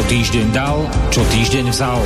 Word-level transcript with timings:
Čo 0.00 0.08
týždeň 0.16 0.46
dal, 0.56 0.88
čo 1.12 1.20
týždeň 1.28 1.76
vzal. 1.76 2.00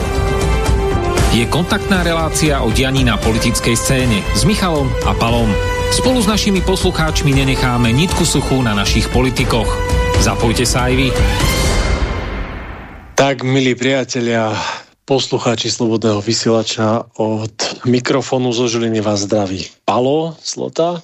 Je 1.30 1.46
kontaktná 1.46 2.02
relácia 2.02 2.58
o 2.58 2.74
dianí 2.74 3.06
na 3.06 3.14
politickej 3.14 3.78
scéne 3.78 4.18
s 4.34 4.42
Michalom 4.42 4.90
a 5.06 5.14
Palom. 5.14 5.46
Spolu 5.94 6.18
s 6.18 6.26
našimi 6.26 6.58
poslucháčmi 6.58 7.30
nenecháme 7.30 7.94
nitku 7.94 8.26
suchú 8.26 8.58
na 8.66 8.74
našich 8.74 9.06
politikoch. 9.14 9.70
Zapojte 10.26 10.66
sa 10.66 10.90
aj 10.90 10.92
vy. 10.98 11.08
Tak, 13.14 13.46
milí 13.46 13.78
priatelia, 13.78 14.50
poslucháči 15.06 15.70
Slobodného 15.70 16.18
vysielača 16.18 17.06
od 17.14 17.86
mikrofónu 17.86 18.50
zo 18.50 18.66
Žiliny 18.66 19.06
vás 19.06 19.22
zdraví 19.22 19.70
Palo 19.86 20.34
Slota. 20.42 20.98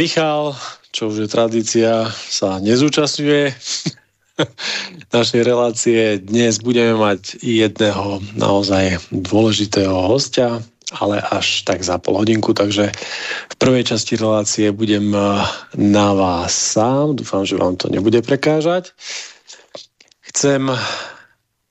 Michal, 0.00 0.56
čo 0.96 1.12
už 1.12 1.16
je 1.20 1.28
tradícia, 1.28 2.08
sa 2.08 2.56
nezúčastňuje 2.56 3.52
našej 5.16 5.42
relácie. 5.46 6.18
Dnes 6.18 6.58
budeme 6.58 6.98
mať 6.98 7.38
jedného 7.40 8.22
naozaj 8.34 8.98
dôležitého 9.14 9.94
hostia, 10.10 10.62
ale 10.94 11.22
až 11.22 11.62
tak 11.66 11.82
za 11.82 11.98
pol 11.98 12.18
hodinku, 12.18 12.54
takže 12.54 12.90
v 13.50 13.54
prvej 13.58 13.94
časti 13.94 14.18
relácie 14.18 14.70
budem 14.74 15.14
eh, 15.14 15.22
na 15.78 16.14
vás 16.14 16.52
sám. 16.52 17.18
Dúfam, 17.18 17.46
že 17.46 17.58
vám 17.58 17.78
to 17.78 17.90
nebude 17.90 18.18
prekážať. 18.22 18.90
Chcem 20.34 20.66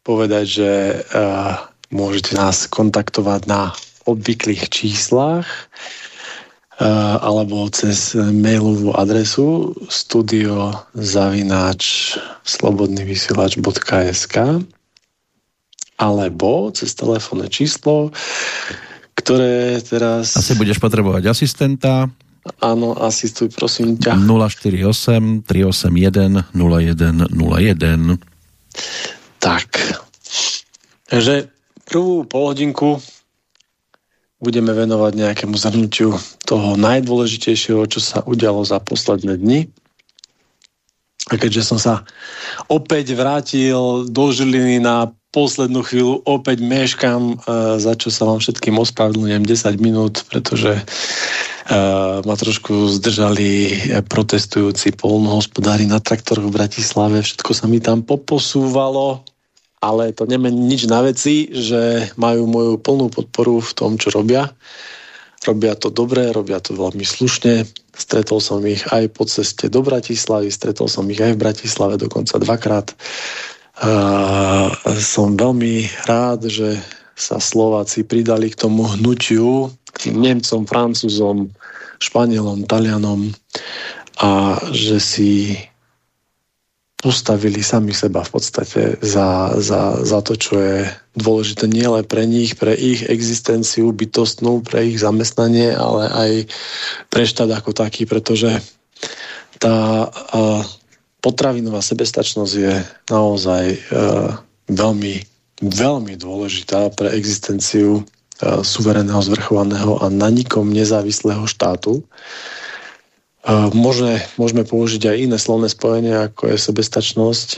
povedať, 0.08 0.46
že 0.48 0.72
uh, 1.16 1.68
môžete 1.92 2.36
nás 2.36 2.68
kontaktovať 2.68 3.48
na 3.48 3.76
obvyklých 4.08 4.72
číslach 4.72 5.48
alebo 7.24 7.72
cez 7.72 8.12
mailovú 8.16 8.92
adresu 8.92 9.72
studiozavináč 9.88 11.82
slobodnyvysielač.sk 12.44 14.36
alebo 16.02 16.74
cez 16.76 16.92
telefónne 16.98 17.48
číslo, 17.48 18.12
ktoré 19.16 19.80
teraz... 19.86 20.36
Asi 20.36 20.58
budeš 20.60 20.82
potrebovať 20.84 21.32
asistenta. 21.32 22.12
Áno, 22.60 22.92
asistuj, 23.00 23.56
prosím 23.56 23.96
ťa. 23.96 24.20
048 24.20 25.48
381 25.48 26.52
0101 26.52 28.20
Tak. 29.40 29.70
Takže 31.08 31.48
prvú 31.88 32.28
polhodinku 32.28 33.00
budeme 34.44 34.76
venovať 34.76 35.16
nejakému 35.16 35.56
zhrnutiu 35.56 36.20
toho 36.44 36.76
najdôležitejšieho, 36.76 37.88
čo 37.88 38.04
sa 38.04 38.20
udialo 38.28 38.68
za 38.68 38.84
posledné 38.84 39.40
dni. 39.40 39.72
A 41.32 41.40
keďže 41.40 41.64
som 41.64 41.80
sa 41.80 42.04
opäť 42.68 43.16
vrátil 43.16 44.04
do 44.12 44.26
Žiliny 44.28 44.84
na 44.84 45.16
poslednú 45.34 45.82
chvíľu, 45.82 46.22
opäť 46.28 46.62
meškam, 46.62 47.34
e, 47.34 47.36
za 47.82 47.98
čo 47.98 48.14
sa 48.14 48.30
vám 48.30 48.44
všetkým 48.44 48.78
ospravedlňujem 48.78 49.44
10 49.48 49.82
minút, 49.82 50.28
pretože 50.30 50.78
e, 50.78 50.84
ma 52.22 52.36
trošku 52.38 52.92
zdržali 53.00 53.82
protestujúci 54.06 54.94
polnohospodári 54.94 55.90
na 55.90 55.98
traktoroch 55.98 56.52
v 56.52 56.56
Bratislave. 56.60 57.26
Všetko 57.26 57.52
sa 57.56 57.66
mi 57.66 57.82
tam 57.82 58.06
poposúvalo 58.06 59.26
ale 59.84 60.16
to 60.16 60.24
nemení 60.24 60.56
nič 60.56 60.88
na 60.88 61.04
veci, 61.04 61.52
že 61.52 62.08
majú 62.16 62.48
moju 62.48 62.74
plnú 62.80 63.12
podporu 63.12 63.60
v 63.60 63.72
tom, 63.76 64.00
čo 64.00 64.16
robia. 64.16 64.48
Robia 65.44 65.76
to 65.76 65.92
dobre, 65.92 66.32
robia 66.32 66.64
to 66.64 66.72
veľmi 66.72 67.04
slušne. 67.04 67.68
Stretol 67.92 68.40
som 68.40 68.64
ich 68.64 68.88
aj 68.96 69.12
po 69.12 69.28
ceste 69.28 69.68
do 69.68 69.84
Bratislavy, 69.84 70.48
stretol 70.48 70.88
som 70.88 71.04
ich 71.12 71.20
aj 71.20 71.36
v 71.36 71.42
Bratislave 71.44 72.00
dokonca 72.00 72.40
dvakrát. 72.40 72.96
Uh, 73.84 74.72
som 75.04 75.36
veľmi 75.36 76.08
rád, 76.08 76.48
že 76.48 76.80
sa 77.20 77.44
Slováci 77.44 78.08
pridali 78.08 78.56
k 78.56 78.60
tomu 78.64 78.88
hnutiu, 78.88 79.68
k 79.92 80.10
tým 80.10 80.24
Nemcom, 80.24 80.64
Francúzom, 80.64 81.52
Španielom, 82.00 82.64
Talianom 82.66 83.36
a 84.24 84.58
že 84.72 84.98
si 85.04 85.32
postavili 87.04 87.60
sami 87.60 87.92
seba 87.92 88.24
v 88.24 88.32
podstate 88.32 88.96
za, 89.04 89.60
za, 89.60 90.00
za 90.00 90.20
to, 90.24 90.40
čo 90.40 90.56
je 90.56 90.88
dôležité 91.20 91.68
nielen 91.68 92.08
pre 92.08 92.24
nich, 92.24 92.56
pre 92.56 92.72
ich 92.72 93.04
existenciu 93.04 93.92
bytostnú, 93.92 94.64
pre 94.64 94.88
ich 94.88 95.04
zamestnanie, 95.04 95.76
ale 95.76 96.08
aj 96.08 96.32
pre 97.12 97.28
štát 97.28 97.52
ako 97.52 97.76
taký, 97.76 98.08
pretože 98.08 98.56
tá 99.60 100.08
uh, 100.08 100.64
potravinová 101.20 101.84
sebestačnosť 101.84 102.54
je 102.56 102.74
naozaj 103.12 103.64
uh, 103.92 104.40
veľmi, 104.72 105.14
veľmi 105.60 106.14
dôležitá 106.16 106.88
pre 106.96 107.12
existenciu 107.20 108.00
uh, 108.00 108.64
suverénneho, 108.64 109.20
zvrchovaného 109.20 110.00
a 110.00 110.08
na 110.08 110.32
nikom 110.32 110.72
nezávislého 110.72 111.44
štátu. 111.52 112.00
Môžeme, 113.52 114.24
môžeme 114.40 114.64
použiť 114.64 115.12
aj 115.12 115.18
iné 115.20 115.36
slovné 115.36 115.68
spojenie, 115.68 116.16
ako 116.16 116.56
je 116.56 116.58
sebestačnosť. 116.64 117.50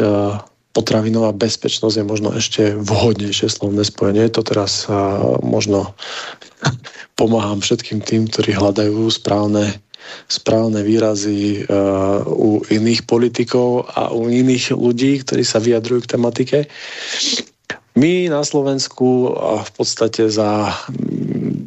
Potravinová 0.73 1.29
bezpečnosť 1.31 2.01
je 2.01 2.09
možno 2.09 2.29
ešte 2.33 2.73
vhodnejšie 2.73 3.47
slovné 3.47 3.85
spojenie. 3.85 4.25
To 4.33 4.41
teraz 4.41 4.89
možno 5.45 5.93
pomáham 7.19 7.61
všetkým 7.61 8.01
tým, 8.01 8.25
ktorí 8.25 8.57
hľadajú 8.57 9.13
správne, 9.13 9.77
správne 10.25 10.81
výrazy 10.81 11.69
u 12.33 12.65
iných 12.65 13.05
politikov 13.05 13.85
a 13.93 14.09
u 14.09 14.25
iných 14.25 14.73
ľudí, 14.73 15.21
ktorí 15.21 15.45
sa 15.45 15.61
vyjadrujú 15.61 16.09
k 16.09 16.11
tematike. 16.17 16.57
My 17.95 18.27
na 18.27 18.43
Slovensku 18.43 19.37
v 19.63 19.71
podstate 19.71 20.27
za 20.27 20.75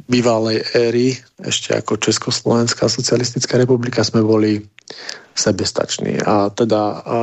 bývalej 0.08 0.64
éry, 0.72 1.20
ešte 1.44 1.76
ako 1.76 2.00
Československá 2.00 2.88
socialistická 2.88 3.60
republika, 3.60 4.00
sme 4.00 4.24
boli 4.24 4.64
sebestační. 5.36 6.18
A 6.24 6.48
teda 6.50 6.80
a, 6.80 6.98
a, 6.98 7.20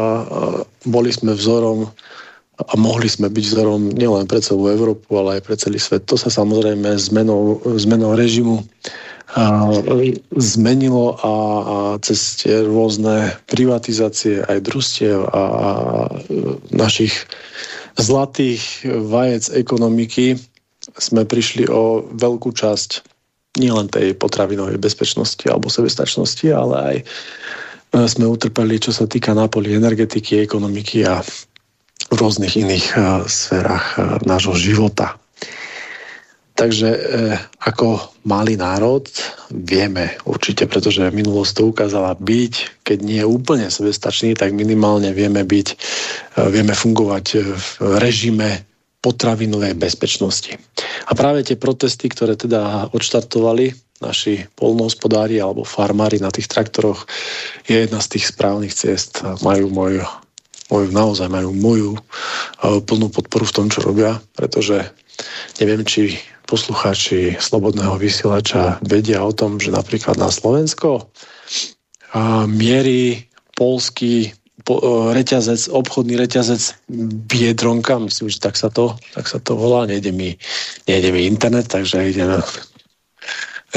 boli 0.86 1.10
sme 1.10 1.34
vzorom 1.34 1.90
a 2.56 2.74
mohli 2.80 3.12
sme 3.12 3.28
byť 3.28 3.46
vzorom 3.52 3.92
nielen 3.92 4.32
pre 4.32 4.40
celú 4.40 4.72
Európu, 4.72 5.12
ale 5.20 5.42
aj 5.42 5.42
pre 5.44 5.56
celý 5.60 5.76
svet. 5.82 6.08
To 6.08 6.16
sa 6.16 6.32
samozrejme 6.32 6.96
zmenou, 6.96 7.60
zmenou 7.76 8.16
režimu 8.16 8.64
a, 9.36 9.76
zmenilo 10.40 11.20
a, 11.20 11.28
a 11.28 11.78
cez 12.00 12.40
tie 12.40 12.64
rôzne 12.64 13.36
privatizácie 13.52 14.46
aj 14.48 14.64
družstiev 14.64 15.20
a, 15.28 15.36
a 15.36 15.70
našich 16.72 17.28
zlatých 18.00 18.88
vajec 18.88 19.52
ekonomiky 19.52 20.40
sme 20.96 21.28
prišli 21.28 21.68
o 21.68 22.04
veľkú 22.08 22.56
časť 22.56 23.04
nielen 23.60 23.88
tej 23.88 24.16
potravinovej 24.20 24.80
bezpečnosti 24.80 25.44
alebo 25.48 25.72
sebestačnosti, 25.72 26.48
ale 26.52 26.76
aj 26.76 26.96
e, 27.00 27.04
sme 28.08 28.28
utrpeli, 28.28 28.80
čo 28.80 28.92
sa 28.92 29.08
týka 29.08 29.32
na 29.32 29.48
poli 29.48 29.76
energetiky, 29.76 30.44
ekonomiky 30.44 31.08
a 31.08 31.24
v 32.06 32.16
rôznych 32.22 32.54
iných 32.60 32.88
uh, 32.94 33.26
sférach 33.26 33.98
uh, 33.98 34.22
nášho 34.30 34.54
života. 34.54 35.18
Takže 36.56 36.88
e, 36.88 37.00
ako 37.68 38.16
malý 38.24 38.56
národ 38.56 39.04
vieme 39.52 40.16
určite, 40.24 40.72
pretože 40.72 41.04
minulosť 41.12 41.52
to 41.52 41.64
ukázala 41.68 42.16
byť, 42.16 42.80
keď 42.80 42.98
nie 43.04 43.20
je 43.20 43.28
úplne 43.28 43.68
sebestačný, 43.68 44.40
tak 44.40 44.56
minimálne 44.56 45.12
vieme 45.12 45.44
byť, 45.44 45.68
e, 45.68 45.76
vieme 46.56 46.72
fungovať 46.72 47.26
v 47.44 47.68
režime 48.00 48.64
potravinovej 49.04 49.76
bezpečnosti. 49.76 50.56
A 51.08 51.12
práve 51.12 51.44
tie 51.44 51.60
protesty, 51.60 52.08
ktoré 52.08 52.40
teda 52.40 52.92
odštartovali 52.96 53.76
naši 54.04 54.44
polnohospodári 54.60 55.40
alebo 55.40 55.64
farmári 55.64 56.20
na 56.20 56.28
tých 56.28 56.52
traktoroch, 56.52 57.08
je 57.68 57.88
jedna 57.88 58.04
z 58.04 58.18
tých 58.18 58.26
správnych 58.32 58.76
ciest. 58.76 59.24
Majú 59.44 59.72
moju, 59.72 60.04
moju 60.68 60.88
naozaj 60.92 61.28
majú 61.32 61.56
moju 61.56 61.92
plnú 62.60 63.08
podporu 63.12 63.48
v 63.48 63.56
tom, 63.56 63.68
čo 63.72 63.84
robia, 63.84 64.20
pretože 64.36 64.84
neviem, 65.64 65.88
či 65.88 66.20
poslucháči 66.46 67.40
Slobodného 67.40 67.98
vysielača 67.98 68.78
vedia 68.86 69.24
o 69.24 69.34
tom, 69.34 69.58
že 69.58 69.74
napríklad 69.74 70.20
na 70.20 70.30
Slovensko 70.30 71.10
mierí 72.52 73.32
polský 73.56 74.30
po, 74.32 74.45
reťazec, 75.14 75.70
obchodný 75.70 76.18
reťazec 76.18 76.90
Biedronka, 77.30 78.02
myslím, 78.02 78.34
že 78.34 78.42
tak 78.42 78.58
sa 78.58 78.74
to, 78.74 78.98
tak 79.14 79.30
sa 79.30 79.38
to 79.38 79.54
volá, 79.54 79.86
nejde 79.86 80.10
mi, 80.10 80.34
nejde 80.90 81.14
mi 81.14 81.30
internet, 81.30 81.70
takže 81.70 82.10
ide 82.10 82.26
na, 82.26 82.42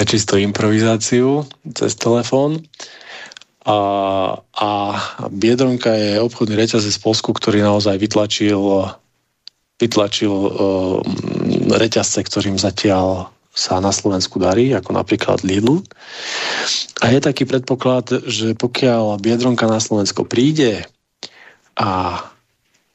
čisto 0.08 0.40
improvizáciu 0.40 1.44
cez 1.76 1.92
telefón. 1.94 2.64
A, 3.68 3.78
a 4.40 4.68
Biedronka 5.28 5.92
je 5.92 6.24
obchodný 6.24 6.56
reťazec 6.56 6.96
v 6.96 7.04
Polsku, 7.04 7.36
ktorý 7.36 7.60
naozaj 7.60 8.00
vytlačil 8.00 8.56
vytlačil 9.78 10.32
um, 10.34 10.50
reťazce, 11.70 12.18
ktorým 12.26 12.58
zatiaľ 12.58 13.30
sa 13.58 13.82
na 13.82 13.90
Slovensku 13.90 14.38
darí, 14.38 14.70
ako 14.70 14.94
napríklad 14.94 15.42
Lidl. 15.42 15.82
A 17.02 17.10
je 17.10 17.18
taký 17.18 17.42
predpoklad, 17.42 18.22
že 18.30 18.54
pokiaľ 18.54 19.18
Biedronka 19.18 19.66
na 19.66 19.82
Slovensko 19.82 20.22
príde 20.22 20.86
a 21.74 22.22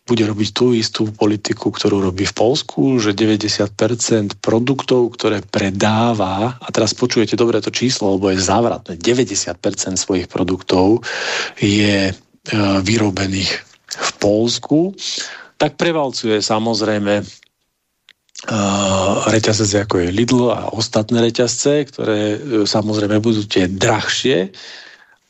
bude 0.04 0.24
robiť 0.28 0.50
tú 0.52 0.76
istú 0.76 1.08
politiku, 1.16 1.72
ktorú 1.72 2.04
robí 2.04 2.28
v 2.28 2.36
Polsku, 2.36 3.00
že 3.00 3.16
90% 3.16 4.40
produktov, 4.44 5.16
ktoré 5.16 5.40
predáva, 5.40 6.60
a 6.60 6.68
teraz 6.76 6.92
počujete 6.92 7.40
dobre 7.40 7.64
to 7.64 7.72
číslo, 7.72 8.20
lebo 8.20 8.28
je 8.28 8.44
závratné, 8.44 9.00
90% 9.00 9.96
svojich 9.96 10.28
produktov 10.28 11.08
je 11.56 12.12
e, 12.12 12.14
vyrobených 12.84 13.52
v 13.96 14.12
Polsku, 14.20 14.92
tak 15.56 15.80
prevalcuje 15.80 16.44
samozrejme 16.44 17.43
reťazce 19.32 19.88
ako 19.88 20.04
je 20.04 20.10
Lidl 20.12 20.52
a 20.52 20.68
ostatné 20.76 21.24
reťazce, 21.24 21.88
ktoré 21.88 22.20
e, 22.36 22.38
samozrejme 22.68 23.24
budú 23.24 23.48
tie 23.48 23.72
drahšie, 23.72 24.52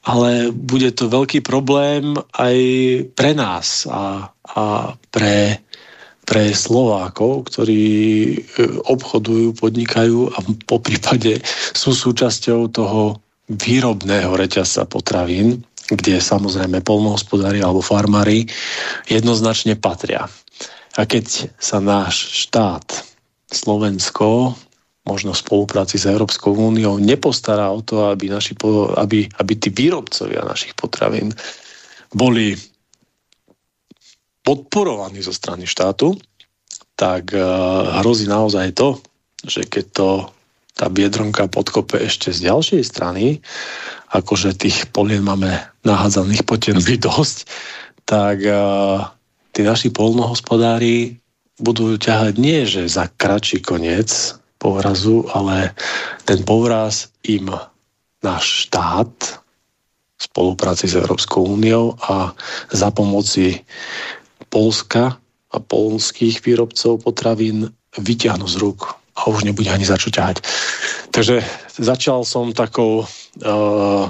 ale 0.03 0.49
bude 0.49 0.89
to 0.91 1.07
veľký 1.07 1.45
problém 1.45 2.17
aj 2.33 2.57
pre 3.13 3.31
nás 3.37 3.85
a, 3.85 4.33
a 4.33 4.63
pre, 5.13 5.61
pre 6.25 6.43
Slovákov, 6.57 7.53
ktorí 7.53 7.85
e, 7.85 8.37
obchodujú, 8.89 9.61
podnikajú 9.61 10.33
a 10.33 10.37
po 10.65 10.81
prípade 10.81 11.37
sú 11.77 11.93
súčasťou 11.93 12.73
toho 12.73 13.21
výrobného 13.47 14.33
reťazca 14.33 14.89
potravín, 14.89 15.61
kde 15.85 16.17
samozrejme 16.17 16.81
polnohospodári 16.81 17.61
alebo 17.61 17.83
farmári 17.83 18.49
jednoznačne 19.05 19.77
patria. 19.77 20.25
A 20.93 21.09
keď 21.09 21.49
sa 21.57 21.81
náš 21.81 22.45
štát, 22.45 22.85
Slovensko, 23.53 24.57
možno 25.05 25.35
v 25.35 25.41
spolupráci 25.41 26.01
s 26.01 26.09
Európskou 26.09 26.55
úniou, 26.55 26.97
nepostará 26.97 27.69
o 27.69 27.83
to, 27.83 28.09
aby, 28.09 28.31
naši, 28.31 28.57
aby, 28.97 29.29
aby 29.29 29.53
tí 29.59 29.69
výrobcovia 29.69 30.47
našich 30.47 30.73
potravín 30.73 31.33
boli 32.13 32.55
podporovaní 34.43 35.23
zo 35.23 35.31
strany 35.31 35.67
štátu, 35.67 36.15
tak 36.93 37.31
uh, 37.33 38.03
hrozí 38.03 38.27
naozaj 38.27 38.75
to, 38.75 38.99
že 39.43 39.65
keď 39.67 39.85
to 39.91 40.09
tá 40.73 40.89
biedronka 40.89 41.45
podkope 41.47 42.01
ešte 42.01 42.33
z 42.33 42.49
ďalšej 42.49 42.81
strany, 42.81 43.39
akože 44.09 44.57
tých 44.57 44.89
polien 44.89 45.21
máme 45.21 45.53
nahádzaných 45.85 46.43
potencií 46.45 46.97
dosť, 47.07 47.49
tak 48.03 48.41
uh, 48.43 49.09
tí 49.53 49.61
naši 49.61 49.93
polnohospodári 49.93 51.21
budú 51.61 51.95
ťahať 51.95 52.33
nie, 52.41 52.65
že 52.65 52.89
za 52.89 53.07
kratší 53.07 53.61
koniec 53.61 54.09
povrazu, 54.57 55.29
ale 55.29 55.77
ten 56.25 56.41
povraz 56.41 57.13
im 57.23 57.53
náš 58.25 58.67
štát 58.67 59.13
v 60.17 60.21
spolupráci 60.21 60.89
s 60.89 60.97
Európskou 60.97 61.45
úniou 61.45 61.93
a 62.01 62.33
za 62.73 62.89
pomoci 62.89 63.61
Polska 64.49 65.19
a 65.53 65.57
polských 65.61 66.41
výrobcov 66.41 67.05
potravín 67.05 67.69
vyťahnu 67.99 68.47
z 68.49 68.55
rúk 68.57 68.97
a 69.13 69.29
už 69.29 69.45
nebude 69.45 69.69
ani 69.69 69.85
za 69.85 69.99
čo 70.01 70.09
ťahať. 70.09 70.41
Takže 71.13 71.45
začal 71.77 72.25
som 72.25 72.49
takou 72.55 73.05
uh, 73.05 74.05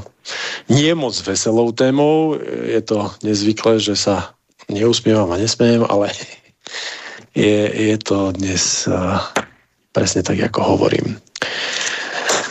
nie 0.72 0.94
moc 0.96 1.12
veselou 1.28 1.76
témou. 1.76 2.40
Je 2.64 2.80
to 2.80 3.12
nezvyklé, 3.28 3.84
že 3.84 4.00
sa 4.00 4.32
neusmievam 4.70 5.32
a 5.32 5.42
nesmiem, 5.42 5.84
ale 5.84 6.12
je, 7.34 7.68
je 7.68 7.98
to 7.98 8.32
dnes 8.32 8.88
presne 9.94 10.22
tak, 10.26 10.42
ako 10.42 10.78
hovorím. 10.78 11.18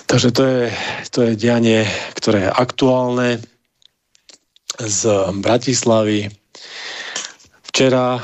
Takže 0.07 0.29
to 0.31 0.43
je, 0.45 0.63
to 1.09 1.19
je 1.25 1.41
dianie, 1.41 1.89
ktoré 2.15 2.47
je 2.47 2.53
aktuálne 2.53 3.41
z 4.77 5.01
Bratislavy. 5.41 6.29
Včera, 7.73 8.21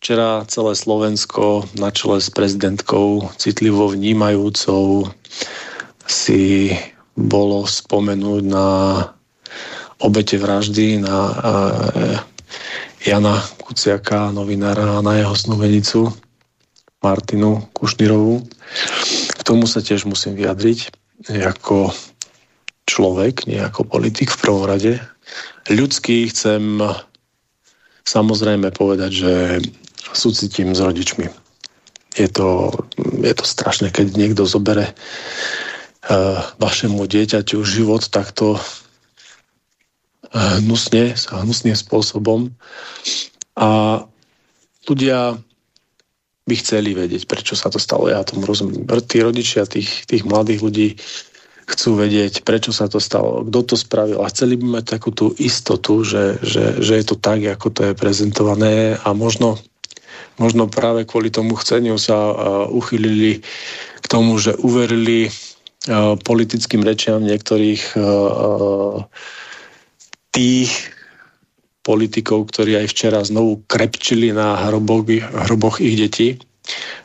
včera 0.00 0.48
celé 0.48 0.72
Slovensko 0.72 1.68
na 1.76 1.92
čele 1.92 2.24
s 2.24 2.32
prezidentkou 2.32 3.28
citlivo 3.36 3.92
vnímajúcou 3.92 5.12
si 6.08 6.72
bolo 7.12 7.68
spomenúť 7.68 8.42
na 8.48 8.68
obete 10.00 10.40
vraždy, 10.40 11.02
na 11.04 11.18
Jana 13.08 13.40
Kuciaka, 13.64 14.28
novinára, 14.36 15.00
na 15.00 15.16
jeho 15.16 15.32
snúbenicu 15.32 16.12
Martinu 17.00 17.64
Kušnirovú. 17.72 18.44
K 19.32 19.40
tomu 19.48 19.64
sa 19.64 19.80
tiež 19.80 20.04
musím 20.04 20.36
vyjadriť 20.36 20.92
ako 21.40 21.88
človek, 22.84 23.48
nie 23.48 23.64
ako 23.64 23.88
politik 23.88 24.28
v 24.28 24.40
prvom 24.44 24.68
rade. 24.68 25.00
Ľudský 25.72 26.28
chcem 26.28 26.84
samozrejme 28.04 28.76
povedať, 28.76 29.10
že 29.24 29.32
súcitím 30.12 30.76
s 30.76 30.84
rodičmi. 30.84 31.32
Je 32.12 32.28
to, 32.28 32.76
je 33.24 33.32
to 33.32 33.44
strašné, 33.48 33.88
keď 33.88 34.20
niekto 34.20 34.44
zobere 34.44 34.92
uh, 34.92 36.44
vašemu 36.60 37.08
dieťaťu 37.08 37.64
život 37.64 38.04
takto 38.12 38.60
hnusne, 40.32 41.16
hnusným 41.16 41.76
spôsobom. 41.76 42.52
A 43.56 43.68
ľudia 44.88 45.40
by 46.48 46.54
chceli 46.56 46.96
vedieť, 46.96 47.28
prečo 47.28 47.52
sa 47.52 47.68
to 47.68 47.76
stalo. 47.76 48.08
Ja 48.08 48.24
tomu 48.24 48.48
rozumiem. 48.48 48.88
Tí 49.04 49.20
rodičia 49.20 49.68
tých, 49.68 50.08
tých 50.08 50.24
mladých 50.24 50.60
ľudí 50.64 50.88
chcú 51.68 52.00
vedieť, 52.00 52.48
prečo 52.48 52.72
sa 52.72 52.88
to 52.88 52.96
stalo, 52.96 53.44
kto 53.44 53.60
to 53.60 53.76
spravil 53.76 54.24
a 54.24 54.32
chceli 54.32 54.56
by 54.56 54.80
mať 54.80 54.84
takú 54.96 55.12
tú 55.12 55.36
istotu, 55.36 56.00
že, 56.00 56.40
že, 56.40 56.80
že 56.80 56.96
je 56.96 57.04
to 57.04 57.20
tak, 57.20 57.44
ako 57.44 57.68
to 57.68 57.80
je 57.92 57.92
prezentované 57.92 58.96
a 58.96 59.12
možno, 59.12 59.60
možno 60.40 60.64
práve 60.72 61.04
kvôli 61.04 61.28
tomu 61.28 61.60
chceniu 61.60 62.00
sa 62.00 62.16
uh, 62.16 62.32
uchylili 62.72 63.44
k 64.00 64.06
tomu, 64.08 64.40
že 64.40 64.56
uverili 64.56 65.28
politickým 66.24 66.84
rečiam 66.84 67.24
niektorých 67.24 67.96
uh, 67.96 69.00
tých 70.38 70.70
politikov, 71.82 72.54
ktorí 72.54 72.78
aj 72.78 72.86
včera 72.94 73.18
znovu 73.26 73.66
krepčili 73.66 74.30
na 74.30 74.70
hroboch, 74.70 75.02
hroboch 75.50 75.82
ich 75.82 75.98
detí 75.98 76.38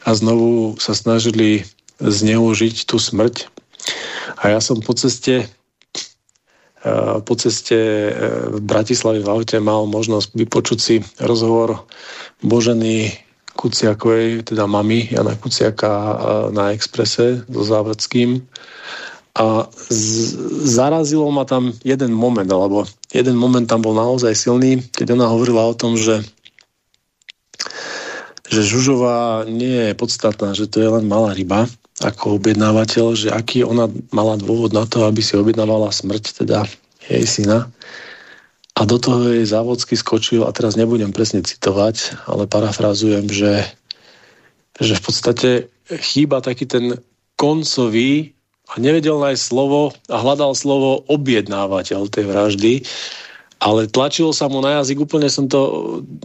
a 0.05 0.13
znovu 0.13 0.77
sa 0.77 0.93
snažili 0.93 1.65
zneužiť 1.97 2.85
tú 2.85 3.01
smrť. 3.01 3.49
A 4.37 4.53
ja 4.53 4.59
som 4.61 4.85
po 4.85 4.93
ceste 4.93 5.49
eh, 6.85 7.15
po 7.25 7.33
ceste 7.33 7.79
eh, 7.79 8.13
v 8.53 8.59
Bratislave 8.61 9.25
v 9.25 9.31
aute 9.33 9.57
mal 9.57 9.89
možnosť 9.89 10.37
vypočuť 10.37 10.77
si 10.77 10.95
rozhovor 11.17 11.89
Boženy 12.45 13.17
Kuciakovej, 13.57 14.45
teda 14.45 14.69
mami 14.69 15.09
Jana 15.09 15.33
Kuciaka 15.39 15.89
eh, 15.89 16.15
na 16.53 16.69
Exprese 16.75 17.41
so 17.49 17.63
Závodským 17.65 18.45
a 19.33 19.65
z- 19.89 20.37
zarazilo 20.69 21.25
ma 21.33 21.41
tam 21.47 21.73
jeden 21.81 22.13
moment, 22.13 22.45
alebo 22.45 22.85
jeden 23.13 23.37
moment 23.37 23.63
tam 23.69 23.85
bol 23.85 23.93
naozaj 23.93 24.33
silný, 24.33 24.81
keď 24.91 25.13
ona 25.13 25.29
hovorila 25.29 25.63
o 25.69 25.77
tom, 25.77 25.95
že 25.95 26.25
že 28.53 28.61
Žužová 28.61 29.49
nie 29.49 29.89
je 29.89 29.93
podstatná, 29.97 30.53
že 30.53 30.69
to 30.69 30.77
je 30.77 30.85
len 30.85 31.09
malá 31.09 31.33
ryba 31.33 31.65
ako 32.01 32.41
objednávateľ, 32.41 33.05
že 33.13 33.29
aký 33.33 33.65
ona 33.65 33.89
mala 34.09 34.37
dôvod 34.37 34.73
na 34.73 34.85
to, 34.85 35.05
aby 35.05 35.21
si 35.21 35.37
objednávala 35.37 35.93
smrť 35.93 36.43
teda 36.45 36.65
jej 37.05 37.25
syna. 37.25 37.69
A 38.73 38.81
do 38.89 38.97
toho 38.97 39.29
jej 39.29 39.45
závodsky 39.45 39.93
skočil, 39.93 40.45
a 40.45 40.51
teraz 40.53 40.73
nebudem 40.73 41.13
presne 41.13 41.45
citovať, 41.45 42.25
ale 42.25 42.49
parafrazujem, 42.49 43.29
že, 43.29 43.61
že 44.81 44.97
v 44.97 45.01
podstate 45.01 45.49
chýba 46.01 46.41
taký 46.41 46.65
ten 46.65 46.97
koncový 47.37 48.33
a 48.73 48.81
nevedel 48.81 49.21
nájsť 49.21 49.43
slovo 49.53 49.93
a 50.09 50.17
hľadal 50.17 50.57
slovo 50.57 51.05
objednávateľ 51.05 52.09
tej 52.09 52.25
vraždy, 52.25 52.73
ale 53.63 53.87
tlačilo 53.87 54.35
sa 54.35 54.51
mu 54.51 54.59
na 54.59 54.81
jazyk, 54.81 55.07
úplne 55.07 55.31
som 55.31 55.47
to, 55.47 55.61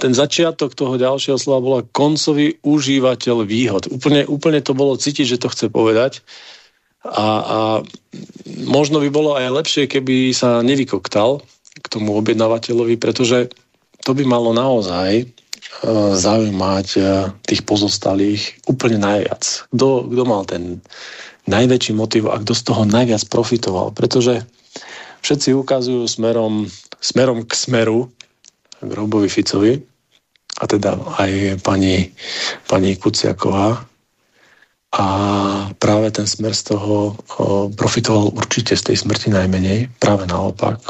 ten 0.00 0.10
začiatok 0.10 0.74
toho 0.74 0.98
ďalšieho 0.98 1.38
slova 1.38 1.60
bola 1.62 1.80
koncový 1.94 2.58
užívateľ 2.66 3.46
výhod. 3.46 3.86
Úplne, 3.94 4.26
úplne 4.26 4.58
to 4.58 4.74
bolo 4.74 4.98
cítiť, 4.98 5.36
že 5.36 5.40
to 5.40 5.52
chce 5.52 5.70
povedať. 5.70 6.24
A, 7.06 7.26
a 7.38 7.58
možno 8.66 8.98
by 8.98 9.08
bolo 9.14 9.38
aj 9.38 9.54
lepšie, 9.54 9.86
keby 9.86 10.34
sa 10.34 10.66
nevykoktal 10.66 11.38
k 11.78 11.86
tomu 11.86 12.18
objednávateľovi, 12.18 12.98
pretože 12.98 13.54
to 14.02 14.10
by 14.18 14.26
malo 14.26 14.50
naozaj 14.50 15.22
uh, 15.22 16.18
zaujímať 16.18 16.88
uh, 16.98 17.30
tých 17.46 17.62
pozostalých 17.62 18.66
úplne 18.66 18.98
najviac. 18.98 19.70
Kto, 19.70 20.10
kto 20.10 20.22
mal 20.26 20.42
ten 20.42 20.82
najväčší 21.48 21.96
motiv 21.96 22.28
a 22.28 22.36
kto 22.36 22.52
z 22.52 22.62
toho 22.68 22.84
najviac 22.84 23.24
profitoval. 23.32 23.96
Pretože 23.96 24.44
všetci 25.24 25.56
ukazujú 25.56 26.04
smerom, 26.04 26.68
smerom 27.00 27.48
k 27.48 27.52
smeru, 27.56 28.12
k 28.78 28.90
Robovi 28.92 29.32
Ficovi, 29.32 29.80
a 30.58 30.64
teda 30.66 30.98
aj 31.22 31.62
pani, 31.62 32.10
pani 32.66 32.98
Kuciaková. 32.98 33.78
A 34.88 35.06
práve 35.76 36.08
ten 36.10 36.24
smer 36.24 36.56
z 36.56 36.74
toho 36.74 37.14
profitoval 37.76 38.32
určite 38.34 38.74
z 38.74 38.82
tej 38.90 38.96
smrti 39.04 39.30
najmenej. 39.30 40.00
Práve 40.00 40.24
naopak. 40.26 40.80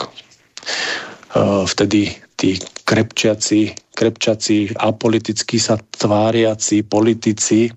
Vtedy 1.67 2.15
tí 2.39 2.57
krepčiaci, 2.87 3.75
krepčiaci, 3.93 4.73
apoliticky 4.79 5.59
sa 5.59 5.77
tváriaci 5.77 6.87
politici 6.87 7.69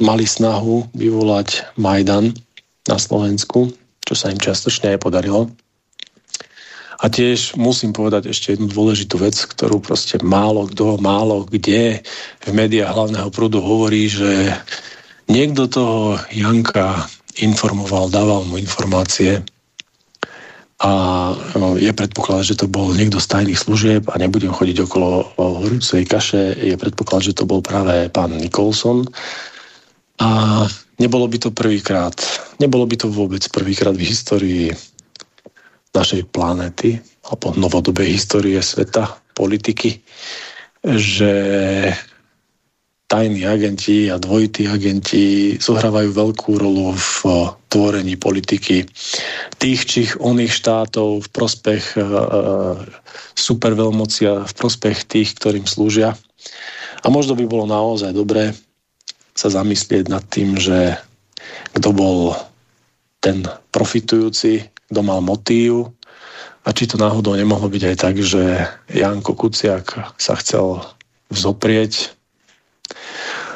mali 0.00 0.24
snahu 0.28 0.92
vyvolať 0.92 1.76
Majdan 1.80 2.36
na 2.84 2.96
Slovensku, 3.00 3.72
čo 4.04 4.14
sa 4.14 4.28
im 4.28 4.36
častočne 4.36 4.96
aj 4.96 5.00
podarilo. 5.00 5.48
A 7.00 7.10
tiež 7.10 7.58
musím 7.60 7.92
povedať 7.92 8.32
ešte 8.32 8.54
jednu 8.54 8.70
dôležitú 8.70 9.20
vec, 9.20 9.36
ktorú 9.36 9.82
proste 9.82 10.16
málo 10.24 10.70
kto, 10.70 10.96
málo 11.00 11.44
kde 11.44 12.00
v 12.44 12.50
médiách 12.54 12.96
hlavného 12.96 13.28
prúdu 13.28 13.60
hovorí, 13.60 14.08
že 14.08 14.52
niekto 15.28 15.68
toho 15.68 16.16
Janka 16.32 17.04
informoval, 17.42 18.08
dával 18.08 18.46
mu 18.46 18.56
informácie 18.56 19.42
a 20.84 20.92
no, 21.56 21.80
je 21.80 21.88
predpoklad, 21.96 22.44
že 22.44 22.60
to 22.60 22.68
bol 22.68 22.92
niekto 22.92 23.16
z 23.16 23.30
tajných 23.32 23.56
služieb 23.56 24.04
a 24.12 24.20
nebudem 24.20 24.52
chodiť 24.52 24.84
okolo 24.84 25.32
horúcej 25.40 26.04
kaše, 26.04 26.60
je 26.60 26.76
predpoklad, 26.76 27.24
že 27.24 27.32
to 27.32 27.48
bol 27.48 27.64
práve 27.64 28.12
pán 28.12 28.36
Nikolson. 28.36 29.08
A 30.20 30.28
nebolo 31.00 31.24
by 31.24 31.40
to 31.40 31.56
prvýkrát, 31.56 32.12
nebolo 32.60 32.84
by 32.84 33.00
to 33.00 33.08
vôbec 33.08 33.40
prvýkrát 33.48 33.96
v 33.96 34.04
histórii 34.12 34.68
našej 35.96 36.28
planéty 36.28 37.00
alebo 37.24 37.56
novodobej 37.56 38.20
histórie 38.20 38.60
sveta, 38.60 39.08
politiky, 39.32 40.04
že 40.84 41.32
tajní 43.14 43.46
agenti 43.46 44.10
a 44.10 44.18
dvojití 44.18 44.66
agenti 44.66 45.54
zohrávajú 45.62 46.10
veľkú 46.10 46.58
rolu 46.58 46.90
v 46.98 47.18
tvorení 47.70 48.18
politiky 48.18 48.82
tých 49.62 49.80
či 49.86 50.02
oných 50.18 50.50
štátov 50.50 51.22
v 51.22 51.28
prospech 51.30 51.94
uh, 51.94 52.82
superveľmocia, 53.38 54.42
v 54.42 54.54
prospech 54.58 55.06
tých, 55.06 55.38
ktorým 55.38 55.62
slúžia. 55.62 56.18
A 57.02 57.06
možno 57.06 57.38
by 57.38 57.46
bolo 57.46 57.70
naozaj 57.70 58.10
dobré 58.10 58.50
sa 59.38 59.46
zamyslieť 59.46 60.10
nad 60.10 60.26
tým, 60.26 60.58
že 60.58 60.98
kto 61.78 61.94
bol 61.94 62.34
ten 63.22 63.46
profitujúci 63.70 64.74
kto 64.94 65.00
mal 65.02 65.18
motív 65.24 65.90
a 66.64 66.68
či 66.72 66.86
to 66.86 66.94
náhodou 66.94 67.36
nemohlo 67.36 67.66
byť 67.66 67.82
aj 67.82 67.96
tak, 67.98 68.14
že 68.20 68.62
Janko 68.92 69.34
Kuciak 69.34 70.14
sa 70.22 70.34
chcel 70.38 70.80
vzoprieť 71.34 72.14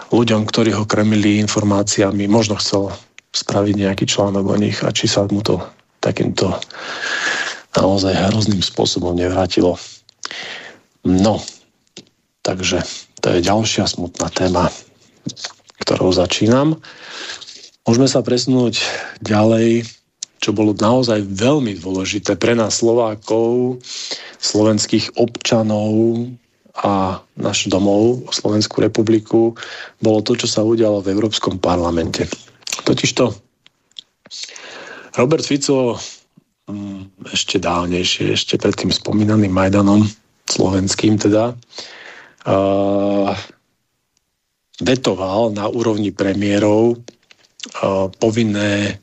ľuďom, 0.08 0.49
ktorí 0.49 0.73
ho 0.73 0.88
kremili 0.88 1.40
informáciami, 1.42 2.25
možno 2.28 2.56
chcel 2.56 2.92
spraviť 3.32 3.75
nejaký 3.76 4.04
článok 4.08 4.44
o 4.44 4.56
nich 4.56 4.80
a 4.80 4.92
či 4.92 5.04
sa 5.04 5.28
mu 5.28 5.44
to 5.44 5.61
takýmto 6.00 6.56
naozaj 7.76 8.16
hrozným 8.16 8.64
spôsobom 8.64 9.12
nevrátilo. 9.12 9.76
No, 11.04 11.44
takže 12.40 12.82
to 13.20 13.37
je 13.37 13.44
ďalšia 13.44 13.85
smutná 13.85 14.32
téma, 14.32 14.73
ktorou 15.85 16.11
začínam. 16.11 16.80
Môžeme 17.85 18.08
sa 18.08 18.25
presunúť 18.25 18.80
ďalej 19.20 19.85
čo 20.38 20.54
bolo 20.54 20.70
naozaj 20.70 21.26
veľmi 21.26 21.82
dôležité 21.82 22.38
pre 22.38 22.54
nás 22.54 22.78
Slovákov, 22.78 23.82
slovenských 24.38 25.18
občanov 25.18 26.25
a 26.78 27.18
náš 27.35 27.66
domov, 27.66 28.30
Slovenskú 28.30 28.82
republiku, 28.82 29.58
bolo 29.99 30.23
to, 30.23 30.38
čo 30.38 30.47
sa 30.47 30.62
udialo 30.62 31.02
v 31.02 31.11
Európskom 31.11 31.58
parlamente. 31.58 32.30
Totižto 32.87 33.35
Robert 35.18 35.42
Fico 35.42 35.99
mm, 36.70 37.28
ešte 37.35 37.58
dávnejšie, 37.58 38.30
ešte 38.30 38.54
pred 38.62 38.78
tým 38.78 38.94
spomínaným 38.94 39.50
Majdanom, 39.50 40.06
slovenským 40.47 41.18
teda, 41.18 41.58
uh, 42.47 43.30
vetoval 44.78 45.50
na 45.50 45.66
úrovni 45.66 46.14
premiérov 46.14 46.94
uh, 46.94 48.06
povinné 48.23 49.02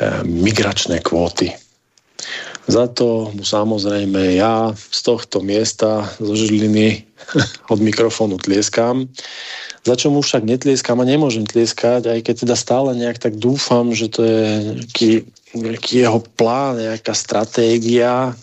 E, 0.00 0.24
migračné 0.24 1.04
kvóty. 1.04 1.52
Za 2.70 2.86
to 2.86 3.34
mu 3.34 3.42
samozrejme 3.42 4.38
ja 4.38 4.70
z 4.78 5.00
tohto 5.02 5.42
miesta 5.42 6.06
zo 6.22 6.38
Žiliny 6.38 7.02
od 7.72 7.78
mikrofónu 7.82 8.38
tlieskam. 8.38 9.10
Za 9.82 9.98
čo 9.98 10.14
mu 10.14 10.22
však 10.22 10.46
netlieskam 10.46 11.02
a 11.02 11.08
nemôžem 11.08 11.42
tlieskať, 11.42 12.06
aj 12.06 12.20
keď 12.22 12.34
teda 12.46 12.54
stále 12.54 12.94
nejak 12.94 13.18
tak 13.18 13.34
dúfam, 13.42 13.90
že 13.90 14.12
to 14.12 14.22
je 14.22 14.42
nejaký, 14.76 15.10
nejaký 15.56 15.94
jeho 16.06 16.20
plán, 16.36 16.78
nejaká 16.78 17.16
stratégia, 17.16 18.36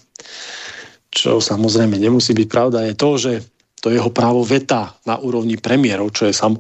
čo 1.13 1.39
samozrejme 1.39 1.95
nemusí 1.95 2.35
byť 2.35 2.47
pravda, 2.49 2.89
je 2.89 2.95
to, 2.97 3.09
že 3.15 3.33
to 3.79 3.93
jeho 3.93 4.09
právo 4.09 4.41
veta 4.41 4.97
na 5.05 5.15
úrovni 5.21 5.55
premiérov, 5.55 6.11
čo 6.11 6.25
je 6.27 6.33
sam, 6.33 6.57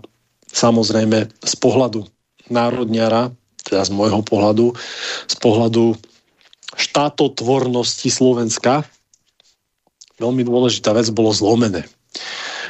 samozrejme 0.53 1.25
z 1.41 1.55
pohľadu 1.57 2.05
národniara 2.47 3.33
teda 3.67 3.83
z 3.83 3.91
môjho 3.91 4.23
pohľadu, 4.23 4.71
z 5.27 5.35
pohľadu 5.43 5.99
štátotvornosti 6.77 8.07
Slovenska, 8.07 8.85
veľmi 10.21 10.45
dôležitá 10.45 10.93
vec, 10.93 11.09
bolo 11.09 11.33
zlomené. 11.33 11.89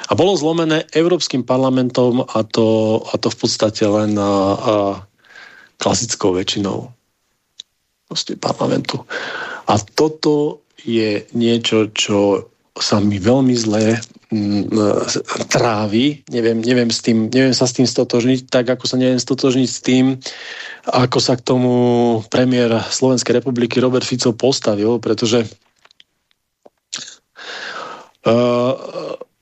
A 0.08 0.16
bolo 0.16 0.40
zlomené 0.40 0.88
Európskym 0.96 1.44
parlamentom 1.44 2.24
a 2.24 2.40
to, 2.48 3.00
a 3.12 3.20
to 3.20 3.28
v 3.28 3.38
podstate 3.38 3.84
len 3.84 4.16
a, 4.16 4.24
a 4.24 4.76
klasickou 5.76 6.32
väčšinou 6.32 6.88
proste 8.08 8.40
parlamentu. 8.40 9.04
A 9.68 9.76
toto 9.84 10.64
je 10.80 11.28
niečo, 11.36 11.92
čo 11.92 12.48
sa 12.80 13.04
mi 13.04 13.20
veľmi 13.20 13.52
zle 13.52 14.00
Trávi, 15.48 16.28
neviem, 16.28 16.60
neviem, 16.60 16.92
s 16.92 17.00
tým, 17.00 17.32
neviem 17.32 17.56
sa 17.56 17.64
s 17.64 17.80
tým 17.80 17.88
stotožniť, 17.88 18.52
tak 18.52 18.68
ako 18.68 18.84
sa 18.84 19.00
neviem 19.00 19.24
stotožniť 19.24 19.70
s 19.72 19.80
tým, 19.80 20.20
ako 20.84 21.18
sa 21.24 21.40
k 21.40 21.48
tomu 21.48 21.74
premiér 22.28 22.76
Slovenskej 22.92 23.40
republiky 23.40 23.80
Robert 23.80 24.04
Fico 24.04 24.36
postavil, 24.36 25.00
pretože 25.00 25.48
uh, 28.28 28.74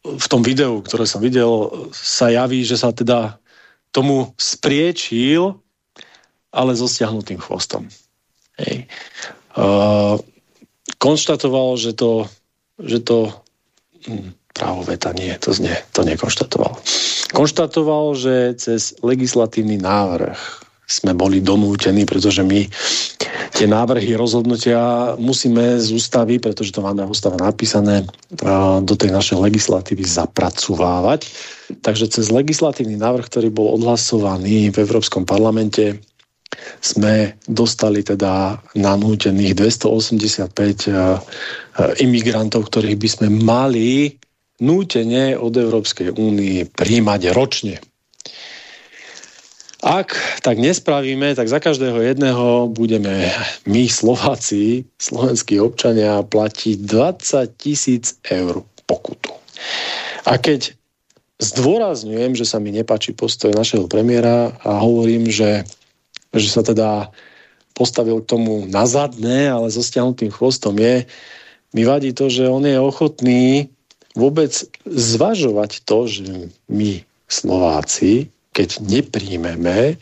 v 0.06 0.28
tom 0.30 0.46
videu, 0.46 0.78
ktoré 0.86 1.10
som 1.10 1.18
videl, 1.18 1.90
sa 1.90 2.30
javí, 2.30 2.62
že 2.62 2.78
sa 2.78 2.94
teda 2.94 3.42
tomu 3.90 4.38
spriečil, 4.38 5.58
ale 6.54 6.78
so 6.78 6.86
stiahnutým 6.86 7.42
chvostom. 7.42 7.90
Hej. 8.62 8.86
Uh, 9.58 10.22
konštatoval, 11.02 11.74
že 11.82 11.98
to, 11.98 12.30
že 12.78 13.02
to 13.02 13.34
hm, 14.06 14.30
právo 14.56 14.88
veta 14.88 15.12
nie, 15.12 15.36
to, 15.36 15.52
znie, 15.52 15.76
to 15.92 16.08
nekonštatoval. 16.08 16.80
Konštatoval, 17.36 18.16
že 18.16 18.56
cez 18.56 18.96
legislatívny 19.04 19.76
návrh 19.84 20.40
sme 20.86 21.18
boli 21.18 21.42
donútení, 21.42 22.06
pretože 22.06 22.46
my 22.46 22.70
tie 23.58 23.66
návrhy 23.66 24.14
rozhodnutia 24.16 25.14
musíme 25.18 25.82
z 25.82 25.90
ústavy, 25.92 26.38
pretože 26.38 26.72
to 26.72 26.86
máme 26.86 27.04
ústava 27.10 27.36
napísané, 27.42 28.06
do 28.86 28.94
tej 28.96 29.10
našej 29.10 29.42
legislatívy 29.42 30.06
zapracovávať. 30.06 31.26
Takže 31.82 32.06
cez 32.14 32.30
legislatívny 32.30 33.02
návrh, 33.02 33.26
ktorý 33.26 33.50
bol 33.50 33.74
odhlasovaný 33.76 34.70
v 34.70 34.78
Európskom 34.86 35.26
parlamente, 35.26 36.00
sme 36.80 37.36
dostali 37.50 38.06
teda 38.06 38.62
nanútených 38.78 39.58
285 39.58 40.94
imigrantov, 42.00 42.70
ktorých 42.70 42.96
by 42.96 43.10
sme 43.10 43.28
mali 43.34 44.16
nútene 44.60 45.36
od 45.36 45.52
Európskej 45.52 46.16
únie 46.16 46.64
príjmať 46.68 47.22
ročne. 47.36 47.76
Ak 49.86 50.18
tak 50.42 50.58
nespravíme, 50.58 51.38
tak 51.38 51.46
za 51.46 51.62
každého 51.62 52.02
jedného 52.02 52.66
budeme 52.74 53.30
my 53.70 53.86
Slováci, 53.86 54.90
slovenskí 54.98 55.62
občania, 55.62 56.26
platiť 56.26 56.78
20 56.90 57.62
tisíc 57.62 58.18
eur 58.26 58.66
pokutu. 58.90 59.30
A 60.26 60.42
keď 60.42 60.74
zdôrazňujem, 61.38 62.34
že 62.34 62.50
sa 62.50 62.58
mi 62.58 62.74
nepáči 62.74 63.14
postoj 63.14 63.54
našeho 63.54 63.86
premiéra 63.86 64.58
a 64.66 64.82
hovorím, 64.82 65.30
že, 65.30 65.70
že 66.34 66.50
sa 66.50 66.66
teda 66.66 67.14
postavil 67.78 68.24
k 68.24 68.30
tomu 68.32 68.66
na 68.66 68.90
zadné, 68.90 69.52
ale 69.52 69.70
so 69.70 69.86
stiahnutým 69.86 70.32
chvostom 70.32 70.80
je, 70.82 71.06
mi 71.76 71.84
vadí 71.84 72.16
to, 72.16 72.32
že 72.32 72.48
on 72.48 72.64
je 72.64 72.80
ochotný 72.80 73.70
vôbec 74.16 74.52
zvažovať 74.88 75.84
to, 75.84 76.08
že 76.08 76.24
my 76.72 77.04
Slováci, 77.28 78.32
keď 78.56 78.80
nepríjmeme 78.80 80.00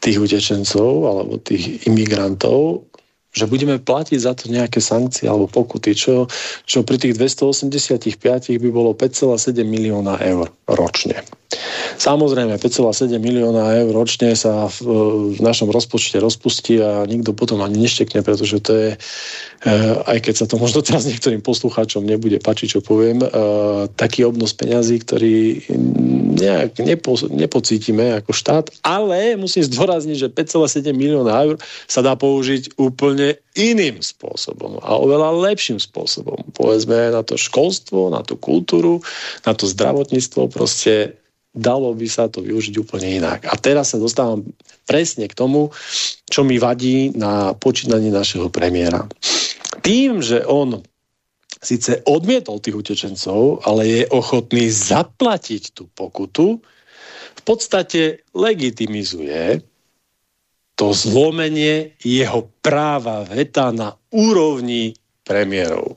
tých 0.00 0.16
utečencov 0.16 1.04
alebo 1.04 1.36
tých 1.36 1.84
imigrantov, 1.84 2.88
že 3.30 3.46
budeme 3.46 3.78
platiť 3.78 4.18
za 4.18 4.34
to 4.34 4.50
nejaké 4.50 4.82
sankcie 4.82 5.30
alebo 5.30 5.46
pokuty, 5.46 5.94
čo, 5.94 6.26
čo 6.66 6.82
pri 6.82 6.98
tých 6.98 7.14
285 7.14 8.58
by 8.58 8.68
bolo 8.74 8.90
5,7 8.96 9.54
milióna 9.62 10.18
eur 10.18 10.50
ročne. 10.66 11.22
Samozrejme, 12.00 12.54
5,7 12.54 13.10
milióna 13.18 13.82
eur 13.82 13.90
ročne 13.90 14.32
sa 14.38 14.70
v, 14.70 14.78
v 15.34 15.40
našom 15.42 15.68
rozpočte 15.68 16.22
rozpustí 16.22 16.78
a 16.78 17.02
nikto 17.04 17.34
potom 17.34 17.58
ani 17.60 17.82
neštekne, 17.82 18.22
pretože 18.22 18.62
to 18.62 18.72
je, 18.72 18.90
aj 20.06 20.18
keď 20.22 20.34
sa 20.38 20.46
to 20.46 20.56
možno 20.56 20.80
teraz 20.86 21.04
niektorým 21.10 21.42
poslucháčom 21.42 22.06
nebude 22.06 22.38
páčiť, 22.38 22.78
čo 22.78 22.80
poviem, 22.80 23.18
taký 23.98 24.24
obnos 24.24 24.54
peňazí, 24.54 25.02
ktorý 25.02 25.66
nejak 26.40 26.80
nepo, 26.86 27.18
nepocítime 27.28 28.16
ako 28.22 28.30
štát, 28.32 28.70
ale 28.86 29.34
musím 29.34 29.66
zdôrazniť, 29.66 30.16
že 30.16 30.28
5,7 30.32 30.94
milióna 30.94 31.34
eur 31.50 31.56
sa 31.90 32.00
dá 32.00 32.14
použiť 32.14 32.78
úplne 32.78 33.36
iným 33.58 33.98
spôsobom 33.98 34.78
a 34.80 34.94
oveľa 34.96 35.50
lepším 35.50 35.82
spôsobom. 35.82 36.38
Povedzme 36.54 37.10
na 37.10 37.26
to 37.26 37.34
školstvo, 37.34 38.08
na 38.14 38.22
tú 38.22 38.38
kultúru, 38.38 39.02
na 39.42 39.52
to 39.52 39.66
zdravotníctvo, 39.66 40.48
proste 40.48 41.19
dalo 41.50 41.90
by 41.94 42.06
sa 42.06 42.30
to 42.30 42.42
využiť 42.42 42.74
úplne 42.78 43.18
inak. 43.22 43.46
A 43.50 43.54
teraz 43.58 43.94
sa 43.94 43.98
dostávam 43.98 44.46
presne 44.86 45.26
k 45.26 45.34
tomu, 45.34 45.74
čo 46.30 46.46
mi 46.46 46.62
vadí 46.62 47.10
na 47.14 47.54
počínaní 47.58 48.10
našeho 48.14 48.50
premiéra. 48.50 49.06
Tým, 49.82 50.22
že 50.22 50.46
on 50.46 50.82
síce 51.60 52.00
odmietol 52.08 52.62
tých 52.62 52.78
utečencov, 52.78 53.66
ale 53.66 53.82
je 53.84 54.02
ochotný 54.14 54.70
zaplatiť 54.70 55.76
tú 55.76 55.90
pokutu, 55.92 56.62
v 57.40 57.42
podstate 57.42 58.24
legitimizuje 58.36 59.64
to 60.76 60.96
zlomenie 60.96 61.92
jeho 62.00 62.48
práva 62.64 63.28
veta 63.28 63.68
na 63.68 63.92
úrovni 64.08 64.96
premiérov. 65.28 65.92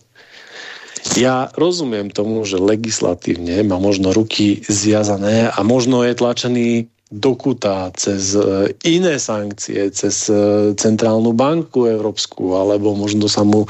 Ja 1.20 1.52
rozumiem 1.60 2.08
tomu, 2.08 2.48
že 2.48 2.56
legislatívne 2.56 3.60
má 3.68 3.76
možno 3.76 4.16
ruky 4.16 4.64
zviazané 4.64 5.52
a 5.52 5.60
možno 5.62 6.02
je 6.08 6.16
tlačený 6.16 6.70
do 7.14 7.38
kuta 7.38 7.94
cez 7.94 8.34
e, 8.34 8.74
iné 8.90 9.22
sankcie, 9.22 9.94
cez 9.94 10.26
e, 10.34 10.74
Centrálnu 10.74 11.38
banku 11.38 11.86
Európsku, 11.86 12.58
alebo 12.58 12.98
možno 12.98 13.30
sa 13.30 13.46
mu 13.46 13.70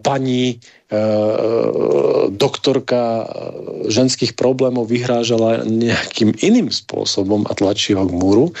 pani 0.00 0.56
doktorka 2.36 3.24
ženských 3.88 4.36
problémov 4.36 4.92
vyhrážala 4.92 5.64
nejakým 5.64 6.36
iným 6.44 6.68
spôsobom 6.68 7.48
a 7.48 7.56
tlačí 7.56 7.96
ho 7.96 8.04
k 8.04 8.12
múru, 8.12 8.52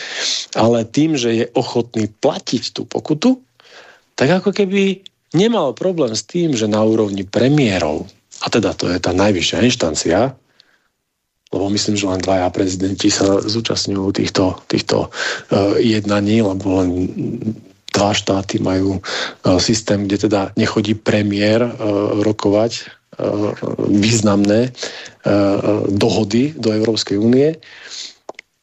ale 0.56 0.88
tým, 0.88 1.12
že 1.20 1.28
je 1.36 1.46
ochotný 1.52 2.08
platiť 2.08 2.72
tú 2.72 2.88
pokutu, 2.88 3.36
tak 4.16 4.40
ako 4.40 4.48
keby 4.56 5.04
nemal 5.32 5.72
problém 5.76 6.12
s 6.16 6.24
tým, 6.24 6.56
že 6.56 6.70
na 6.70 6.80
úrovni 6.84 7.24
premiérov, 7.24 8.08
a 8.42 8.46
teda 8.48 8.72
to 8.76 8.88
je 8.88 8.98
tá 9.00 9.12
najvyššia 9.12 9.64
inštancia, 9.64 10.36
lebo 11.52 11.68
myslím, 11.68 12.00
že 12.00 12.08
len 12.08 12.24
dvaja 12.24 12.48
prezidenti 12.48 13.12
sa 13.12 13.44
zúčastňujú 13.44 14.08
týchto, 14.16 14.56
týchto 14.72 15.12
uh, 15.12 15.76
jednaní, 15.76 16.40
lebo 16.40 16.80
len 16.80 16.88
dva 17.92 18.16
štáty 18.16 18.56
majú 18.56 18.96
uh, 18.96 19.60
systém, 19.60 20.08
kde 20.08 20.28
teda 20.28 20.56
nechodí 20.56 20.96
premiér 20.96 21.60
uh, 21.60 21.72
rokovať 22.24 22.72
uh, 23.20 23.52
významné 23.84 24.72
uh, 24.72 25.84
dohody 25.92 26.56
do 26.56 26.72
Európskej 26.72 27.20
únie. 27.20 27.60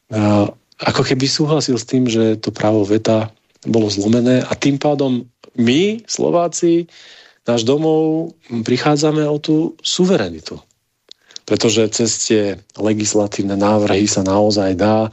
Uh, 0.10 0.50
ako 0.82 1.06
keby 1.06 1.30
súhlasil 1.30 1.78
s 1.78 1.86
tým, 1.86 2.10
že 2.10 2.42
to 2.42 2.50
právo 2.50 2.82
veta 2.90 3.30
bolo 3.70 3.86
zlomené 3.92 4.42
a 4.42 4.54
tým 4.58 4.82
pádom 4.82 5.30
my, 5.58 6.04
Slováci, 6.06 6.86
náš 7.48 7.66
domov 7.66 8.34
prichádzame 8.50 9.26
o 9.26 9.38
tú 9.42 9.74
suverenitu. 9.82 10.62
Pretože 11.50 11.90
cez 11.90 12.10
tie 12.30 12.44
legislatívne 12.78 13.58
návrhy 13.58 14.06
sa 14.06 14.22
naozaj 14.22 14.78
dá 14.78 15.10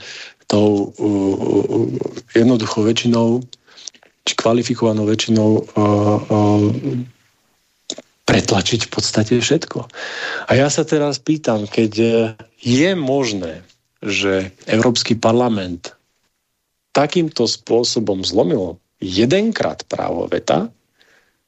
tou 0.46 0.92
uh, 0.92 1.02
uh, 1.02 1.88
jednoduchou 2.36 2.84
väčšinou 2.84 3.40
či 4.26 4.32
kvalifikovanou 4.36 5.06
väčšinou 5.06 5.50
uh, 5.58 5.64
uh, 6.28 6.66
pretlačiť 8.26 8.80
v 8.86 8.90
podstate 8.90 9.38
všetko. 9.38 9.86
A 10.50 10.52
ja 10.52 10.66
sa 10.66 10.82
teraz 10.82 11.22
pýtam, 11.22 11.64
keď 11.64 11.92
je 12.58 12.90
možné, 12.98 13.62
že 14.02 14.50
Európsky 14.66 15.14
parlament 15.14 15.94
takýmto 16.90 17.46
spôsobom 17.46 18.26
zlomil 18.26 18.82
jedenkrát 19.00 19.84
právo 19.84 20.26
veta, 20.28 20.70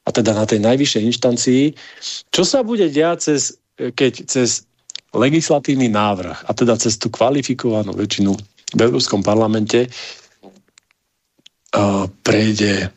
a 0.05 0.09
teda 0.09 0.33
na 0.33 0.45
tej 0.49 0.59
najvyššej 0.65 1.05
inštancii, 1.05 1.77
čo 2.33 2.41
sa 2.41 2.65
bude 2.65 2.89
diať, 2.89 3.29
cez, 3.29 3.61
keď 3.77 4.25
cez 4.25 4.65
legislatívny 5.13 5.85
návrh, 5.85 6.49
a 6.49 6.51
teda 6.57 6.73
cez 6.81 6.97
tú 6.97 7.13
kvalifikovanú 7.13 7.93
väčšinu 7.93 8.33
v 8.73 8.79
Európskom 8.81 9.21
parlamente 9.21 9.85
uh, 9.85 9.93
prejde 12.25 12.89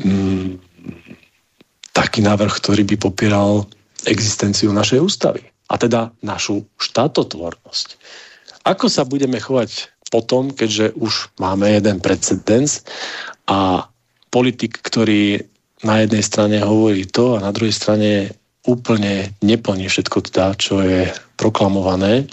um, 0.00 0.56
taký 1.92 2.24
návrh, 2.24 2.52
ktorý 2.52 2.84
by 2.84 2.96
popieral 2.96 3.68
existenciu 4.08 4.72
našej 4.72 5.00
ústavy 5.04 5.44
a 5.68 5.76
teda 5.76 6.12
našu 6.24 6.64
štátotvornosť. 6.80 7.88
Ako 8.64 8.88
sa 8.88 9.04
budeme 9.04 9.40
chovať 9.40 9.88
potom, 10.08 10.52
keďže 10.52 10.92
už 10.96 11.28
máme 11.36 11.68
jeden 11.68 12.00
precedens 12.00 12.84
a 13.48 13.88
politik, 14.28 14.84
ktorý 14.84 15.40
na 15.82 16.04
jednej 16.04 16.20
strane 16.20 16.56
hovorí 16.60 17.08
to 17.08 17.40
a 17.40 17.44
na 17.44 17.54
druhej 17.54 17.72
strane 17.72 18.36
úplne 18.68 19.32
neplní 19.40 19.88
všetko 19.88 20.18
teda, 20.28 20.52
čo 20.60 20.84
je 20.84 21.08
proklamované. 21.40 22.28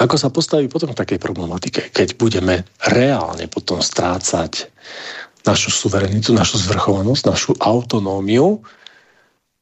Ako 0.00 0.16
sa 0.16 0.30
postaví 0.32 0.70
potom 0.70 0.94
k 0.94 1.00
takej 1.02 1.18
problematike, 1.20 1.90
keď 1.92 2.16
budeme 2.16 2.64
reálne 2.88 3.50
potom 3.50 3.82
strácať 3.82 4.70
našu 5.44 5.72
suverenitu, 5.72 6.32
našu 6.32 6.60
zvrchovanosť, 6.62 7.22
našu 7.26 7.52
autonómiu 7.58 8.62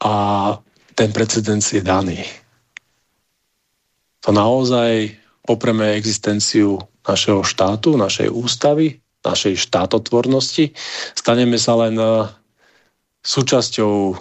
a 0.03 0.15
ten 0.95 1.11
precedens 1.15 1.65
je 1.73 1.83
daný. 1.83 2.23
To 4.27 4.35
naozaj 4.35 5.15
popreme 5.47 5.95
existenciu 5.95 6.77
našeho 7.07 7.41
štátu, 7.47 7.97
našej 7.97 8.29
ústavy, 8.29 9.01
našej 9.26 9.59
štátotvornosti. 9.59 10.74
Staneme 11.14 11.59
sa 11.59 11.74
len 11.78 11.98
eh, 11.98 12.26
súčasťou 13.22 14.16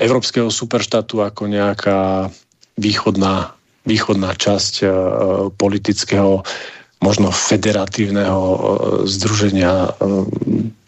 európskeho 0.00 0.48
superštátu 0.48 1.20
ako 1.20 1.44
nejaká 1.44 2.32
východná, 2.80 3.52
východná 3.84 4.32
časť 4.32 4.74
uh, 4.80 4.90
politického, 5.52 6.40
možno 7.04 7.28
federatívneho 7.28 8.40
uh, 8.40 8.58
združenia 9.04 9.92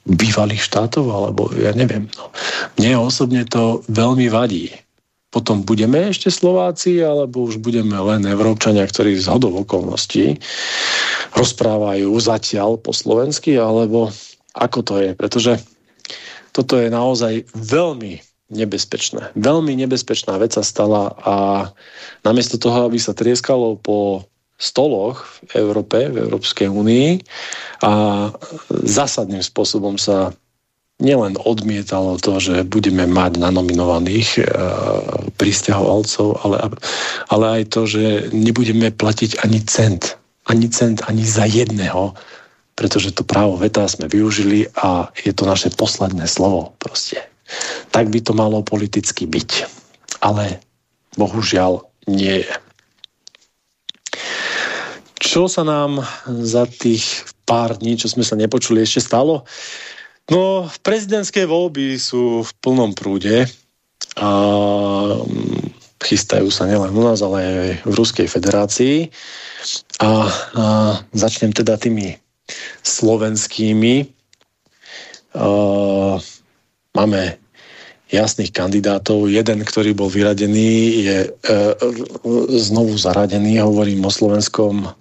bývalých 0.09 0.65
štátov, 0.65 1.05
alebo 1.13 1.53
ja 1.55 1.77
neviem. 1.77 2.09
No. 2.17 2.33
Mne 2.81 3.05
osobne 3.05 3.45
to 3.47 3.85
veľmi 3.93 4.27
vadí. 4.33 4.73
Potom 5.33 5.65
budeme 5.65 6.13
ešte 6.13 6.29
Slováci, 6.29 7.01
alebo 7.01 7.49
už 7.49 7.57
budeme 7.65 7.97
len 7.97 8.29
Európčania, 8.29 8.85
ktorí 8.85 9.17
z 9.17 9.33
hodov 9.33 9.65
okolností 9.65 10.37
rozprávajú 11.33 12.13
zatiaľ 12.21 12.77
po 12.77 12.93
slovensky, 12.93 13.57
alebo 13.57 14.13
ako 14.53 14.79
to 14.85 14.95
je, 15.01 15.11
pretože 15.17 15.57
toto 16.53 16.77
je 16.77 16.93
naozaj 16.93 17.49
veľmi 17.57 18.21
nebezpečné. 18.53 19.33
Veľmi 19.33 19.73
nebezpečná 19.81 20.37
vec 20.37 20.53
sa 20.53 20.61
stala 20.61 21.17
a 21.25 21.37
namiesto 22.21 22.61
toho, 22.61 22.85
aby 22.85 23.01
sa 23.01 23.17
trieskalo 23.17 23.81
po 23.81 24.29
stoloch 24.61 25.27
v 25.49 25.65
Európe, 25.65 26.13
v 26.13 26.29
Európskej 26.29 26.69
únii 26.69 27.09
a 27.83 27.93
zásadným 28.71 29.43
spôsobom 29.43 29.97
sa 29.97 30.37
nielen 31.03 31.35
odmietalo 31.35 32.23
to, 32.23 32.39
že 32.39 32.63
budeme 32.63 33.11
mať 33.11 33.43
nanominovaných 33.43 34.29
e, 34.39 34.43
pristahovalcov, 35.35 36.47
ale, 36.47 36.57
ale 37.27 37.45
aj 37.59 37.63
to, 37.75 37.91
že 37.91 38.31
nebudeme 38.31 38.95
platiť 38.95 39.43
ani 39.43 39.59
cent 39.67 40.23
ani 40.47 40.67
cent, 40.71 41.03
ani 41.07 41.23
za 41.23 41.47
jedného, 41.47 42.15
pretože 42.75 43.15
to 43.15 43.23
právo 43.23 43.55
veta 43.61 43.87
sme 43.87 44.11
využili 44.11 44.67
a 44.81 45.13
je 45.23 45.31
to 45.31 45.47
naše 45.47 45.71
posledné 45.77 46.27
slovo 46.27 46.75
proste. 46.83 47.23
Tak 47.93 48.09
by 48.09 48.19
to 48.25 48.33
malo 48.33 48.65
politicky 48.65 49.29
byť. 49.29 49.69
Ale 50.25 50.59
bohužiaľ 51.21 51.85
nie 52.09 52.43
je. 52.43 52.53
Čo 55.23 55.47
sa 55.47 55.63
nám 55.63 56.03
za 56.27 56.67
tých 56.67 57.29
pár 57.47 57.79
dní, 57.79 57.95
čo 57.95 58.11
sme 58.11 58.27
sa 58.27 58.35
nepočuli, 58.35 58.83
ešte 58.83 59.05
stalo? 59.05 59.47
No, 60.31 60.71
prezidentské 60.87 61.49
voľby 61.49 61.99
sú 61.99 62.47
v 62.47 62.51
plnom 62.63 62.95
prúde 62.95 63.51
a 64.15 64.31
chystajú 66.03 66.51
sa 66.51 66.67
nielen 66.69 66.95
u 66.95 67.03
nás, 67.03 67.23
ale 67.23 67.39
aj 67.43 67.57
v 67.87 67.95
Ruskej 67.95 68.29
federácii. 68.31 69.11
A, 70.03 70.11
a 70.59 70.65
začnem 71.15 71.55
teda 71.55 71.79
tými 71.79 72.19
slovenskými. 72.83 74.07
A, 75.35 75.47
máme 76.93 77.21
jasných 78.13 78.53
kandidátov. 78.53 79.33
Jeden, 79.33 79.65
ktorý 79.65 79.97
bol 79.97 80.13
vyradený, 80.13 80.71
je 81.09 81.19
e, 81.25 81.51
znovu 82.61 83.01
zaradený. 83.01 83.57
Hovorím 83.65 84.05
o 84.05 84.13
slovenskom 84.13 84.93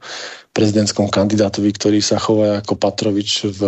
prezidentskom 0.52 1.08
kandidátovi, 1.08 1.72
ktorý 1.72 2.00
sa 2.04 2.20
chová 2.20 2.60
ako 2.60 2.76
Patrovič 2.76 3.48
v, 3.56 3.62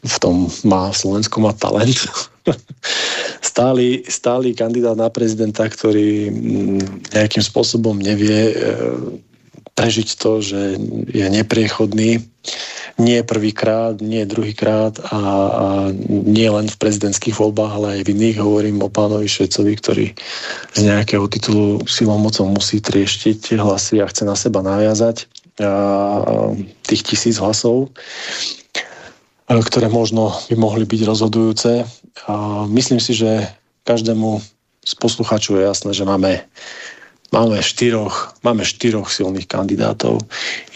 v 0.00 0.14
tom 0.20 0.48
má, 0.64 0.88
v 0.88 0.96
Slovensku 0.96 1.44
má 1.44 1.52
talent. 1.52 2.08
stály, 3.54 4.02
stály 4.08 4.56
kandidát 4.56 4.96
na 4.96 5.12
prezidenta, 5.12 5.68
ktorý 5.68 6.32
mm, 6.32 7.12
nejakým 7.12 7.44
spôsobom 7.44 8.00
nevie 8.00 8.52
e, 8.52 8.54
prežiť 9.74 10.08
to, 10.18 10.38
že 10.38 10.78
je 11.10 11.26
nepriechodný, 11.30 12.22
nie 12.94 13.18
prvýkrát, 13.26 13.98
nie 13.98 14.22
druhýkrát 14.22 15.02
a, 15.02 15.10
a 15.10 15.18
nie 16.06 16.46
len 16.46 16.70
v 16.70 16.78
prezidentských 16.78 17.34
voľbách, 17.34 17.72
ale 17.74 17.88
aj 17.98 18.00
v 18.06 18.12
iných. 18.14 18.38
Hovorím 18.38 18.86
o 18.86 18.92
pánovi 18.92 19.26
Švecovi, 19.26 19.74
ktorý 19.74 20.06
z 20.78 20.80
nejakého 20.86 21.26
titulu 21.26 21.82
silou 21.90 22.22
mocou 22.22 22.46
musí 22.46 22.78
trieštiť 22.78 23.58
hlasy 23.58 23.98
a 23.98 24.06
chce 24.06 24.22
na 24.22 24.38
seba 24.38 24.62
naviazať 24.62 25.26
a, 25.58 25.70
tých 26.86 27.02
tisíc 27.02 27.42
hlasov 27.42 27.90
ktoré 29.48 29.92
možno 29.92 30.32
by 30.48 30.56
mohli 30.56 30.84
byť 30.88 31.00
rozhodujúce. 31.04 31.84
A 32.24 32.64
myslím 32.72 32.98
si, 32.98 33.12
že 33.12 33.44
každému 33.84 34.40
z 34.84 34.92
poslucháčov 35.00 35.60
je 35.60 35.68
jasné, 35.68 35.90
že 35.92 36.04
máme, 36.08 36.44
máme, 37.34 37.58
štyroch, 37.58 38.38
máme 38.46 38.62
štyroch 38.62 39.10
silných 39.10 39.50
kandidátov. 39.50 40.22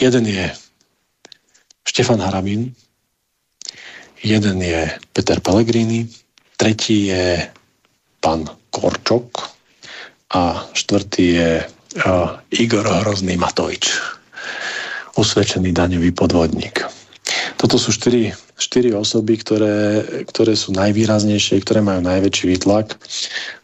Jeden 0.02 0.26
je 0.26 0.50
Štefan 1.86 2.18
Harabín, 2.18 2.74
jeden 4.20 4.58
je 4.58 4.90
Peter 5.14 5.38
Pellegrini, 5.38 6.10
tretí 6.58 7.14
je 7.14 7.46
pán 8.18 8.50
Korčok 8.74 9.54
a 10.34 10.66
štvrtý 10.74 11.24
je 11.38 11.52
uh, 11.62 12.36
Igor 12.50 12.84
Hrozný 12.84 13.38
Matovič, 13.38 13.94
usvedčený 15.14 15.70
daňový 15.70 16.10
podvodník. 16.10 16.82
Toto 17.56 17.78
sú 17.78 17.94
štyri 17.94 18.34
štyri 18.58 18.90
osoby, 18.90 19.38
ktoré, 19.38 20.02
ktoré 20.26 20.58
sú 20.58 20.74
najvýraznejšie, 20.74 21.62
ktoré 21.62 21.78
majú 21.78 22.02
najväčší 22.02 22.58
výtlak. 22.58 22.98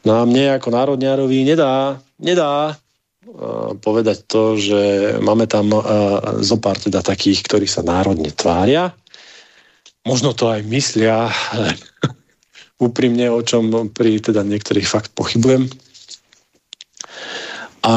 No 0.07 0.22
a 0.22 0.24
mne 0.24 0.54
ako 0.54 0.70
národňárovi 0.70 1.42
nedá, 1.42 1.98
nedá 2.22 2.78
povedať 3.81 4.29
to, 4.29 4.61
že 4.61 4.83
máme 5.25 5.49
tam 5.49 5.73
uh, 5.73 5.83
zopár 6.45 6.77
teda 6.77 7.01
takých, 7.01 7.43
ktorí 7.45 7.67
sa 7.67 7.81
národne 7.81 8.29
tvária. 8.31 8.93
Možno 10.05 10.37
to 10.37 10.53
aj 10.53 10.61
myslia, 10.69 11.33
úprimne, 12.87 13.33
o 13.33 13.41
čom 13.41 13.91
pri 13.91 14.21
teda 14.21 14.45
niektorých 14.45 14.85
fakt 14.85 15.11
pochybujem 15.17 15.71
a, 17.85 17.95
a 17.95 17.97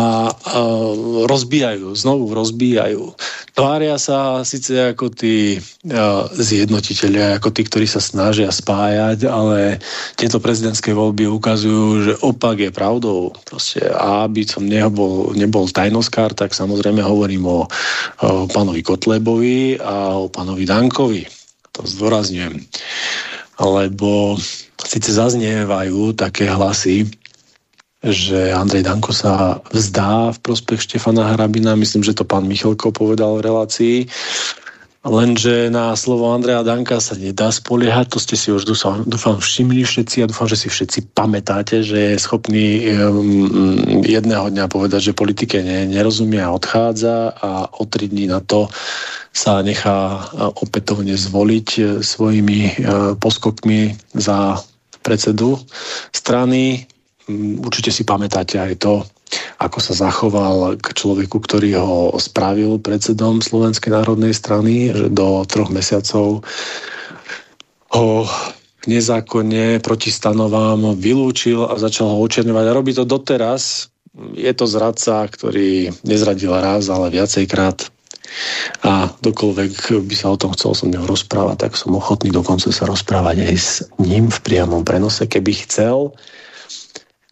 rozbijajú, 1.26 1.96
znovu 1.96 2.36
rozbijajú. 2.36 3.16
Tvária 3.58 3.98
sa 3.98 4.46
síce 4.46 4.94
ako 4.94 5.10
tí 5.10 5.58
a, 5.90 6.30
zjednotiteľia, 6.30 7.42
ako 7.42 7.50
tí, 7.50 7.66
ktorí 7.66 7.90
sa 7.90 7.98
snažia 7.98 8.54
spájať, 8.54 9.26
ale 9.26 9.82
tieto 10.14 10.38
prezidentské 10.38 10.94
voľby 10.94 11.26
ukazujú, 11.26 11.86
že 12.06 12.14
opak 12.22 12.62
je 12.62 12.70
pravdou. 12.70 13.34
Proste, 13.50 13.82
a 13.82 14.30
aby 14.30 14.46
som 14.46 14.62
nebol, 14.62 15.34
nebol 15.34 15.66
tajnoskár, 15.66 16.38
tak 16.38 16.54
samozrejme 16.54 17.02
hovorím 17.02 17.50
o, 17.50 17.60
o 18.22 18.46
pánovi 18.46 18.86
Kotlebovi 18.86 19.82
a 19.82 20.22
o 20.22 20.30
pánovi 20.30 20.62
Dankovi. 20.62 21.26
To 21.74 21.82
zdôrazňujem. 21.82 22.62
Lebo 23.58 24.38
síce 24.86 25.10
zaznievajú 25.10 26.14
také 26.14 26.46
hlasy, 26.46 27.10
že 28.10 28.52
Andrej 28.54 28.88
Danko 28.88 29.12
sa 29.12 29.60
vzdá 29.72 30.32
v 30.36 30.40
prospech 30.40 30.80
Štefana 30.84 31.36
Hrabina. 31.36 31.80
Myslím, 31.80 32.04
že 32.04 32.16
to 32.16 32.24
pán 32.24 32.48
Michalko 32.48 32.92
povedal 32.92 33.40
v 33.40 33.46
relácii. 33.46 33.98
Lenže 35.08 35.72
na 35.72 35.96
slovo 35.96 36.36
Andreja 36.36 36.68
Danka 36.68 37.00
sa 37.00 37.16
nedá 37.16 37.48
spoliehať, 37.48 38.12
to 38.12 38.20
ste 38.20 38.36
si 38.36 38.52
už 38.52 38.68
dúfam, 38.68 39.08
dúfam 39.08 39.40
všimli 39.40 39.88
všetci 39.88 40.26
a 40.26 40.28
dúfam, 40.28 40.52
že 40.52 40.60
si 40.60 40.68
všetci 40.68 41.16
pamätáte, 41.16 41.80
že 41.80 42.12
je 42.12 42.20
schopný 42.20 42.92
um, 42.92 44.04
jedného 44.04 44.52
dňa 44.52 44.68
povedať, 44.68 45.12
že 45.12 45.16
politike 45.16 45.64
ne, 45.64 45.88
nerozumie 45.88 46.44
a 46.44 46.52
odchádza 46.52 47.40
a 47.40 47.50
o 47.72 47.88
tri 47.88 48.12
dní 48.12 48.28
na 48.28 48.44
to 48.44 48.68
sa 49.32 49.64
nechá 49.64 50.28
opätovne 50.60 51.14
zvoliť 51.14 51.68
e, 51.78 51.82
svojimi 52.02 52.60
uh, 52.60 52.74
poskokmi 53.22 53.94
za 54.18 54.60
predsedu 55.06 55.62
strany 56.12 56.90
určite 57.62 57.92
si 57.92 58.08
pamätáte 58.08 58.58
aj 58.58 58.74
to, 58.80 59.04
ako 59.60 59.80
sa 59.84 59.94
zachoval 60.08 60.80
k 60.80 60.88
človeku, 60.96 61.44
ktorý 61.44 61.76
ho 61.78 62.16
spravil 62.16 62.80
predsedom 62.80 63.44
Slovenskej 63.44 63.92
národnej 63.92 64.32
strany, 64.32 64.96
že 64.96 65.08
do 65.12 65.44
troch 65.44 65.68
mesiacov 65.68 66.48
ho 67.92 68.10
nezákonne 68.88 69.84
proti 69.84 70.10
stanovám 70.12 70.96
vylúčil 70.96 71.68
a 71.68 71.76
začal 71.76 72.16
ho 72.16 72.24
očerňovať. 72.24 72.66
A 72.66 72.76
robí 72.76 72.96
to 72.96 73.04
doteraz. 73.04 73.92
Je 74.34 74.50
to 74.56 74.66
zradca, 74.66 75.28
ktorý 75.28 75.92
nezradil 76.08 76.56
raz, 76.56 76.88
ale 76.88 77.12
viacejkrát. 77.12 77.92
A 78.84 79.12
dokoľvek 79.24 80.04
by 80.04 80.16
sa 80.16 80.32
o 80.32 80.40
tom 80.40 80.52
chcel 80.56 80.76
som 80.76 80.92
ňou 80.92 81.08
rozprávať, 81.08 81.68
tak 81.68 81.74
som 81.80 81.96
ochotný 81.96 82.32
dokonca 82.32 82.72
sa 82.72 82.84
rozprávať 82.88 83.48
aj 83.48 83.56
s 83.56 83.72
ním 84.00 84.28
v 84.28 84.40
priamom 84.44 84.84
prenose, 84.84 85.28
keby 85.28 85.64
chcel 85.68 86.12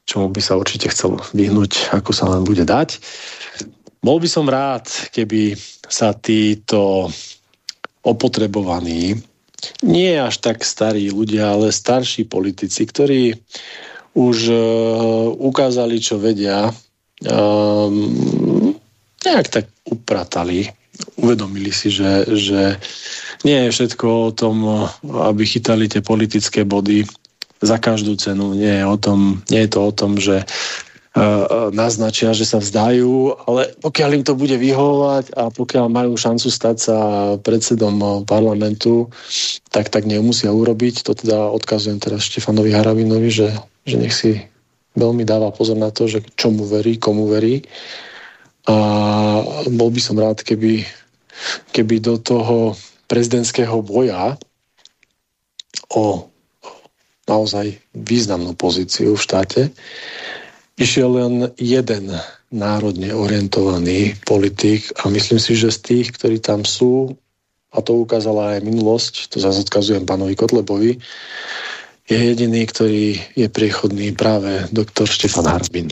čomu 0.05 0.29
by 0.29 0.41
sa 0.41 0.57
určite 0.57 0.89
chcel 0.93 1.17
vyhnúť, 1.33 1.97
ako 1.97 2.11
sa 2.13 2.29
len 2.29 2.45
bude 2.45 2.63
dať. 2.63 3.01
Bol 4.05 4.21
by 4.21 4.29
som 4.29 4.45
rád, 4.45 4.85
keby 5.09 5.57
sa 5.89 6.13
títo 6.13 7.09
opotrebovaní, 8.05 9.17
nie 9.81 10.13
až 10.13 10.45
tak 10.45 10.61
starí 10.61 11.09
ľudia, 11.09 11.57
ale 11.57 11.73
starší 11.73 12.29
politici, 12.29 12.85
ktorí 12.85 13.33
už 14.13 14.37
uh, 14.53 14.59
ukázali, 15.33 15.97
čo 15.97 16.21
vedia, 16.21 16.69
um, 17.25 18.77
nejak 19.25 19.47
tak 19.49 19.65
upratali, 19.89 20.69
uvedomili 21.17 21.73
si, 21.73 21.89
že, 21.89 22.29
že 22.29 22.77
nie 23.41 23.67
je 23.67 23.73
všetko 23.73 24.05
o 24.05 24.31
tom, 24.31 24.87
aby 25.01 25.43
chytali 25.43 25.89
tie 25.89 26.05
politické 26.05 26.61
body, 26.63 27.03
za 27.65 27.81
každú 27.81 28.15
cenu. 28.15 28.53
Nie 28.53 28.81
je, 28.81 28.85
o 28.85 28.97
tom, 28.97 29.41
nie 29.49 29.65
je 29.65 29.69
to 29.73 29.79
o 29.81 29.91
tom, 29.91 30.21
že 30.21 30.45
uh, 30.45 31.73
naznačia, 31.73 32.37
že 32.37 32.45
sa 32.45 32.61
vzdajú, 32.61 33.43
ale 33.49 33.73
pokiaľ 33.81 34.09
im 34.21 34.23
to 34.23 34.37
bude 34.37 34.53
vyhovovať 34.53 35.33
a 35.33 35.49
pokiaľ 35.49 35.85
majú 35.89 36.13
šancu 36.13 36.47
stať 36.47 36.77
sa 36.77 36.97
predsedom 37.41 38.25
parlamentu, 38.29 39.09
tak 39.73 39.89
tak 39.89 40.05
nemusia 40.05 40.53
urobiť. 40.53 41.03
To 41.07 41.17
teda 41.17 41.49
odkazujem 41.51 41.97
teraz 41.97 42.27
Štefanovi 42.29 42.71
Harabinovi, 42.71 43.29
že, 43.33 43.49
že 43.87 43.95
nech 43.97 44.13
si 44.13 44.37
veľmi 44.95 45.27
dáva 45.27 45.51
pozor 45.51 45.75
na 45.75 45.91
to, 45.91 46.07
že 46.07 46.23
čomu 46.39 46.63
verí, 46.63 46.95
komu 46.95 47.27
verí. 47.27 47.63
A 48.65 48.75
bol 49.69 49.93
by 49.93 50.01
som 50.01 50.17
rád, 50.17 50.41
keby, 50.41 50.81
keby 51.69 52.01
do 52.01 52.17
toho 52.17 52.73
prezidentského 53.05 53.77
boja 53.85 54.33
o 55.93 56.27
naozaj 57.25 57.77
významnú 57.93 58.53
pozíciu 58.53 59.17
v 59.17 59.23
štáte. 59.25 59.61
Išiel 60.77 61.09
len 61.17 61.33
jeden 61.57 62.13
národne 62.53 63.11
orientovaný 63.11 64.15
politik 64.23 64.91
a 65.01 65.09
myslím 65.09 65.39
si, 65.41 65.57
že 65.57 65.73
z 65.73 65.79
tých, 65.81 66.07
ktorí 66.15 66.37
tam 66.39 66.63
sú, 66.63 67.17
a 67.75 67.83
to 67.83 68.05
ukázala 68.05 68.55
aj 68.55 68.63
minulosť, 68.63 69.33
to 69.33 69.43
zase 69.43 69.67
odkazujem 69.67 70.07
pánovi 70.07 70.37
Kotlebovi, 70.37 71.01
je 72.05 72.17
jediný, 72.17 72.61
ktorý 72.69 73.17
je 73.33 73.47
priechodný 73.49 74.13
práve 74.13 74.69
doktor 74.69 75.09
Štefan 75.09 75.49
Harbin. 75.49 75.89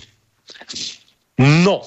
No, 1.41 1.81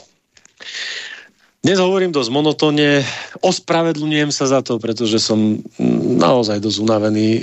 dnes 1.67 1.83
hovorím 1.83 2.15
dosť 2.15 2.31
monotónne, 2.31 3.03
ospravedlňujem 3.43 4.31
sa 4.31 4.47
za 4.47 4.63
to, 4.63 4.79
pretože 4.79 5.19
som 5.19 5.59
naozaj 6.15 6.63
dosť 6.63 6.79
unavený 6.79 7.43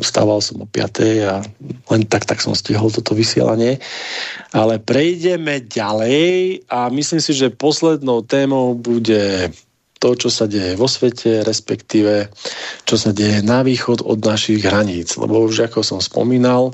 vstával 0.00 0.40
som 0.40 0.64
o 0.64 0.66
5. 0.66 1.28
a 1.28 1.44
len 1.92 2.02
tak, 2.08 2.24
tak 2.24 2.40
som 2.40 2.56
stihol 2.56 2.88
toto 2.88 3.12
vysielanie. 3.12 3.84
Ale 4.56 4.80
prejdeme 4.80 5.60
ďalej 5.60 6.64
a 6.72 6.88
myslím 6.88 7.20
si, 7.20 7.36
že 7.36 7.52
poslednou 7.52 8.24
témou 8.24 8.72
bude 8.72 9.52
to, 10.00 10.16
čo 10.16 10.32
sa 10.32 10.48
deje 10.48 10.80
vo 10.80 10.88
svete, 10.88 11.44
respektíve 11.44 12.32
čo 12.88 12.96
sa 12.96 13.12
deje 13.12 13.44
na 13.44 13.60
východ 13.60 14.08
od 14.08 14.24
našich 14.24 14.64
hraníc. 14.64 15.20
Lebo 15.20 15.44
už 15.44 15.68
ako 15.68 15.84
som 15.84 16.00
spomínal, 16.00 16.72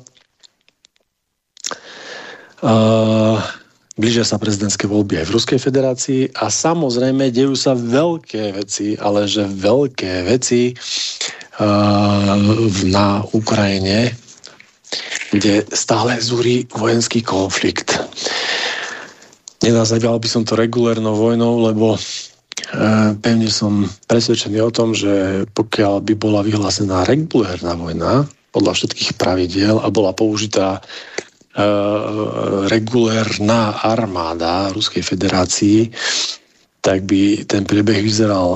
uh, 2.62 3.43
blížia 3.94 4.26
sa 4.26 4.42
prezidentské 4.42 4.90
voľby 4.90 5.22
aj 5.22 5.26
v 5.30 5.35
Ruskej 5.38 5.61
federácii 5.62 6.22
a 6.35 6.50
samozrejme 6.50 7.30
dejú 7.30 7.54
sa 7.54 7.78
veľké 7.78 8.59
veci, 8.59 8.98
ale 8.98 9.30
že 9.30 9.46
veľké 9.46 10.26
veci 10.26 10.74
na 12.90 13.22
Ukrajine, 13.30 14.11
kde 15.30 15.62
stále 15.70 16.18
zúri 16.18 16.66
vojenský 16.74 17.22
konflikt. 17.22 17.94
Nenazýval 19.62 20.18
by 20.18 20.28
som 20.28 20.42
to 20.42 20.59
regulérnou 20.59 21.14
vojnou, 21.14 21.62
lebo 21.70 21.94
pevne 23.22 23.46
som 23.46 23.87
presvedčený 24.11 24.59
o 24.59 24.74
tom, 24.74 24.90
že 24.90 25.46
pokiaľ 25.54 26.02
by 26.02 26.14
bola 26.18 26.42
vyhlásená 26.42 27.07
regulérna 27.07 27.78
vojna 27.78 28.26
podľa 28.50 28.72
všetkých 28.74 29.14
pravidiel 29.18 29.78
a 29.78 29.90
bola 29.90 30.11
použitá 30.14 30.83
regulérna 32.67 33.79
armáda 33.87 34.75
Ruskej 34.75 35.07
federácii, 35.07 35.95
tak 36.83 37.07
by 37.07 37.47
ten 37.47 37.62
priebeh 37.62 38.03
vyzeral 38.03 38.49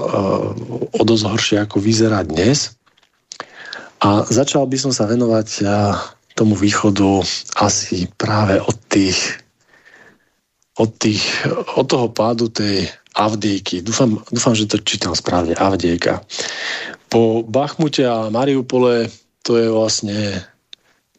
o 0.93 1.03
dosť 1.07 1.25
horšie, 1.25 1.57
ako 1.63 1.79
vyzerá 1.79 2.27
dnes. 2.27 2.75
A 4.03 4.27
začal 4.27 4.67
by 4.67 4.79
som 4.79 4.93
sa 4.95 5.07
venovať 5.07 5.63
tomu 6.35 6.55
východu 6.55 7.23
asi 7.59 8.07
práve 8.15 8.63
od 8.63 8.79
tých 8.91 9.47
od, 10.79 10.95
tých, 10.95 11.27
od 11.75 11.87
toho 11.91 12.07
pádu 12.15 12.47
tej 12.47 12.87
Avdejky. 13.19 13.83
Dúfam, 13.83 14.23
dúfam, 14.31 14.55
že 14.55 14.71
to 14.71 14.79
čítam 14.79 15.11
správne. 15.11 15.59
Avdejka. 15.59 16.23
Po 17.11 17.43
Bachmute 17.43 18.07
a 18.07 18.31
Mariupole 18.31 19.11
to 19.43 19.59
je 19.59 19.67
vlastne 19.67 20.39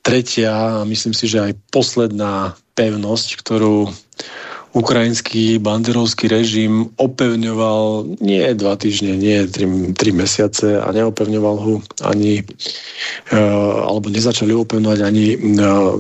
tretia 0.01 0.81
a 0.81 0.87
myslím 0.87 1.13
si, 1.13 1.25
že 1.27 1.51
aj 1.51 1.53
posledná 1.69 2.55
pevnosť, 2.73 3.27
ktorú 3.39 3.91
ukrajinský 4.69 5.57
banderovský 5.57 6.29
režim 6.29 6.93
opevňoval 6.93 8.05
nie 8.21 8.45
dva 8.53 8.77
týždne, 8.77 9.17
nie 9.17 9.49
tri, 9.49 9.65
tri 9.97 10.13
mesiace 10.13 10.77
a 10.77 10.85
neopevňoval 10.93 11.55
ho 11.57 11.73
ani, 12.05 12.45
e, 13.33 13.39
alebo 13.81 14.13
nezačali 14.13 14.53
opevňovať 14.53 14.99
ani 15.01 15.25
e, 15.33 15.37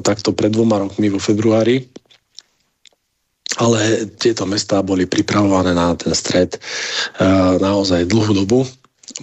takto 0.05 0.37
pred 0.37 0.53
dvoma 0.53 0.77
rokmi 0.85 1.09
vo 1.09 1.17
februári 1.17 1.89
ale 3.59 4.07
tieto 4.15 4.47
mestá 4.47 4.79
boli 4.79 5.03
pripravované 5.03 5.75
na 5.75 5.91
ten 5.97 6.15
stred 6.15 6.55
uh, 6.55 7.59
naozaj 7.59 8.07
dlhú 8.07 8.31
dobu. 8.31 8.63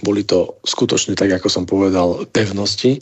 Boli 0.05 0.27
to 0.27 0.61
skutočne, 0.61 1.17
tak 1.17 1.33
ako 1.33 1.47
som 1.49 1.63
povedal, 1.65 2.29
pevnosti. 2.29 3.01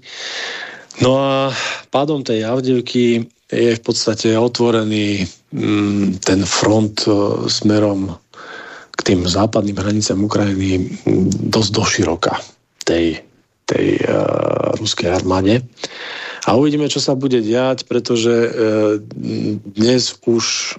No 1.03 1.19
a 1.19 1.51
pádom 1.91 2.23
tej 2.23 2.47
Avdevky 2.47 3.27
je 3.51 3.71
v 3.75 3.81
podstate 3.83 4.33
otvorený 4.39 5.27
mm, 5.51 6.23
ten 6.23 6.41
front 6.47 7.03
uh, 7.07 7.45
smerom 7.51 8.15
k 8.95 8.99
tým 9.03 9.27
západným 9.27 9.75
hranicám 9.75 10.23
Ukrajiny 10.23 11.03
mm, 11.03 11.51
dosť 11.51 11.71
doširoka 11.75 12.33
tej, 12.87 13.21
tej 13.67 14.01
uh, 14.07 14.71
ruskej 14.79 15.11
armáde. 15.11 15.61
A 16.45 16.55
uvidíme, 16.55 16.87
čo 16.87 17.03
sa 17.03 17.17
bude 17.17 17.43
diať, 17.43 17.85
pretože 17.85 18.31
uh, 18.31 18.51
dnes 19.75 20.15
už 20.25 20.77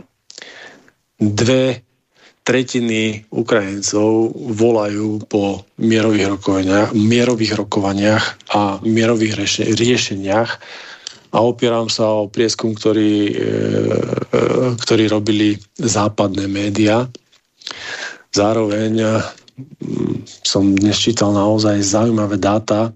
dve 1.21 1.86
tretiny 2.47 3.27
Ukrajincov 3.35 4.31
volajú 4.55 5.19
po 5.27 5.67
mierových 5.83 6.39
rokovaniach, 6.39 6.89
mierových 6.95 7.59
rokovaniach 7.59 8.25
a 8.55 8.79
mierových 8.87 9.35
riešeniach 9.75 10.51
a 11.35 11.43
opieram 11.43 11.91
sa 11.91 12.23
o 12.23 12.31
prieskum, 12.31 12.79
ktorý, 12.79 13.15
e, 13.29 13.35
e, 13.35 14.43
ktorý 14.79 15.05
robili 15.11 15.59
západné 15.75 16.47
médiá. 16.47 17.11
Zároveň 18.31 18.93
e, 18.95 19.09
som 20.47 20.71
dnes 20.71 21.03
čítal 21.03 21.35
naozaj 21.35 21.83
zaujímavé 21.83 22.39
dáta 22.39 22.95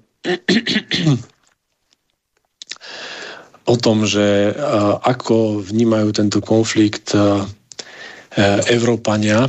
o 3.66 3.76
tom, 3.80 4.06
že 4.06 4.52
ako 5.06 5.64
vnímajú 5.64 6.12
tento 6.12 6.44
konflikt 6.44 7.16
Európania. 8.68 9.48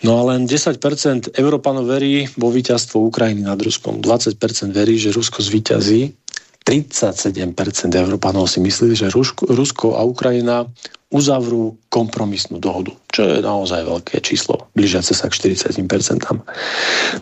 No 0.00 0.16
a 0.16 0.32
len 0.32 0.48
10% 0.48 1.36
Európanov 1.36 1.84
verí 1.84 2.24
vo 2.40 2.48
víťazstvo 2.48 3.04
Ukrajiny 3.12 3.44
nad 3.44 3.60
Ruskom. 3.60 4.00
20% 4.00 4.40
verí, 4.72 4.96
že 4.96 5.12
Rusko 5.12 5.44
zvíťazí. 5.44 6.16
37% 6.64 7.52
Európanov 7.96 8.48
si 8.48 8.60
myslí, 8.60 8.96
že 8.96 9.12
Rusko, 9.12 9.48
Rusko 9.48 9.96
a 9.96 10.04
Ukrajina 10.04 10.68
uzavrú 11.10 11.74
kompromisnú 11.90 12.62
dohodu, 12.62 12.94
čo 13.10 13.26
je 13.26 13.42
naozaj 13.42 13.82
veľké 13.82 14.22
číslo, 14.22 14.70
blížiace 14.78 15.10
sa 15.10 15.26
k 15.26 15.58
40%. 15.58 15.74
31% 15.74 17.18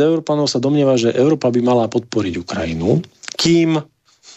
Európanov 0.00 0.48
sa 0.48 0.56
domnieva, 0.56 0.96
že 0.96 1.12
Európa 1.12 1.52
by 1.52 1.60
mala 1.60 1.84
podporiť 1.92 2.34
Ukrajinu, 2.40 3.04
kým 3.36 3.76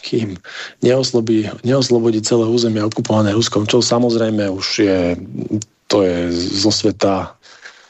kým 0.04 0.38
neoslobí, 0.86 1.50
neoslobodí 1.66 2.22
celé 2.22 2.46
územie 2.46 2.84
okupované 2.84 3.34
Ruskom, 3.34 3.66
čo 3.66 3.82
samozrejme 3.82 4.50
už 4.52 4.68
je, 4.82 5.00
to 5.90 6.04
je 6.06 6.32
zo 6.34 6.72
sveta 6.72 7.38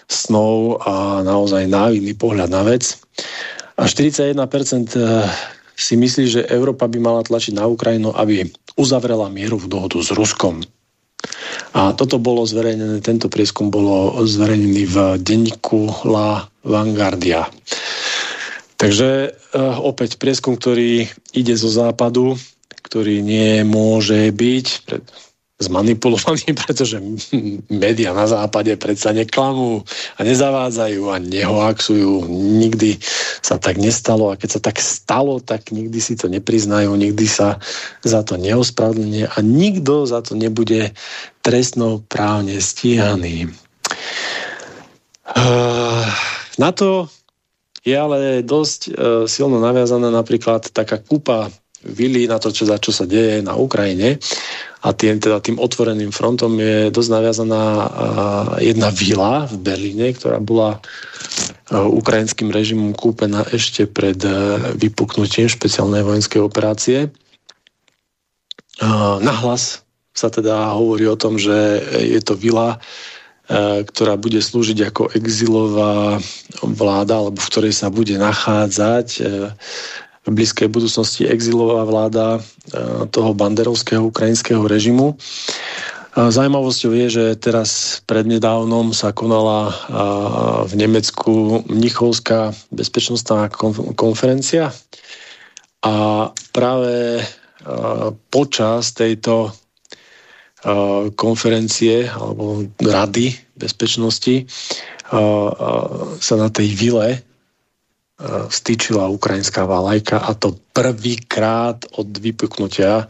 snov 0.07 0.79
a 0.87 1.21
naozaj 1.21 1.67
návidný 1.67 2.15
pohľad 2.15 2.47
na 2.47 2.63
vec. 2.63 2.95
A 3.77 3.85
41% 3.85 4.33
eh, 4.95 5.27
si 5.77 5.93
myslí, 5.93 6.25
že 6.25 6.49
Európa 6.49 6.89
by 6.89 6.97
mala 6.97 7.21
tlačiť 7.21 7.53
na 7.53 7.69
Ukrajinu, 7.69 8.15
aby 8.15 8.49
uzavrela 8.79 9.29
mierovú 9.29 9.69
dohodu 9.69 10.01
s 10.01 10.09
Ruskom. 10.15 10.65
A 11.77 11.93
toto 11.93 12.17
bolo 12.17 12.47
zverejnené, 12.47 13.03
tento 13.05 13.29
prieskum 13.29 13.69
bolo 13.69 14.17
zverejnený 14.25 14.83
v 14.89 14.97
denníku 15.21 16.07
La 16.07 16.49
Vanguardia. 16.65 17.45
Takže 18.77 19.33
opäť 19.81 20.21
prieskum, 20.21 20.55
ktorý 20.55 21.09
ide 21.33 21.53
zo 21.57 21.69
západu, 21.71 22.37
ktorý 22.85 23.19
nie 23.25 23.65
môže 23.65 24.31
byť 24.31 24.67
pred, 24.85 25.03
zmanipulovaný, 25.57 26.53
pretože 26.63 27.01
médiá 27.67 28.13
na 28.13 28.29
západe 28.29 28.69
predsa 28.77 29.09
neklamú 29.09 29.81
a 30.17 30.21
nezavádzajú 30.21 31.01
a 31.09 31.17
nehoaxujú. 31.17 32.29
Nikdy 32.61 33.01
sa 33.41 33.57
tak 33.57 33.81
nestalo 33.81 34.29
a 34.29 34.37
keď 34.37 34.49
sa 34.57 34.61
tak 34.61 34.77
stalo, 34.77 35.41
tak 35.41 35.73
nikdy 35.73 35.97
si 35.97 36.13
to 36.13 36.29
nepriznajú, 36.29 36.93
nikdy 36.93 37.25
sa 37.25 37.57
za 38.05 38.21
to 38.21 38.37
neospravedlnie 38.37 39.25
a 39.25 39.37
nikto 39.41 40.05
za 40.05 40.21
to 40.21 40.37
nebude 40.37 40.93
trestno 41.41 42.05
právne 42.05 42.61
stíhaný. 42.61 43.49
Uh, 45.27 46.07
na 46.55 46.71
to 46.71 47.11
je 47.87 47.95
ale 47.95 48.43
dosť 48.43 48.79
e, 48.83 48.91
silno 49.31 49.63
naviazaná 49.63 50.11
napríklad 50.11 50.67
taká 50.75 50.99
kúpa 50.99 51.47
vily 51.87 52.27
na 52.27 52.35
to, 52.35 52.51
čo, 52.51 52.67
za 52.67 52.75
čo 52.81 52.91
sa 52.91 53.07
deje 53.07 53.39
na 53.39 53.55
Ukrajine 53.55 54.19
a 54.83 54.93
tým, 54.93 55.17
teda 55.17 55.39
tým 55.39 55.57
otvoreným 55.57 56.11
frontom 56.11 56.57
je 56.59 56.89
dosť 56.93 57.09
naviazaná 57.09 57.63
e, 57.63 57.87
jedna 58.73 58.89
vila 58.91 59.47
v 59.47 59.55
Berlíne, 59.61 60.07
ktorá 60.13 60.43
bola 60.43 60.77
e, 60.77 60.79
ukrajinským 61.77 62.49
režimom 62.49 62.91
kúpená 62.97 63.47
ešte 63.53 63.87
pred 63.87 64.17
e, 64.21 64.31
vypuknutím 64.77 65.47
špeciálnej 65.47 66.01
vojenskej 66.03 66.41
operácie. 66.43 66.99
Nahlas 69.17 69.81
sa 70.13 70.29
teda 70.29 70.77
hovorí 70.77 71.09
o 71.09 71.17
tom, 71.17 71.41
že 71.41 71.81
je 71.97 72.21
to 72.21 72.37
vila, 72.37 72.77
ktorá 73.87 74.19
bude 74.19 74.43
slúžiť 74.43 74.91
ako 74.91 75.15
exilová 75.15 76.19
vláda, 76.59 77.23
alebo 77.23 77.39
v 77.39 77.49
ktorej 77.49 77.73
sa 77.73 77.87
bude 77.87 78.19
nachádzať 78.19 79.07
e, 79.17 79.21
v 80.27 80.29
blízkej 80.29 80.67
budúcnosti 80.67 81.23
exilová 81.23 81.87
vláda 81.87 82.27
e, 82.37 82.39
toho 83.07 83.31
banderovského 83.31 84.03
ukrajinského 84.03 84.67
režimu. 84.67 85.15
Zajímavosťou 86.17 86.91
je, 86.97 87.07
že 87.13 87.25
teraz 87.37 88.01
prednedávnom 88.09 88.89
sa 88.89 89.13
konala 89.13 89.69
v 90.65 90.73
Nemecku 90.73 91.61
Mnichovská 91.69 92.57
bezpečnostná 92.73 93.53
konferencia 93.93 94.73
a 95.85 95.93
práve 96.57 97.21
počas 98.33 98.97
tejto 98.97 99.53
konferencie 101.13 102.09
alebo 102.09 102.65
rady 102.81 103.29
bezpečnosti 103.53 104.49
sa 106.17 106.33
na 106.35 106.49
tej 106.49 106.69
vile 106.73 107.21
stýčila 108.49 109.05
ukrajinská 109.13 109.69
valajka 109.69 110.25
a 110.25 110.33
to 110.33 110.57
prvýkrát 110.73 111.77
od 112.01 112.09
vypuknutia 112.17 113.05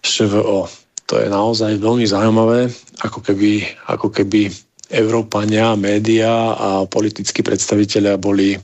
ŠVO. 0.00 0.64
To 1.08 1.14
je 1.20 1.28
naozaj 1.28 1.76
veľmi 1.76 2.04
zaujímavé, 2.08 2.72
ako 3.04 3.20
keby, 3.20 3.64
ako 3.92 4.08
keby 4.08 4.48
Európania, 4.88 5.76
média 5.76 6.56
a 6.56 6.68
politickí 6.88 7.44
predstavitelia 7.44 8.16
boli 8.16 8.56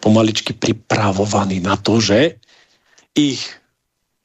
pomaličky 0.00 0.56
pripravovaní 0.56 1.60
na 1.60 1.76
to, 1.76 2.00
že 2.00 2.40
ich 3.12 3.44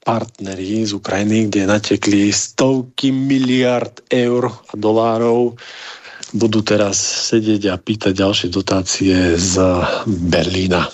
partneri 0.05 0.85
z 0.85 0.93
Ukrajiny, 0.93 1.49
kde 1.49 1.65
natekli 1.65 2.29
stovky 2.29 3.09
miliard 3.09 4.05
eur 4.13 4.53
a 4.53 4.73
dolárov, 4.77 5.57
budú 6.37 6.61
teraz 6.61 7.01
sedieť 7.33 7.73
a 7.73 7.81
pýtať 7.81 8.13
ďalšie 8.13 8.47
dotácie 8.53 9.33
z 9.33 9.57
Berlína. 10.05 10.85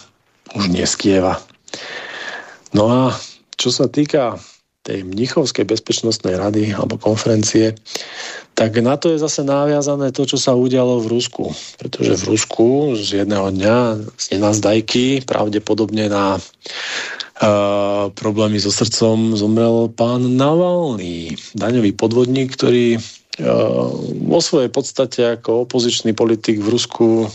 už 0.56 0.71
nie 0.71 0.88
z 0.88 0.95
Kieva. 0.95 1.36
No 2.71 2.88
a 2.88 3.02
čo 3.60 3.67
sa 3.67 3.91
týka 3.91 4.39
tej 4.82 5.06
Mnichovskej 5.06 5.69
bezpečnostnej 5.69 6.41
rady 6.41 6.74
alebo 6.74 6.97
konferencie, 6.97 7.78
tak 8.58 8.82
na 8.82 8.97
to 8.97 9.13
je 9.13 9.21
zase 9.21 9.45
naviazané 9.45 10.10
to, 10.10 10.26
čo 10.26 10.41
sa 10.41 10.58
udialo 10.58 10.97
v 11.06 11.08
Rusku. 11.17 11.54
Pretože 11.78 12.17
v 12.17 12.28
Rusku 12.34 12.67
z 12.97 13.24
jedného 13.24 13.54
dňa 13.54 13.78
z 14.17 14.26
nenazdajky, 14.36 15.21
pravdepodobne 15.30 16.10
na 16.10 16.41
problémy 18.14 18.62
so 18.62 18.70
srdcom 18.70 19.34
zomrel 19.34 19.90
pán 19.98 20.38
Navalny, 20.38 21.34
daňový 21.58 21.98
podvodník, 21.98 22.54
ktorý 22.54 23.02
uh, 23.02 23.90
vo 24.30 24.40
svojej 24.46 24.70
podstate 24.70 25.42
ako 25.42 25.66
opozičný 25.66 26.14
politik 26.14 26.62
v 26.62 26.70
Rusku 26.70 27.26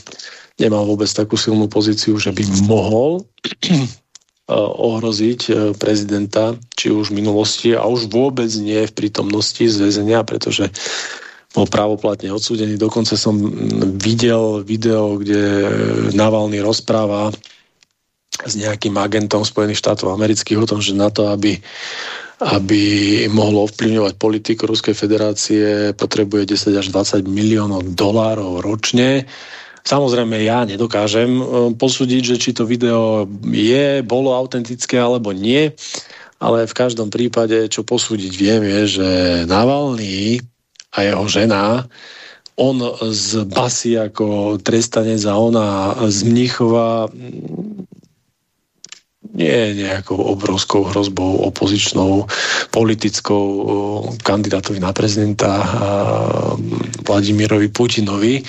nemal 0.62 0.86
vôbec 0.86 1.10
takú 1.10 1.34
silnú 1.34 1.66
pozíciu, 1.66 2.14
že 2.22 2.30
by 2.30 2.46
mohol 2.70 3.26
Eh, 4.46 4.54
ohroziť 4.54 5.40
eh, 5.50 5.56
prezidenta, 5.74 6.54
či 6.78 6.94
už 6.94 7.10
v 7.10 7.18
minulosti 7.18 7.74
a 7.74 7.82
už 7.82 8.06
vôbec 8.06 8.46
nie 8.62 8.78
v 8.86 8.94
prítomnosti 8.94 9.58
z 9.58 9.74
väzenia, 9.74 10.22
pretože 10.22 10.70
bol 11.50 11.66
právoplatne 11.66 12.30
odsúdený. 12.30 12.78
Dokonca 12.78 13.18
som 13.18 13.34
videl 13.98 14.62
video, 14.62 15.18
kde 15.18 15.66
Navalny 16.14 16.62
rozpráva 16.62 17.34
s 18.44 18.54
nejakým 18.58 18.92
agentom 19.00 19.46
Spojených 19.46 19.80
štátov 19.80 20.12
amerických 20.12 20.60
o 20.60 20.68
tom, 20.68 20.80
že 20.84 20.92
na 20.92 21.08
to, 21.08 21.32
aby 21.32 21.56
aby 22.36 23.24
mohlo 23.32 23.64
ovplyvňovať 23.64 24.20
politiku 24.20 24.68
Ruskej 24.68 24.92
federácie, 24.92 25.96
potrebuje 25.96 26.52
10 26.52 26.84
až 26.84 26.92
20 26.92 27.24
miliónov 27.24 27.96
dolárov 27.96 28.60
ročne. 28.60 29.24
Samozrejme, 29.86 30.44
ja 30.44 30.68
nedokážem 30.68 31.32
e, 31.32 31.44
posúdiť, 31.80 32.22
že 32.34 32.36
či 32.36 32.50
to 32.52 32.68
video 32.68 33.24
je, 33.40 34.04
bolo 34.04 34.36
autentické 34.36 35.00
alebo 35.00 35.32
nie, 35.32 35.72
ale 36.36 36.68
v 36.68 36.76
každom 36.76 37.08
prípade, 37.08 37.72
čo 37.72 37.88
posúdiť 37.88 38.32
viem, 38.36 38.60
je, 38.68 39.00
že 39.00 39.08
Navalny 39.48 40.44
a 40.92 41.08
jeho 41.08 41.24
žena 41.32 41.88
on 42.56 42.80
z 43.12 43.44
basy 43.44 44.00
ako 44.00 44.56
trestanec 44.64 45.20
a 45.28 45.36
ona 45.36 45.68
z 46.08 46.24
Mnichova 46.24 47.12
nie 49.36 49.52
je 49.52 49.84
nejakou 49.84 50.16
obrovskou 50.16 50.88
hrozbou 50.88 51.44
opozičnou, 51.52 52.24
politickou 52.72 53.44
kandidátovi 54.24 54.80
na 54.80 54.96
prezidenta 54.96 55.60
Vladimirovi 57.04 57.68
Putinovi. 57.68 58.40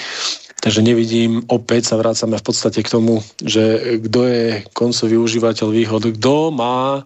Takže 0.58 0.82
nevidím, 0.82 1.44
opäť 1.52 1.94
sa 1.94 2.00
vrácame 2.00 2.40
v 2.40 2.48
podstate 2.48 2.82
k 2.82 2.90
tomu, 2.90 3.22
že 3.44 4.00
kto 4.02 4.20
je 4.26 4.46
koncový 4.72 5.16
užívateľ 5.20 5.68
výhod, 5.70 6.04
kto 6.18 6.56
má 6.56 7.04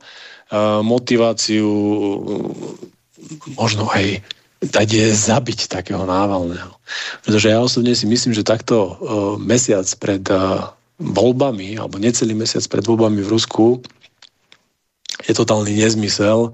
motiváciu 0.81 1.69
možno 3.57 3.87
aj 3.91 4.23
dať 4.61 4.87
je 4.93 5.07
zabiť 5.09 5.71
takého 5.71 6.05
návalného. 6.05 6.75
Pretože 7.25 7.49
ja 7.49 7.57
osobne 7.57 7.97
si 7.97 8.05
myslím, 8.05 8.35
že 8.35 8.45
takto 8.45 8.99
mesiac 9.41 9.87
pred 9.97 10.21
voľbami, 11.01 11.81
alebo 11.81 11.97
necelý 11.97 12.37
mesiac 12.37 12.61
pred 12.69 12.85
voľbami 12.85 13.25
v 13.25 13.31
Rusku 13.33 13.81
je 15.25 15.33
totálny 15.33 15.77
nezmysel, 15.77 16.53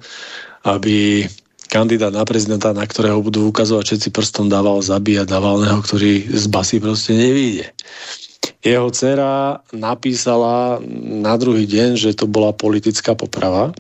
aby 0.67 1.27
kandidát 1.67 2.11
na 2.11 2.23
prezidenta, 2.23 2.75
na 2.75 2.83
ktorého 2.83 3.19
budú 3.23 3.47
ukazovať 3.51 3.83
všetci 3.95 4.09
prstom, 4.11 4.47
dával 4.47 4.79
zabíjať 4.83 5.27
Navalného, 5.27 5.79
ktorý 5.83 6.31
z 6.31 6.45
basy 6.47 6.79
proste 6.79 7.15
nevíde. 7.15 7.71
Jeho 8.63 8.91
dcera 8.91 9.63
napísala 9.71 10.79
na 11.23 11.35
druhý 11.39 11.63
deň, 11.67 11.95
že 11.95 12.17
to 12.17 12.27
bola 12.27 12.51
politická 12.51 13.15
poprava. 13.15 13.71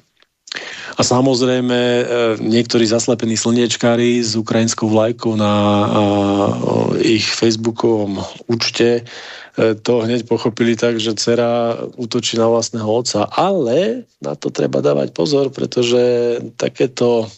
A 0.97 1.01
samozrejme, 1.05 1.77
e, 1.77 2.03
niektorí 2.41 2.89
zaslepení 2.89 3.37
slniečkári 3.37 4.21
s 4.21 4.33
ukrajinskou 4.33 4.89
vlajkou 4.89 5.37
na 5.37 5.53
ich 7.01 7.29
facebookovom 7.29 8.17
účte 8.49 9.01
e, 9.01 9.73
to 9.77 10.01
hneď 10.01 10.25
pochopili 10.25 10.73
tak, 10.73 10.97
že 10.97 11.13
dcera 11.13 11.77
útočí 11.97 12.37
na 12.41 12.49
vlastného 12.49 12.89
otca. 12.89 13.29
Ale 13.29 14.09
na 14.21 14.33
to 14.33 14.49
treba 14.49 14.81
dávať 14.81 15.13
pozor, 15.13 15.53
pretože 15.53 16.41
takéto 16.57 17.29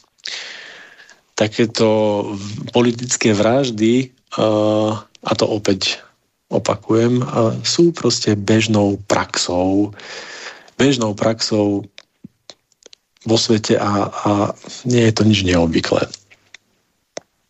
takéto 1.40 1.88
politické 2.76 3.32
vraždy, 3.32 4.12
a 5.24 5.32
to 5.40 5.46
opäť 5.48 6.04
opakujem, 6.52 7.24
sú 7.64 7.96
proste 7.96 8.36
bežnou 8.36 9.00
praxou, 9.08 9.96
bežnou 10.76 11.16
praxou 11.16 11.88
vo 13.28 13.36
svete 13.36 13.76
a, 13.76 14.08
a 14.08 14.32
nie 14.88 15.04
je 15.10 15.14
to 15.16 15.24
nič 15.28 15.44
neobvyklé. 15.44 16.08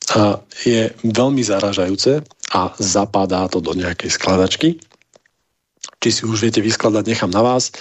A 0.09 0.41
je 0.65 0.89
veľmi 1.05 1.45
zaražajúce 1.45 2.25
a 2.49 2.61
zapadá 2.81 3.45
to 3.45 3.61
do 3.61 3.77
nejakej 3.77 4.09
skladačky. 4.09 4.81
Či 6.01 6.09
si 6.09 6.21
už 6.25 6.49
viete 6.49 6.65
vyskladať, 6.65 7.03
nechám 7.05 7.29
na 7.29 7.45
vás. 7.45 7.69
E, 7.69 7.73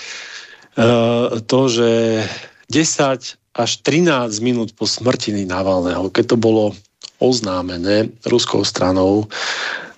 to, 1.40 1.60
že 1.72 2.20
10 2.68 3.56
až 3.56 3.70
13 3.80 4.28
minút 4.44 4.76
po 4.76 4.84
smrtiny 4.84 5.48
Navalného, 5.48 6.12
keď 6.12 6.34
to 6.34 6.38
bolo 6.38 6.76
oznámené 7.18 8.12
ruskou 8.28 8.62
stranou, 8.62 9.26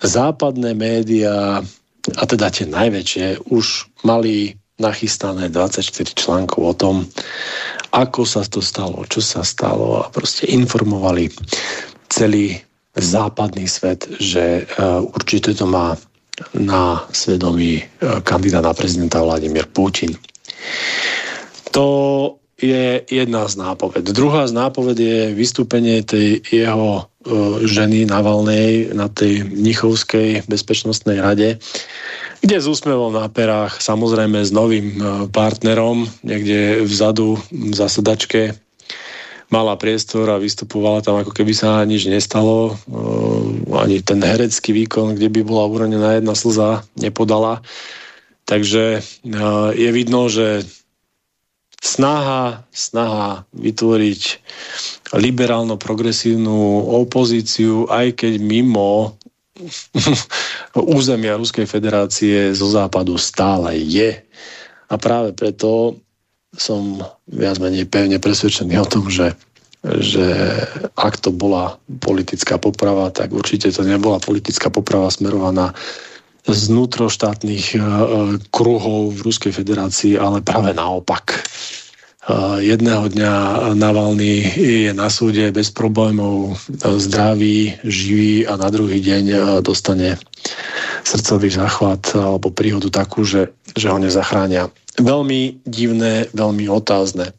západné 0.01 0.73
médiá, 0.73 1.61
a 2.17 2.23
teda 2.25 2.49
tie 2.49 2.65
najväčšie, 2.65 3.53
už 3.53 3.91
mali 4.09 4.57
nachystané 4.81 5.53
24 5.53 6.17
článkov 6.17 6.61
o 6.65 6.75
tom, 6.75 6.97
ako 7.91 8.23
sa 8.23 8.47
to 8.47 8.63
stalo, 8.63 9.03
čo 9.11 9.19
sa 9.23 9.43
stalo 9.43 10.03
a 10.03 10.11
proste 10.11 10.47
informovali 10.51 11.31
celý 12.11 12.59
západný 12.99 13.67
svet, 13.71 14.07
že 14.19 14.67
uh, 14.67 15.03
určite 15.15 15.55
to 15.55 15.67
má 15.67 15.95
na 16.57 17.05
svedomí 17.15 17.83
uh, 17.83 18.19
kandidát 18.23 18.67
na 18.67 18.75
prezidenta 18.75 19.23
Vladimír 19.23 19.67
Putin. 19.71 20.15
To 21.71 21.87
je 22.61 23.01
jedna 23.09 23.49
z 23.49 23.55
nápoved. 23.57 24.05
Druhá 24.13 24.45
z 24.45 24.53
nápoved 24.53 24.99
je 25.01 25.33
vystúpenie 25.33 26.05
tej 26.05 26.45
jeho 26.53 27.01
e, 27.01 27.03
ženy 27.65 28.05
Navalnej 28.05 28.93
na 28.93 29.09
tej 29.09 29.49
Mnichovskej 29.49 30.45
bezpečnostnej 30.45 31.25
rade, 31.25 31.57
kde 32.41 32.57
s 32.57 32.67
úsmevom 32.67 33.13
na 33.13 33.29
perách, 33.29 33.81
samozrejme 33.85 34.41
s 34.41 34.51
novým 34.53 34.97
e, 34.97 35.01
partnerom, 35.29 36.09
niekde 36.25 36.85
vzadu 36.89 37.37
v 37.53 37.73
zasedačke, 37.77 38.57
mala 39.53 39.77
priestor 39.77 40.31
a 40.31 40.41
vystupovala 40.41 41.05
tam, 41.05 41.21
ako 41.21 41.37
keby 41.37 41.53
sa 41.53 41.85
nič 41.85 42.09
nestalo. 42.09 42.73
E, 42.73 43.75
ani 43.77 44.01
ten 44.01 44.25
herecký 44.25 44.73
výkon, 44.73 45.21
kde 45.21 45.29
by 45.29 45.41
bola 45.45 45.69
uranená 45.69 46.17
jedna 46.17 46.33
slza, 46.33 46.85
nepodala. 46.97 47.61
Takže 48.49 48.99
je 49.79 49.91
vidno, 49.95 50.27
že 50.27 50.67
snaha, 51.81 52.67
snaha 52.75 53.49
vytvoriť 53.57 54.23
liberálno-progresívnu 55.17 56.87
opozíciu, 56.99 57.89
aj 57.89 58.21
keď 58.21 58.33
mimo 58.39 59.17
územia 60.99 61.37
Ruskej 61.37 61.67
federácie 61.67 62.53
zo 62.57 62.69
západu 62.71 63.21
stále 63.21 63.77
je. 63.77 64.21
A 64.91 64.95
práve 64.99 65.37
preto 65.37 66.01
som 66.55 66.99
viac 67.31 67.63
menej 67.63 67.87
pevne 67.87 68.19
presvedčený 68.19 68.75
o 68.83 68.87
tom, 68.91 69.07
že, 69.07 69.39
že 69.87 70.27
ak 70.99 71.23
to 71.23 71.31
bola 71.31 71.79
politická 72.03 72.59
poprava, 72.59 73.15
tak 73.15 73.31
určite 73.31 73.71
to 73.71 73.87
nebola 73.87 74.19
politická 74.19 74.67
poprava 74.67 75.07
smerovaná 75.15 75.71
z 76.49 76.61
vnútroštátnych 76.73 77.67
uh, 77.77 77.83
kruhov 78.51 79.15
v 79.15 79.21
Ruskej 79.29 79.53
federácii, 79.53 80.19
ale 80.19 80.43
práve 80.43 80.73
naopak. 80.75 81.45
Jedného 82.61 83.09
dňa 83.09 83.33
Navalny 83.73 84.45
je 84.53 84.93
na 84.93 85.09
súde 85.09 85.49
bez 85.57 85.73
problémov 85.73 86.61
zdravý, 87.01 87.81
živý 87.81 88.45
a 88.45 88.61
na 88.61 88.69
druhý 88.69 89.01
deň 89.01 89.25
uh, 89.33 89.41
dostane 89.65 90.21
srdcový 91.01 91.49
záchvat 91.49 92.13
alebo 92.13 92.53
príhodu 92.53 92.93
takú, 92.93 93.25
že, 93.25 93.49
že 93.73 93.89
ho 93.89 93.97
nezachránia. 93.97 94.69
Veľmi 95.01 95.65
divné, 95.65 96.29
veľmi 96.37 96.69
otázne. 96.69 97.33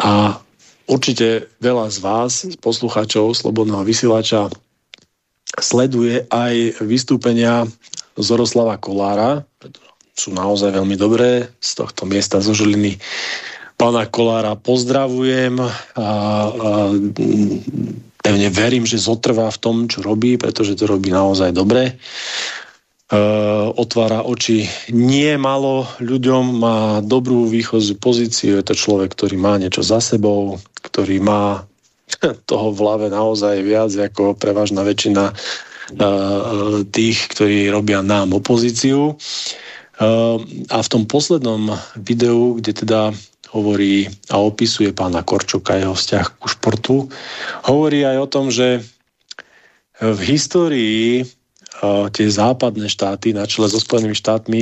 A 0.00 0.40
určite 0.88 1.52
veľa 1.60 1.92
z 1.92 1.98
vás, 2.00 2.32
poslucháčov 2.64 3.36
Slobodného 3.36 3.84
vysielača, 3.84 4.48
sleduje 5.60 6.24
aj 6.32 6.80
vystúpenia 6.80 7.68
Zoroslava 8.16 8.80
Kolára, 8.80 9.44
sú 10.16 10.32
naozaj 10.32 10.74
veľmi 10.74 10.96
dobré, 10.96 11.52
z 11.60 11.70
tohto 11.76 12.08
miesta 12.08 12.40
zo 12.40 12.56
Žiliny 12.56 12.96
pána 13.78 14.10
Kolára 14.10 14.58
pozdravujem 14.58 15.62
a, 15.62 15.70
a 15.94 16.08
pevne 18.18 18.48
verím, 18.50 18.84
že 18.84 18.98
zotrvá 18.98 19.48
v 19.54 19.62
tom, 19.62 19.76
čo 19.86 20.02
robí, 20.02 20.34
pretože 20.34 20.74
to 20.74 20.90
robí 20.90 21.14
naozaj 21.14 21.54
dobre. 21.54 21.94
otvára 23.78 24.26
oči 24.26 24.66
nie 24.90 25.38
malo 25.38 25.86
ľuďom, 26.02 26.44
má 26.58 26.78
dobrú 27.00 27.46
výchozu 27.46 27.96
pozíciu, 27.96 28.58
je 28.58 28.66
to 28.66 28.74
človek, 28.74 29.14
ktorý 29.14 29.38
má 29.38 29.56
niečo 29.56 29.86
za 29.86 30.02
sebou, 30.02 30.58
ktorý 30.82 31.22
má 31.22 31.64
toho 32.50 32.74
v 32.74 32.78
hlave 32.82 33.06
naozaj 33.14 33.62
viac 33.62 33.94
ako 33.94 34.34
prevažná 34.34 34.82
väčšina 34.82 35.32
tých, 36.92 37.18
ktorí 37.32 37.72
robia 37.72 38.04
nám 38.04 38.36
opozíciu. 38.36 39.16
A 40.68 40.76
v 40.84 40.88
tom 40.92 41.08
poslednom 41.08 41.72
videu, 41.96 42.60
kde 42.60 42.72
teda 42.76 43.00
hovorí 43.52 44.08
a 44.28 44.38
opisuje 44.40 44.92
pána 44.92 45.24
Korčoka 45.24 45.76
jeho 45.76 45.96
vzťah 45.96 46.26
ku 46.36 46.46
športu, 46.48 46.96
hovorí 47.64 48.04
aj 48.04 48.16
o 48.20 48.26
tom, 48.28 48.46
že 48.52 48.84
v 49.98 50.20
histórii 50.28 51.26
tie 52.10 52.26
západné 52.26 52.90
štáty 52.90 53.30
na 53.30 53.46
čele 53.46 53.70
so 53.70 53.78
Spojenými 53.78 54.14
štátmi 54.14 54.60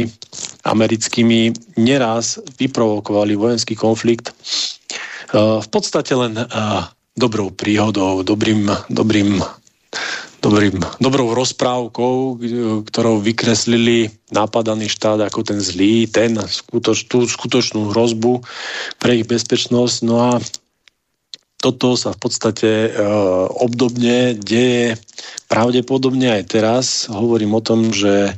americkými 0.68 1.52
neraz 1.80 2.36
vyprovokovali 2.60 3.32
vojenský 3.36 3.72
konflikt 3.72 4.36
v 5.32 5.68
podstate 5.72 6.12
len 6.12 6.36
dobrou 7.16 7.48
príhodou, 7.50 8.20
dobrým, 8.20 8.68
dobrým, 8.92 9.40
dobrým, 10.46 10.78
dobrou 11.02 11.34
rozprávkou, 11.34 12.38
ktorou 12.86 13.18
vykreslili 13.18 14.14
napadaný 14.30 14.86
štát 14.86 15.18
ako 15.26 15.42
ten 15.42 15.58
zlý, 15.58 16.06
ten 16.06 16.38
skutoč, 16.38 17.10
tú 17.10 17.26
skutočnú 17.26 17.90
hrozbu 17.90 18.46
pre 19.02 19.18
ich 19.18 19.26
bezpečnosť. 19.26 19.96
No 20.06 20.14
a 20.22 20.30
toto 21.58 21.98
sa 21.98 22.14
v 22.14 22.18
podstate 22.22 22.70
e, 22.70 22.90
obdobne 23.58 24.38
deje 24.38 24.94
pravdepodobne 25.50 26.38
aj 26.38 26.42
teraz. 26.46 26.84
Hovorím 27.10 27.58
o 27.58 27.64
tom, 27.64 27.90
že 27.90 28.30
e, 28.30 28.32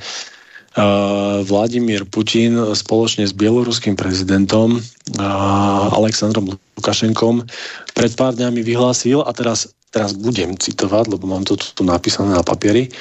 Vladimír 1.44 2.08
Putin 2.08 2.56
spoločne 2.72 3.28
s 3.28 3.36
bieloruským 3.36 4.00
prezidentom 4.00 4.78
e, 4.78 4.80
Aleksandrom 5.92 6.56
Lukašenkom 6.80 7.44
pred 7.92 8.12
pár 8.16 8.32
dňami 8.32 8.64
vyhlásil, 8.64 9.20
a 9.20 9.30
teraz, 9.36 9.76
teraz 9.88 10.12
budem 10.16 10.54
citovať, 10.54 11.16
lebo 11.16 11.24
mám 11.28 11.44
to 11.44 11.56
tu 11.56 11.82
napísané 11.84 12.36
na 12.36 12.44
papieri, 12.44 12.92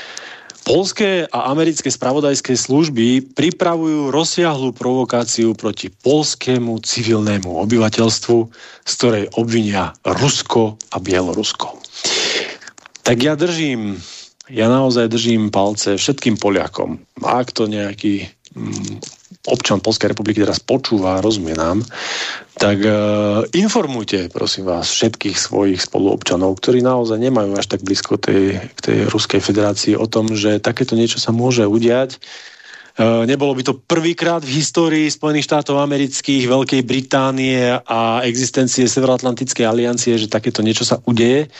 Polské 0.68 1.24
a 1.32 1.48
americké 1.48 1.88
spravodajské 1.88 2.60
služby 2.60 3.32
pripravujú 3.32 4.12
rozsiahlú 4.12 4.76
provokáciu 4.76 5.56
proti 5.56 5.88
polskému 5.88 6.84
civilnému 6.84 7.48
obyvateľstvu, 7.48 8.38
z 8.84 8.92
ktorej 9.00 9.32
obvinia 9.40 9.96
Rusko 10.04 10.76
a 10.92 11.00
Bielorusko. 11.00 11.72
Tak 13.00 13.16
ja 13.16 13.40
držím, 13.40 13.96
ja 14.52 14.68
naozaj 14.68 15.08
držím 15.08 15.56
palce 15.56 15.96
všetkým 15.96 16.36
Poliakom. 16.36 17.00
Ak 17.24 17.56
to 17.56 17.72
nejaký 17.72 18.28
mm, 18.52 19.17
občan 19.48 19.80
Polskej 19.80 20.12
republiky 20.12 20.44
teraz 20.44 20.60
počúva 20.60 21.24
rozumie 21.24 21.56
nám, 21.56 21.84
tak 22.58 22.80
uh, 22.84 23.44
informujte, 23.54 24.32
prosím 24.32 24.68
vás, 24.68 24.92
všetkých 24.92 25.38
svojich 25.38 25.80
spoluobčanov, 25.84 26.58
ktorí 26.60 26.84
naozaj 26.84 27.20
nemajú 27.20 27.56
až 27.56 27.68
tak 27.72 27.84
blízko 27.84 28.20
tej, 28.20 28.60
k 28.76 28.80
tej 28.80 28.98
Ruskej 29.08 29.40
federácii 29.44 29.94
o 29.96 30.08
tom, 30.10 30.34
že 30.36 30.64
takéto 30.64 30.98
niečo 30.98 31.20
sa 31.22 31.36
môže 31.36 31.64
udiať. 31.64 32.20
Uh, 32.98 33.30
nebolo 33.30 33.54
by 33.54 33.62
to 33.62 33.78
prvýkrát 33.78 34.42
v 34.42 34.58
histórii 34.58 35.06
Spojených 35.06 35.46
štátov 35.46 35.78
amerických, 35.78 36.50
Veľkej 36.50 36.82
Británie 36.82 37.78
a 37.78 38.26
existencie 38.26 38.90
Severoatlantickej 38.90 39.66
aliancie, 39.70 40.18
že 40.18 40.32
takéto 40.32 40.66
niečo 40.66 40.82
sa 40.82 40.98
udeje 41.06 41.54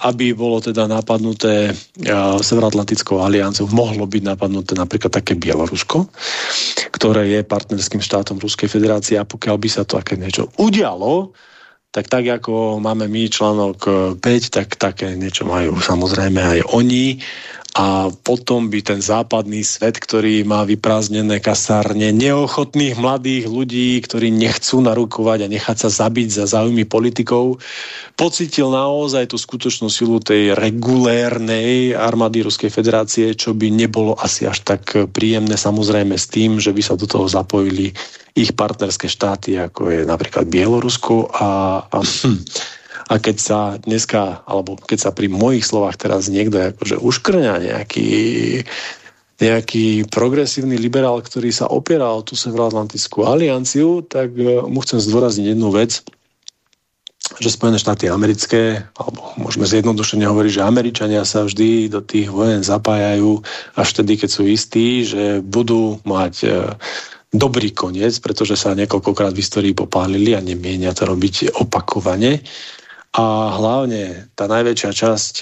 aby 0.00 0.32
bolo 0.32 0.56
teda 0.64 0.88
napadnuté 0.88 1.76
Severoatlantickou 2.40 3.20
alianciou, 3.20 3.68
mohlo 3.68 4.08
byť 4.08 4.22
napadnuté 4.24 4.72
napríklad 4.72 5.12
také 5.12 5.36
Bielorusko, 5.36 6.08
ktoré 6.88 7.28
je 7.28 7.40
partnerským 7.44 8.00
štátom 8.00 8.40
Ruskej 8.40 8.72
federácie 8.72 9.20
a 9.20 9.28
pokiaľ 9.28 9.56
by 9.60 9.68
sa 9.68 9.84
to 9.84 10.00
také 10.00 10.16
niečo 10.16 10.48
udialo, 10.56 11.36
tak 11.90 12.08
tak 12.08 12.24
ako 12.40 12.80
máme 12.80 13.10
my 13.10 13.28
článok 13.28 13.78
5, 14.16 14.22
tak 14.48 14.78
také 14.80 15.12
niečo 15.12 15.44
majú 15.44 15.76
samozrejme 15.76 16.40
aj 16.40 16.60
oni 16.72 17.18
a 17.70 18.10
potom 18.10 18.66
by 18.66 18.82
ten 18.82 18.98
západný 18.98 19.62
svet, 19.62 20.02
ktorý 20.02 20.42
má 20.42 20.66
vyprázdnené 20.66 21.38
kasárne 21.38 22.10
neochotných 22.10 22.98
mladých 22.98 23.46
ľudí, 23.46 24.02
ktorí 24.02 24.34
nechcú 24.34 24.82
narukovať 24.82 25.46
a 25.46 25.52
nechať 25.54 25.76
sa 25.86 25.90
zabiť 26.06 26.28
za 26.34 26.44
záujmy 26.50 26.82
politikov, 26.90 27.62
pocitil 28.18 28.74
naozaj 28.74 29.30
tú 29.30 29.38
skutočnú 29.38 29.86
silu 29.86 30.18
tej 30.18 30.58
regulérnej 30.58 31.94
armády 31.94 32.42
Ruskej 32.42 32.74
federácie, 32.74 33.38
čo 33.38 33.54
by 33.54 33.70
nebolo 33.70 34.18
asi 34.18 34.50
až 34.50 34.66
tak 34.66 34.90
príjemné 35.14 35.54
samozrejme 35.54 36.18
s 36.18 36.26
tým, 36.26 36.58
že 36.58 36.74
by 36.74 36.82
sa 36.82 36.98
do 36.98 37.06
toho 37.06 37.30
zapojili 37.30 37.94
ich 38.34 38.50
partnerské 38.50 39.06
štáty, 39.06 39.54
ako 39.62 39.94
je 39.94 40.00
napríklad 40.02 40.50
Bielorusko 40.50 41.30
a, 41.30 41.48
a 41.86 41.98
a 43.10 43.18
keď 43.18 43.36
sa 43.42 43.60
dneska, 43.82 44.46
alebo 44.46 44.78
keď 44.78 44.98
sa 45.02 45.10
pri 45.10 45.26
mojich 45.26 45.66
slovách 45.66 45.98
teraz 45.98 46.30
niekto 46.30 46.70
akože 46.70 47.02
uškrňa 47.02 47.54
nejaký 47.58 48.08
nejaký 49.40 50.04
progresívny 50.12 50.76
liberál, 50.76 51.24
ktorý 51.24 51.48
sa 51.48 51.64
opieral 51.64 52.20
o 52.20 52.26
tú 52.26 52.36
Severoatlantickú 52.36 53.24
alianciu, 53.24 54.04
tak 54.04 54.36
e, 54.36 54.60
mu 54.68 54.84
chcem 54.84 55.00
zdôrazniť 55.00 55.56
jednu 55.56 55.72
vec, 55.72 56.04
že 57.40 57.48
Spojené 57.48 57.80
štáty 57.80 58.12
americké, 58.12 58.84
alebo 59.00 59.32
môžeme 59.40 59.64
zjednodušene 59.64 60.28
hovoriť, 60.28 60.60
že 60.60 60.68
Američania 60.68 61.24
sa 61.24 61.48
vždy 61.48 61.88
do 61.88 62.04
tých 62.04 62.28
vojen 62.28 62.60
zapájajú 62.60 63.40
až 63.80 63.88
vtedy, 63.96 64.20
keď 64.20 64.28
sú 64.28 64.44
istí, 64.44 65.08
že 65.08 65.40
budú 65.40 66.04
mať 66.04 66.34
e, 66.44 66.48
dobrý 67.32 67.72
koniec, 67.72 68.20
pretože 68.20 68.60
sa 68.60 68.76
niekoľkokrát 68.76 69.32
v 69.32 69.40
histórii 69.40 69.72
popálili 69.72 70.36
a 70.36 70.44
nemienia 70.44 70.92
to 70.92 71.08
robiť 71.08 71.56
opakovane. 71.56 72.44
A 73.10 73.58
hlavne 73.58 74.30
tá 74.38 74.46
najväčšia 74.46 74.90
časť 74.94 75.34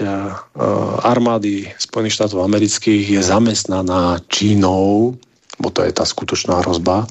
armády 1.04 1.68
Spojených 1.76 2.16
štátov 2.16 2.40
amerických 2.48 3.20
je 3.20 3.20
zamestnaná 3.20 4.24
Čínou, 4.32 5.20
bo 5.60 5.68
to 5.68 5.84
je 5.84 5.92
tá 5.92 6.08
skutočná 6.08 6.64
hrozba, 6.64 7.04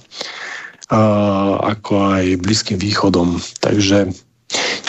ako 1.62 1.93
aj 2.10 2.41
Blízkym 2.41 2.82
východom. 2.82 3.38
Takže 3.62 4.10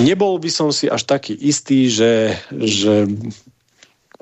nebol 0.01 0.41
by 0.41 0.49
som 0.49 0.73
si 0.73 0.89
až 0.89 1.05
taký 1.05 1.37
istý, 1.37 1.93
že, 1.93 2.33
že 2.49 3.05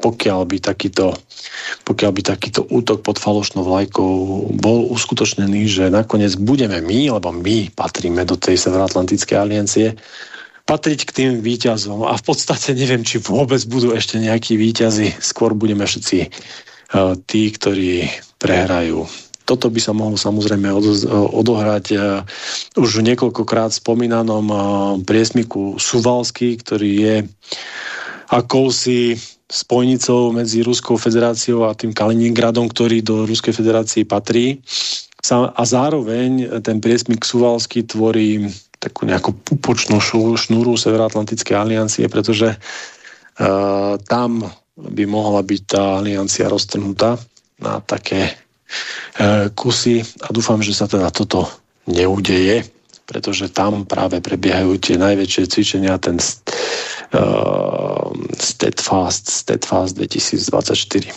pokiaľ 0.03 0.51
by 0.51 0.59
takýto, 0.61 1.15
pokiaľ 1.87 2.11
by 2.11 2.23
takýto 2.27 2.67
útok 2.69 3.07
pod 3.07 3.23
falošnou 3.23 3.63
vlajkou 3.65 4.13
bol 4.59 4.91
uskutočnený, 4.93 5.71
že 5.71 5.95
nakoniec 5.95 6.35
budeme 6.37 6.83
my, 6.83 7.17
lebo 7.17 7.31
my 7.31 7.71
patríme 7.71 8.27
do 8.27 8.35
tej 8.35 8.59
Severoatlantickej 8.61 9.37
aliancie, 9.39 9.95
patriť 10.67 11.01
k 11.07 11.15
tým 11.15 11.31
výťazom 11.41 12.03
a 12.05 12.19
v 12.19 12.25
podstate 12.27 12.75
neviem, 12.75 13.07
či 13.07 13.23
vôbec 13.23 13.63
budú 13.71 13.95
ešte 13.95 14.19
nejakí 14.19 14.59
výťazi, 14.59 15.23
skôr 15.23 15.55
budeme 15.55 15.87
všetci 15.87 16.19
uh, 16.27 17.15
tí, 17.25 17.55
ktorí 17.55 18.11
prehrajú. 18.43 19.07
Toto 19.47 19.71
by 19.71 19.79
sa 19.79 19.95
mohlo 19.95 20.19
samozrejme 20.19 20.67
odohrať 21.31 21.85
uh, 21.95 22.27
už 22.75 23.07
niekoľkokrát 23.07 23.71
spomínanom 23.79 24.47
uh, 24.51 24.59
priesmiku 25.07 25.79
Suvalsky, 25.79 26.59
ktorý 26.59 26.91
je 26.99 27.17
akousi 28.27 29.15
spojnicou 29.47 30.35
medzi 30.35 30.67
Ruskou 30.67 30.99
federáciou 30.99 31.71
a 31.71 31.79
tým 31.79 31.95
Kaliningradom, 31.95 32.67
ktorý 32.67 32.99
do 32.99 33.23
Ruskej 33.31 33.55
federácie 33.55 34.03
patrí. 34.03 34.59
A 35.31 35.63
zároveň 35.63 36.63
ten 36.63 36.79
priesmik 36.79 37.23
Suvalsky 37.23 37.83
tvorí 37.83 38.51
takú 38.79 39.09
nejakú 39.09 39.33
pupočnú 39.33 40.01
šnúru 40.37 40.77
Severoatlantickej 40.77 41.57
aliancie, 41.57 42.05
pretože 42.09 42.57
uh, 42.57 43.97
tam 44.05 44.45
by 44.77 45.05
mohla 45.09 45.41
byť 45.41 45.61
tá 45.65 45.99
aliancia 46.05 46.53
roztrhnutá 46.53 47.17
na 47.57 47.81
také 47.81 48.37
uh, 49.19 49.49
kusy 49.57 50.05
a 50.21 50.29
dúfam, 50.33 50.61
že 50.61 50.77
sa 50.77 50.85
teda 50.85 51.09
toto 51.09 51.49
neudeje, 51.89 52.67
pretože 53.07 53.49
tam 53.55 53.87
práve 53.87 54.21
prebiehajú 54.21 54.77
tie 54.83 54.99
najväčšie 55.01 55.45
cvičenia, 55.49 55.97
ten 55.97 56.19
uh, 56.19 58.11
Steadfast, 58.37 59.31
Steadfast 59.31 59.97
2024. 59.97 61.09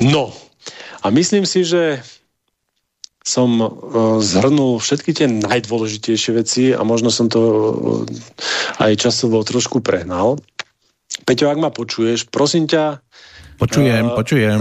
No, 0.00 0.32
a 1.04 1.06
myslím 1.12 1.44
si, 1.44 1.64
že 1.64 2.00
som 3.20 3.60
uh, 3.60 3.70
zhrnul 4.18 4.80
všetky 4.80 5.10
tie 5.12 5.26
najdôležitejšie 5.28 6.30
veci 6.34 6.62
a 6.72 6.80
možno 6.82 7.12
som 7.12 7.28
to 7.28 7.40
uh, 7.40 7.62
aj 8.80 8.96
časovo 8.96 9.44
trošku 9.44 9.84
prehnal. 9.84 10.40
Peťo, 11.28 11.52
ak 11.52 11.58
ma 11.60 11.70
počuješ, 11.70 12.32
prosím 12.32 12.66
ťa, 12.66 13.04
Počujem, 13.60 14.08
uh, 14.08 14.16
počujem. 14.16 14.60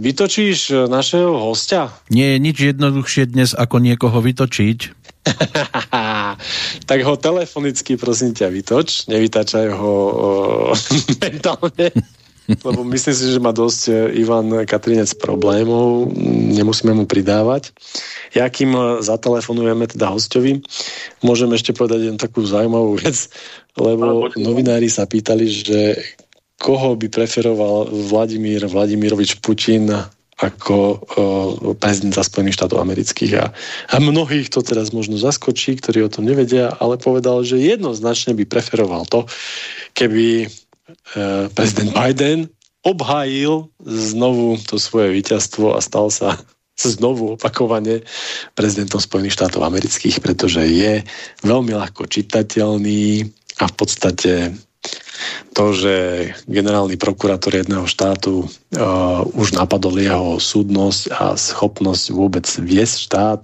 Vytočíš 0.00 0.88
našeho 0.88 1.36
hostia? 1.36 1.92
Nie 2.08 2.32
je 2.32 2.38
nič 2.40 2.56
jednoduchšie 2.72 3.28
dnes, 3.28 3.52
ako 3.52 3.76
niekoho 3.76 4.24
vytočiť. 4.24 4.78
tak 6.88 6.98
ho 7.04 7.14
telefonicky 7.20 8.00
prosím 8.00 8.32
ťa 8.32 8.48
vytoč, 8.48 9.04
nevytačaj 9.12 9.68
ho 9.68 9.92
uh, 10.08 10.72
mentálne. 11.22 11.92
Lebo 12.48 12.80
myslím 12.88 13.14
si, 13.14 13.24
že 13.28 13.44
má 13.44 13.52
dosť 13.52 13.82
e, 13.88 13.92
Ivan 14.24 14.64
Katrinec 14.64 15.12
problémov, 15.20 16.08
nemusíme 16.56 16.96
mu 16.96 17.04
pridávať. 17.04 17.76
Ja 18.32 18.48
kým 18.48 18.72
e, 18.72 18.80
zatelefonujeme 19.04 19.84
teda 19.84 20.08
hostovi, 20.08 20.64
môžem 21.20 21.52
ešte 21.52 21.76
povedať 21.76 22.08
len 22.08 22.16
takú 22.16 22.40
zaujímavú 22.48 22.96
vec, 22.96 23.28
lebo 23.76 24.32
novinári 24.40 24.88
sa 24.88 25.04
pýtali, 25.04 25.44
že 25.44 25.80
koho 26.58 26.96
by 26.98 27.06
preferoval 27.12 27.86
Vladimír 28.10 28.66
Vladimirovič 28.66 29.38
Putin 29.38 29.92
ako 30.38 30.74
uh, 30.78 30.98
prezidenta 31.74 32.22
Spojených 32.22 32.62
štátov 32.62 32.78
amerických. 32.78 33.32
A, 33.42 33.50
a 33.90 33.96
mnohých 33.98 34.54
to 34.54 34.62
teraz 34.62 34.94
možno 34.94 35.18
zaskočí, 35.18 35.74
ktorí 35.82 36.06
o 36.06 36.12
tom 36.14 36.30
nevedia, 36.30 36.70
ale 36.78 36.94
povedal, 36.94 37.42
že 37.42 37.58
jednoznačne 37.58 38.38
by 38.38 38.46
preferoval 38.46 39.02
to, 39.10 39.26
keby 39.98 40.46
prezident 41.54 41.92
Biden 41.94 42.38
obhájil 42.84 43.68
znovu 43.84 44.56
to 44.64 44.80
svoje 44.80 45.12
víťazstvo 45.12 45.76
a 45.76 45.80
stal 45.82 46.08
sa 46.12 46.38
znovu 46.78 47.34
opakovane 47.34 48.06
prezidentom 48.54 49.02
Spojených 49.02 49.34
štátov 49.34 49.66
amerických, 49.66 50.22
pretože 50.22 50.62
je 50.62 51.02
veľmi 51.42 51.74
ľahko 51.74 52.06
čitateľný 52.06 53.26
a 53.58 53.64
v 53.66 53.74
podstate 53.74 54.54
to, 55.58 55.74
že 55.74 55.94
generálny 56.46 56.94
prokurátor 56.94 57.50
jedného 57.50 57.82
štátu 57.90 58.46
uh, 58.46 59.26
už 59.34 59.58
napadol 59.58 59.98
jeho 59.98 60.38
súdnosť 60.38 61.02
a 61.10 61.34
schopnosť 61.34 62.14
vôbec 62.14 62.46
viesť 62.46 62.96
štát, 63.10 63.40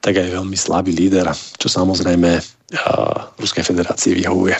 tak 0.00 0.16
aj 0.16 0.32
veľmi 0.40 0.56
slabý 0.56 0.96
líder, 0.96 1.28
čo 1.60 1.68
samozrejme 1.68 2.40
uh, 2.40 3.36
Ruskej 3.36 3.68
federácii 3.68 4.16
vyhovuje. 4.16 4.56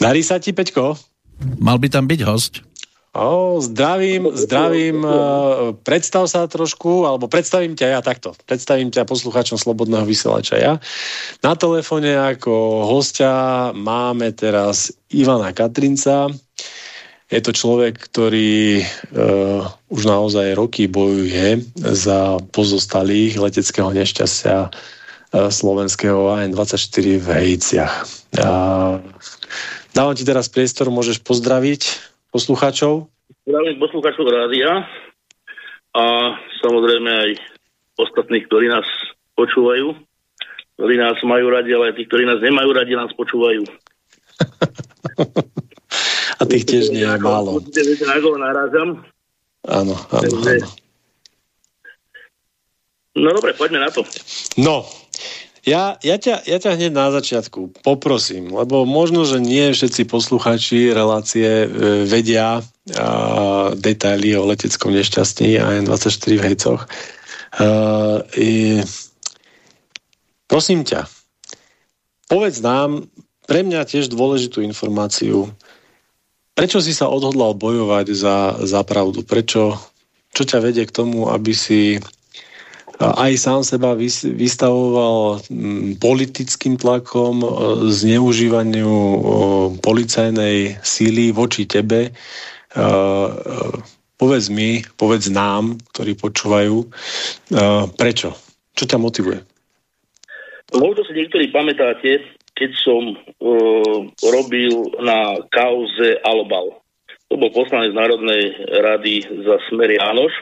Darí 0.00 0.24
sa 0.24 0.40
ti, 0.40 0.56
Peťko? 0.56 1.13
Mal 1.58 1.76
by 1.78 1.88
tam 1.90 2.06
byť 2.06 2.20
host. 2.24 2.62
O, 3.14 3.62
zdravím, 3.62 4.34
zdravím. 4.34 5.06
Predstav 5.86 6.26
sa 6.26 6.50
trošku, 6.50 7.06
alebo 7.06 7.30
predstavím 7.30 7.78
ťa 7.78 7.86
ja 7.94 8.00
takto. 8.02 8.34
Predstavím 8.42 8.90
ťa 8.90 9.06
poslucháčom 9.06 9.54
Slobodného 9.54 10.02
vysielača 10.02 10.58
ja. 10.58 10.72
Na 11.38 11.54
telefóne 11.54 12.18
ako 12.18 12.82
hostia 12.90 13.70
máme 13.70 14.34
teraz 14.34 14.90
Ivana 15.14 15.54
Katrinca. 15.54 16.26
Je 17.30 17.38
to 17.38 17.54
človek, 17.54 18.02
ktorý 18.02 18.82
uh, 18.82 19.62
už 19.94 20.02
naozaj 20.10 20.58
roky 20.58 20.90
bojuje 20.90 21.62
za 21.78 22.42
pozostalých 22.50 23.38
leteckého 23.38 23.94
nešťastia 23.94 24.58
uh, 24.66 24.70
slovenského 25.54 26.34
AN-24 26.34 27.06
v 27.22 27.26
Hejciach. 27.30 27.94
Uh, 28.42 28.98
dávam 29.94 30.18
ti 30.18 30.26
teraz 30.26 30.50
priestor, 30.50 30.90
môžeš 30.90 31.22
pozdraviť 31.22 32.02
poslucháčov? 32.34 33.06
Zdravím 33.46 33.78
poslucháčov 33.78 34.26
rádia 34.26 34.82
a 35.94 36.04
samozrejme 36.60 37.08
aj 37.08 37.30
ostatných, 37.94 38.50
ktorí 38.50 38.66
nás 38.66 38.84
počúvajú. 39.38 39.94
Ktorí 40.74 40.98
nás 40.98 41.14
majú 41.22 41.54
radi, 41.54 41.70
ale 41.70 41.94
aj 41.94 41.96
tí, 42.02 42.02
ktorí 42.10 42.26
nás 42.26 42.42
nemajú 42.42 42.74
radi, 42.74 42.98
nás 42.98 43.14
počúvajú. 43.14 43.62
a 46.40 46.42
tých 46.50 46.66
tiež 46.66 46.90
nie 46.90 47.06
je 47.06 47.18
málo. 47.22 47.62
narážam. 48.34 49.06
Áno, 49.70 49.94
áno, 49.94 50.34
áno. 50.42 50.66
No 53.14 53.30
dobre, 53.30 53.54
poďme 53.54 53.86
na 53.86 53.94
to. 53.94 54.02
No, 54.58 54.82
ja, 55.64 55.96
ja, 56.04 56.16
ťa, 56.20 56.44
ja 56.44 56.58
ťa 56.60 56.76
hneď 56.76 56.92
na 56.92 57.08
začiatku 57.08 57.80
poprosím, 57.80 58.52
lebo 58.52 58.84
možno, 58.84 59.24
že 59.24 59.40
nie 59.40 59.72
všetci 59.72 60.04
posluchači 60.04 60.92
relácie 60.92 61.64
e, 61.64 61.68
vedia 62.04 62.60
e, 62.60 62.62
detaily 63.72 64.36
o 64.36 64.44
leteckom 64.44 64.92
nešťastí 64.92 65.56
AN-24 65.56 66.32
v 66.36 66.44
Hejcoch. 66.44 66.82
E, 66.84 66.88
prosím 70.44 70.84
ťa, 70.84 71.08
povedz 72.28 72.60
nám 72.60 73.08
pre 73.48 73.64
mňa 73.64 73.88
tiež 73.88 74.12
dôležitú 74.12 74.60
informáciu, 74.60 75.48
prečo 76.52 76.84
si 76.84 76.92
sa 76.92 77.08
odhodlal 77.08 77.56
bojovať 77.56 78.06
za, 78.12 78.36
za 78.60 78.80
pravdu? 78.84 79.24
Prečo, 79.24 79.80
čo 80.36 80.42
ťa 80.44 80.60
vedie 80.60 80.84
k 80.84 80.92
tomu, 80.92 81.32
aby 81.32 81.56
si 81.56 82.04
aj 83.02 83.32
sám 83.34 83.60
seba 83.66 83.98
vystavoval 83.98 85.42
mm, 85.50 85.98
politickým 85.98 86.78
tlakom, 86.78 87.42
e, 87.42 87.48
zneužívaniu 87.90 88.94
e, 88.94 89.18
policajnej 89.82 90.78
síly 90.78 91.34
voči 91.34 91.66
tebe. 91.66 92.10
E, 92.10 92.10
povedz 94.14 94.46
mi, 94.46 94.86
povedz 94.94 95.26
nám, 95.26 95.74
ktorí 95.90 96.14
počúvajú, 96.14 96.86
prečo? 97.98 98.30
Čo 98.78 98.84
ťa 98.86 98.98
motivuje? 99.02 99.42
Možno 100.70 101.02
si 101.02 101.12
niektorí 101.18 101.50
pamätáte, 101.50 102.22
keď 102.54 102.70
som 102.78 103.18
robil 104.22 104.70
na 105.02 105.42
kauze 105.50 106.22
Alobal. 106.22 106.78
To 107.26 107.34
bol 107.36 107.50
poslanec 107.50 107.90
Národnej 107.90 108.54
rady 108.70 109.26
za 109.44 109.58
Smer 109.66 109.90
Jánoš 109.98 110.32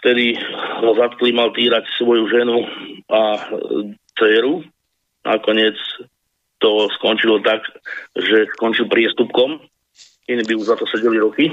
vtedy 0.00 0.36
ho 0.80 0.90
zatkli, 0.96 1.30
mal 1.32 1.52
týrať 1.52 1.84
svoju 2.00 2.24
ženu 2.32 2.64
a 3.12 3.36
dceru. 4.16 4.64
Nakoniec 5.24 5.76
to 6.60 6.88
skončilo 7.00 7.40
tak, 7.40 7.64
že 8.16 8.48
skončil 8.56 8.88
priestupkom. 8.88 9.60
Iní 10.28 10.42
by 10.44 10.54
už 10.56 10.66
za 10.68 10.76
to 10.76 10.84
sedeli 10.88 11.18
roky. 11.18 11.52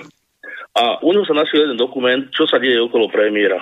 A 0.78 1.02
u 1.02 1.10
neho 1.10 1.26
sa 1.26 1.34
našiel 1.34 1.66
jeden 1.66 1.80
dokument, 1.80 2.30
čo 2.30 2.46
sa 2.46 2.62
deje 2.62 2.78
okolo 2.78 3.10
premiéra. 3.10 3.58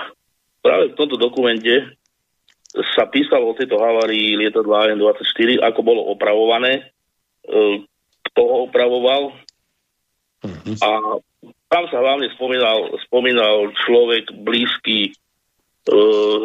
Práve 0.59 0.91
v 0.91 0.97
tomto 0.97 1.15
dokumente 1.15 1.95
sa 2.97 3.07
písalo 3.07 3.55
o 3.55 3.57
tejto 3.57 3.79
havárii 3.79 4.35
lietadla 4.35 4.91
AN-24, 4.91 5.63
ako 5.63 5.79
bolo 5.79 6.01
opravované, 6.11 6.91
e, 7.47 7.87
kto 8.31 8.41
ho 8.43 8.57
opravoval. 8.67 9.31
Mm-hmm. 10.43 10.75
A 10.83 10.89
tam 11.69 11.83
sa 11.89 11.97
hlavne 11.97 12.29
spomínal, 12.37 12.93
spomínal 13.09 13.73
človek 13.85 14.31
blízky 14.45 15.09
e, 15.09 15.11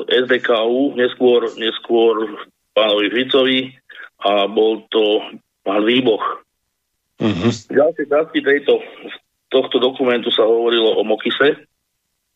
SDKU, 0.09 0.97
neskôr, 0.97 1.49
neskôr 1.61 2.41
pánovi 2.73 3.09
Ficovi 3.13 3.61
a 4.25 4.49
bol 4.49 4.85
to 4.89 5.21
pán 5.65 5.85
Výboch. 5.85 6.45
Uh-huh. 7.21 7.53
V 7.53 7.77
ďalšej 7.77 8.07
časti 8.09 8.41
tejto, 8.41 8.81
tohto 9.53 9.77
dokumentu 9.77 10.33
sa 10.33 10.49
hovorilo 10.49 10.97
o 10.97 11.03
Mokise. 11.05 11.69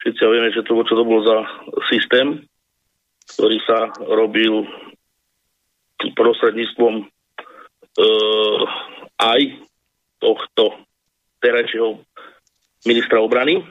Všetci 0.05 0.21
vieme, 0.29 0.53
že 0.53 0.61
to, 0.61 0.77
čo 0.85 0.93
to 0.93 1.05
bol 1.09 1.25
za 1.25 1.49
systém, 1.89 2.45
ktorý 3.33 3.57
sa 3.65 3.89
robil 4.05 4.69
prostredníctvom 6.13 6.95
uh, 7.01 8.63
aj 9.17 9.41
tohto 10.21 10.85
terajšieho 11.41 12.05
ministra 12.85 13.21
obrany. 13.21 13.65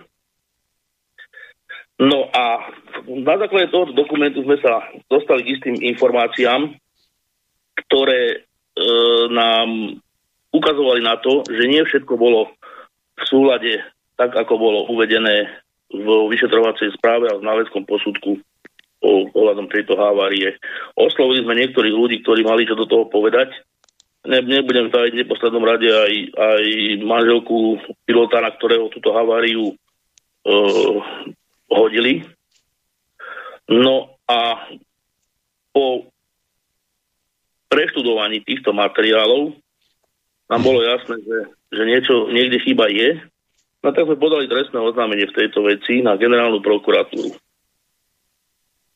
No 2.01 2.28
a 2.34 2.74
na 3.05 3.36
základe 3.38 3.70
tohoto 3.70 3.93
dokumentu 3.93 4.41
sme 4.41 4.57
sa 4.59 4.89
dostali 5.07 5.45
k 5.45 5.51
istým 5.55 5.78
informáciám, 5.78 6.74
ktoré 7.86 8.22
e, 8.34 8.38
nám 9.30 9.97
ukazovali 10.53 11.01
na 11.05 11.18
to, 11.22 11.45
že 11.45 11.70
nie 11.70 11.86
všetko 11.86 12.14
bolo 12.18 12.53
v 13.18 13.24
súlade 13.30 13.82
tak, 14.18 14.34
ako 14.34 14.53
bolo 14.57 14.80
uvedené 14.89 15.49
v 15.93 16.07
vyšetrovacej 16.34 16.97
správe 16.97 17.30
a 17.30 17.38
v 17.38 17.45
náleckom 17.45 17.86
posudku 17.86 18.41
ohľadom 19.03 19.68
tejto 19.68 19.99
havárie. 19.99 20.55
Oslovili 20.95 21.43
sme 21.43 21.59
niektorých 21.59 21.93
ľudí, 21.93 22.16
ktorí 22.24 22.41
mali 22.41 22.64
čo 22.64 22.74
do 22.74 22.88
toho 22.88 23.05
povedať 23.11 23.51
ne, 24.28 24.39
nebudem 24.41 24.88
tajiť 24.91 25.11
v 25.13 25.21
neposlednom 25.24 25.63
rade 25.63 25.88
aj, 25.88 26.13
aj 26.32 26.63
manželku 27.03 27.80
pilota, 28.07 28.39
na 28.39 28.51
ktorého 28.51 28.88
túto 28.91 29.11
haváriu 29.11 29.76
uh, 29.76 30.97
hodili. 31.67 32.24
No 33.67 34.15
a 34.28 34.69
po 35.71 36.07
preštudovaní 37.71 38.45
týchto 38.45 38.71
materiálov 38.71 39.57
nám 40.51 40.61
bolo 40.61 40.86
jasné, 40.86 41.17
že, 41.24 41.39
že 41.74 41.84
niečo 41.88 42.13
niekde 42.30 42.61
chyba 42.61 42.91
je. 42.91 43.17
No 43.84 43.91
tak 43.91 44.07
sme 44.07 44.15
podali 44.15 44.47
trestné 44.47 44.80
oznámenie 44.80 45.28
v 45.28 45.38
tejto 45.43 45.65
veci 45.65 45.99
na 45.99 46.15
generálnu 46.15 46.63
prokuratúru. 46.63 47.36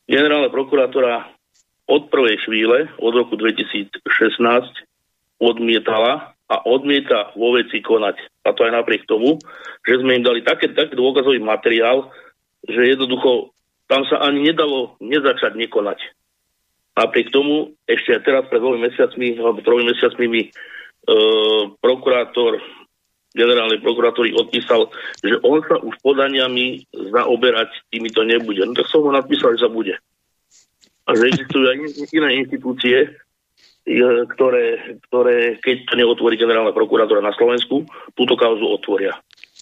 Generálna 0.07 0.47
prokuratúra 0.47 1.27
od 1.87 2.07
prvej 2.07 2.39
chvíle, 2.47 2.87
od 2.99 3.11
roku 3.15 3.35
2016, 3.35 4.07
odmietala 5.37 6.37
a 6.47 6.55
odmieta 6.63 7.35
vo 7.35 7.53
veci 7.53 7.83
konať. 7.83 8.47
A 8.47 8.55
to 8.55 8.63
aj 8.63 8.73
napriek 8.73 9.03
tomu, 9.03 9.35
že 9.83 9.99
sme 9.99 10.17
im 10.17 10.23
dali 10.23 10.41
také, 10.41 10.71
taký 10.71 10.95
dôkazový 10.95 11.43
materiál, 11.43 12.07
že 12.63 12.95
jednoducho 12.95 13.51
tam 13.87 14.03
sa 14.07 14.23
ani 14.23 14.51
nedalo 14.51 14.95
nezačať 14.99 15.55
nekonať. 15.55 15.99
Napriek 16.97 17.29
tomu 17.29 17.77
ešte 17.85 18.17
aj 18.17 18.21
teraz 18.25 18.43
pred 18.49 18.59
dvomi 18.59 18.81
mesiacmi, 18.81 19.37
alebo 19.37 19.61
tromi 19.61 19.85
mesiacmi 19.85 20.25
mi 20.25 20.41
e, 20.47 20.49
prokurátor 21.77 22.57
generálnej 23.37 23.77
prokuratúry 23.85 24.33
odpísal, 24.33 24.89
že 25.21 25.37
on 25.45 25.61
sa 25.61 25.77
už 25.77 25.93
podaniami 26.01 26.89
zaoberať 26.89 27.69
týmito 27.93 28.25
nebude. 28.25 28.65
No 28.65 28.73
tak 28.73 28.89
som 28.89 29.05
ho 29.05 29.13
napísal, 29.13 29.53
že 29.53 29.67
sa 29.67 29.69
bude. 29.69 29.93
A 31.05 31.13
že 31.13 31.29
existujú 31.29 31.69
aj 31.69 31.77
iné 32.17 32.29
inštitúcie, 32.41 33.13
ktoré, 34.35 34.99
ktoré, 35.07 35.55
keď 35.63 35.75
to 35.87 35.93
neotvorí 35.95 36.35
generálna 36.35 36.75
prokuratúra 36.75 37.23
na 37.23 37.31
Slovensku, 37.31 37.87
túto 38.19 38.35
kauzu 38.35 38.67
otvoria. 38.67 39.15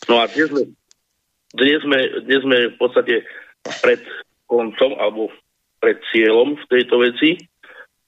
No 0.10 0.18
a 0.18 0.26
dnes 0.26 0.50
sme, 0.50 0.64
dnes 1.54 1.80
sme, 1.86 2.00
dnes 2.26 2.42
sme 2.42 2.58
v 2.74 2.78
podstate 2.82 3.16
pred 3.86 4.02
koncom 4.50 4.98
alebo 4.98 5.30
pred 5.78 6.02
cieľom 6.10 6.58
v 6.58 6.66
tejto 6.74 6.96
veci, 7.06 7.38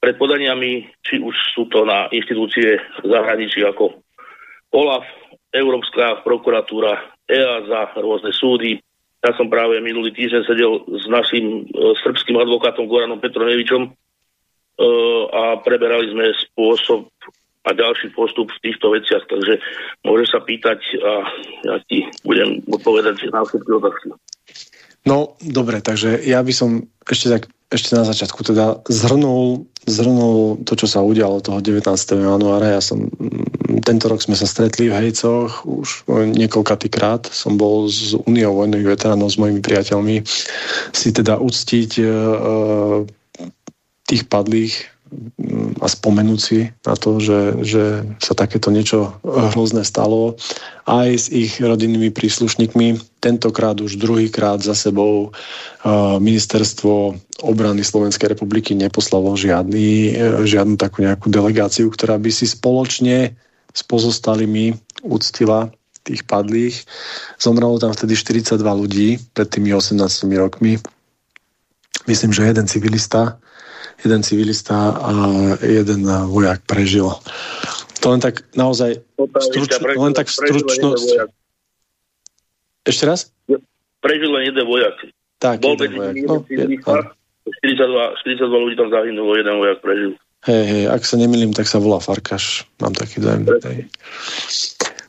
pred 0.02 0.18
podaniami, 0.18 0.90
či 1.06 1.22
už 1.22 1.34
sú 1.54 1.70
to 1.70 1.86
na 1.86 2.10
inštitúcie 2.10 2.82
zahraničí 3.06 3.62
ako 3.62 4.02
OLAF, 4.74 5.06
Európska 5.54 6.22
prokuratúra, 6.26 6.98
EASA, 7.24 7.96
rôzne 7.98 8.34
súdy. 8.34 8.78
Ja 9.24 9.34
som 9.34 9.50
práve 9.50 9.80
minulý 9.82 10.14
týždeň 10.14 10.42
sedel 10.46 10.86
s 10.86 11.04
našim 11.10 11.66
e, 11.66 11.94
srbským 12.04 12.38
advokátom 12.38 12.86
Goranom 12.86 13.18
Petronevičom 13.18 13.90
a 15.34 15.58
preberali 15.60 16.10
sme 16.14 16.30
spôsob 16.50 17.10
a 17.66 17.76
ďalší 17.76 18.14
postup 18.16 18.48
v 18.48 18.62
týchto 18.64 18.94
veciach, 18.94 19.28
takže 19.28 19.60
môže 20.06 20.30
sa 20.30 20.40
pýtať 20.40 20.80
a 21.04 21.12
ja 21.68 21.76
ti 21.84 22.08
budem 22.24 22.64
odpovedať 22.64 23.28
na 23.28 23.44
všetky 23.44 23.70
otázky. 23.76 24.06
No, 25.04 25.36
dobre, 25.44 25.84
takže 25.84 26.22
ja 26.24 26.40
by 26.40 26.52
som 26.52 26.88
ešte 27.04 27.28
tak 27.28 27.42
ešte 27.68 27.92
na 27.92 28.04
začiatku 28.08 28.40
teda 28.48 28.80
zhrnul, 28.88 29.68
zhrnul 29.84 30.64
to, 30.64 30.72
čo 30.72 30.88
sa 30.88 31.04
udialo 31.04 31.44
toho 31.44 31.60
19. 31.60 31.84
januára. 32.16 32.80
Ja 32.80 32.80
som, 32.80 33.12
mm, 33.12 33.84
tento 33.84 34.08
rok 34.08 34.24
sme 34.24 34.40
sa 34.40 34.48
stretli 34.48 34.88
v 34.88 34.96
Hejcoch 34.96 35.68
už 35.68 36.08
niekoľkatý 36.08 36.88
krát. 36.88 37.28
Som 37.28 37.60
bol 37.60 37.92
z 37.92 38.16
Uniou 38.24 38.56
vojnových 38.56 38.96
veteránov 38.96 39.28
s 39.28 39.36
mojimi 39.36 39.60
priateľmi 39.60 40.24
si 40.96 41.08
teda 41.12 41.36
uctiť 41.36 41.90
e, 42.00 42.04
tých 44.08 44.24
padlých 44.24 44.88
mm, 45.36 45.84
a 45.84 45.86
spomenúť 45.86 46.40
si 46.40 46.72
na 46.82 46.96
to, 46.96 47.20
že, 47.20 47.60
že 47.62 47.84
sa 48.18 48.32
takéto 48.32 48.72
niečo 48.72 49.20
hrozné 49.22 49.84
stalo 49.84 50.40
aj 50.88 51.08
s 51.12 51.26
ich 51.28 51.60
rodinnými 51.60 52.08
príslušníkmi. 52.08 53.20
Tentokrát 53.20 53.76
už 53.76 54.00
druhýkrát 54.00 54.64
za 54.64 54.72
sebou 54.72 55.36
ministerstvo 56.18 57.14
obrany 57.44 57.84
Slovenskej 57.84 58.34
republiky 58.34 58.72
neposlalo 58.74 59.36
žiadny, 59.38 60.16
e, 60.16 60.42
žiadnu 60.42 60.74
takú 60.74 61.06
nejakú 61.06 61.30
delegáciu, 61.30 61.86
ktorá 61.92 62.18
by 62.18 62.30
si 62.34 62.50
spoločne 62.50 63.36
s 63.70 63.80
pozostalými 63.86 64.74
uctila 65.06 65.70
tých 66.02 66.24
padlých. 66.24 66.88
Zomrelo 67.36 67.78
tam 67.78 67.92
vtedy 67.92 68.16
42 68.16 68.58
ľudí 68.58 69.08
pred 69.36 69.46
tými 69.46 69.70
18 69.70 70.00
rokmi. 70.40 70.80
Myslím, 72.08 72.32
že 72.32 72.48
jeden 72.48 72.66
civilista 72.66 73.36
jeden 74.04 74.22
civilista 74.22 74.94
a 74.94 75.10
jeden 75.62 76.06
vojak 76.06 76.62
prežil. 76.66 77.10
To 77.98 78.14
len 78.14 78.22
tak 78.22 78.46
naozaj 78.54 79.02
struč, 79.42 79.70
len 79.82 80.14
tak 80.14 80.30
stručnosť. 80.30 81.08
Ešte 82.86 83.04
raz? 83.04 83.20
Prežil 83.98 84.30
len 84.30 84.54
jeden 84.54 84.64
vojak. 84.64 84.96
Tak, 85.42 85.58
Bol 85.58 85.74
jeden 85.74 85.98
vojak. 85.98 86.14
No, 86.24 86.46
je, 86.46 86.78
42, 87.48 88.22
42 88.22 88.64
ľudí 88.64 88.76
tam 88.78 88.88
zahynulo, 88.92 89.34
jeden 89.34 89.56
vojak 89.58 89.78
prežil. 89.82 90.12
Hej, 90.46 90.64
hej, 90.70 90.84
ak 90.86 91.02
sa 91.02 91.18
nemýlim, 91.18 91.50
tak 91.50 91.66
sa 91.66 91.82
volá 91.82 91.98
Farkaš. 91.98 92.62
Mám 92.78 92.94
taký 92.94 93.18
dojem. 93.18 93.42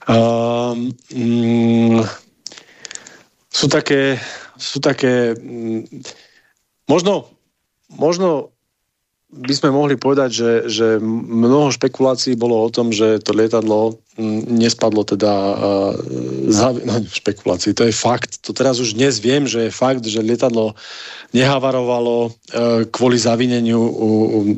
Um, 0.10 0.90
mm, 1.14 2.02
sú 3.54 3.70
také, 3.70 4.18
sú 4.58 4.82
také 4.82 5.38
mm, 5.38 5.86
možno, 6.90 7.30
možno 7.94 8.58
by 9.30 9.54
sme 9.54 9.70
mohli 9.70 9.94
povedať, 9.94 10.30
že, 10.34 10.52
že 10.66 10.88
mnoho 11.02 11.70
špekulácií 11.70 12.34
bolo 12.34 12.66
o 12.66 12.70
tom, 12.74 12.90
že 12.90 13.22
to 13.22 13.38
lietadlo 13.38 14.02
nespadlo 14.60 15.08
teda 15.08 15.34
za, 16.50 16.76
no, 16.76 17.00
špekulácií, 17.08 17.72
to 17.72 17.88
je 17.88 17.96
fakt. 17.96 18.44
To 18.44 18.52
teraz 18.52 18.84
už 18.84 19.00
dnes 19.00 19.18
viem, 19.24 19.48
že 19.48 19.70
je 19.70 19.72
fakt, 19.72 20.04
že 20.04 20.20
lietadlo 20.20 20.76
nehavarovalo 21.30 22.18
uh, 22.26 22.34
kvôli 22.90 23.22
zavineniu 23.22 23.78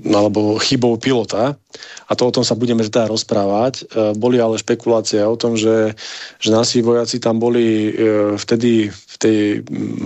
alebo 0.08 0.56
chybou 0.64 0.96
pilota 0.96 1.60
a 2.08 2.12
to 2.16 2.32
o 2.32 2.32
tom 2.32 2.48
sa 2.48 2.56
budeme 2.56 2.80
teda 2.80 3.12
rozprávať. 3.12 3.92
Uh, 3.92 4.16
boli 4.16 4.40
ale 4.40 4.56
špekulácie 4.56 5.20
o 5.20 5.36
tom, 5.36 5.60
že, 5.60 6.00
že 6.40 6.50
naši 6.50 6.80
vojaci 6.80 7.20
tam 7.20 7.44
boli 7.44 7.92
uh, 7.92 8.40
vtedy 8.40 8.88
v, 8.88 9.16
tej, 9.20 9.40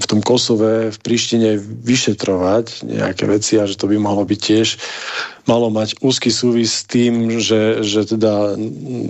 v 0.02 0.06
tom 0.10 0.26
Kosove, 0.26 0.90
v 0.90 0.98
Prištine 1.06 1.62
vyšetrovať 1.62 2.82
nejaké 2.82 3.30
veci 3.30 3.62
a 3.62 3.70
že 3.70 3.78
to 3.78 3.86
by 3.86 4.02
mohlo 4.02 4.26
byť 4.26 4.40
tiež 4.42 4.68
malo 5.46 5.70
mať 5.70 6.02
úzky 6.02 6.34
súvis 6.34 6.82
s 6.82 6.88
tým, 6.90 7.38
že, 7.38 7.86
že 7.86 8.06
teda 8.06 8.58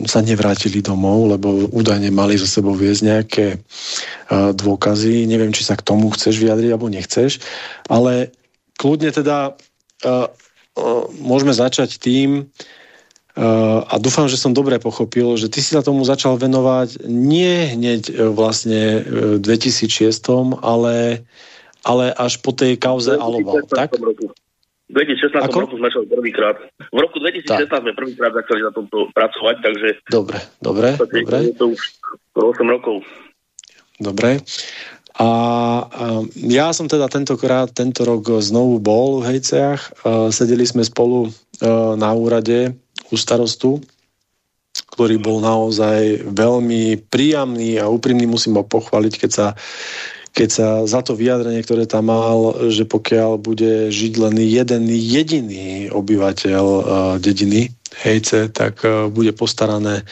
sa 0.07 0.19
nevrátili 0.19 0.83
domov, 0.83 1.31
lebo 1.31 1.67
údajne 1.71 2.11
mali 2.11 2.35
za 2.35 2.47
sebou 2.47 2.75
viesť 2.75 3.01
nejaké 3.03 3.47
uh, 3.55 4.51
dôkazy. 4.51 5.27
Neviem, 5.27 5.55
či 5.55 5.63
sa 5.63 5.79
k 5.79 5.85
tomu 5.85 6.11
chceš 6.11 6.39
vyjadriť 6.39 6.69
alebo 6.71 6.91
nechceš, 6.91 7.39
ale 7.87 8.35
kľudne 8.75 9.11
teda 9.15 9.55
uh, 9.55 10.27
uh, 10.27 11.03
môžeme 11.19 11.55
začať 11.55 11.99
tým, 11.99 12.51
a 13.35 13.99
dúfam, 13.99 14.31
že 14.31 14.39
som 14.39 14.55
dobre 14.55 14.79
pochopil, 14.79 15.35
že 15.35 15.51
ty 15.51 15.59
si 15.59 15.75
sa 15.75 15.83
tomu 15.83 16.07
začal 16.07 16.39
venovať 16.39 17.03
nie 17.03 17.67
hneď 17.75 18.31
vlastne 18.31 19.03
v 19.35 19.43
2006, 19.43 20.23
ale, 20.63 21.19
ale 21.83 22.05
až 22.15 22.39
po 22.39 22.55
tej 22.55 22.79
kauze 22.79 23.11
Aloval, 23.11 23.67
tak? 23.67 23.91
Roku. 23.99 24.31
V 24.85 25.01
2016 25.01 25.49
Ako? 25.49 25.65
roku 25.65 25.75
sme 25.81 25.89
začali 25.89 26.07
prvýkrát. 26.07 26.55
V 26.93 26.99
roku 27.01 27.17
2016 27.17 27.65
tak. 27.65 27.81
sme 27.81 27.91
prvýkrát 27.97 28.31
začali 28.37 28.61
na 28.61 28.71
tomto 28.71 29.09
pracovať, 29.17 29.55
takže... 29.65 29.87
Dobre, 30.13 30.37
dobre, 30.61 30.87
to, 30.93 31.05
dobre. 31.09 31.37
Je 31.49 31.57
to 31.57 31.65
už 31.73 31.81
8 32.37 32.69
rokov. 32.69 33.01
Dobre. 33.97 34.45
A, 35.15 35.23
a 35.23 35.27
ja 36.35 36.75
som 36.75 36.91
teda 36.91 37.07
tentokrát, 37.07 37.71
tento 37.71 38.03
rok 38.03 38.27
znovu 38.43 38.83
bol 38.83 39.23
v 39.23 39.33
Hejceach. 39.33 40.05
sedeli 40.29 40.67
sme 40.67 40.83
spolu 40.83 41.31
na 41.95 42.11
úrade 42.11 42.75
u 43.09 43.15
starostu, 43.15 43.79
ktorý 44.91 45.15
bol 45.17 45.39
naozaj 45.39 46.29
veľmi 46.29 46.99
príjemný 47.07 47.79
a 47.79 47.87
úprimný, 47.87 48.27
musím 48.27 48.59
ho 48.59 48.63
pochváliť, 48.67 49.13
keď 49.15 49.31
sa 49.31 49.47
keď 50.35 50.49
sa 50.51 50.67
za 50.83 50.99
to 50.99 51.15
vyjadrenie, 51.15 51.63
ktoré 51.63 51.87
tam 51.87 52.11
mal, 52.11 52.67
že 52.67 52.83
pokiaľ 52.83 53.39
bude 53.39 53.87
žiť 53.87 54.13
len 54.19 54.35
jeden 54.43 54.91
jediný 54.91 55.87
obyvateľ 55.95 56.63
uh, 56.67 56.83
dediny 57.23 57.71
Hejce, 57.95 58.51
tak 58.51 58.83
uh, 58.83 59.07
bude 59.07 59.31
postarané 59.31 60.03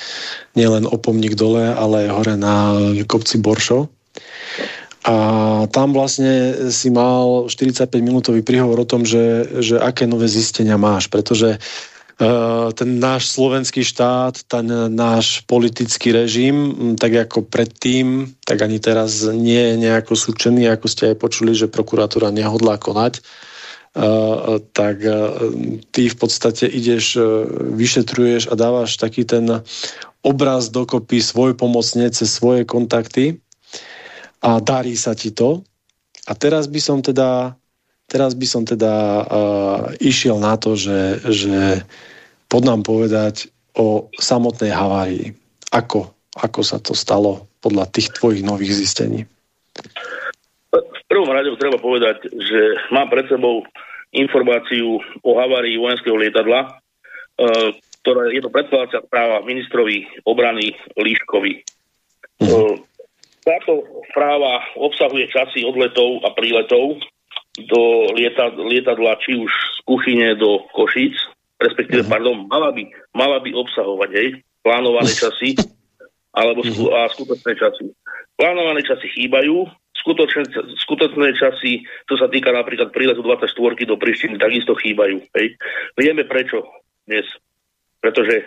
nielen 0.55 0.87
o 0.87 0.95
pomník 0.95 1.35
dole, 1.35 1.67
ale 1.67 2.07
aj 2.07 2.15
hore 2.15 2.35
na 2.39 2.55
kopci 3.03 3.43
Boršo. 3.43 3.91
A 5.03 5.15
tam 5.67 5.91
vlastne 5.91 6.71
si 6.71 6.87
mal 6.87 7.51
45-minútový 7.51 8.39
príhovor 8.39 8.87
o 8.87 8.87
tom, 8.87 9.03
že, 9.03 9.51
že 9.59 9.75
aké 9.75 10.07
nové 10.07 10.31
zistenia 10.31 10.79
máš, 10.79 11.11
pretože 11.11 11.59
uh, 11.59 11.92
ten 12.73 12.89
náš 12.99 13.33
slovenský 13.33 13.81
štát, 13.81 14.45
ten 14.47 14.67
náš 14.93 15.41
politický 15.49 16.13
režim, 16.13 16.75
tak 16.95 17.29
ako 17.29 17.45
predtým, 17.47 18.33
tak 18.45 18.61
ani 18.61 18.77
teraz 18.77 19.25
nie 19.29 19.59
je 19.59 19.75
nejako 19.89 20.13
súčený, 20.13 20.69
ako 20.69 20.87
ste 20.89 21.03
aj 21.13 21.17
počuli, 21.17 21.51
že 21.57 21.71
prokuratúra 21.71 22.29
nehodlá 22.29 22.77
konať, 22.77 23.23
tak 24.73 24.97
eh, 25.05 25.17
ty 25.93 26.09
v 26.09 26.17
podstate 26.17 26.65
ideš, 26.65 27.17
vyšetruješ 27.77 28.49
a 28.49 28.57
dávaš 28.57 28.97
taký 28.97 29.21
ten 29.21 29.61
obraz 30.25 30.73
dokopy 30.73 31.21
svoj 31.21 31.53
pomocne 31.53 32.09
cez 32.09 32.31
svoje 32.31 32.65
kontakty 32.65 33.37
a 34.41 34.57
darí 34.63 34.97
sa 34.97 35.13
ti 35.13 35.29
to. 35.29 35.61
A 36.23 36.33
teraz 36.33 36.65
by 36.71 36.79
som 36.79 36.99
teda 37.03 37.53
Teraz 38.03 38.35
by 38.35 38.45
som 38.45 38.61
teda 38.67 38.93
uh, 39.23 39.25
išiel 39.97 40.37
na 40.37 40.59
to, 40.59 40.75
že, 40.75 41.23
že 41.33 41.81
pod 42.53 42.69
nám 42.69 42.85
povedať 42.85 43.49
o 43.73 44.13
samotnej 44.13 44.69
havárii. 44.69 45.33
Ako, 45.73 46.13
ako 46.37 46.61
sa 46.61 46.77
to 46.77 46.93
stalo 46.93 47.49
podľa 47.65 47.89
tých 47.89 48.13
tvojich 48.13 48.45
nových 48.45 48.77
zistení? 48.77 49.25
V 50.69 51.03
prvom 51.09 51.33
rade 51.33 51.49
treba 51.57 51.81
povedať, 51.81 52.29
že 52.29 52.77
mám 52.93 53.09
pred 53.09 53.25
sebou 53.25 53.65
informáciu 54.13 55.01
o 55.25 55.31
havárii 55.33 55.81
vojenského 55.81 56.13
lietadla, 56.13 56.69
uh, 56.69 57.73
ktorá 58.05 58.29
je 58.29 58.45
to 58.45 58.53
predkladacia 58.53 59.01
správa 59.01 59.41
ministrovi 59.41 60.05
obrany 60.21 60.77
Líškovi. 60.93 61.65
Uh-huh. 62.37 62.77
Táto 63.41 63.81
správa 64.13 64.61
obsahuje 64.77 65.25
časy 65.33 65.65
odletov 65.65 66.21
a 66.21 66.29
príletov 66.37 67.01
do 67.65 67.81
lietadla, 68.13 69.17
či 69.25 69.41
už 69.41 69.49
z 69.49 69.77
Kuchyne 69.89 70.37
do 70.37 70.61
Košíc, 70.73 71.17
respektíve, 71.63 72.03
uh-huh. 72.03 72.13
pardon, 72.13 72.43
mala 72.51 72.75
by, 72.75 72.83
mala 73.15 73.39
by 73.39 73.55
obsahovať, 73.55 74.09
hej, 74.19 74.29
plánované 74.59 75.11
časy 75.11 75.55
alebo 76.33 76.65
mm-hmm. 76.65 76.89
a 76.89 76.99
skutočné 77.13 77.51
časy. 77.55 77.93
Plánované 78.33 78.81
časy 78.81 79.05
chýbajú, 79.13 79.69
skutočné, 79.93 80.49
skutočné 80.81 81.37
časy, 81.37 81.85
čo 82.09 82.15
sa 82.17 82.25
týka 82.25 82.49
napríklad 82.49 82.89
príletu 82.89 83.21
24 83.21 83.53
do 83.85 83.95
Prištiny, 84.01 84.41
takisto 84.41 84.73
chýbajú. 84.73 85.21
Hej. 85.37 85.61
Vieme 85.93 86.25
prečo 86.25 86.65
dnes. 87.05 87.29
Pretože 88.01 88.35
e, 88.41 88.45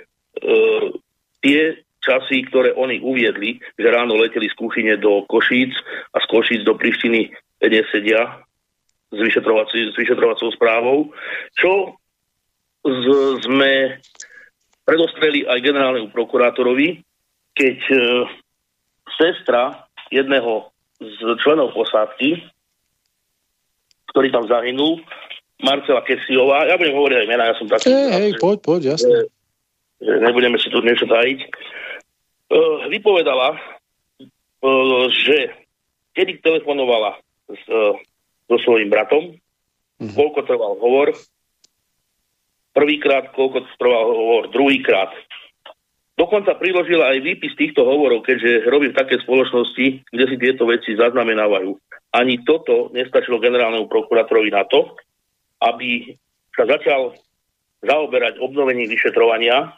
tie 1.40 1.78
časy, 2.02 2.42
ktoré 2.50 2.74
oni 2.74 2.98
uviedli, 2.98 3.62
že 3.78 3.88
ráno 3.88 4.18
leteli 4.18 4.50
z 4.50 4.58
Kuchyne 4.58 4.98
do 4.98 5.22
Košíc 5.30 5.72
a 6.10 6.18
z 6.18 6.26
Košíc 6.26 6.60
do 6.66 6.74
Prištiny 6.74 7.30
nesedia 7.62 8.42
s, 9.14 9.18
s 9.22 9.94
vyšetrovacou 9.94 10.48
správou, 10.50 11.14
čo 11.54 11.94
z, 12.86 13.06
sme 13.42 13.98
predostreli 14.86 15.42
aj 15.42 15.58
generálnemu 15.58 16.14
prokurátorovi, 16.14 17.02
keď 17.58 17.78
e, 17.90 17.98
sestra 19.18 19.90
jedného 20.14 20.70
z 21.02 21.18
členov 21.42 21.74
posádky, 21.74 22.46
ktorý 24.14 24.28
tam 24.30 24.46
zahynul, 24.46 25.02
Marcela 25.60 26.04
Kesiová, 26.04 26.68
ja 26.68 26.76
budem 26.76 26.94
hovoriť 26.94 27.16
aj 27.16 27.28
mena, 27.28 27.48
ja 27.48 27.54
som 27.56 27.66
taký... 27.66 27.88
Hej, 27.88 28.08
hej, 28.12 28.30
poď, 28.38 28.56
poď, 28.60 28.80
jasne. 28.94 29.28
Že 30.04 30.12
nebudeme 30.20 30.56
si 30.60 30.68
tu 30.68 30.84
niečo 30.84 31.08
tajiť. 31.08 31.38
Uh, 32.46 32.86
vypovedala, 32.92 33.56
uh, 33.56 35.04
že 35.10 35.56
kedy 36.12 36.44
telefonovala 36.44 37.16
s, 37.48 37.64
uh, 37.72 37.96
so 38.46 38.56
svojím 38.62 38.92
bratom, 38.92 39.32
uh-huh. 39.32 40.12
koľko 40.12 40.40
trval 40.44 40.76
hovor, 40.76 41.16
prvýkrát, 42.76 43.32
koľko 43.32 43.64
trval 43.80 44.04
hovor, 44.12 44.42
druhýkrát, 44.52 45.16
Dokonca 46.16 46.56
priložila 46.56 47.12
aj 47.12 47.20
výpis 47.20 47.52
týchto 47.60 47.84
hovorov, 47.84 48.24
keďže 48.24 48.72
robí 48.72 48.88
v 48.88 48.96
takej 48.96 49.20
spoločnosti, 49.28 49.86
kde 50.08 50.24
si 50.24 50.36
tieto 50.40 50.64
veci 50.64 50.96
zaznamenávajú. 50.96 51.76
Ani 52.16 52.40
toto 52.40 52.88
nestačilo 52.96 53.36
generálnemu 53.36 53.84
prokurátorovi 53.84 54.48
na 54.48 54.64
to, 54.64 54.96
aby 55.60 56.16
sa 56.56 56.64
začal 56.64 57.12
zaoberať 57.84 58.40
obnovením 58.40 58.88
vyšetrovania, 58.88 59.76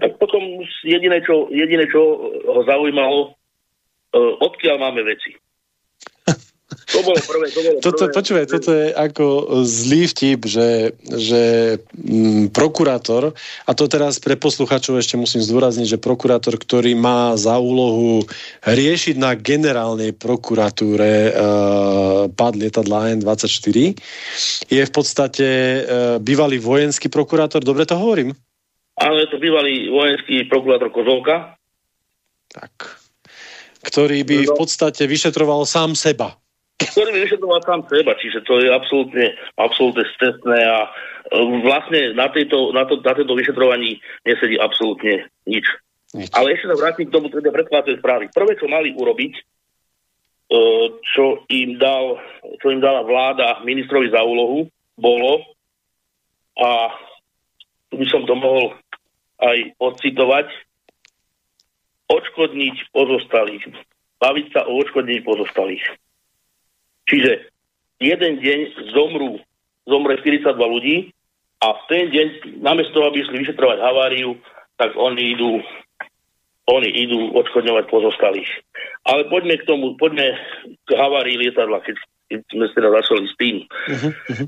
tak 0.00 0.16
potom 0.16 0.64
jediné, 0.88 1.20
čo, 1.20 1.52
jediné, 1.52 1.84
čo 1.84 2.00
ho 2.48 2.60
zaujímalo, 2.64 3.36
uh, 4.16 4.32
odkiaľ 4.40 4.80
máme 4.80 5.04
veci. 5.04 5.36
To 7.02 7.10
bolo 7.10 7.22
prvé. 7.26 7.46
To 7.50 7.60
bolo 7.66 7.78
toto, 7.82 8.04
prvé. 8.06 8.14
Počúvaj, 8.14 8.44
toto 8.46 8.70
je 8.70 8.86
ako 8.94 9.24
zlý 9.66 10.02
vtip, 10.06 10.40
že, 10.46 10.94
že 11.02 11.42
m, 11.98 12.46
mm, 12.46 12.54
prokurátor, 12.54 13.34
a 13.66 13.70
to 13.74 13.90
teraz 13.90 14.22
pre 14.22 14.38
posluchačov 14.38 15.02
ešte 15.02 15.18
musím 15.18 15.42
zdôrazniť, 15.42 15.98
že 15.98 15.98
prokurátor, 15.98 16.54
ktorý 16.54 16.94
má 16.94 17.34
za 17.34 17.58
úlohu 17.58 18.22
riešiť 18.62 19.18
na 19.18 19.34
generálnej 19.34 20.14
prokuratúre 20.14 21.34
uh, 21.34 22.30
pad 22.30 22.54
lietadla 22.54 23.18
N24, 23.18 23.98
je 24.70 24.82
v 24.86 24.92
podstate 24.94 25.48
uh, 25.48 25.82
bývalý 26.22 26.62
vojenský 26.62 27.10
prokurátor, 27.10 27.66
dobre 27.66 27.82
to 27.82 27.98
hovorím? 27.98 28.30
Áno, 29.02 29.18
je 29.18 29.26
to 29.26 29.42
bývalý 29.42 29.90
vojenský 29.90 30.46
prokurátor 30.46 30.94
Kozolka. 30.94 31.58
Tak 32.52 33.02
ktorý 33.82 34.22
by 34.22 34.38
v 34.46 34.54
podstate 34.54 35.10
vyšetroval 35.10 35.66
sám 35.66 35.98
seba 35.98 36.38
ktorý 36.90 37.10
vyšetroval 37.22 37.60
sám 37.62 37.80
seba, 37.86 38.12
čiže 38.18 38.42
to 38.42 38.58
je 38.58 38.68
absolútne, 38.72 39.26
absolútne 39.54 40.04
stresné 40.16 40.58
a 40.66 40.78
e, 40.86 40.90
vlastne 41.62 42.16
na, 42.18 42.26
tejto, 42.32 42.74
na, 42.74 42.88
to, 42.88 42.98
na 42.98 43.12
tejto 43.14 43.34
vyšetrovaní 43.36 44.02
nesedí 44.26 44.58
absolútne 44.58 45.30
nič. 45.46 45.66
nič. 46.16 46.30
Ale 46.34 46.56
ešte 46.56 46.72
sa 46.72 46.80
vrátim 46.80 47.06
k 47.08 47.14
tomu 47.14 47.28
teda 47.30 47.52
predkladacej 47.52 48.00
správy. 48.00 48.24
Prvé, 48.32 48.58
čo 48.58 48.66
mali 48.66 48.90
urobiť, 48.96 49.32
e, 49.38 49.42
čo 51.14 51.46
im, 51.46 51.78
dal, 51.78 52.18
čo 52.58 52.66
im 52.72 52.80
dala 52.80 53.06
vláda 53.06 53.62
ministrovi 53.62 54.10
za 54.10 54.24
úlohu, 54.24 54.66
bolo, 54.98 55.44
a 56.56 56.92
tu 57.88 57.96
by 57.96 58.06
som 58.08 58.28
to 58.28 58.36
mohol 58.36 58.76
aj 59.40 59.58
odcitovať, 59.80 60.48
odškodniť 62.12 62.92
pozostalých. 62.92 63.64
Baviť 64.20 64.46
sa 64.54 64.60
o 64.68 64.78
odškodnení 64.78 65.24
pozostalých. 65.24 65.82
Čiže 67.10 67.50
jeden 68.02 68.32
deň 68.42 68.58
zomrú, 68.94 69.38
zomre 69.86 70.18
42 70.20 70.54
ľudí 70.58 70.96
a 71.62 71.66
v 71.74 71.82
ten 71.90 72.04
deň, 72.10 72.26
namiesto 72.62 72.98
toho, 72.98 73.08
aby 73.10 73.22
išli 73.22 73.46
vyšetrovať 73.46 73.78
haváriu, 73.78 74.38
tak 74.78 74.94
oni 74.98 75.38
idú 75.38 75.62
oni 76.70 76.88
idú 76.94 77.34
odškodňovať 77.34 77.90
pozostalých. 77.90 78.50
Ale 79.02 79.26
poďme 79.26 79.58
k 79.58 79.66
tomu, 79.66 79.98
poďme 79.98 80.38
k 80.86 80.90
havárii 80.94 81.34
lietadla, 81.34 81.82
keď, 81.82 81.98
keď 82.30 82.40
sme 82.54 82.66
teda 82.70 82.88
začali 83.02 83.26
s 83.26 83.34
tým. 83.34 83.56
Uh-huh. 83.66 84.46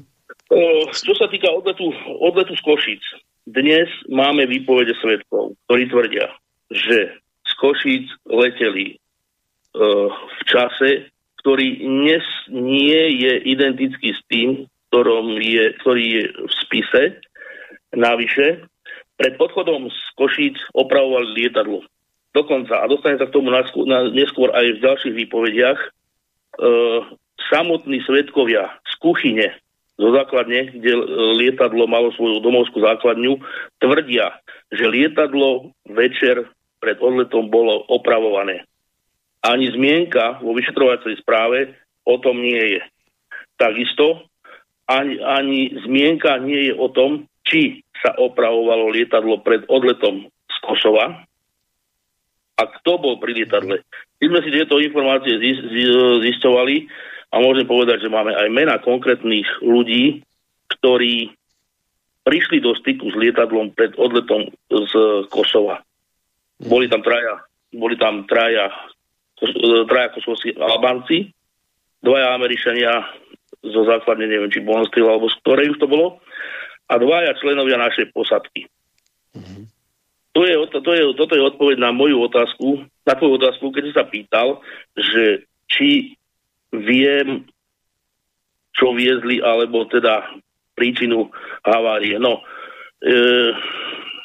Čo 0.94 1.14
sa 1.18 1.26
týka 1.26 1.50
odletu, 1.50 1.90
odletu 2.22 2.54
z 2.54 2.62
Košíc, 2.62 3.02
dnes 3.50 3.90
máme 4.06 4.46
výpovede 4.46 4.94
svetkov, 5.02 5.58
ktorí 5.66 5.90
tvrdia, 5.90 6.30
že 6.70 7.18
z 7.18 7.52
Košíc 7.58 8.06
leteli 8.30 8.94
uh, 9.74 10.08
v 10.14 10.42
čase, 10.46 11.10
ktorý 11.44 11.84
dnes 11.84 12.24
nie 12.48 13.20
je 13.20 13.36
identický 13.52 14.16
s 14.16 14.20
tým, 14.32 14.64
ktorom 14.88 15.36
je, 15.36 15.76
ktorý 15.84 16.04
je 16.08 16.24
v 16.40 16.52
spise. 16.64 17.02
Navyše, 17.92 18.64
pred 19.20 19.36
odchodom 19.36 19.92
z 19.92 20.00
Košíc 20.16 20.56
opravovali 20.72 21.36
lietadlo. 21.36 21.84
Dokonca, 22.32 22.80
a 22.80 22.88
dostane 22.88 23.20
sa 23.20 23.28
k 23.28 23.36
tomu 23.36 23.52
neskôr 24.16 24.56
aj 24.56 24.66
v 24.72 24.82
ďalších 24.88 25.14
výpovediach, 25.14 25.78
e, 25.78 25.88
samotní 27.52 28.00
svetkovia 28.08 28.80
z 28.88 28.92
kuchyne, 29.04 29.52
zo 30.00 30.16
základne, 30.16 30.80
kde 30.80 30.96
lietadlo 31.44 31.84
malo 31.84 32.08
svoju 32.16 32.40
domovskú 32.40 32.80
základňu, 32.80 33.36
tvrdia, 33.84 34.32
že 34.72 34.88
lietadlo 34.88 35.76
večer 35.92 36.48
pred 36.80 36.96
odletom 37.04 37.52
bolo 37.52 37.84
opravované 37.92 38.64
ani 39.44 39.68
zmienka 39.68 40.40
vo 40.40 40.56
vyšetrovacej 40.56 41.20
správe 41.20 41.76
o 42.08 42.16
tom 42.16 42.40
nie 42.40 42.80
je. 42.80 42.82
Takisto 43.60 44.24
ani, 44.88 45.20
ani 45.20 45.72
zmienka 45.84 46.40
nie 46.40 46.72
je 46.72 46.74
o 46.74 46.88
tom, 46.88 47.28
či 47.44 47.84
sa 48.00 48.16
opravovalo 48.16 48.88
lietadlo 48.92 49.44
pred 49.44 49.68
odletom 49.68 50.28
z 50.28 50.56
Kosova 50.64 51.24
a 52.54 52.62
kto 52.80 52.92
bol 53.00 53.14
pri 53.20 53.44
lietadle. 53.44 53.84
My 54.20 54.24
sme 54.32 54.40
si 54.44 54.50
tieto 54.52 54.80
informácie 54.80 55.36
zistovali 56.24 56.88
a 57.28 57.42
môžem 57.42 57.68
povedať, 57.68 58.06
že 58.06 58.12
máme 58.12 58.32
aj 58.32 58.48
mena 58.48 58.80
konkrétnych 58.80 59.44
ľudí, 59.60 60.24
ktorí 60.78 61.34
prišli 62.24 62.64
do 62.64 62.72
styku 62.78 63.12
s 63.12 63.16
lietadlom 63.20 63.76
pred 63.76 63.92
odletom 64.00 64.48
z 64.72 64.92
Kosova. 65.28 65.84
Boli 66.56 66.88
tam 66.88 67.04
traja, 67.04 67.44
boli 67.74 68.00
tam 68.00 68.24
traja 68.24 68.72
traja 69.90 70.08
kosovskí 70.14 70.54
Albánci, 70.56 71.34
dvaja 72.04 72.36
Američania 72.36 73.02
zo 73.64 73.82
základne, 73.88 74.28
neviem, 74.28 74.52
či 74.52 74.60
Bonsteel 74.60 75.08
alebo 75.08 75.32
z 75.32 75.36
ktorej 75.40 75.72
už 75.74 75.78
to 75.80 75.88
bolo, 75.88 76.20
a 76.88 76.94
dvaja 77.00 77.32
členovia 77.40 77.80
našej 77.80 78.12
posadky. 78.12 78.68
Mm-hmm. 79.32 79.64
To 80.34 80.40
je, 80.42 80.54
to 80.82 80.90
je, 80.92 81.02
toto 81.14 81.34
je 81.38 81.46
odpoveď 81.46 81.78
na 81.78 81.94
moju 81.94 82.18
otázku, 82.26 82.84
na 83.06 83.14
tvoju 83.14 83.38
otázku, 83.38 83.70
keď 83.70 83.82
si 83.86 83.92
sa 83.94 84.04
pýtal, 84.04 84.58
že 84.98 85.46
či 85.70 86.18
viem, 86.74 87.46
čo 88.74 88.90
viezli, 88.98 89.38
alebo 89.38 89.86
teda 89.86 90.26
príčinu 90.74 91.30
havárie. 91.62 92.18
No, 92.18 92.42
e, 92.98 93.14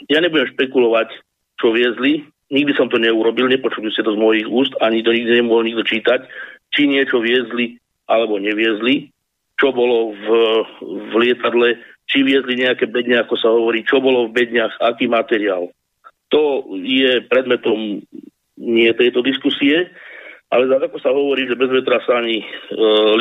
ja 0.10 0.18
nebudem 0.18 0.49
špekulovať, 0.49 1.14
čo 1.62 1.70
viezli, 1.70 2.26
nikdy 2.50 2.74
som 2.74 2.89
to 2.89 2.97
neurobil, 2.97 3.45
nepočuli 3.45 3.93
ste 3.93 4.06
to 4.06 4.14
z 4.14 4.20
mojich 4.20 4.47
úst, 4.50 4.74
ani 4.82 5.06
to 5.06 5.14
nikdy 5.14 5.39
nemohol 5.39 5.66
nikto 5.66 5.86
čítať, 5.86 6.26
či 6.74 6.89
niečo 6.89 7.22
viezli 7.22 7.78
alebo 8.10 8.41
neviezli, 8.41 9.14
čo 9.58 9.70
bolo 9.70 10.18
v, 10.18 10.28
v 10.82 11.14
lietadle, 11.22 11.78
či 12.10 12.26
viezli 12.26 12.66
nejaké 12.66 12.89
bedne, 12.89 13.22
ako 13.22 13.36
sa 13.38 13.54
hovorí, 13.54 13.86
čo 13.86 14.02
bolo 14.02 14.26
v 14.26 14.34
bedniach, 14.34 14.82
aký 14.82 15.06
materiál. 15.06 15.70
To 16.34 16.66
je 16.74 17.22
predmetom 17.30 18.02
nie 18.60 18.89
tejto 18.97 19.22
diskusie, 19.22 19.93
ale 20.50 20.66
za 20.66 20.82
ako 20.82 20.97
sa 20.97 21.14
hovorí, 21.14 21.45
že 21.45 21.54
bez 21.54 21.70
vetra 21.70 22.02
sa 22.02 22.18
ani 22.18 22.41
e, 22.41 22.45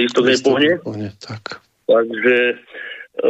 lístok 0.01 0.33
nepohne. 0.33 0.81
Tak. 1.21 1.61
Takže 1.85 2.37
e, 2.57 3.29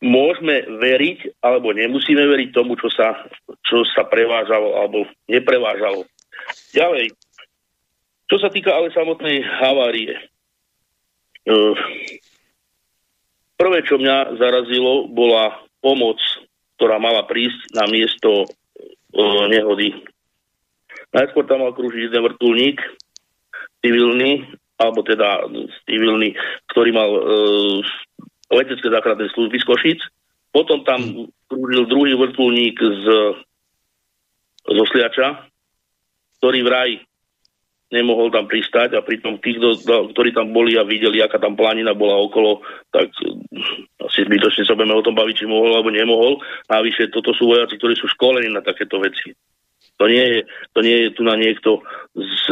môžeme 0.00 0.64
veriť 0.80 1.44
alebo 1.44 1.76
nemusíme 1.76 2.24
veriť 2.24 2.48
tomu, 2.56 2.76
čo 2.80 2.88
sa, 2.88 3.28
čo 3.68 3.84
sa 3.92 4.08
prevážalo 4.08 4.80
alebo 4.80 5.04
neprevážalo. 5.28 6.08
Ďalej, 6.72 7.12
čo 8.30 8.36
sa 8.40 8.48
týka 8.48 8.72
ale 8.72 8.94
samotnej 8.96 9.44
havárie. 9.44 10.16
E, 10.16 11.54
prvé, 13.60 13.78
čo 13.84 14.00
mňa 14.00 14.40
zarazilo, 14.40 15.10
bola 15.10 15.60
pomoc, 15.84 16.22
ktorá 16.80 16.96
mala 16.96 17.28
prísť 17.28 17.76
na 17.76 17.84
miesto 17.90 18.46
e, 18.46 19.22
nehody. 19.52 19.98
Najskôr 21.10 21.44
tam 21.44 21.66
mal 21.66 21.74
krúžiť 21.74 22.08
jeden 22.08 22.22
vrtulník, 22.22 22.78
civilný, 23.82 24.46
alebo 24.80 25.04
teda 25.04 25.44
civilný, 25.84 26.38
ktorý 26.72 26.90
mal 26.94 27.10
e, 27.10 27.22
letecké 28.50 28.86
záchranné 28.90 29.30
služby 29.30 29.56
z 29.62 29.66
Košic. 29.66 30.00
Potom 30.50 30.82
tam 30.82 31.30
krúžil 31.46 31.86
druhý 31.86 32.18
vrtulník 32.18 32.74
z, 32.82 33.04
zo 34.66 34.84
Sliača, 34.90 35.46
ktorý 36.42 36.66
vraj 36.66 36.90
nemohol 37.90 38.30
tam 38.30 38.46
pristať 38.46 38.94
a 38.94 39.02
pritom 39.02 39.42
tí, 39.42 39.58
ktorí 39.86 40.30
tam 40.30 40.54
boli 40.54 40.78
a 40.78 40.86
videli, 40.86 41.18
aká 41.18 41.42
tam 41.42 41.58
planina 41.58 41.90
bola 41.90 42.22
okolo, 42.22 42.62
tak 42.94 43.10
asi 43.98 44.26
zbytočne 44.26 44.62
sa 44.62 44.78
budeme 44.78 44.94
o 44.94 45.02
tom 45.02 45.18
baviť, 45.18 45.42
či 45.42 45.50
mohol 45.50 45.74
alebo 45.74 45.90
nemohol. 45.90 46.38
Navyše 46.70 47.10
toto 47.10 47.34
sú 47.34 47.50
vojaci, 47.50 47.78
ktorí 47.78 47.98
sú 47.98 48.06
školení 48.14 48.50
na 48.50 48.62
takéto 48.62 49.02
veci. 49.02 49.34
To 49.98 50.06
nie 50.06 50.22
je, 50.22 50.40
to 50.72 50.80
nie 50.80 50.96
je 51.06 51.08
tu 51.12 51.22
na 51.26 51.34
niekto 51.36 51.82
z 52.14 52.42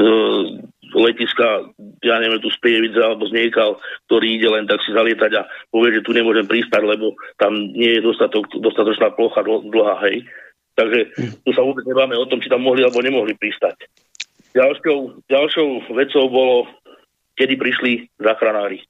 letiska, 0.94 1.68
ja 2.04 2.16
neviem, 2.20 2.40
tu 2.40 2.48
z 2.48 2.58
Prievidze 2.62 3.00
alebo 3.02 3.28
z 3.28 3.36
Niekal, 3.36 3.76
ktorý 4.08 4.26
ide 4.38 4.48
len 4.48 4.64
tak 4.64 4.80
si 4.84 4.94
zalietať 4.94 5.32
a 5.36 5.42
povie, 5.68 6.00
že 6.00 6.04
tu 6.04 6.16
nemôžem 6.16 6.48
pristať, 6.48 6.82
lebo 6.84 7.12
tam 7.36 7.52
nie 7.74 7.98
je 7.98 8.04
dostatok, 8.04 8.48
dostatočná 8.60 9.12
plocha 9.12 9.44
dlhá, 9.44 10.00
hej. 10.08 10.24
Takže 10.78 11.10
tu 11.42 11.50
sa 11.52 11.66
vôbec 11.66 11.82
nebáme 11.84 12.14
o 12.14 12.28
tom, 12.30 12.38
či 12.38 12.46
tam 12.46 12.62
mohli 12.62 12.86
alebo 12.86 13.02
nemohli 13.02 13.34
pristať. 13.34 13.90
Ďalšou, 14.54 15.26
ďalšou 15.26 15.68
vecou 15.92 16.24
bolo, 16.30 16.56
kedy 17.34 17.54
prišli 17.58 17.92
záchranári. 18.16 18.86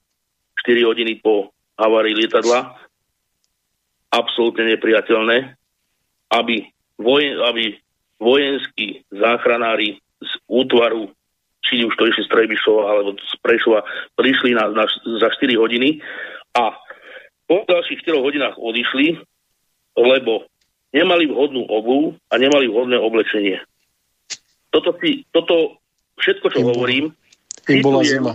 4 0.63 0.85
hodiny 0.85 1.19
po 1.25 1.51
havárii 1.81 2.15
lietadla. 2.15 2.77
Absolútne 4.13 4.69
nepriateľné, 4.77 5.57
aby, 6.33 6.57
vojen, 7.01 7.41
aby 7.45 7.77
vojenskí 8.21 9.05
záchranári 9.13 10.01
z 10.19 10.33
útvaru, 10.51 11.15
či 11.65 11.85
už 11.85 11.95
to 11.99 12.09
išli 12.09 12.23
z 12.25 12.33
Trebišova 12.33 12.83
alebo 12.87 13.11
z 13.19 13.35
Prešova, 13.43 13.85
prišli 14.15 14.55
na, 14.55 14.71
na, 14.73 14.85
za 14.91 15.29
4 15.31 15.59
hodiny 15.59 16.01
a 16.57 16.75
po 17.49 17.65
ďalších 17.65 18.05
4 18.05 18.21
hodinách 18.21 18.57
odišli, 18.61 19.19
lebo 19.97 20.47
nemali 20.93 21.29
vhodnú 21.29 21.65
obu 21.69 22.17
a 22.29 22.35
nemali 22.37 22.69
vhodné 22.69 22.97
oblečenie. 23.01 23.61
Toto, 24.69 24.93
si, 25.01 25.25
toto 25.33 25.81
všetko, 26.21 26.47
čo 26.53 26.59
im 26.61 26.67
hovorím, 26.69 27.05
im 27.73 27.81
bola 27.81 28.05
zima. 28.05 28.33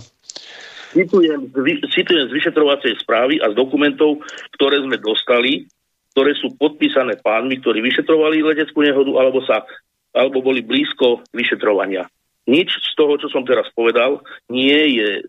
Citujem, 0.93 1.49
citujem 1.89 2.25
z 2.29 2.33
vyšetrovacej 2.37 3.01
správy 3.01 3.41
a 3.41 3.49
z 3.49 3.57
dokumentov, 3.57 4.21
ktoré 4.53 4.81
sme 4.81 5.01
dostali 5.01 5.65
ktoré 6.13 6.37
sú 6.37 6.53
podpísané 6.55 7.17
pánmi, 7.19 7.57
ktorí 7.57 7.81
vyšetrovali 7.81 8.45
leteckú 8.45 8.85
nehodu 8.85 9.11
alebo, 9.17 9.41
sa, 9.41 9.65
alebo 10.13 10.45
boli 10.45 10.61
blízko 10.61 11.25
vyšetrovania. 11.33 12.05
Nič 12.43 12.75
z 12.75 12.93
toho, 12.99 13.15
čo 13.15 13.31
som 13.31 13.47
teraz 13.47 13.71
povedal, 13.71 14.19
nie 14.51 14.99
je 14.99 15.09
e, 15.19 15.21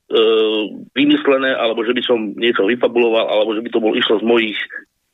vymyslené, 0.99 1.55
alebo 1.55 1.87
že 1.87 1.95
by 1.95 2.03
som 2.03 2.19
niečo 2.35 2.67
vyfabuloval, 2.67 3.31
alebo 3.31 3.55
že 3.55 3.63
by 3.63 3.71
to 3.71 3.79
bol 3.79 3.95
išlo 3.95 4.19
z 4.19 4.25
mojich, 4.27 4.59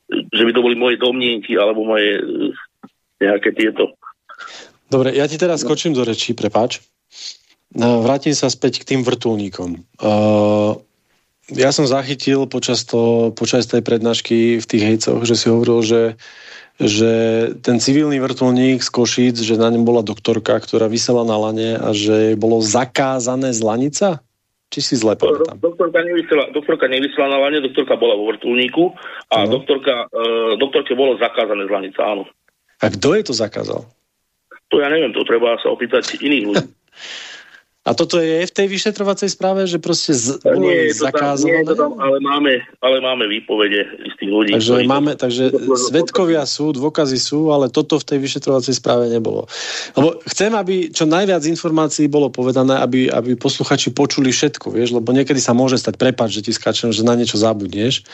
že 0.09 0.45
by 0.49 0.53
to 0.57 0.65
boli 0.65 0.81
moje 0.81 0.97
domnienky, 0.97 1.61
alebo 1.61 1.85
moje 1.85 2.17
e, 2.17 2.25
nejaké 3.21 3.53
tieto. 3.53 4.01
Dobre, 4.89 5.13
ja 5.13 5.29
ti 5.29 5.37
teraz 5.37 5.61
skočím 5.61 5.93
do 5.93 6.03
rečí, 6.03 6.33
prepáč. 6.33 6.81
No, 7.71 8.03
vrátim 8.03 8.35
sa 8.35 8.51
späť 8.51 8.83
k 8.83 8.97
tým 8.97 9.01
vrtulníkom. 9.07 9.79
Uh, 10.03 10.75
ja 11.55 11.71
som 11.71 11.87
zachytil 11.87 12.51
počas, 12.51 12.83
to, 12.83 13.31
počas 13.31 13.71
tej 13.71 13.87
prednášky 13.87 14.59
v 14.59 14.67
tých 14.67 14.83
hejcoch, 14.83 15.23
že 15.23 15.39
si 15.39 15.47
hovoril, 15.47 15.79
že, 15.87 16.03
že 16.81 17.13
ten 17.61 17.77
civilný 17.77 18.17
vrtulník 18.25 18.81
z 18.81 18.89
Košíc, 18.89 19.37
že 19.45 19.61
na 19.61 19.69
ňom 19.69 19.85
bola 19.85 20.01
doktorka, 20.01 20.57
ktorá 20.57 20.89
vysela 20.89 21.29
na 21.29 21.37
lane 21.37 21.77
a 21.77 21.93
že 21.93 22.41
bolo 22.41 22.65
zakázané 22.65 23.53
z 23.53 23.61
lanica? 23.61 24.09
Či 24.71 24.81
si 24.81 24.95
zle 24.97 25.19
pamätám? 25.19 25.61
Doktorka 25.61 26.01
nevysela, 26.01 26.49
doktorka 26.55 26.87
nevysela 26.89 27.27
na 27.27 27.39
lane, 27.43 27.59
doktorka 27.61 27.99
bola 28.01 28.15
vo 28.17 28.31
vrtulníku 28.33 28.97
a 29.29 29.45
no. 29.45 29.61
doktorka, 29.61 30.07
e, 30.09 30.57
doktorke 30.57 30.95
bolo 30.95 31.19
zakázané 31.19 31.67
z 31.67 31.71
lanica, 31.75 32.01
áno. 32.07 32.25
A 32.81 32.87
kto 32.89 33.19
je 33.19 33.23
to 33.29 33.35
zakázal? 33.35 33.85
To 34.71 34.75
ja 34.79 34.89
neviem, 34.89 35.11
to 35.11 35.27
treba 35.27 35.59
sa 35.59 35.69
opýtať 35.75 36.23
iných 36.23 36.45
ľudí. 36.49 36.67
A 37.91 37.95
toto 37.99 38.23
je 38.23 38.47
v 38.47 38.53
tej 38.55 38.71
vyšetrovacej 38.71 39.35
správe, 39.35 39.67
že 39.67 39.83
proste 39.83 40.15
z, 40.15 40.39
bolo 40.47 40.63
nie 40.63 40.95
je 40.95 41.03
to? 41.03 41.11
Tam, 41.11 41.35
nie 41.43 41.59
je 41.59 41.67
to 41.67 41.75
tam, 41.75 41.93
ale 41.99 42.23
máme, 42.23 42.63
ale 42.79 42.97
máme 43.03 43.27
výpovede 43.27 43.83
istých 44.07 44.31
ľudí. 44.31 44.53
Takže, 44.55 44.87
máme, 44.87 45.19
takže 45.19 45.51
svetkovia 45.91 46.47
sú, 46.47 46.71
dôkazy 46.71 47.19
sú, 47.19 47.51
ale 47.51 47.67
toto 47.67 47.99
v 47.99 48.07
tej 48.07 48.19
vyšetrovacej 48.23 48.79
správe 48.79 49.11
nebolo. 49.11 49.51
Lebo 49.99 50.23
chcem, 50.23 50.55
aby 50.55 50.95
čo 50.95 51.03
najviac 51.03 51.43
informácií 51.51 52.07
bolo 52.07 52.31
povedané, 52.31 52.79
aby, 52.79 53.11
aby 53.11 53.35
posluchači 53.35 53.91
počuli 53.91 54.31
všetko, 54.31 54.71
vieš, 54.71 54.95
lebo 54.95 55.11
niekedy 55.11 55.43
sa 55.43 55.51
môže 55.51 55.75
stať, 55.75 55.99
prepáč, 55.99 56.39
že 56.39 56.47
ti 56.47 56.53
skáčem, 56.55 56.95
že 56.95 57.03
na 57.03 57.19
niečo 57.19 57.43
zabudneš. 57.43 58.07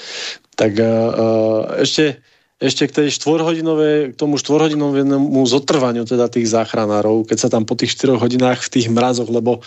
Tak 0.56 0.72
uh, 0.80 1.84
ešte 1.84 2.24
ešte 2.56 2.88
k 2.88 2.96
tej 3.04 3.08
štvorhodinovej, 3.12 4.12
k 4.12 4.18
tomu 4.18 4.40
štvorhodinovému 4.40 5.44
zotrvaniu 5.44 6.08
teda 6.08 6.32
tých 6.32 6.48
záchranárov, 6.48 7.28
keď 7.28 7.38
sa 7.38 7.48
tam 7.52 7.68
po 7.68 7.76
tých 7.76 7.92
4 7.92 8.16
hodinách 8.16 8.64
v 8.64 8.72
tých 8.80 8.88
mrazoch, 8.88 9.28
lebo 9.28 9.60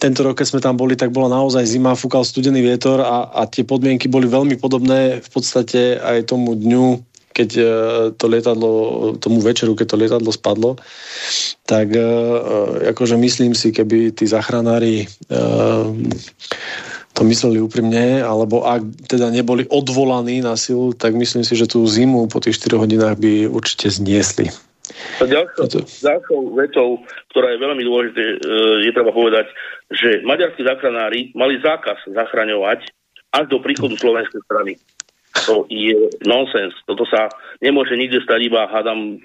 tento 0.00 0.24
rok, 0.24 0.40
keď 0.40 0.46
sme 0.48 0.60
tam 0.64 0.80
boli, 0.80 0.96
tak 0.96 1.12
bola 1.12 1.28
naozaj 1.28 1.64
zima, 1.68 1.92
fúkal 1.92 2.24
studený 2.24 2.64
vietor 2.64 3.04
a, 3.04 3.28
a 3.36 3.44
tie 3.44 3.64
podmienky 3.68 4.08
boli 4.08 4.28
veľmi 4.28 4.56
podobné 4.56 5.20
v 5.20 5.28
podstate 5.28 6.00
aj 6.00 6.32
tomu 6.32 6.56
dňu, 6.56 7.04
keď 7.36 7.50
e, 7.56 7.64
to 8.16 8.24
lietadlo, 8.28 8.70
tomu 9.20 9.44
večeru, 9.44 9.76
keď 9.76 9.86
to 9.92 10.00
lietadlo 10.00 10.32
spadlo, 10.32 10.80
tak 11.68 11.92
e, 11.92 12.00
e, 12.00 12.88
akože 12.96 13.20
myslím 13.20 13.52
si, 13.52 13.72
keby 13.76 14.16
tí 14.16 14.24
záchranári 14.24 15.04
to 17.20 17.28
mysleli 17.28 17.60
úprimne, 17.60 18.24
alebo 18.24 18.64
ak 18.64 18.80
teda 19.04 19.28
neboli 19.28 19.68
odvolaní 19.68 20.40
na 20.40 20.56
silu, 20.56 20.96
tak 20.96 21.12
myslím 21.12 21.44
si, 21.44 21.52
že 21.52 21.68
tú 21.68 21.84
zimu 21.84 22.32
po 22.32 22.40
tých 22.40 22.56
4 22.56 22.80
hodinách 22.80 23.20
by 23.20 23.44
určite 23.44 23.92
zniesli. 23.92 24.48
Ďalšou, 25.20 25.64
to... 25.68 25.84
ďalšou 25.84 26.40
vecou, 26.56 26.88
ktorá 27.28 27.52
je 27.52 27.58
veľmi 27.60 27.82
dôležité, 27.84 28.24
e, 28.24 28.36
je 28.88 28.90
treba 28.96 29.12
povedať, 29.12 29.52
že 29.92 30.24
maďarskí 30.24 30.64
záchranári 30.64 31.36
mali 31.36 31.60
zákaz 31.60 32.08
zachraňovať 32.08 32.88
až 33.36 33.44
do 33.52 33.60
príchodu 33.60 34.00
slovenskej 34.00 34.40
strany. 34.48 34.80
To 35.44 35.68
je 35.68 36.08
nonsens. 36.24 36.72
Toto 36.88 37.04
sa 37.04 37.28
nemôže 37.60 38.00
nikde 38.00 38.24
stať, 38.24 38.48
iba 38.48 38.64
hádam... 38.64 39.20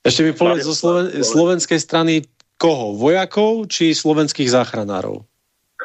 Ešte 0.00 0.24
mi 0.24 0.32
povedz 0.32 0.64
zo 0.64 0.72
Sloven- 0.72 1.12
slovenskej 1.12 1.76
strany 1.76 2.24
koho? 2.56 2.96
Vojakov 2.96 3.68
či 3.68 3.92
slovenských 3.92 4.48
záchranárov? 4.48 5.28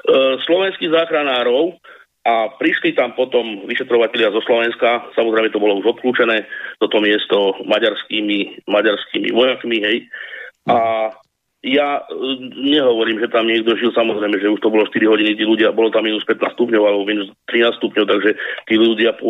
E, 0.05 0.39
slovenských 0.47 0.91
záchranárov 0.95 1.75
a 2.23 2.51
prišli 2.55 2.95
tam 2.95 3.15
potom 3.15 3.67
vyšetrovatelia 3.67 4.31
zo 4.31 4.43
Slovenska, 4.43 5.11
samozrejme 5.15 5.49
to 5.51 5.59
bolo 5.59 5.79
už 5.79 5.97
odklúčené, 5.97 6.45
toto 6.77 6.99
miesto 7.03 7.55
maďarskými, 7.67 8.67
maďarskými 8.67 9.29
vojakmi, 9.31 9.77
hej. 9.83 9.97
A 10.69 11.09
ja 11.59 11.99
e, 11.99 12.03
nehovorím, 12.71 13.19
že 13.19 13.31
tam 13.31 13.47
niekto 13.47 13.75
žil, 13.75 13.91
samozrejme, 13.91 14.39
že 14.39 14.51
už 14.51 14.63
to 14.63 14.71
bolo 14.71 14.87
4 14.87 14.95
hodiny, 15.11 15.35
tí 15.35 15.43
ľudia, 15.43 15.75
bolo 15.75 15.91
tam 15.91 16.07
minus 16.07 16.23
15 16.23 16.55
stupňov 16.55 16.83
alebo 16.87 17.03
minus 17.03 17.27
13 17.51 17.79
stupňov, 17.83 18.05
takže 18.07 18.31
tí 18.71 18.75
ľudia 18.79 19.19
po, 19.19 19.27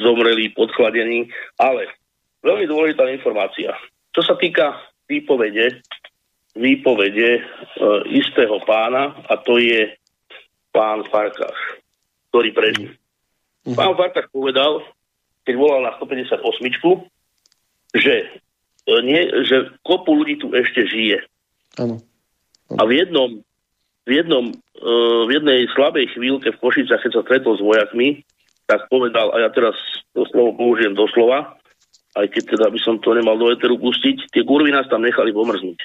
zomreli 0.00 0.48
podchladení, 0.56 1.28
ale 1.60 1.92
veľmi 2.40 2.64
dôležitá 2.64 3.04
informácia. 3.12 3.76
Čo 4.16 4.24
sa 4.24 4.34
týka 4.40 4.80
výpovede, 5.10 5.84
výpovede 6.54 7.30
e, 7.38 7.42
istého 8.10 8.58
pána, 8.66 9.14
a 9.30 9.38
to 9.38 9.58
je 9.58 9.94
pán 10.74 11.06
Farkáš, 11.06 11.58
ktorý 12.30 12.50
prežil. 12.50 12.90
Mm-hmm. 13.66 13.76
Pán 13.78 13.94
Farkáš 13.94 14.26
povedal, 14.34 14.82
keď 15.46 15.54
volal 15.54 15.80
na 15.86 15.92
158, 15.98 16.42
že, 17.94 18.14
e, 18.86 18.92
nie, 19.02 19.20
že 19.46 19.70
kopu 19.86 20.14
ľudí 20.14 20.42
tu 20.42 20.50
ešte 20.54 20.86
žije. 20.86 21.22
Ano. 21.78 22.02
A 22.78 22.82
v 22.86 23.02
jednom, 23.02 23.42
v, 24.06 24.10
jednom, 24.10 24.50
e, 24.50 24.92
v 25.26 25.30
jednej 25.30 25.66
slabej 25.74 26.10
chvíľke 26.14 26.54
v 26.54 26.60
Košicach, 26.62 27.02
keď 27.02 27.12
sa 27.14 27.22
stretol 27.26 27.58
s 27.58 27.62
vojakmi, 27.62 28.22
tak 28.70 28.86
povedal, 28.86 29.34
a 29.34 29.42
ja 29.42 29.50
teraz 29.50 29.74
to 30.14 30.22
slovo 30.30 30.54
použijem 30.54 30.94
doslova, 30.94 31.58
aj 32.14 32.26
keď 32.30 32.54
teda 32.54 32.66
by 32.70 32.78
som 32.82 32.98
to 33.02 33.14
nemal 33.14 33.34
do 33.38 33.50
eteru 33.50 33.78
pustiť, 33.78 34.30
tie 34.30 34.42
kurvy 34.46 34.70
nás 34.70 34.86
tam 34.86 35.02
nechali 35.02 35.34
pomrznúť. 35.34 35.78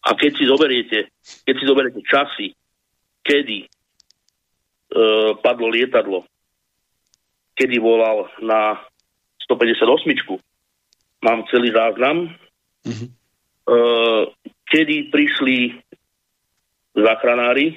A 0.00 0.16
keď 0.16 0.30
si 0.32 0.44
zoberiete, 0.48 0.98
keď 1.44 1.54
si 1.60 1.64
zoberiete 1.68 2.00
časy, 2.04 2.46
kedy 3.20 3.58
e, 3.64 3.68
padlo 5.44 5.68
lietadlo, 5.68 6.24
kedy 7.52 7.76
volal 7.76 8.32
na 8.40 8.80
158. 9.44 10.40
Mám 11.20 11.44
celý 11.52 11.68
záznam. 11.76 12.32
Mm-hmm. 12.88 13.08
E, 13.12 13.76
kedy 14.64 15.12
prišli 15.12 15.76
záchranári, 16.96 17.76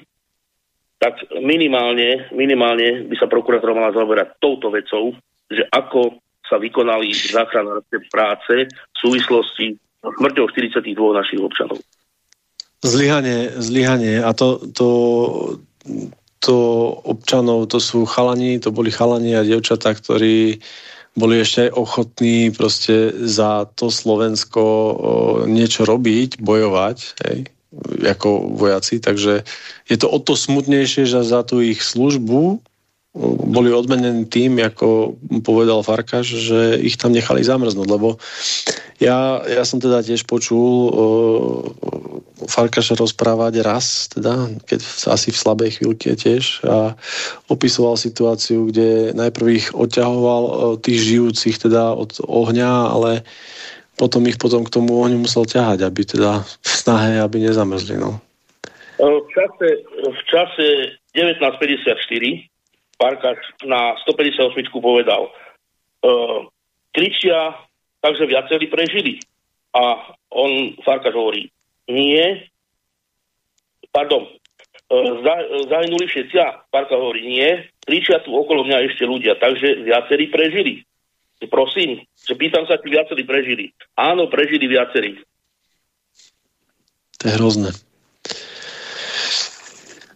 tak 0.95 1.19
minimálne, 1.43 2.31
minimálne 2.31 3.03
by 3.11 3.15
sa 3.19 3.27
prokurátor 3.27 3.75
mala 3.75 3.91
zaoberať 3.91 4.39
touto 4.39 4.71
vecou, 4.71 5.11
že 5.51 5.67
ako 5.67 6.23
sa 6.47 6.55
vykonali 6.55 7.11
záchranárske 7.11 8.07
práce 8.07 8.71
v 8.71 8.97
súvislosti 8.97 9.75
smrťou 9.99 10.47
42 10.55 10.95
našich 10.95 11.43
občanov. 11.43 11.79
Zlyhanie, 12.83 13.55
zlyhanie. 13.63 14.19
A 14.19 14.35
to, 14.35 14.59
to, 14.75 14.89
to 16.43 16.57
občanov, 17.07 17.71
to 17.71 17.79
sú 17.79 18.03
chalani, 18.03 18.59
to 18.59 18.75
boli 18.75 18.91
chalani 18.91 19.39
a 19.39 19.47
devčatá, 19.47 19.95
ktorí 19.95 20.59
boli 21.15 21.39
ešte 21.39 21.69
aj 21.69 21.71
ochotní 21.77 22.51
proste 22.51 23.13
za 23.23 23.69
to 23.79 23.87
Slovensko 23.87 24.63
niečo 25.45 25.85
robiť, 25.85 26.41
bojovať, 26.41 26.97
hej, 27.29 27.39
ako 28.03 28.59
vojaci. 28.59 28.99
Takže 28.99 29.45
je 29.87 29.97
to 29.97 30.07
o 30.09 30.19
to 30.19 30.33
smutnejšie, 30.33 31.05
že 31.05 31.23
za 31.23 31.45
tú 31.45 31.61
ich 31.63 31.79
službu 31.79 32.59
boli 33.13 33.69
odmenení 33.69 34.25
tým, 34.25 34.57
ako 34.57 35.13
povedal 35.45 35.85
Farkaš, 35.85 36.33
že 36.33 36.81
ich 36.81 36.97
tam 36.97 37.13
nechali 37.13 37.45
zamrznúť, 37.45 37.85
lebo 37.85 38.17
ja, 38.97 39.37
ja 39.45 39.61
som 39.61 39.77
teda 39.77 40.01
tiež 40.01 40.25
počul 40.25 40.89
uh, 40.89 41.61
Farkaša 42.49 42.97
rozprávať 42.97 43.61
raz, 43.61 44.09
teda, 44.09 44.49
keď 44.65 44.81
asi 45.13 45.29
v 45.29 45.41
slabej 45.45 45.69
chvíľke 45.77 46.17
tiež 46.17 46.65
a 46.65 46.97
opisoval 47.53 48.01
situáciu, 48.01 48.73
kde 48.73 49.13
najprv 49.13 49.45
ich 49.61 49.67
odťahoval 49.77 50.43
uh, 50.43 50.53
tých 50.81 51.13
žijúcich 51.13 51.61
teda 51.61 51.93
od 51.93 52.17
ohňa, 52.25 52.97
ale 52.97 53.21
potom 53.93 54.25
ich 54.25 54.41
potom 54.41 54.65
k 54.65 54.73
tomu 54.73 54.97
ohňu 54.97 55.21
musel 55.21 55.45
ťahať, 55.45 55.85
aby 55.85 56.01
teda 56.01 56.41
v 56.41 56.73
snahe, 56.73 57.21
aby 57.21 57.45
nezamrzli. 57.45 58.01
No. 58.01 58.17
V 58.97 59.29
čase, 59.29 59.85
v 60.01 60.21
čase 60.25 60.67
1954 61.13 62.52
Farkaš 63.03 63.43
na 63.67 63.99
158 64.07 64.55
povedal, 64.79 65.27
uh, 65.27 66.47
kričia, 66.95 67.51
takže 67.99 68.31
viacerí 68.31 68.71
prežili. 68.71 69.19
A 69.75 70.15
on, 70.31 70.79
Farkaš 70.87 71.11
hovorí, 71.11 71.51
nie, 71.91 72.47
pardon, 73.91 74.23
zahynuli 75.67 76.07
všetci 76.07 76.35
a 76.39 76.63
Farkaš 76.71 76.95
hovorí, 76.95 77.27
nie, 77.27 77.67
kričia 77.83 78.23
tu 78.23 78.31
okolo 78.31 78.63
mňa 78.63 78.87
ešte 78.87 79.03
ľudia, 79.03 79.35
takže 79.35 79.83
viacerí 79.83 80.31
prežili. 80.31 80.87
Prosím, 81.51 82.07
že 82.23 82.39
pýtam 82.39 82.63
sa, 82.71 82.79
či 82.79 82.87
viacerí 82.87 83.27
prežili. 83.27 83.75
Áno, 83.99 84.31
prežili 84.31 84.63
viacerí. 84.63 85.19
To 87.19 87.23
je 87.27 87.35
hrozné. 87.35 87.75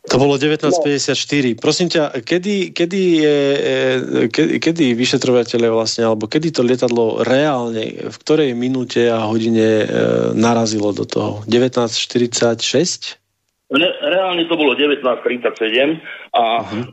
To 0.08 0.16
bolo 0.16 0.39
1954. 0.39 1.60
Prosím 1.60 1.88
ťa, 1.91 2.24
kedy, 2.24 2.72
kedy, 2.72 3.01
je, 3.20 3.38
e, 3.60 4.32
kedy, 4.32 4.53
kedy 4.64 4.86
vyšetrovateľe 4.95 5.68
vlastne, 5.68 6.08
alebo 6.08 6.32
kedy 6.32 6.55
to 6.55 6.64
lietadlo 6.64 7.28
reálne, 7.28 8.08
v 8.08 8.18
ktorej 8.24 8.55
minúte 8.55 9.03
a 9.12 9.28
hodine 9.28 9.84
e, 9.84 9.86
narazilo 10.32 10.95
do 10.95 11.03
toho? 11.03 11.43
1946? 11.51 13.20
Re, 13.68 13.89
reálne 13.99 14.47
to 14.47 14.55
bolo 14.55 14.80
1937 14.80 15.99
a 16.32 16.43
uh-huh. 16.64 16.84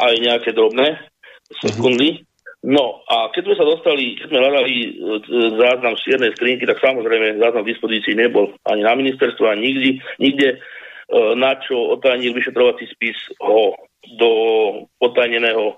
aj 0.00 0.14
nejaké 0.16 0.56
drobné 0.56 0.96
sekundy. 1.60 2.24
Uh-huh. 2.24 2.26
No 2.58 3.04
a 3.06 3.30
keď 3.30 3.44
sme 3.44 3.56
sa 3.60 3.66
dostali, 3.68 4.18
keď 4.18 4.26
sme 4.34 4.42
hľadali 4.42 4.74
záznam 5.62 5.94
z 5.94 6.04
čiernej 6.10 6.32
skrinky, 6.34 6.64
tak 6.66 6.82
samozrejme 6.82 7.38
záznam 7.38 7.62
v 7.62 7.70
dispozícii 7.70 8.18
nebol 8.18 8.50
ani 8.66 8.82
na 8.82 8.98
ministerstve, 8.98 9.44
ani 9.46 9.62
nikdy, 9.70 9.90
nikde 10.18 10.48
na 11.12 11.56
čo 11.64 11.96
otajnil 11.96 12.36
vyšetrovací 12.36 12.84
spis 12.92 13.16
ho 13.40 13.72
do 14.20 14.30
otajneného 15.00 15.72
e, 15.72 15.74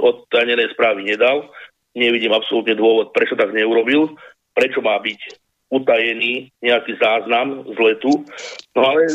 odtajnenej 0.00 0.72
správy 0.72 1.04
nedal. 1.04 1.52
Nevidím 1.92 2.32
absolútne 2.32 2.72
dôvod, 2.72 3.12
prečo 3.12 3.36
tak 3.36 3.52
neurobil, 3.52 4.16
prečo 4.56 4.80
má 4.80 4.96
byť 4.96 5.20
utajený 5.68 6.48
nejaký 6.64 6.96
záznam 6.96 7.68
z 7.68 7.76
letu. 7.76 8.24
No 8.72 8.80
ale 8.88 9.12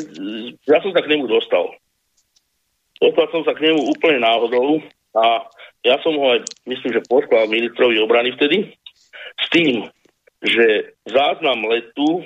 ja 0.69 0.77
som 0.85 0.93
sa 0.93 1.01
k 1.01 1.09
nemu 1.09 1.25
dostal. 1.25 1.73
Dostal 3.01 3.27
som 3.33 3.41
sa 3.41 3.57
k 3.57 3.65
nemu 3.65 3.89
úplne 3.89 4.21
náhodou 4.21 4.77
a 5.17 5.49
ja 5.83 5.97
som 6.05 6.13
ho 6.15 6.37
aj, 6.37 6.45
myslím, 6.69 7.01
že 7.01 7.09
poslal 7.09 7.49
ministrovi 7.49 7.97
obrany 7.99 8.31
vtedy 8.37 8.71
s 9.41 9.45
tým, 9.49 9.89
že 10.39 10.93
záznam 11.09 11.65
letu 11.65 12.23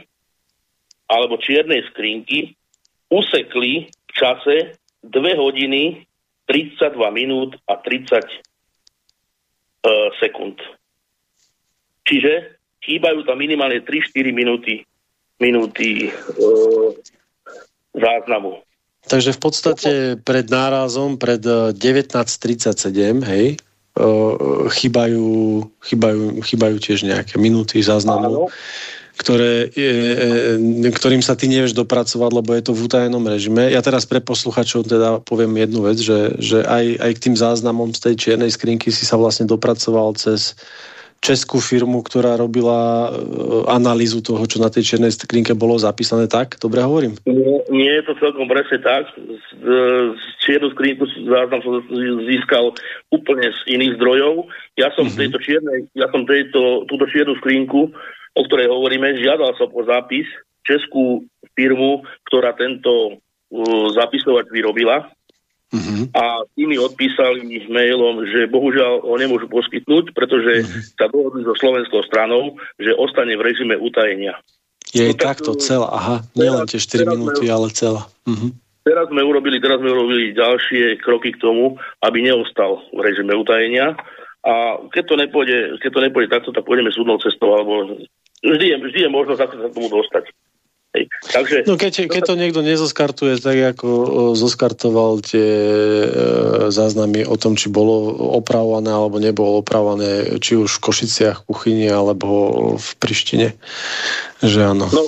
alebo 1.07 1.39
čiernej 1.39 1.87
skrinky 1.91 2.53
usekli 3.07 3.87
v 3.87 4.11
čase 4.11 4.55
2 5.07 5.39
hodiny 5.39 6.03
32 6.47 6.95
minút 7.11 7.55
a 7.67 7.75
30 7.79 7.83
uh, 7.83 8.23
e, 8.23 9.91
sekúnd. 10.19 10.59
Čiže 12.07 12.55
chýbajú 12.83 13.27
tam 13.27 13.35
minimálne 13.35 13.83
3-4 13.83 14.31
minúty, 14.31 14.87
minúty 15.43 16.07
uh, 16.07 16.95
záznamu. 17.91 18.63
Takže 19.07 19.35
v 19.35 19.39
podstate 19.39 19.91
pred 20.19 20.47
nárazom, 20.47 21.19
pred 21.19 21.39
1937, 21.39 22.95
e, 22.95 23.27
hej, 23.27 23.45
uh, 23.99 24.67
chýbajú, 24.71 25.27
chýbajú, 25.83 26.23
chýbajú 26.43 26.75
tiež 26.79 27.07
nejaké 27.07 27.35
minúty 27.39 27.83
záznamu. 27.83 28.47
Áno 28.47 28.47
ktoré, 29.17 29.73
e, 29.73 30.89
ktorým 30.93 31.25
sa 31.25 31.33
ty 31.33 31.49
nevieš 31.49 31.73
dopracovať, 31.73 32.31
lebo 32.31 32.53
je 32.53 32.63
to 32.63 32.71
v 32.77 32.85
utajenom 32.85 33.25
režime. 33.25 33.73
Ja 33.73 33.81
teraz 33.81 34.05
pre 34.05 34.21
posluchačov 34.21 34.85
teda 34.85 35.25
poviem 35.25 35.57
jednu 35.57 35.81
vec, 35.81 35.97
že, 35.97 36.37
že 36.37 36.61
aj, 36.61 37.01
aj 37.01 37.11
k 37.17 37.23
tým 37.27 37.35
záznamom 37.35 37.91
z 37.97 37.99
tej 37.99 38.15
čiernej 38.15 38.53
skrinky 38.53 38.93
si 38.93 39.03
sa 39.03 39.17
vlastne 39.17 39.49
dopracoval 39.49 40.13
cez 40.15 40.53
českú 41.17 41.57
firmu, 41.57 42.05
ktorá 42.05 42.37
robila 42.37 43.09
e, 43.09 43.11
analýzu 43.73 44.21
toho, 44.21 44.45
čo 44.45 44.61
na 44.61 44.69
tej 44.69 44.85
čiernej 44.85 45.09
skrinke 45.09 45.57
bolo 45.57 45.73
zapísané 45.81 46.29
tak? 46.29 46.61
Dobre 46.61 46.85
hovorím? 46.85 47.17
Nie, 47.25 47.65
nie 47.73 47.91
je 47.97 48.03
to 48.05 48.13
celkom 48.21 48.45
presne 48.45 48.77
tak. 48.85 49.09
Z, 49.17 49.49
z 50.13 50.27
čiernu 50.45 50.69
skrinku 50.77 51.09
záznam 51.25 51.65
som 51.65 51.81
získal 52.29 52.69
úplne 53.09 53.49
z 53.49 53.59
iných 53.65 53.97
zdrojov. 53.97 54.45
Ja 54.77 54.93
som 54.93 55.09
mm-hmm. 55.09 55.21
tejto 55.25 55.37
čiernej, 55.41 55.79
ja 55.97 56.05
som 56.13 56.21
tejto, 56.29 56.85
túto 56.85 57.09
čiernu 57.09 57.33
skrinku 57.41 57.89
o 58.37 58.45
ktorej 58.45 58.69
hovoríme, 58.69 59.17
žiadal 59.17 59.57
som 59.57 59.73
o 59.73 59.81
zápis 59.81 60.29
českú 60.61 61.25
firmu, 61.57 62.05
ktorá 62.29 62.53
tento 62.53 63.17
uh, 63.17 63.85
zapisovač 63.97 64.51
vyrobila. 64.53 65.09
Uh-huh. 65.67 66.07
A 66.15 66.47
tí 66.55 66.63
mi 66.63 66.79
odpísali 66.79 67.43
mailom, 67.67 68.23
že 68.23 68.47
bohužiaľ 68.47 69.03
ho 69.03 69.15
nemôžu 69.19 69.51
poskytnúť, 69.51 70.15
pretože 70.15 70.63
uh-huh. 70.63 70.95
sa 70.95 71.11
dohodli 71.11 71.43
so 71.43 71.51
slovenskou 71.59 72.03
stranou, 72.07 72.55
že 72.79 72.95
ostane 72.95 73.35
v 73.35 73.43
režime 73.43 73.75
utajenia. 73.75 74.39
Je 74.95 75.11
no, 75.11 75.19
takto 75.19 75.51
uh, 75.55 75.59
celá, 75.59 75.87
aha, 75.91 76.17
nielen 76.39 76.63
tie 76.71 76.79
4 76.79 77.03
minúty, 77.11 77.47
sme, 77.47 77.51
ale 77.51 77.67
celá. 77.75 78.07
Uh-huh. 78.23 78.55
Teraz 78.87 79.11
sme 79.11 79.19
urobili, 79.19 79.59
teraz 79.59 79.83
sme 79.83 79.91
urobili 79.91 80.31
ďalšie 80.31 81.03
kroky 81.03 81.35
k 81.35 81.43
tomu, 81.43 81.75
aby 81.99 82.23
neostal 82.23 82.79
v 82.95 83.03
režime 83.03 83.35
utajenia. 83.35 83.99
A 84.47 84.79
keď 84.95 85.03
to 85.03 85.15
nepôjde, 85.19 85.57
keď 85.83 85.91
to 85.91 86.01
nepôjde 86.07 86.29
takto, 86.31 86.55
tak 86.55 86.63
pôjdeme 86.63 86.87
súdnou 86.95 87.19
cestou, 87.19 87.51
alebo 87.51 87.99
vždy 88.47 88.65
je, 88.71 88.77
vždy 88.79 88.99
je 89.05 89.09
možnosť, 89.11 89.41
ako 89.43 89.53
sa 89.59 89.67
tomu 89.75 89.89
dostať. 89.91 90.25
Hej. 90.95 91.03
Takže, 91.29 91.57
no 91.67 91.75
keď, 91.75 91.93
keď 92.07 92.21
to 92.25 92.35
niekto 92.39 92.61
nezoskartuje 92.63 93.37
tak, 93.43 93.77
ako 93.77 93.87
zoskartoval 94.33 95.19
tie 95.21 95.45
e, 95.45 96.09
záznamy 96.71 97.27
o 97.27 97.35
tom, 97.35 97.59
či 97.59 97.67
bolo 97.67 98.15
opravované 98.39 98.89
alebo 98.89 99.19
nebolo 99.19 99.61
opravované, 99.61 100.39
či 100.39 100.55
už 100.55 100.79
v 100.79 100.83
Košiciach, 100.89 101.45
kuchyni 101.45 101.91
alebo 101.91 102.27
v 102.79 102.89
Prištine, 102.97 103.53
že 104.41 104.59
áno. 104.63 104.87
No, 104.89 105.05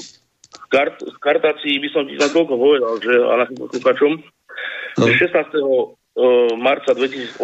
kart, 0.70 1.00
kartácii 1.24 1.80
by 1.80 1.90
som 1.96 2.04
ti 2.06 2.20
za 2.20 2.28
toľko 2.28 2.54
povedal, 2.60 2.94
že 3.00 3.14
a 3.16 3.34
našim 3.40 3.58
posluchačom, 3.58 4.12
no. 5.00 5.06
16. 5.10 5.32
E, 5.32 6.24
marca 6.60 6.92
2018 6.92 7.40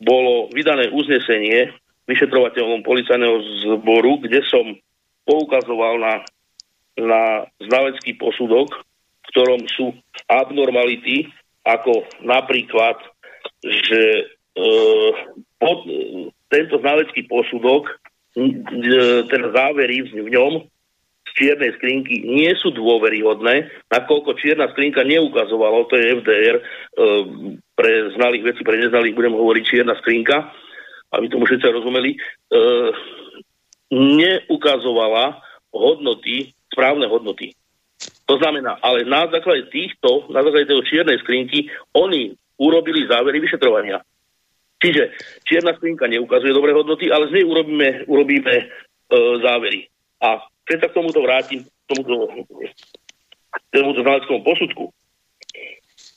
bolo 0.00 0.48
vydané 0.50 0.90
uznesenie 0.90 1.76
vyšetrovateľom 2.08 2.80
policajného 2.82 3.36
zboru, 3.68 4.18
kde 4.24 4.40
som 4.48 4.64
poukazoval 5.28 6.00
na, 6.00 6.14
na 6.96 7.22
znalecký 7.60 8.16
posudok, 8.16 8.72
v 8.80 9.26
ktorom 9.36 9.60
sú 9.68 9.92
abnormality, 10.24 11.28
ako 11.68 12.08
napríklad, 12.24 12.96
že 13.60 14.24
e, 14.56 14.62
pod, 15.60 15.84
tento 16.48 16.80
znalecký 16.80 17.28
posudok, 17.28 17.92
e, 18.40 18.56
ten 19.28 19.42
závery 19.52 20.08
v 20.08 20.32
ňom 20.32 20.64
z 21.28 21.30
čiernej 21.36 21.76
skrinky 21.76 22.24
nie 22.24 22.48
sú 22.56 22.72
dôveryhodné, 22.72 23.68
nakoľko 23.92 24.40
čierna 24.40 24.72
skrinka 24.72 25.04
neukazovala, 25.04 25.84
to 25.92 26.00
je 26.00 26.16
FDR, 26.24 26.56
e, 26.56 26.62
pre 27.76 28.16
znalých 28.16 28.56
veci, 28.56 28.60
pre 28.64 28.80
neznalých 28.80 29.12
budem 29.12 29.36
hovoriť 29.36 29.64
čierna 29.68 29.92
skrinka, 30.00 30.48
aby 31.12 31.26
tomu 31.28 31.48
všetci 31.48 31.66
rozumeli, 31.72 32.14
e, 32.14 32.18
neukazovala 33.92 35.40
hodnoty, 35.72 36.52
správne 36.72 37.08
hodnoty. 37.08 37.56
To 38.28 38.36
znamená, 38.36 38.78
ale 38.84 39.08
na 39.08 39.26
základe 39.26 39.72
týchto, 39.72 40.28
na 40.28 40.44
základe 40.44 40.68
tej 40.68 40.84
čiernej 40.86 41.18
skrinky, 41.24 41.72
oni 41.96 42.36
urobili 42.60 43.08
závery 43.08 43.40
vyšetrovania. 43.40 44.04
Čiže 44.78 45.10
čierna 45.42 45.74
skrinka 45.74 46.06
neukazuje 46.06 46.54
dobré 46.54 46.70
hodnoty, 46.70 47.10
ale 47.10 47.26
z 47.32 47.40
nej 47.40 47.44
urobíme, 47.44 47.88
urobíme 48.06 48.54
e, 48.54 48.64
závery. 49.42 49.90
A 50.22 50.38
keď 50.62 50.86
sa 50.86 50.88
k 50.92 50.96
tomuto 51.02 51.18
vrátim, 51.24 51.66
k 51.66 51.84
tomuto, 51.90 52.46
tomuto 53.74 54.00
znaleckému 54.06 54.40
posudku, 54.46 54.84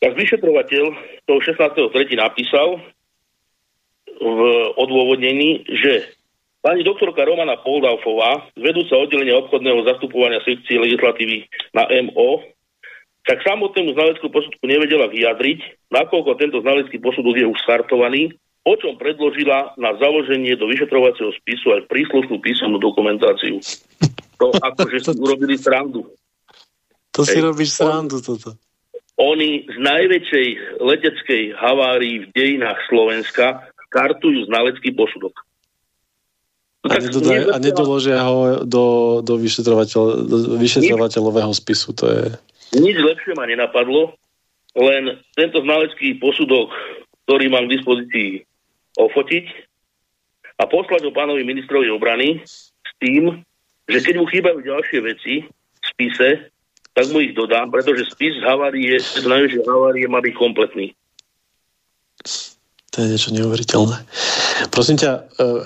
tak 0.01 0.11
vyšetrovateľ 0.17 0.83
toho 1.25 1.39
16.3. 1.41 2.17
napísal 2.17 2.81
v 4.21 4.39
odôvodnení, 4.77 5.65
že 5.65 6.13
pani 6.61 6.85
doktorka 6.85 7.25
Romana 7.25 7.57
Poldalfová, 7.57 8.53
vedúca 8.53 9.01
oddelenia 9.01 9.41
obchodného 9.41 9.81
zastupovania 9.89 10.39
sekcie 10.45 10.77
legislatívy 10.77 11.49
na 11.73 11.89
MO, 12.05 12.45
tak 13.25 13.41
samotnému 13.41 13.93
znaleckému 13.97 14.33
posudku 14.33 14.63
nevedela 14.65 15.09
vyjadriť, 15.09 15.89
nakoľko 15.93 16.37
tento 16.37 16.57
znalecký 16.61 16.97
posudok 17.01 17.37
je 17.37 17.45
už 17.49 17.59
startovaný, 17.65 18.33
o 18.61 18.73
čom 18.77 18.97
predložila 18.97 19.73
na 19.77 19.97
založenie 19.97 20.53
do 20.57 20.69
vyšetrovacieho 20.69 21.33
spisu 21.41 21.81
aj 21.81 21.89
príslušnú 21.89 22.37
písomnú 22.41 22.77
dokumentáciu. 22.77 23.57
To 24.37 24.53
akože 24.69 24.97
si 25.01 25.11
urobili 25.17 25.57
srandu. 25.57 26.05
To 27.13 27.25
si 27.25 27.41
Ej, 27.41 27.45
robíš 27.45 27.77
srandu 27.77 28.21
toto 28.21 28.57
oni 29.21 29.69
z 29.69 29.77
najväčšej 29.77 30.47
leteckej 30.81 31.43
havárii 31.53 32.25
v 32.25 32.27
dejinách 32.33 32.81
Slovenska 32.89 33.69
kartujú 33.91 34.47
znalecký 34.47 34.95
posudok. 34.95 35.35
No 36.81 36.89
a, 36.89 36.97
nedodaj, 36.97 37.39
a 37.53 37.57
nedoložia 37.61 38.17
ho 38.25 38.65
do, 38.65 39.19
do, 39.21 39.37
vyšetrovateľ, 39.37 40.01
do 40.25 40.37
vyšetrovateľového 40.57 41.53
spisu. 41.53 41.93
To 42.01 42.09
je... 42.09 42.23
Nič 42.73 42.97
lepšie 42.97 43.37
ma 43.37 43.45
nenapadlo, 43.45 44.17
len 44.73 45.21
tento 45.37 45.61
znalecký 45.61 46.17
posudok, 46.17 46.73
ktorý 47.27 47.53
mám 47.53 47.69
k 47.69 47.77
dispozícii 47.77 48.29
ofotiť 48.97 49.45
a 50.57 50.65
poslať 50.65 51.05
ho 51.05 51.11
pánovi 51.13 51.45
ministrovi 51.45 51.91
obrany 51.93 52.41
s 52.41 52.73
tým, 52.97 53.45
že 53.85 54.01
keď 54.01 54.15
mu 54.17 54.25
chýbajú 54.25 54.65
ďalšie 54.65 54.99
veci 55.05 55.33
v 55.45 55.85
spise, 55.85 56.49
tak 56.91 57.05
mu 57.13 57.23
ich 57.23 57.37
dodám, 57.37 57.71
pretože 57.71 58.09
spis 58.11 58.35
havárie, 58.43 58.99
z 58.99 59.23
najväčšej 59.23 59.63
havárie 59.63 60.05
má 60.11 60.19
byť 60.19 60.33
kompletný. 60.35 60.91
To 62.91 62.99
je 62.99 63.07
niečo 63.07 63.31
neuveriteľné. 63.31 64.03
Prosím 64.67 64.99
ťa, 64.99 65.11
e, 65.15 65.19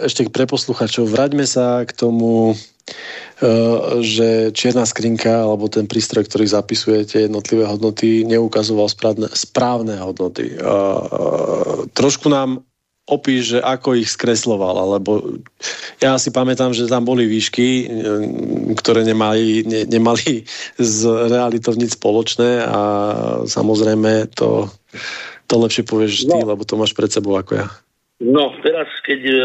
ešte 0.06 0.30
pre 0.30 0.46
posluchačov, 0.46 1.10
vráťme 1.10 1.50
sa 1.50 1.82
k 1.82 1.90
tomu, 1.90 2.54
e, 2.54 2.56
že 4.06 4.54
čierna 4.54 4.86
skrinka 4.86 5.42
alebo 5.42 5.66
ten 5.66 5.90
prístroj, 5.90 6.30
ktorý 6.30 6.46
zapisuje 6.46 7.02
tie 7.10 7.26
jednotlivé 7.26 7.66
hodnoty, 7.66 8.30
neukazoval 8.30 8.94
správne, 8.94 9.26
správne 9.34 9.98
hodnoty. 9.98 10.54
E, 10.54 10.58
trošku 11.98 12.30
nám 12.30 12.62
opíš, 13.10 13.58
že 13.58 13.60
ako 13.62 13.98
ich 14.02 14.10
skresloval, 14.10 14.82
alebo 14.82 15.42
ja 16.02 16.18
si 16.22 16.30
pamätám, 16.30 16.74
že 16.74 16.90
tam 16.90 17.06
boli 17.06 17.30
výšky, 17.30 17.90
ktoré 18.78 19.06
nemali, 19.06 19.62
ne, 19.66 19.82
nemali 19.86 20.42
s 20.78 21.06
realitou 21.06 21.78
nič 21.78 22.02
spoločné 22.02 22.66
a 22.66 22.82
samozrejme 23.46 24.34
to, 24.34 24.74
to 25.46 25.56
lepšie 25.62 25.84
povieš 25.86 26.26
no. 26.28 26.38
ty, 26.38 26.38
lebo 26.46 26.62
to 26.66 26.76
máš 26.78 26.94
pred 26.98 27.10
sebou 27.10 27.38
ako 27.38 27.62
ja. 27.62 27.68
No, 28.22 28.56
teraz 28.64 28.88
keď 29.06 29.22
e, 29.28 29.36
e, 29.36 29.44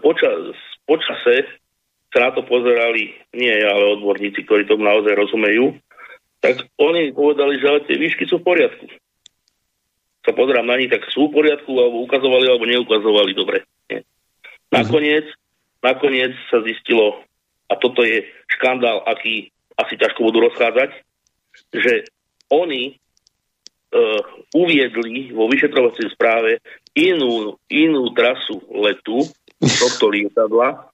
počas, 0.00 0.54
počase 0.84 1.48
sa 2.14 2.18
na 2.26 2.30
to 2.30 2.46
pozerali, 2.46 3.10
nie 3.34 3.50
ja, 3.50 3.74
ale 3.74 3.98
odborníci, 3.98 4.46
ktorí 4.46 4.70
tomu 4.70 4.86
naozaj 4.86 5.18
rozumejú, 5.18 5.74
tak 6.38 6.62
oni 6.78 7.10
povedali, 7.10 7.58
že 7.58 7.90
tie 7.90 7.96
výšky 7.98 8.28
sú 8.30 8.38
v 8.38 8.46
poriadku 8.54 8.86
sa 10.24 10.32
pozerám 10.32 10.64
na 10.64 10.80
nich, 10.80 10.88
tak 10.88 11.04
sú 11.12 11.28
v 11.28 11.36
poriadku, 11.36 11.68
alebo 11.68 12.00
ukazovali, 12.08 12.48
alebo 12.48 12.64
neukazovali 12.64 13.36
dobre. 13.36 13.68
Nie. 13.92 14.08
Nakoniec, 14.72 15.28
nakoniec 15.84 16.32
sa 16.48 16.64
zistilo, 16.64 17.20
a 17.68 17.76
toto 17.76 18.00
je 18.00 18.24
škandál, 18.48 19.04
aký 19.04 19.52
asi 19.76 20.00
ťažko 20.00 20.32
budú 20.32 20.48
rozchádzať, 20.48 20.90
že 21.76 22.08
oni 22.48 22.96
uviedli 24.54 25.30
vo 25.30 25.46
vyšetrovacej 25.46 26.10
správe 26.14 26.58
inú, 26.94 27.54
inú 27.70 28.10
trasu 28.10 28.58
letu 28.74 29.22
tohto 29.58 30.10
lietadla, 30.10 30.90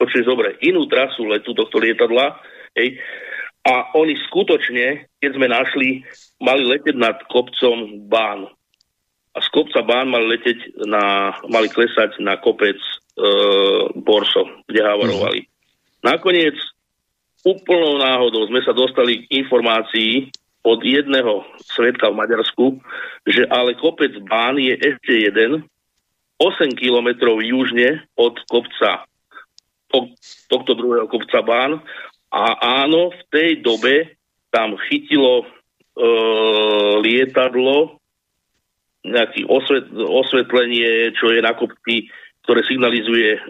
počuješ 0.00 0.26
dobre, 0.28 0.56
inú 0.64 0.88
trasu 0.88 1.28
letu 1.28 1.52
tohto 1.52 1.80
lietadla, 1.80 2.40
hej, 2.76 3.00
a 3.66 3.98
oni 3.98 4.14
skutočne, 4.30 5.10
keď 5.18 5.30
sme 5.34 5.46
našli, 5.50 6.06
mali 6.38 6.62
letieť 6.62 6.94
nad 6.94 7.18
kopcom 7.26 8.06
Bán. 8.06 8.46
A 9.34 9.38
z 9.42 9.48
kopca 9.50 9.82
Bán 9.82 10.06
mali 10.06 10.38
leteť 10.38 10.86
na, 10.86 11.34
mali 11.50 11.66
klesať 11.66 12.22
na 12.22 12.38
kopec 12.38 12.78
e, 12.78 12.92
Borso, 13.98 14.62
kde 14.70 14.86
havarovali. 14.86 15.40
Mm-hmm. 15.42 16.06
Nakoniec 16.06 16.54
úplnou 17.42 17.98
náhodou 17.98 18.46
sme 18.46 18.62
sa 18.62 18.70
dostali 18.70 19.26
k 19.26 19.42
informácii 19.42 20.30
od 20.66 20.82
jedného 20.82 21.46
svetka 21.62 22.10
v 22.10 22.18
Maďarsku, 22.18 22.66
že 23.22 23.46
ale 23.46 23.78
kopec 23.78 24.10
Bán 24.26 24.58
je 24.58 24.74
ešte 24.74 25.30
jeden, 25.30 25.62
8 26.42 26.74
kilometrov 26.76 27.40
južne 27.40 28.04
od 28.18 28.36
kopca 28.50 29.06
to, 29.88 30.10
tohto 30.50 30.74
druhého 30.74 31.06
kopca 31.06 31.40
Bán 31.40 31.80
a 32.34 32.42
áno, 32.84 33.14
v 33.14 33.22
tej 33.30 33.50
dobe 33.62 34.18
tam 34.50 34.74
chytilo 34.90 35.42
e, 35.42 35.46
lietadlo, 37.00 38.02
nejaké 39.06 39.46
osvet, 39.46 39.86
osvetlenie, 39.94 41.14
čo 41.14 41.30
je 41.30 41.40
na 41.40 41.54
kopci, 41.54 42.10
ktoré 42.42 42.66
signalizuje, 42.66 43.38
e, 43.38 43.40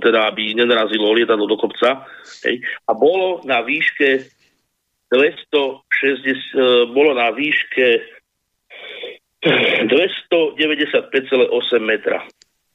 teda 0.00 0.32
aby 0.32 0.56
nenarazilo 0.56 1.12
lietadlo 1.12 1.44
do 1.44 1.60
kopca. 1.60 2.08
Hej. 2.48 2.64
A 2.88 2.96
bolo 2.96 3.44
na 3.44 3.60
výške 3.60 4.26
260, 5.12 5.84
e, 6.56 6.88
bolo 6.88 7.12
na 7.12 7.28
výške 7.36 8.00
295,8 9.44 11.12
metra. 11.84 12.24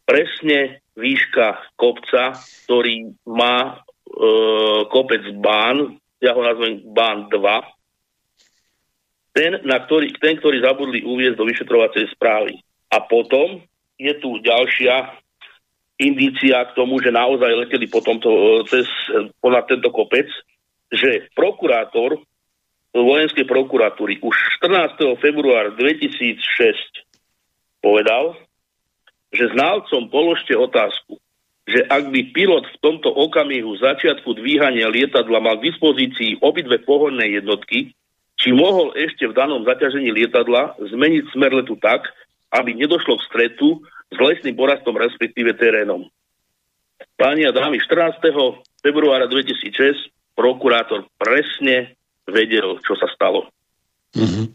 Presne 0.05 0.85
výška 0.93 1.73
kopca, 1.73 2.37
ktorý 2.69 3.17
má 3.25 3.81
e, 3.81 3.81
kopec 4.93 5.25
Bán, 5.41 5.97
ja 6.21 6.37
ho 6.37 6.41
nazvem 6.45 6.85
Bán 6.93 7.25
2, 7.33 7.41
ten, 9.33 9.57
na 9.65 9.81
ktorý, 9.81 10.13
ten, 10.21 10.37
ktorý 10.37 10.61
zabudli 10.61 11.01
uviezť 11.05 11.37
do 11.37 11.45
vyšetrovacej 11.45 12.09
správy. 12.13 12.57
A 12.93 13.01
potom 13.01 13.61
je 13.97 14.13
tu 14.21 14.37
ďalšia 14.45 15.13
indícia 15.97 16.61
k 16.69 16.75
tomu, 16.77 17.01
že 17.01 17.09
naozaj 17.09 17.65
leteli 17.65 17.89
po 17.89 18.05
tomto, 18.05 18.29
e, 18.29 18.69
cez, 18.69 18.85
ponad 19.41 19.65
tento 19.65 19.89
kopec, 19.89 20.29
že 20.91 21.27
prokurátor 21.35 22.21
vojenskej 22.95 23.45
prokuratúry 23.45 24.17
už 24.23 24.35
14. 24.63 25.19
februára 25.21 25.75
2006 25.75 26.41
povedal, 27.83 28.33
že 29.29 29.51
znalcom 29.53 30.07
položte 30.09 30.55
otázku, 30.55 31.19
že 31.67 31.83
ak 31.83 32.09
by 32.09 32.31
pilot 32.31 32.63
v 32.63 32.77
tomto 32.79 33.11
okamihu 33.11 33.75
začiatku 33.75 34.39
dvíhania 34.39 34.87
lietadla 34.87 35.43
mal 35.43 35.59
k 35.59 35.67
dispozícii 35.67 36.39
obidve 36.39 36.79
pohonné 36.87 37.37
jednotky, 37.37 37.91
či 38.37 38.49
mohol 38.55 38.95
ešte 38.95 39.27
v 39.27 39.35
danom 39.35 39.67
zaťažení 39.67 40.13
lietadla 40.13 40.79
zmeniť 40.79 41.23
smer 41.35 41.51
letu 41.51 41.75
tak, 41.75 42.07
aby 42.55 42.71
nedošlo 42.71 43.19
k 43.19 43.27
stretu 43.27 43.83
s 44.07 44.15
lesným 44.15 44.55
porastom, 44.55 44.95
respektíve 44.95 45.59
terénom. 45.59 46.07
Páni 47.19 47.43
a 47.43 47.51
dámy, 47.51 47.83
14. 47.83 48.23
februára 48.79 49.27
2006 49.27 50.16
prokurátor 50.37 51.09
presne 51.17 51.97
vedel, 52.29 52.77
čo 52.85 52.93
sa 52.93 53.09
stalo. 53.09 53.49
Mm-hmm. 54.13 54.45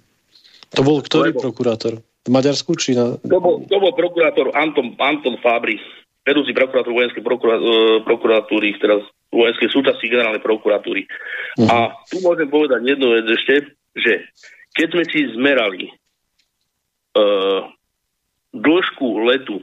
To 0.79 0.81
bol 0.87 1.03
ktorý 1.03 1.35
Lebo, 1.35 1.43
prokurátor? 1.51 1.99
V 2.23 2.31
Maďarsku 2.31 2.79
či 2.79 2.95
na... 2.95 3.19
To 3.19 3.39
bol, 3.43 3.67
to 3.67 3.77
bol 3.83 3.93
prokurátor 3.93 4.55
Anton, 4.55 4.95
Anton 5.03 5.37
Fabri 5.43 5.77
vedúci 6.23 6.55
prokurátor 6.55 6.95
vojenskej 6.95 7.23
prokurá, 7.23 7.59
e, 7.59 7.73
prokuratúry, 8.07 8.79
teraz 8.79 9.03
vojenskej 9.35 9.69
súčasti 9.75 10.07
generálnej 10.07 10.43
prokuratúry. 10.45 11.07
Uh-huh. 11.59 11.69
A 11.69 11.77
tu 12.07 12.23
môžem 12.23 12.47
povedať 12.47 12.85
jednu 12.87 13.11
vec 13.17 13.27
ešte, 13.27 13.75
že 13.99 14.13
keď 14.73 14.89
sme 14.89 15.05
si 15.09 15.21
zmerali 15.37 15.85
uh, 17.13 17.69
dĺžku 18.57 19.09
letu 19.29 19.61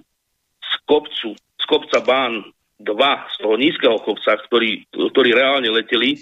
z 0.62 0.74
kopcu, 0.86 1.34
z 1.34 1.66
kopca 1.66 1.98
Bán 2.06 2.46
2, 2.80 3.34
z 3.36 3.36
toho 3.44 3.56
nízkeho 3.60 3.98
kopca, 4.02 4.40
ktorý, 4.48 4.88
ktorý 4.92 5.30
reálne 5.36 5.70
leteli, 5.72 6.20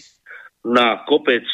na 0.68 1.06
kopec 1.08 1.46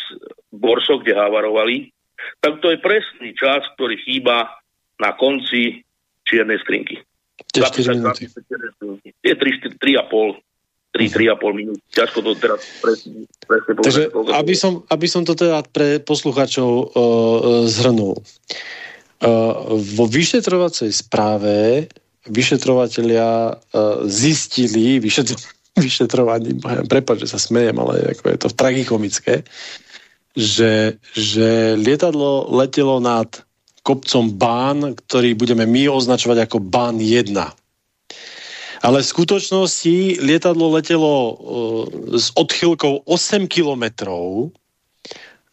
Borso, 0.50 0.98
kde 1.04 1.14
havarovali, 1.14 1.92
tak 2.40 2.64
to 2.64 2.72
je 2.72 2.80
presný 2.80 3.36
čas, 3.36 3.62
ktorý 3.78 4.00
chýba 4.02 4.58
na 4.98 5.14
konci 5.14 5.84
čiernej 6.24 6.58
skrinky. 6.64 7.04
Tie 7.52 7.62
4 7.62 8.00
minúty. 8.00 8.32
Je 9.22 9.34
3,5 9.36 10.42
3,5 10.94 11.58
minút. 11.58 11.82
Ťažko 11.90 12.22
to 12.22 12.32
teraz 12.38 12.62
presne, 12.78 13.26
presne 13.50 13.72
povedať. 13.74 13.86
Takže 13.90 14.04
aby 14.14 14.54
som, 14.54 14.86
aby 14.94 15.08
som 15.10 15.26
to 15.26 15.34
teda 15.34 15.66
pre 15.66 15.98
posluchačov 15.98 16.70
uh, 16.70 16.86
zhrnul. 17.66 18.22
Uh, 19.18 19.74
vo 19.98 20.06
vyšetrovacej 20.06 20.94
správe 20.94 21.90
vyšetrovateľia 22.28 23.30
uh, 23.52 24.06
zistili, 24.08 25.00
vyšetr- 25.00 25.40
vyšetrovaním, 25.86 26.60
prepáč, 26.88 27.28
že 27.28 27.34
sa 27.36 27.40
smejem, 27.40 27.76
ale 27.80 28.16
ako 28.16 28.24
je 28.32 28.38
to 28.40 28.50
tragikomické, 28.54 29.36
že, 30.34 30.98
že 31.14 31.78
lietadlo 31.78 32.50
letelo 32.50 32.98
nad 32.98 33.30
kopcom 33.84 34.32
Bán, 34.34 34.96
ktorý 34.96 35.36
budeme 35.36 35.68
my 35.68 35.92
označovať 35.92 36.48
ako 36.48 36.58
Bán 36.64 36.98
1. 37.04 37.36
Ale 38.84 39.00
v 39.00 39.12
skutočnosti 39.16 40.24
lietadlo 40.24 40.76
letelo 40.76 41.14
uh, 41.14 41.36
s 42.16 42.32
odchylkou 42.36 43.04
8 43.08 43.48
kilometrov 43.52 44.52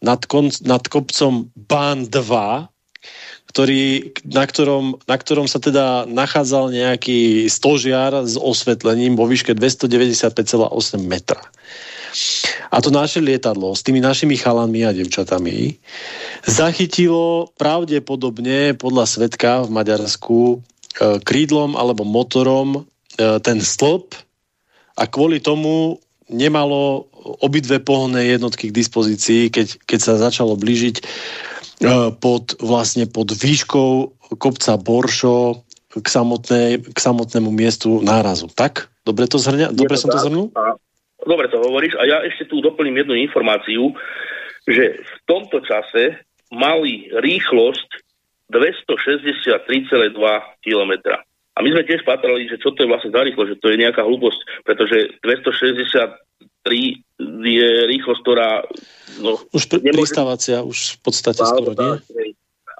nad, 0.01 0.19
nad 0.65 0.83
kopcom 0.87 1.51
Bán 1.55 2.07
2, 2.07 2.71
ktorý, 3.51 4.15
na, 4.23 4.47
ktorom, 4.47 4.95
na 5.11 5.19
ktorom 5.19 5.43
sa 5.51 5.59
teda 5.59 6.07
nachádzal 6.07 6.71
nejaký 6.71 7.51
stožiar 7.51 8.23
s 8.23 8.39
osvetlením 8.39 9.19
vo 9.19 9.27
výške 9.27 9.51
295,8 9.51 10.71
metra. 11.03 11.43
A 12.71 12.79
to 12.79 12.91
naše 12.91 13.19
lietadlo 13.19 13.75
s 13.75 13.83
tými 13.83 13.99
našimi 13.99 14.39
chalanmi 14.39 14.87
a 14.87 14.95
devčatami 14.95 15.75
zachytilo 16.47 17.51
pravdepodobne 17.59 18.75
podľa 18.79 19.05
svetka 19.07 19.67
v 19.67 19.69
Maďarsku 19.75 20.39
e, 20.39 20.57
krídlom 21.23 21.75
alebo 21.75 22.07
motorom 22.07 22.69
e, 22.75 22.79
ten 23.43 23.63
stĺp 23.63 24.15
a 24.99 25.03
kvôli 25.07 25.39
tomu 25.39 25.99
nemalo 26.31 27.07
obidve 27.43 27.83
pohonné 27.83 28.35
jednotky 28.35 28.71
k 28.71 28.77
dispozícii, 28.79 29.51
keď, 29.51 29.67
keď 29.83 29.99
sa 29.99 30.13
začalo 30.19 30.55
blížiť 30.55 31.03
pod, 32.21 32.55
vlastne 32.61 33.09
pod 33.09 33.33
výškou 33.33 33.91
kopca 34.37 34.77
Boršo 34.77 35.65
k, 35.91 36.07
samotnej, 36.07 36.79
k 36.85 36.97
samotnému 36.97 37.49
miestu 37.51 37.99
nárazu. 37.99 38.47
Tak? 38.47 38.87
Dobre, 39.03 39.27
to 39.27 39.41
zhrňa? 39.41 39.73
Dobre 39.73 39.97
som 39.97 40.13
to 40.13 40.21
zhrnul? 40.21 40.53
Dobre 41.21 41.45
to 41.53 41.61
hovoríš 41.61 41.93
a 42.01 42.03
ja 42.09 42.17
ešte 42.25 42.49
tu 42.49 42.61
doplním 42.65 43.05
jednu 43.05 43.13
informáciu, 43.13 43.93
že 44.65 45.01
v 45.01 45.15
tomto 45.29 45.61
čase 45.61 46.17
mali 46.49 47.09
rýchlosť 47.13 47.89
263,2 48.49 50.17
km. 50.65 50.91
A 51.51 51.59
my 51.61 51.69
sme 51.71 51.83
tiež 51.87 52.01
patrali, 52.07 52.47
že 52.47 52.57
čo 52.57 52.73
to 52.73 52.83
je 52.83 52.91
vlastne 52.91 53.13
za 53.13 53.21
rýchlosť, 53.21 53.49
že 53.53 53.61
to 53.61 53.67
je 53.69 53.81
nejaká 53.81 54.01
hlúposť, 54.01 54.39
pretože 54.65 54.97
263 55.23 56.19
je 57.45 57.69
rýchlosť, 57.85 58.21
ktorá... 58.23 58.65
No, 59.19 59.35
už 59.51 59.63
pr- 59.67 59.83
nemôže... 59.83 60.07
pristávacia, 60.07 60.63
už 60.63 60.95
v 60.95 60.99
podstate 61.03 61.43
skoro, 61.43 61.75
nie? 61.75 61.99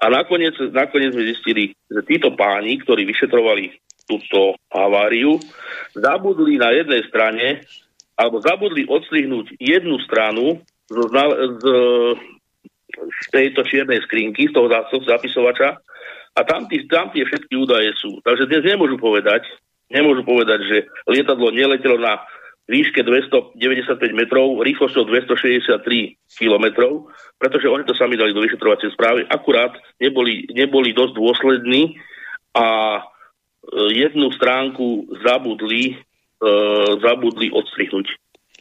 A 0.02 0.10
nakoniec, 0.10 0.56
nakoniec 0.74 1.14
sme 1.14 1.30
zistili, 1.30 1.76
že 1.86 2.00
títo 2.02 2.34
páni, 2.34 2.80
ktorí 2.82 3.06
vyšetrovali 3.06 3.70
túto 4.10 4.58
haváriu, 4.74 5.38
zabudli 5.94 6.58
na 6.58 6.74
jednej 6.74 7.06
strane 7.06 7.62
alebo 8.18 8.42
zabudli 8.42 8.82
odstrihnúť 8.90 9.56
jednu 9.62 10.02
stranu 10.04 10.58
z, 10.90 10.98
z, 11.62 11.64
z 12.92 13.26
tejto 13.30 13.62
čiernej 13.62 14.02
skrinky, 14.04 14.50
z 14.50 14.54
toho 14.58 14.68
zapisovača 15.06 15.78
a 16.32 16.40
tam, 16.48 16.66
tí, 16.68 16.82
tam 16.88 17.12
tie 17.14 17.24
všetky 17.24 17.54
údaje 17.56 17.92
sú. 18.00 18.20
Takže 18.24 18.48
dnes 18.48 18.64
nemôžu 18.64 18.96
povedať, 18.96 19.46
nemôžu 19.92 20.24
povedať, 20.24 20.60
že 20.64 20.76
lietadlo 21.08 21.52
neletelo 21.52 22.00
na 22.00 22.20
výške 22.72 23.04
295 23.04 23.60
metrov, 24.16 24.64
rýchlosťou 24.64 25.04
263 25.04 26.16
kilometrov, 26.40 27.12
pretože 27.36 27.68
oni 27.68 27.84
to 27.84 27.92
sami 27.92 28.16
dali 28.16 28.32
do 28.32 28.40
vyšetrovacej 28.40 28.96
správy. 28.96 29.28
Akurát 29.28 29.76
neboli, 30.00 30.48
neboli 30.48 30.96
dosť 30.96 31.12
dôslední 31.12 32.00
a 32.56 32.66
e, 32.96 33.00
jednu 33.92 34.32
stránku 34.32 35.12
zabudli 35.20 36.00
uh, 36.42 36.98
zabudli 36.98 37.48
odstrihnúť. 37.54 38.06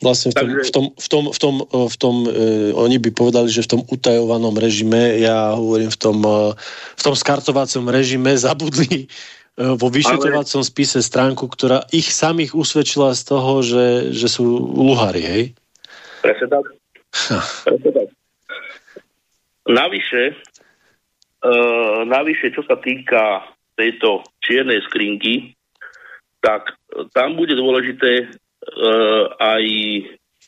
Vlastne 0.01 0.33
v 0.33 0.35
tom, 0.35 0.47
Takže... 0.49 0.61
v 0.65 0.71
tom, 0.73 0.85
v 0.97 1.07
tom, 1.07 1.23
v 1.29 1.39
tom, 1.39 1.55
v 1.69 1.95
tom 1.97 2.15
uh, 2.25 2.69
oni 2.73 2.97
by 2.97 3.09
povedali, 3.13 3.49
že 3.53 3.65
v 3.65 3.71
tom 3.77 3.81
utajovanom 3.85 4.57
režime, 4.57 5.21
ja 5.21 5.53
hovorím 5.53 5.93
v 5.93 5.99
tom, 5.99 6.17
uh, 6.25 6.57
v 6.97 7.01
tom 7.01 7.13
skartovacom 7.13 7.85
režime 7.89 8.33
zabudli 8.33 9.05
vo 9.77 9.87
vyšetrovacom 9.91 10.61
Ale... 10.63 10.69
spise 10.69 10.99
stránku, 11.03 11.45
ktorá 11.45 11.85
ich 11.93 12.09
samých 12.09 12.57
usvedčila 12.57 13.13
z 13.13 13.21
toho, 13.27 13.61
že, 13.61 14.15
že 14.15 14.27
sú 14.27 14.43
luhári, 14.57 15.21
hej? 15.21 15.43
Presne 16.21 16.47
tak. 16.49 16.65
Presne 17.67 17.91
tak. 17.93 18.07
Navyše, 19.61 20.23
uh, 21.45 22.01
navyše, 22.09 22.49
čo 22.51 22.65
sa 22.65 22.81
týka 22.81 23.45
tejto 23.77 24.25
čiernej 24.43 24.83
skrinky, 24.89 25.55
tak 26.41 26.73
e, 26.89 27.05
tam 27.13 27.37
bude 27.37 27.53
dôležité 27.53 28.29
uh, 28.29 29.25
aj 29.37 29.63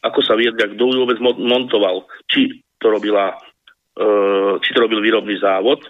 ako 0.03 0.19
sa 0.19 0.35
viedla, 0.35 0.67
kto 0.67 0.83
ju 0.91 0.99
vôbec 1.07 1.19
montoval. 1.39 2.03
Či 2.27 2.59
to, 2.77 2.91
robila, 2.91 3.31
uh, 3.95 4.59
či 4.59 4.69
to 4.75 4.83
robil 4.83 4.99
výrobný 4.99 5.39
závod, 5.39 5.87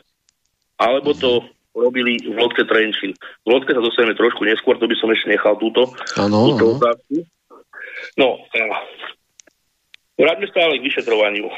alebo 0.78 1.18
to 1.18 1.50
robili 1.74 2.22
v 2.22 2.38
Lodke 2.38 2.64
Trenčín. 2.70 3.18
V 3.44 3.48
Lodke 3.50 3.74
sa 3.74 3.82
dostaneme 3.82 4.14
trošku 4.14 4.46
neskôr, 4.46 4.78
to 4.78 4.86
by 4.86 4.96
som 4.98 5.10
ešte 5.10 5.34
nechal 5.34 5.58
túto, 5.58 5.90
ano, 6.22 6.54
túto 6.54 6.78
otázku. 6.78 7.26
No, 8.18 8.46
vráťme 10.18 10.48
stále 10.54 10.78
k 10.78 10.86
vyšetrovaniu. 10.86 11.50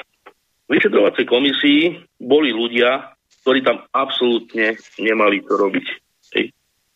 V 0.66 0.70
vyšetrovacej 0.72 1.26
komisii 1.30 1.82
boli 2.18 2.50
ľudia, 2.50 3.14
ktorí 3.46 3.62
tam 3.62 3.86
absolútne 3.94 4.80
nemali 4.98 5.46
to 5.46 5.54
robiť. 5.54 5.86
Hej. 6.34 6.50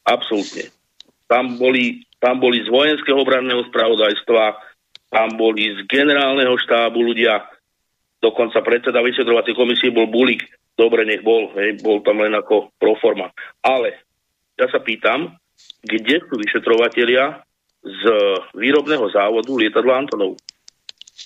Absolútne. 0.09 0.73
Tam 1.29 1.61
boli, 1.61 2.01
tam 2.17 2.41
boli 2.41 2.65
z 2.65 2.69
vojenského 2.73 3.21
obranného 3.21 3.61
spravodajstva, 3.69 4.57
tam 5.13 5.37
boli 5.37 5.77
z 5.77 5.85
generálneho 5.85 6.57
štábu 6.57 6.97
ľudia, 6.97 7.45
dokonca 8.17 8.65
predseda 8.65 9.05
vyšetrovacej 9.05 9.53
komisie 9.53 9.93
bol 9.93 10.09
Bulík, 10.09 10.49
dobre, 10.79 11.03
nech 11.03 11.19
bol, 11.19 11.51
hej, 11.59 11.83
bol 11.83 11.99
tam 11.99 12.23
len 12.23 12.31
ako 12.31 12.71
proforma. 12.79 13.35
Ale 13.59 13.99
ja 14.55 14.71
sa 14.71 14.79
pýtam, 14.79 15.35
kde 15.83 16.23
sú 16.23 16.39
vyšetrovatelia 16.39 17.43
z 17.83 18.03
výrobného 18.55 19.11
závodu 19.11 19.51
lietadla 19.51 19.99
Antonov? 19.99 20.39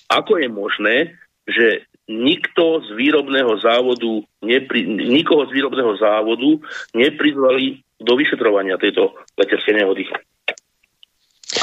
Ako 0.09 0.41
je 0.41 0.49
možné, 0.49 0.95
že 1.45 1.85
nikto 2.09 2.83
z 2.83 2.89
výrobného 2.97 3.53
závodu, 3.61 4.25
nepri, 4.43 4.83
nikoho 4.89 5.47
z 5.47 5.55
výrobného 5.55 5.93
závodu 6.01 6.49
neprizvali 6.97 7.79
do 8.03 8.13
vyšetrovania 8.19 8.75
tejto 8.81 9.15
leteckej 9.39 9.73
nehody. 9.79 10.03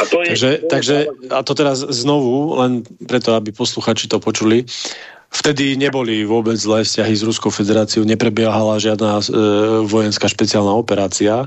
A 0.00 0.02
to 0.08 0.24
je, 0.24 0.32
takže, 0.32 0.50
takže, 0.72 0.96
a 1.28 1.44
to 1.44 1.52
teraz 1.52 1.84
znovu, 1.84 2.56
len 2.56 2.80
preto, 3.04 3.36
aby 3.36 3.52
posluchači 3.52 4.08
to 4.08 4.16
počuli, 4.16 4.64
vtedy 5.28 5.76
neboli 5.76 6.24
vôbec 6.24 6.56
zlé 6.56 6.88
vzťahy 6.88 7.12
s 7.12 7.22
Ruskou 7.22 7.52
federáciou, 7.52 8.08
neprebiehala 8.08 8.80
žiadna 8.80 9.20
e, 9.20 9.24
vojenská 9.84 10.26
špeciálna 10.26 10.72
operácia. 10.72 11.46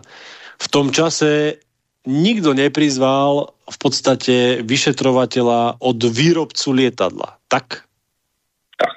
V 0.61 0.67
tom 0.69 0.93
čase 0.93 1.57
nikto 2.05 2.53
neprizval 2.53 3.57
v 3.65 3.77
podstate 3.79 4.61
vyšetrovateľa 4.61 5.81
od 5.81 5.99
výrobcu 6.03 6.67
lietadla. 6.77 7.41
Tak? 7.49 7.89
Tak. 8.77 8.95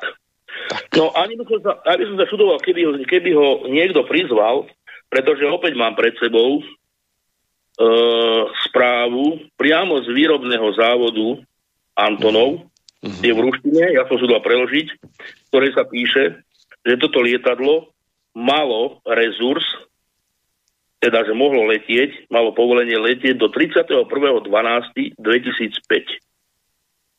tak. 0.69 0.83
No 0.93 1.16
ani 1.16 1.39
by 1.41 1.45
som 1.49 1.61
sa, 1.65 1.73
ani 1.87 2.05
som 2.12 2.16
sa 2.20 2.27
čudoval, 2.28 2.61
keby 2.61 2.81
ho, 2.85 2.93
keby 3.09 3.31
ho 3.33 3.49
niekto 3.73 4.05
prizval, 4.05 4.69
pretože 5.09 5.47
opäť 5.49 5.78
mám 5.78 5.95
pred 5.95 6.12
sebou 6.19 6.61
správu 8.69 9.53
priamo 9.61 10.01
z 10.01 10.09
výrobného 10.09 10.69
závodu 10.77 11.44
Antonov, 11.97 12.65
uh-huh. 13.05 13.20
je 13.20 13.32
v 13.32 13.40
ruštine, 13.40 13.93
ja 13.93 14.09
som 14.09 14.16
si 14.16 14.24
dal 14.28 14.40
preložiť, 14.40 14.86
ktoré 15.53 15.73
sa 15.77 15.85
píše, 15.85 16.40
že 16.85 16.94
toto 17.01 17.20
lietadlo 17.20 17.93
malo 18.36 19.01
rezurs, 19.09 19.65
teda, 21.01 21.24
že 21.28 21.36
mohlo 21.36 21.69
letieť, 21.69 22.32
malo 22.32 22.57
povolenie 22.57 22.97
letieť 22.97 23.36
do 23.36 23.53
31.12.2005. 23.53 25.20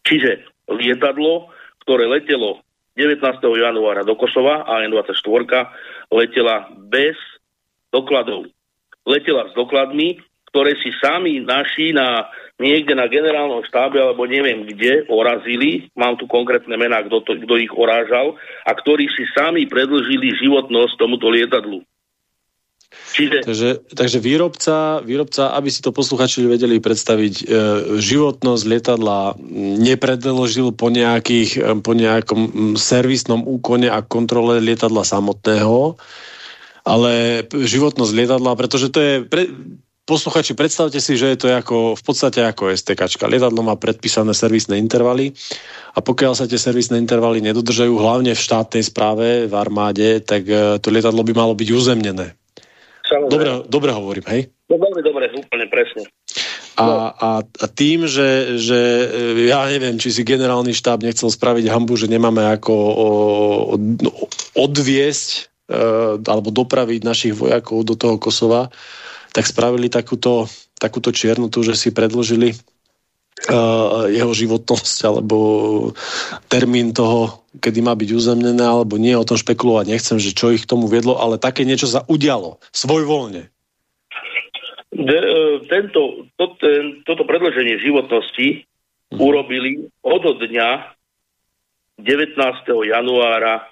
Čiže 0.08 0.32
lietadlo, 0.72 1.54
ktoré 1.86 2.10
letelo 2.10 2.66
19. 2.98 3.22
januára 3.42 4.02
do 4.02 4.18
Kosova, 4.18 4.66
AN-24, 4.66 5.22
letela 6.10 6.66
bez 6.90 7.14
dokladov. 7.94 8.50
Letela 9.06 9.48
s 9.48 9.54
dokladmi, 9.54 10.18
ktoré 10.50 10.76
si 10.80 10.96
sami 11.00 11.44
naši 11.44 11.92
na 11.92 12.28
niekde 12.58 12.98
na 12.98 13.06
generálnom 13.06 13.62
štábe 13.70 14.02
alebo 14.02 14.26
neviem 14.26 14.66
kde 14.66 15.06
orazili, 15.14 15.94
mám 15.94 16.18
tu 16.18 16.26
konkrétne 16.26 16.74
mená, 16.74 17.06
kto, 17.06 17.22
to, 17.22 17.32
kto 17.38 17.54
ich 17.62 17.70
orážal, 17.70 18.34
a 18.66 18.72
ktorí 18.74 19.06
si 19.14 19.30
sami 19.38 19.70
predlžili 19.70 20.34
životnosť 20.42 20.94
tomuto 20.98 21.30
lietadlu. 21.30 21.86
Čiže... 22.88 23.44
Takže, 23.44 23.70
takže 23.94 24.18
výrobca, 24.24 25.04
výrobca, 25.04 25.54
aby 25.54 25.70
si 25.70 25.84
to 25.84 25.92
posluchači 25.92 26.48
vedeli 26.48 26.80
predstaviť, 26.80 27.34
e, 27.36 27.46
životnosť 28.00 28.64
lietadla 28.64 29.36
nepredložil 29.84 30.72
po, 30.72 30.88
nejakých, 30.88 31.52
e, 31.60 31.72
po 31.84 31.92
nejakom 31.92 32.74
servisnom 32.80 33.44
úkone 33.44 33.92
a 33.92 34.00
kontrole 34.02 34.64
lietadla 34.64 35.04
samotného, 35.04 36.00
ale 36.88 37.44
životnosť 37.52 38.12
lietadla, 38.16 38.56
pretože 38.56 38.88
to 38.88 39.00
je, 39.04 39.14
pre, 39.28 39.52
posluchači, 40.08 40.56
predstavte 40.56 41.04
si, 41.04 41.20
že 41.20 41.36
je 41.36 41.38
to 41.38 41.48
ako, 41.52 42.00
v 42.00 42.04
podstate 42.08 42.40
ako 42.40 42.72
STK. 42.72 43.04
Lietadlo 43.28 43.60
má 43.60 43.76
predpísané 43.76 44.32
servisné 44.32 44.80
intervaly 44.80 45.36
a 45.92 46.00
pokiaľ 46.00 46.34
sa 46.40 46.48
tie 46.48 46.56
servisné 46.56 46.96
intervaly 46.96 47.44
nedodržajú, 47.44 47.92
hlavne 48.00 48.32
v 48.32 48.40
štátnej 48.40 48.88
správe, 48.88 49.52
v 49.52 49.54
armáde, 49.54 50.24
tak 50.24 50.48
e, 50.48 50.80
to 50.80 50.88
lietadlo 50.88 51.28
by 51.28 51.34
malo 51.36 51.54
byť 51.54 51.70
uzemnené. 51.76 52.40
Dobre, 53.28 53.68
dobre 53.68 53.92
hovorím, 53.92 54.26
hej? 54.32 54.42
No 54.72 54.80
veľmi 54.80 55.02
dobre, 55.04 55.32
úplne 55.36 55.68
presne. 55.68 56.08
A, 56.78 57.10
a, 57.10 57.30
a 57.42 57.66
tým, 57.68 58.06
že, 58.06 58.62
že 58.62 58.80
e, 59.10 59.50
ja 59.50 59.66
neviem, 59.68 59.98
či 60.00 60.14
si 60.14 60.22
generálny 60.22 60.72
štáb 60.72 61.04
nechcel 61.04 61.28
spraviť 61.28 61.68
hambu, 61.68 61.98
že 62.00 62.08
nemáme 62.08 62.46
ako 62.54 62.74
o, 62.74 63.08
odviesť 64.54 65.28
e, 65.68 65.76
alebo 66.22 66.54
dopraviť 66.54 67.02
našich 67.02 67.34
vojakov 67.34 67.82
do 67.82 67.98
toho 67.98 68.22
Kosova, 68.22 68.70
tak 69.38 69.46
spravili 69.46 69.86
takúto, 69.86 70.50
takúto 70.82 71.14
čiernu 71.14 71.54
tu, 71.54 71.62
že 71.62 71.78
si 71.78 71.94
predložili 71.94 72.58
uh, 72.58 74.10
jeho 74.10 74.34
životnosť 74.34 74.98
alebo 75.06 75.38
termín 76.50 76.90
toho, 76.90 77.46
kedy 77.62 77.86
má 77.86 77.94
byť 77.94 78.10
uzemnené 78.18 78.66
alebo 78.66 78.98
nie, 78.98 79.14
o 79.14 79.22
tom 79.22 79.38
špekulovať 79.38 79.94
nechcem, 79.94 80.18
že 80.18 80.34
čo 80.34 80.50
ich 80.50 80.66
k 80.66 80.72
tomu 80.74 80.90
viedlo, 80.90 81.22
ale 81.22 81.38
také 81.38 81.70
niečo 81.70 81.86
sa 81.86 82.02
udialo, 82.10 82.58
svojvoľne. 82.74 83.46
De, 84.90 85.18
uh, 85.22 85.62
tento, 85.70 86.26
to, 86.34 86.58
ten, 86.58 87.06
toto 87.06 87.22
predloženie 87.22 87.78
životnosti 87.78 88.66
hmm. 89.14 89.22
urobili 89.22 89.86
od 90.02 90.26
dňa 90.34 90.98
19. 92.02 92.42
januára 92.90 93.70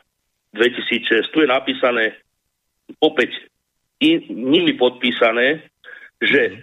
2006. 0.53 1.33
Tu 1.33 1.37
je 1.41 1.49
napísané 1.49 2.13
opäť 3.01 3.33
nimi 4.29 4.75
podpísané, 4.75 5.65
že 6.19 6.41
e, 6.51 6.55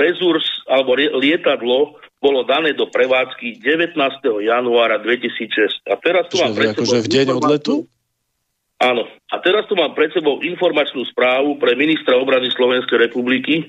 rezurs 0.00 0.44
alebo 0.66 0.96
lietadlo 0.96 2.00
bolo 2.20 2.40
dané 2.48 2.72
do 2.72 2.88
prevádzky 2.88 3.60
19. 3.60 3.96
januára 4.42 4.98
2006. 4.98 5.84
A 5.86 5.94
teraz 6.00 6.26
tu 6.32 6.40
mám 6.40 6.56
pred 6.56 6.72
sebou... 6.72 6.82
Akože 6.82 6.98
v 7.04 7.08
deň 7.12 7.26
odletu? 7.36 7.74
Áno. 8.76 9.08
A 9.32 9.36
teraz 9.40 9.64
tu 9.68 9.76
mám 9.76 9.96
pred 9.96 10.12
sebou 10.12 10.40
informačnú 10.44 11.04
správu 11.08 11.56
pre 11.56 11.76
ministra 11.76 12.16
obrany 12.16 12.52
Slovenskej 12.52 13.08
republiky. 13.08 13.68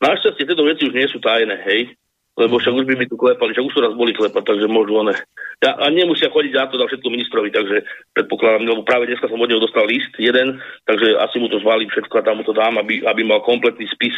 Našťastie 0.00 0.44
tieto 0.44 0.64
veci 0.64 0.88
už 0.88 0.94
nie 0.96 1.08
sú 1.08 1.20
tajné, 1.20 1.56
hej 1.66 1.96
lebo 2.36 2.60
však 2.60 2.74
už 2.76 2.84
by 2.84 2.94
mi 3.00 3.06
tu 3.08 3.16
klepali, 3.16 3.56
však 3.56 3.64
už 3.64 3.72
sú 3.72 3.80
raz 3.80 3.96
boli 3.96 4.12
klepať, 4.12 4.44
takže 4.44 4.68
môžu 4.68 5.00
one. 5.00 5.16
Ja, 5.64 5.72
a 5.80 5.88
nemusia 5.88 6.28
chodiť 6.28 6.52
za 6.52 6.68
to 6.68 6.76
za 6.76 6.86
všetko 6.86 7.08
ministrovi, 7.08 7.48
takže 7.48 7.82
predpokladám, 8.12 8.68
lebo 8.68 8.84
práve 8.84 9.08
dneska 9.08 9.24
som 9.24 9.40
od 9.40 9.48
neho 9.48 9.60
dostal 9.60 9.88
list, 9.88 10.12
jeden, 10.20 10.60
takže 10.84 11.16
asi 11.16 11.40
mu 11.40 11.48
to 11.48 11.56
zvalím 11.64 11.88
všetko 11.88 12.14
a 12.20 12.26
tam 12.28 12.36
mu 12.40 12.44
to 12.44 12.52
dám, 12.52 12.76
aby, 12.76 13.00
aby 13.08 13.24
mal 13.24 13.40
kompletný 13.40 13.88
spis. 13.88 14.12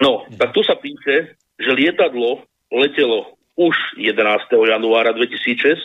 No, 0.00 0.24
tak 0.40 0.56
tu 0.56 0.64
sa 0.64 0.74
píše, 0.80 1.36
že 1.60 1.70
lietadlo 1.76 2.48
letelo 2.72 3.36
už 3.54 3.76
11. 4.00 4.18
januára 4.50 5.12
2006 5.12 5.78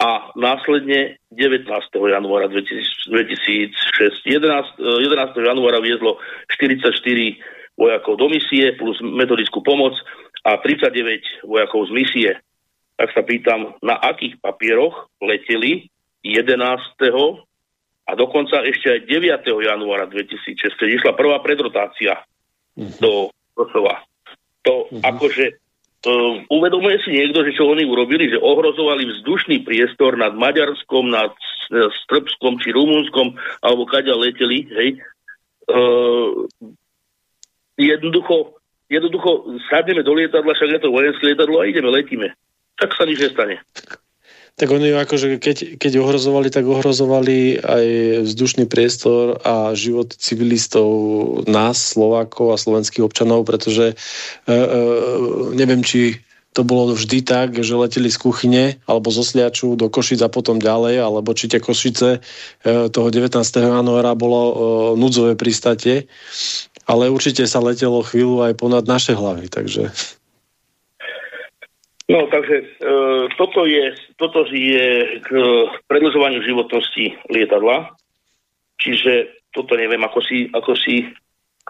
a 0.00 0.32
následne 0.36 1.20
19. 1.32 1.70
januára 1.94 2.48
2006. 2.48 3.14
11. 4.26 4.80
11. 4.80 5.38
januára 5.38 5.78
viezlo 5.80 6.18
44 6.50 7.59
vojakov 7.80 8.20
do 8.20 8.28
misie 8.28 8.76
plus 8.76 9.00
metodickú 9.00 9.64
pomoc 9.64 9.96
a 10.44 10.60
39 10.60 11.48
vojakov 11.48 11.88
z 11.88 11.92
misie. 11.96 12.30
Tak 13.00 13.16
sa 13.16 13.24
pýtam, 13.24 13.80
na 13.80 13.96
akých 13.96 14.36
papieroch 14.44 15.08
leteli 15.24 15.88
11. 16.20 16.60
a 18.04 18.10
dokonca 18.12 18.60
ešte 18.68 18.92
aj 18.92 19.00
9. 19.08 19.64
januára 19.64 20.04
2006, 20.04 20.76
keď 20.76 20.88
išla 21.00 21.12
prvá 21.16 21.40
predrotácia 21.40 22.20
uh-huh. 22.20 22.92
do 23.00 23.12
Kosova. 23.56 24.04
To 24.68 24.84
uh-huh. 24.92 25.00
akože 25.00 25.56
Uh, 26.00 26.40
uvedomuje 26.48 26.96
si 27.04 27.12
niekto, 27.12 27.44
že 27.44 27.52
čo 27.52 27.68
oni 27.68 27.84
urobili, 27.84 28.32
že 28.32 28.40
ohrozovali 28.40 29.04
vzdušný 29.04 29.68
priestor 29.68 30.16
nad 30.16 30.32
Maďarskom, 30.32 31.12
nad 31.12 31.36
Srbskom 32.08 32.56
či 32.56 32.72
Rumunskom, 32.72 33.36
alebo 33.60 33.84
kaďa 33.84 34.16
leteli, 34.16 34.64
hej, 34.64 34.96
uh, 35.68 36.48
jednoducho, 37.80 38.60
jednoducho 38.92 39.56
sadneme 39.72 40.04
do 40.04 40.12
lietadla, 40.12 40.52
však 40.52 40.70
je 40.76 40.80
to 40.84 40.92
vojenské 40.92 41.22
lietadlo 41.32 41.60
a 41.60 41.68
ideme, 41.68 41.88
letíme. 41.88 42.36
Tak 42.76 42.96
sa 42.96 43.04
nič 43.08 43.20
nestane. 43.20 43.60
Tak 44.60 44.68
oni 44.68 44.92
akože 44.92 45.40
keď, 45.40 45.80
keď 45.80 45.92
ohrozovali, 46.04 46.52
tak 46.52 46.68
ohrozovali 46.68 47.64
aj 47.64 47.86
vzdušný 48.28 48.68
priestor 48.68 49.40
a 49.40 49.72
život 49.72 50.12
civilistov 50.12 50.88
nás, 51.48 51.96
Slovákov 51.96 52.52
a 52.52 52.60
slovenských 52.60 53.00
občanov, 53.00 53.48
pretože 53.48 53.96
e, 53.96 54.52
e, 54.52 54.66
neviem, 55.56 55.80
či 55.80 56.20
to 56.50 56.66
bolo 56.66 56.92
vždy 56.92 57.22
tak, 57.22 57.62
že 57.62 57.78
leteli 57.78 58.10
z 58.10 58.18
kuchyne 58.18 58.64
alebo 58.84 59.14
zo 59.14 59.22
Sliaču 59.22 59.78
do 59.78 59.86
Košic 59.86 60.18
a 60.26 60.28
potom 60.28 60.58
ďalej, 60.58 60.98
alebo 60.98 61.30
či 61.30 61.46
tie 61.46 61.62
Košice 61.62 62.18
e, 62.18 62.20
toho 62.90 63.08
19. 63.08 63.38
januára 63.54 64.18
bolo 64.18 64.40
e, 64.42 64.52
núdzové 64.98 65.38
pristatie 65.38 66.10
ale 66.90 67.06
určite 67.06 67.46
sa 67.46 67.62
letelo 67.62 68.02
chvíľu 68.02 68.50
aj 68.50 68.58
ponad 68.58 68.84
naše 68.90 69.14
hlavy, 69.14 69.46
takže... 69.46 69.94
No, 72.10 72.26
takže 72.26 72.56
e, 72.58 72.90
toto, 73.38 73.70
je, 73.70 73.94
toto 74.18 74.42
je 74.50 75.22
k 75.22 75.30
predlžovaniu 75.86 76.42
životnosti 76.42 77.14
lietadla, 77.30 77.94
čiže 78.82 79.30
toto 79.54 79.78
neviem, 79.78 80.02
ako 80.02 80.18
si, 80.18 80.50
ako 80.50 80.74
si 80.74 81.06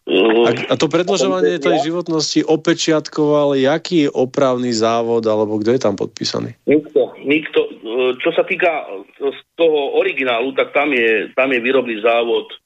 e, 0.08 0.16
a, 0.48 0.52
a 0.72 0.74
to 0.80 0.88
predlžovanie 0.88 1.60
tej 1.60 1.84
životnosti 1.84 2.40
opečiatkoval 2.48 3.52
jaký 3.60 4.08
opravný 4.08 4.72
závod, 4.72 5.28
alebo 5.28 5.60
kto 5.60 5.76
je 5.76 5.80
tam 5.84 6.00
podpísaný? 6.00 6.56
Nikto. 6.64 7.20
nikto. 7.20 7.60
E, 7.68 8.16
čo 8.16 8.32
sa 8.32 8.40
týka 8.40 8.88
z 9.20 9.40
toho 9.60 10.00
originálu, 10.00 10.56
tak 10.56 10.72
tam 10.72 10.88
je, 10.96 11.28
tam 11.36 11.52
je 11.52 11.60
výrobný 11.60 12.00
závod 12.00 12.48
e, 12.48 12.56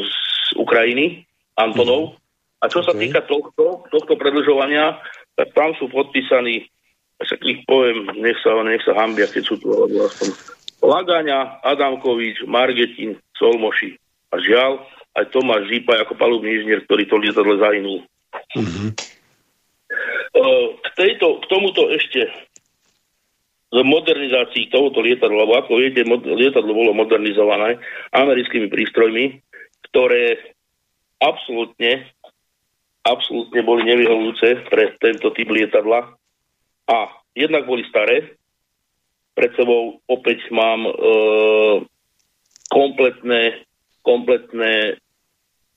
z 0.00 0.16
Ukrajiny, 0.56 1.28
Antonov. 1.66 2.16
A 2.60 2.68
čo 2.68 2.84
sa 2.84 2.92
týka 2.92 3.24
tohto, 3.24 3.88
tohto 3.88 4.14
predlžovania, 4.20 5.00
tak 5.32 5.56
tam 5.56 5.72
sú 5.80 5.88
podpísaní, 5.88 6.68
sa 7.20 7.36
ich 7.40 7.64
poviem, 7.64 8.04
nech 8.20 8.36
sa, 8.44 8.52
nech 8.64 8.84
sa 8.84 8.92
hambia, 8.96 9.24
keď 9.28 9.42
sú 9.48 9.56
tu, 9.56 9.72
alebo 9.72 10.04
aspoň 10.04 10.28
Lagaňa, 10.80 11.60
Adamkovič, 11.60 12.48
Margetin, 12.48 13.16
Solmoši. 13.36 13.96
A 14.32 14.40
žiaľ, 14.40 14.80
aj 15.16 15.28
Tomáš 15.32 15.68
Žípa 15.68 16.00
ako 16.00 16.16
palubný 16.16 16.56
inžinier, 16.56 16.84
ktorý 16.88 17.04
to 17.04 17.16
lietadle 17.20 17.56
zahynul. 17.60 18.00
Mm-hmm. 18.56 18.88
K, 20.80 20.88
tejto, 20.96 21.42
k 21.42 21.44
tomuto 21.50 21.90
ešte 21.92 22.30
z 23.70 23.78
modernizácii 23.86 24.72
tohoto 24.72 25.02
lietadla, 25.02 25.46
lebo 25.46 25.54
ako 25.58 25.72
viete, 25.78 26.02
lietadlo 26.26 26.72
bolo 26.74 26.96
modernizované 26.96 27.78
americkými 28.14 28.66
prístrojmi, 28.70 29.38
ktoré 29.90 30.38
absolútne, 31.20 32.08
absolútne 33.04 33.60
boli 33.62 33.84
nevyhovujúce 33.86 34.66
pre 34.72 34.96
tento 34.98 35.30
typ 35.36 35.48
lietadla. 35.52 36.16
A 36.90 36.96
jednak 37.36 37.68
boli 37.68 37.86
staré, 37.86 38.34
pred 39.36 39.54
sebou 39.54 40.02
opäť 40.10 40.42
mám 40.50 40.84
e, 40.84 40.92
kompletné, 42.68 43.64
kompletné 44.02 44.98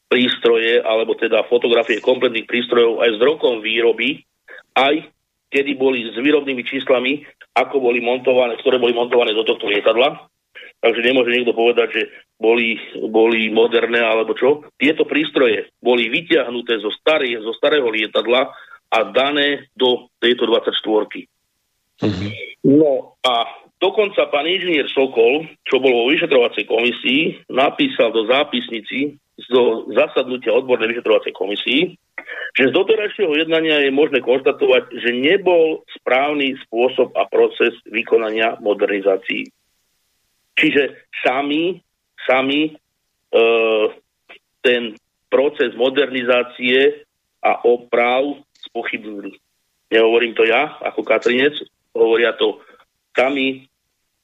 prístroje, 0.10 0.82
alebo 0.82 1.14
teda 1.18 1.46
fotografie 1.50 2.02
kompletných 2.02 2.50
prístrojov 2.50 3.02
aj 3.02 3.10
s 3.18 3.20
rokom 3.22 3.62
výroby, 3.62 4.26
aj 4.78 5.10
kedy 5.54 5.78
boli 5.78 6.10
s 6.10 6.18
výrobnými 6.18 6.66
číslami, 6.66 7.26
ako 7.54 7.78
boli 7.78 8.02
montované, 8.02 8.58
ktoré 8.58 8.82
boli 8.82 8.94
montované 8.98 9.38
do 9.38 9.46
tohto 9.46 9.70
lietadla. 9.70 10.30
Takže 10.82 11.02
nemôže 11.06 11.32
niekto 11.32 11.54
povedať, 11.54 11.88
že 11.94 12.02
boli, 12.40 12.76
boli 13.10 13.50
moderné 13.54 14.02
alebo 14.02 14.36
čo. 14.36 14.68
Tieto 14.76 15.08
prístroje 15.08 15.72
boli 15.80 16.10
vyťahnuté 16.12 16.82
zo, 16.82 16.92
starý, 16.92 17.40
zo 17.40 17.54
starého 17.56 17.88
lietadla 17.88 18.52
a 18.94 19.00
dané 19.10 19.72
do 19.74 20.12
tejto 20.22 20.46
24. 20.46 20.76
Mm-hmm. 22.04 22.32
No 22.68 23.16
a 23.24 23.48
dokonca 23.80 24.28
pán 24.28 24.50
inžinier 24.50 24.90
Sokol, 24.92 25.48
čo 25.64 25.80
bol 25.80 25.94
vo 25.94 26.06
vyšetrovacej 26.12 26.66
komisii, 26.68 27.22
napísal 27.52 28.12
do 28.12 28.28
zápisnici 28.28 29.18
do 29.50 29.90
zasadnutia 29.94 30.54
odbornej 30.54 30.94
vyšetrovacej 30.94 31.34
komisii, 31.34 31.82
že 32.54 32.70
z 32.70 32.72
doterajšieho 32.72 33.34
jednania 33.34 33.82
je 33.82 33.90
možné 33.90 34.22
konštatovať, 34.22 34.94
že 34.94 35.10
nebol 35.10 35.82
správny 36.02 36.54
spôsob 36.70 37.14
a 37.18 37.26
proces 37.26 37.74
vykonania 37.90 38.62
modernizácií. 38.62 39.50
Čiže 40.54 41.10
sami, 41.26 41.82
sami 42.28 42.72
e, 42.72 42.76
ten 44.64 44.96
proces 45.28 45.76
modernizácie 45.76 47.04
a 47.44 47.64
oprav 47.68 48.44
spochybnili. 48.70 49.36
Nehovorím 49.92 50.34
to 50.34 50.48
ja 50.48 50.80
ako 50.82 51.04
Katrinec, 51.04 51.54
hovoria 51.94 52.34
to 52.40 52.64
sami 53.14 53.48
e, 53.54 53.60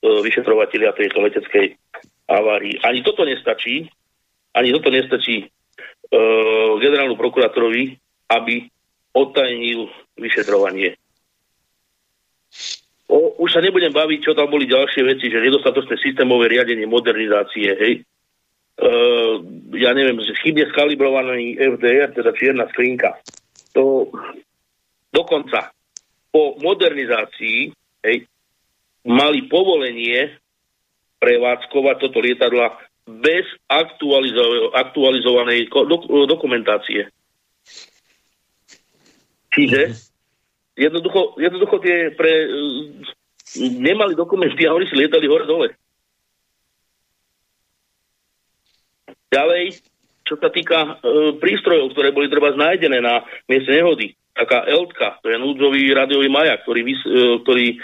vyšetrovateľia 0.01 0.95
tejto 0.95 1.19
leteckej 1.21 1.75
avárii. 2.29 2.77
Ani 2.85 3.01
toto 3.01 3.25
nestačí, 3.25 3.89
ani 4.53 4.69
toto 4.73 4.89
nestačí 4.89 5.49
generálnu 6.79 7.13
prokurátorovi, 7.13 7.97
aby 8.29 8.65
odtajnil 9.13 9.89
vyšetrovanie. 10.17 10.97
O, 13.09 13.41
už 13.41 13.49
sa 13.57 13.61
nebudem 13.65 13.89
baviť, 13.89 14.19
čo 14.21 14.31
tam 14.37 14.53
boli 14.53 14.69
ďalšie 14.69 15.01
veci, 15.01 15.33
že 15.33 15.41
nedostatočné 15.41 15.97
systémové 15.97 16.53
riadenie 16.53 16.85
modernizácie, 16.85 17.73
hej. 17.73 17.93
E, 18.77 18.89
ja 19.81 19.91
neviem, 19.97 20.21
chybne 20.45 20.69
skalibrovaný 20.69 21.57
FDR, 21.57 22.13
teda 22.13 22.31
čierna 22.37 22.69
skrinka. 22.69 23.17
To 23.73 24.13
dokonca 25.09 25.73
po 26.29 26.61
modernizácii 26.61 27.73
hej, 28.05 28.29
mali 29.09 29.49
povolenie 29.49 30.37
prevádzkovať 31.17 31.95
toto 31.97 32.21
lietadla 32.21 32.77
bez 33.09 33.49
aktualizo- 33.65 34.69
aktualizovanej 34.69 35.65
do- 35.73 36.29
dokumentácie. 36.29 37.09
Čiže 39.49 39.97
jednoducho, 40.79 41.35
jednoducho 41.35 41.75
tie 41.83 42.15
pre, 42.15 42.31
nemali 43.59 44.15
dokumenty 44.15 44.63
a 44.63 44.73
oni 44.73 44.87
si 44.87 44.95
lietali 44.95 45.27
hore-dole. 45.27 45.75
Ďalej, 49.29 49.83
čo 50.25 50.35
sa 50.41 50.49
týka 50.49 50.77
e, 50.81 50.91
prístrojov, 51.37 51.93
ktoré 51.93 52.09
boli 52.09 52.31
treba 52.31 52.55
znájdené 52.55 52.97
na 52.97 53.21
mieste 53.45 53.69
nehody, 53.69 54.17
taká 54.33 54.65
ELTKA, 54.65 55.21
to 55.21 55.29
je 55.29 55.37
núdzový 55.37 55.93
radiový 55.93 56.31
majak, 56.31 56.65
ktorý, 56.65 56.81
vys, 56.81 57.01
e, 57.05 57.37
ktorý 57.45 57.67
e, 57.73 57.77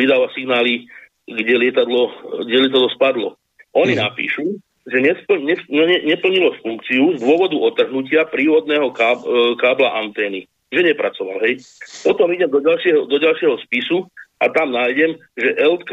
vydáva 0.00 0.32
signály, 0.32 0.88
kde 1.28 1.54
lietadlo, 1.60 2.08
kde 2.46 2.56
lietadlo 2.68 2.88
spadlo. 2.94 3.28
Oni 3.76 3.92
mm. 3.96 4.00
napíšu, 4.00 4.46
že 4.86 4.98
nespl, 5.02 5.42
ne, 5.42 5.58
ne, 5.68 5.98
neplnilo 6.06 6.56
funkciu 6.62 7.18
z 7.18 7.20
dôvodu 7.20 7.58
otrhnutia 7.58 8.24
prívodného 8.30 8.94
káb, 8.94 9.20
e, 9.26 9.58
kábla 9.60 9.98
antény. 10.00 10.48
Že 10.74 10.80
nepracoval, 10.82 11.38
hej. 11.46 11.62
Potom 12.02 12.26
idem 12.34 12.50
do 12.50 12.58
ďalšieho, 12.58 13.06
do 13.06 13.18
ďalšieho 13.22 13.54
spisu 13.66 14.10
a 14.42 14.50
tam 14.50 14.74
nájdem, 14.74 15.14
že 15.38 15.56
LK, 15.62 15.92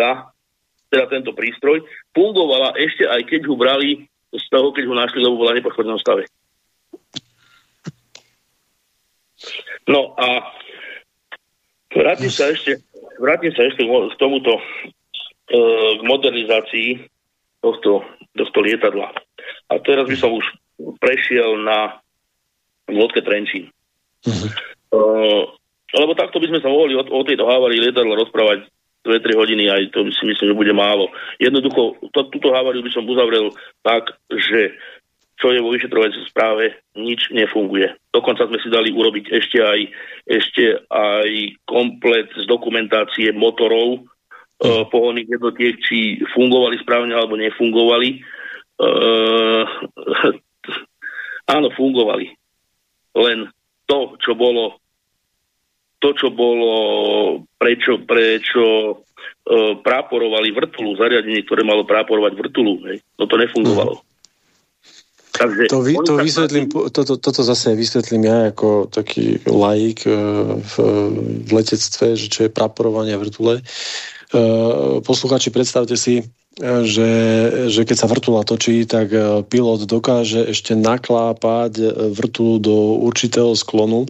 teda 0.89 1.05
tento 1.09 1.31
prístroj, 1.37 1.85
fungovala 2.13 2.73
ešte 2.77 3.05
aj 3.05 3.21
keď 3.29 3.41
ho 3.49 3.55
brali 3.57 4.09
z 4.33 4.45
toho, 4.49 4.73
keď 4.73 4.83
ho 4.89 4.95
našli, 4.97 5.19
lebo 5.21 5.37
bola 5.37 5.53
v 5.53 5.61
nepoškodenom 5.61 6.01
stave. 6.01 6.25
No 9.85 10.15
a 10.17 10.53
vrátim 11.91 12.31
sa 12.31 12.49
ešte, 12.49 12.81
vrátim 13.19 13.51
sa 13.53 13.67
ešte 13.67 13.83
k 13.83 14.15
tomuto, 14.17 14.57
e, 14.57 15.63
k 15.99 16.01
modernizácii 16.01 16.89
tohto, 17.59 18.01
tohto 18.33 18.59
lietadla. 18.63 19.11
A 19.69 19.73
teraz 19.83 20.07
by 20.07 20.17
som 20.17 20.31
už 20.33 20.45
prešiel 21.03 21.59
na 21.61 21.99
lodke 22.87 23.21
Trenčín. 23.21 23.69
Uh-huh. 24.23 24.49
Uh, 24.93 25.43
lebo 25.93 26.17
takto 26.17 26.41
by 26.41 26.47
sme 26.49 26.59
sa 26.63 26.69
mohli 26.69 26.97
o, 26.97 27.03
o 27.03 27.21
tejto 27.25 27.45
havárii 27.45 27.81
lietadla 27.81 28.17
rozprávať 28.17 28.65
2-3 29.03 29.35
hodiny, 29.35 29.63
aj 29.67 29.83
to 29.91 30.07
si 30.15 30.23
myslím, 30.23 30.55
že 30.55 30.59
bude 30.63 30.73
málo. 30.73 31.11
Jednoducho, 31.37 31.99
to, 32.15 32.31
túto 32.31 32.55
haváriu 32.55 32.79
by 32.79 32.91
som 32.91 33.03
uzavrel 33.03 33.51
tak, 33.83 34.15
že 34.31 34.79
čo 35.43 35.51
je 35.51 35.59
vo 35.59 35.75
vyšetrovacej 35.75 36.23
správe, 36.31 36.71
nič 36.95 37.27
nefunguje. 37.35 37.99
Dokonca 38.15 38.47
sme 38.47 38.63
si 38.63 38.71
dali 38.71 38.95
urobiť 38.95 39.27
ešte 39.27 39.59
aj, 39.59 39.79
ešte 40.23 40.87
aj 40.87 41.29
komplet 41.67 42.31
z 42.31 42.47
dokumentácie 42.47 43.35
motorov, 43.35 44.07
uh, 44.63 44.87
pohonných 44.87 45.27
jednotiek, 45.35 45.75
či 45.83 46.23
fungovali 46.31 46.79
správne 46.79 47.11
alebo 47.11 47.35
nefungovali. 47.35 48.23
Uh, 48.79 49.67
áno, 51.59 51.67
fungovali. 51.75 52.31
Len 53.19 53.51
to, 53.93 54.17
čo 54.17 54.33
bolo 54.33 54.81
to, 56.01 56.11
čo 56.19 56.35
bolo, 56.35 56.73
prečo, 57.55 58.03
prečo 58.03 58.63
uh, 58.91 59.73
práporovali 59.79 60.51
vrtulu, 60.51 60.99
zariadenie, 60.99 61.47
ktoré 61.47 61.63
malo 61.63 61.87
práporovať 61.87 62.35
vrtulu, 62.35 62.83
hej, 62.91 62.99
no 63.15 63.23
to 63.23 63.39
nefungovalo. 63.39 64.03
Mm. 64.03 64.11
Takže 65.33 65.65
to, 65.65 65.81
vy, 65.81 65.93
to 66.05 66.13
vysvetlím, 66.21 66.69
toto, 66.69 67.17
toto 67.17 67.41
zase 67.41 67.73
vysvetlím 67.73 68.29
ja 68.29 68.53
ako 68.53 68.85
taký 68.85 69.41
laik 69.49 70.05
e, 70.05 70.13
v, 70.61 70.73
v 71.41 71.49
letectve, 71.49 72.13
že 72.13 72.29
čo 72.29 72.45
je 72.45 72.53
praporovanie 72.53 73.17
vrtule. 73.17 73.57
E, 73.57 73.61
posluchači, 75.01 75.49
predstavte 75.49 75.97
si, 75.97 76.21
e, 76.21 76.23
že, 76.61 77.11
že 77.73 77.81
keď 77.81 77.97
sa 77.97 78.05
vrtula 78.05 78.45
točí, 78.45 78.85
tak 78.85 79.09
pilot 79.49 79.89
dokáže 79.89 80.53
ešte 80.53 80.77
naklápať 80.77 81.81
vrtulu 82.13 82.61
do 82.61 82.75
určitého 83.01 83.57
sklonu, 83.57 84.05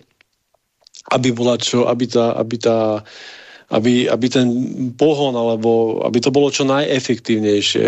aby 1.08 1.32
bola 1.32 1.56
čo, 1.56 1.88
aby 1.88 2.06
tá, 2.08 2.36
aby 2.36 2.56
tá 2.60 3.04
aby, 3.74 4.06
aby 4.06 4.28
ten 4.30 4.48
pohon, 4.94 5.34
alebo 5.34 6.02
aby 6.06 6.22
to 6.22 6.30
bolo 6.30 6.54
čo 6.54 6.62
najefektívnejšie, 6.70 7.88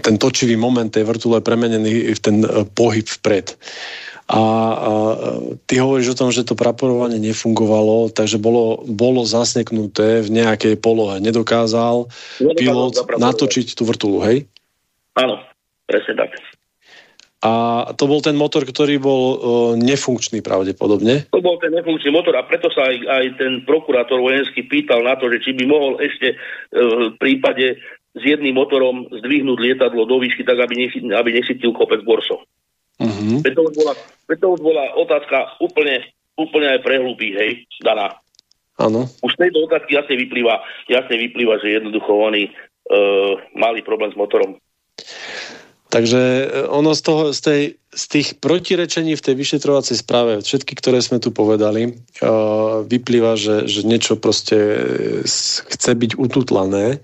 ten 0.00 0.16
točivý 0.16 0.56
moment 0.56 0.88
tej 0.88 1.04
vrtule 1.04 1.44
premenený 1.44 2.16
v 2.16 2.20
ten 2.20 2.40
e, 2.40 2.64
pohyb 2.64 3.04
vpred. 3.04 3.52
A, 4.26 4.42
a 4.42 4.42
ty 5.70 5.78
hovoríš 5.78 6.12
o 6.12 6.18
tom, 6.18 6.34
že 6.34 6.42
to 6.42 6.58
praporovanie 6.58 7.22
nefungovalo, 7.22 8.10
takže 8.10 8.42
bolo, 8.42 8.82
bolo 8.82 9.22
zasneknuté 9.22 10.26
v 10.26 10.42
nejakej 10.42 10.74
polohe. 10.82 11.22
Nedokázal 11.22 12.10
pilot 12.58 13.06
natočiť 13.22 13.78
tú 13.78 13.86
vrtulu, 13.86 14.26
hej? 14.26 14.50
Áno, 15.14 15.38
presne 15.86 16.18
tak. 16.18 16.34
A 17.46 17.52
to 17.94 18.10
bol 18.10 18.18
ten 18.18 18.34
motor, 18.34 18.66
ktorý 18.66 18.98
bol 18.98 19.22
uh, 19.22 19.38
nefunkčný 19.78 20.42
pravdepodobne? 20.42 21.30
To 21.30 21.38
bol 21.38 21.62
ten 21.62 21.70
nefunkčný 21.70 22.10
motor 22.10 22.34
a 22.34 22.42
preto 22.42 22.66
sa 22.74 22.90
aj, 22.90 22.96
aj 23.06 23.24
ten 23.38 23.52
prokurátor 23.62 24.18
vojenský 24.18 24.66
pýtal 24.66 25.06
na 25.06 25.14
to, 25.14 25.30
že 25.30 25.46
či 25.46 25.50
by 25.54 25.64
mohol 25.70 26.02
ešte 26.02 26.34
uh, 26.34 27.14
v 27.14 27.16
prípade 27.22 27.78
s 28.16 28.22
jedným 28.24 28.56
motorom 28.56 29.06
zdvihnúť 29.12 29.58
lietadlo 29.60 30.08
do 30.08 30.16
výšky 30.18 30.42
tak, 30.42 30.58
aby, 30.58 30.88
nechytil, 30.88 31.12
aby 31.12 31.30
nechytil 31.36 31.70
kopec 31.76 32.00
borso. 32.02 32.42
Uh-huh. 32.96 33.44
Preto, 33.44 33.60
už 33.68 33.72
bola, 33.76 33.92
preto 34.24 34.46
už 34.56 34.60
bola 34.64 34.84
otázka 34.96 35.60
úplne, 35.60 36.00
úplne 36.40 36.76
aj 36.76 36.80
pre 36.80 36.96
hlupých, 36.96 37.34
hej, 37.36 37.52
daná. 37.84 38.16
Áno. 38.76 39.08
Už 39.24 39.32
z 39.36 39.48
tejto 39.48 39.68
otázky 39.68 39.96
jasne 39.96 40.16
vyplýva, 40.20 40.60
jasne 40.88 41.16
vyplýva, 41.16 41.60
že 41.64 41.80
jednoducho 41.80 42.12
oni 42.12 42.52
uh, 42.52 43.40
mali 43.56 43.80
problém 43.80 44.12
s 44.12 44.20
motorom. 44.20 44.60
Takže 45.86 46.20
e, 46.20 46.44
ono 46.66 46.92
z, 46.98 47.02
toho, 47.06 47.22
z, 47.30 47.40
tej, 47.40 47.62
z 47.94 48.04
tých 48.10 48.28
protirečení 48.42 49.14
v 49.14 49.22
tej 49.22 49.34
vyšetrovacej 49.38 49.96
správe, 50.02 50.42
všetky, 50.42 50.74
ktoré 50.76 50.98
sme 50.98 51.22
tu 51.22 51.30
povedali, 51.30 51.94
uh, 52.20 52.82
vyplýva, 52.84 53.38
že, 53.38 53.64
že 53.70 53.86
niečo 53.86 54.18
proste 54.18 54.56
chce 55.72 55.92
byť 55.94 56.18
ututlané. 56.18 57.00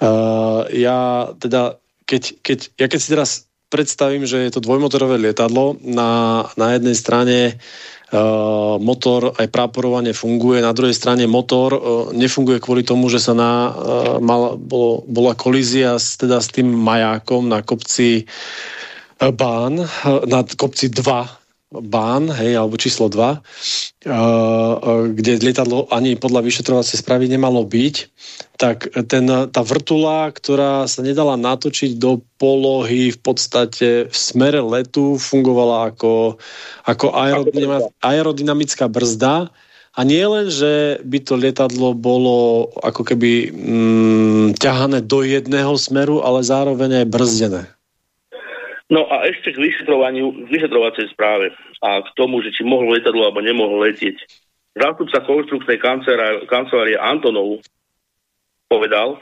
Uh, 0.00 0.64
ja 0.72 1.30
teda, 1.38 1.76
keď, 2.08 2.22
keď, 2.40 2.58
ja 2.80 2.86
keď 2.88 2.98
si 2.98 3.12
teraz 3.12 3.30
predstavím, 3.68 4.26
že 4.26 4.46
je 4.46 4.50
to 4.54 4.64
dvojmotorové 4.64 5.18
lietadlo, 5.18 5.76
na, 5.82 6.44
na 6.54 6.78
jednej 6.78 6.94
strane 6.94 7.36
uh, 7.54 8.78
motor 8.78 9.34
aj 9.34 9.46
práporovanie 9.50 10.14
funguje, 10.14 10.62
na 10.62 10.70
druhej 10.70 10.94
strane 10.94 11.26
motor 11.26 11.70
uh, 11.74 11.80
nefunguje 12.14 12.62
kvôli 12.62 12.86
tomu, 12.86 13.10
že 13.10 13.18
sa 13.18 13.34
na, 13.34 13.70
uh, 13.70 13.72
mal, 14.22 14.54
bolo, 14.54 15.02
bola 15.10 15.34
kolízia 15.34 15.98
s, 15.98 16.14
teda 16.18 16.38
s 16.38 16.50
tým 16.50 16.70
majákom 16.70 17.50
na 17.50 17.62
kopci 17.62 18.26
Bán, 19.16 19.80
na 20.28 20.44
kopci 20.44 20.92
2 20.92 21.45
bán, 21.74 22.30
hej, 22.30 22.54
alebo 22.54 22.78
číslo 22.78 23.10
2, 23.10 23.18
uh, 23.18 23.40
kde 25.10 25.42
lietadlo 25.42 25.90
ani 25.90 26.14
podľa 26.14 26.46
vyšetrovacej 26.46 27.02
správy 27.02 27.26
nemalo 27.26 27.66
byť, 27.66 27.94
tak 28.54 28.86
ten, 29.10 29.26
tá 29.26 29.62
vrtula, 29.66 30.30
ktorá 30.30 30.86
sa 30.86 31.02
nedala 31.02 31.34
natočiť 31.34 31.98
do 31.98 32.22
polohy 32.38 33.10
v 33.10 33.18
podstate 33.18 34.06
v 34.06 34.16
smere 34.16 34.62
letu, 34.62 35.18
fungovala 35.18 35.90
ako, 35.90 36.38
ako 36.86 37.06
aerodynamická 38.00 38.86
brzda, 38.86 39.50
a 39.96 40.04
nie 40.04 40.20
len, 40.20 40.52
že 40.52 41.00
by 41.08 41.18
to 41.24 41.40
lietadlo 41.40 41.96
bolo 41.96 42.68
ako 42.84 43.00
keby 43.00 43.48
mm, 43.48 44.60
ťahané 44.60 45.00
do 45.00 45.24
jedného 45.24 45.72
smeru, 45.80 46.20
ale 46.20 46.44
zároveň 46.44 47.00
aj 47.00 47.06
brzdené. 47.08 47.62
No 48.86 49.02
a 49.10 49.26
ešte 49.26 49.50
k 49.50 49.58
vyšetrovaniu, 49.58 50.46
k 50.46 50.48
vyšetrovacej 50.50 51.10
správe 51.10 51.50
a 51.82 52.06
k 52.06 52.08
tomu, 52.14 52.38
že 52.38 52.54
či 52.54 52.62
mohlo 52.62 52.94
lietadlo 52.94 53.26
alebo 53.26 53.42
nemohlo 53.42 53.82
letieť. 53.82 54.14
Zástupca 54.78 55.26
konštrukčnej 55.26 55.82
kancelárie 56.46 56.94
Antonov 56.94 57.66
povedal, 58.70 59.18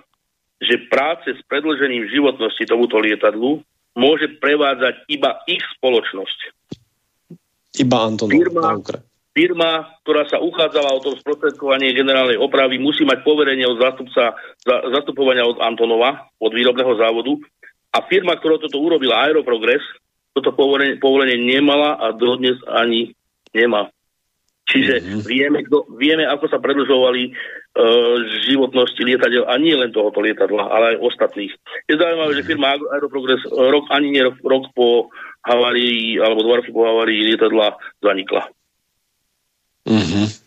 že 0.61 0.85
práce 0.93 1.33
s 1.33 1.41
predlžením 1.49 2.13
životnosti 2.13 2.65
tomuto 2.69 3.01
lietadlu 3.01 3.65
môže 3.97 4.37
prevádzať 4.37 5.09
iba 5.09 5.41
ich 5.49 5.65
spoločnosť. 5.81 6.39
Iba 7.81 7.97
Antonov 8.05 8.37
firma, 8.37 8.69
firma, 9.33 9.71
ktorá 10.05 10.29
sa 10.29 10.45
uchádzala 10.45 10.93
o 10.93 11.01
to 11.01 11.17
sprostredkovanie 11.19 11.97
generálnej 11.97 12.37
opravy, 12.37 12.77
musí 12.77 13.03
mať 13.09 13.25
poverenie 13.25 13.65
od 13.65 13.81
zástupca, 13.81 14.37
zastupovania 14.93 15.49
od 15.49 15.59
Antonova, 15.59 16.29
od 16.37 16.53
výrobného 16.53 16.95
závodu, 17.01 17.41
a 17.95 17.99
firma, 18.11 18.35
ktorá 18.35 18.59
toto 18.59 18.83
urobila, 18.83 19.23
Aeroprogress, 19.23 19.83
toto 20.35 20.51
povolenie, 20.51 20.99
povolenie 20.99 21.39
nemala 21.39 21.95
a 21.95 22.11
dodnes 22.11 22.59
ani 22.67 23.15
nemá. 23.55 23.87
Čiže 24.65 24.95
mm-hmm. 24.99 25.21
vieme, 25.29 25.59
kto, 25.63 25.87
vieme, 25.95 26.25
ako 26.27 26.51
sa 26.51 26.59
predlžovali 26.59 27.31
uh, 27.31 28.17
životnosti 28.49 28.99
lietadiel 29.05 29.45
a 29.47 29.55
nie 29.61 29.77
len 29.77 29.93
tohoto 29.95 30.25
lietadla, 30.25 30.73
ale 30.73 30.97
aj 30.97 31.05
ostatných. 31.05 31.53
Je 31.87 31.95
zaujímavé, 31.95 32.33
že 32.35 32.49
firma 32.49 32.75
Aeroprogress 32.75 33.45
rok, 33.47 33.87
ani 33.95 34.11
nie 34.11 34.23
rok, 34.25 34.41
rok 34.43 34.73
po 34.75 35.15
havárii 35.45 36.17
alebo 36.19 36.41
dva 36.43 36.55
roky 36.59 36.73
po 36.73 36.83
havárii 36.83 37.31
lietadla 37.31 37.77
zanikla. 38.01 38.49
Mm-hmm. 39.85 40.44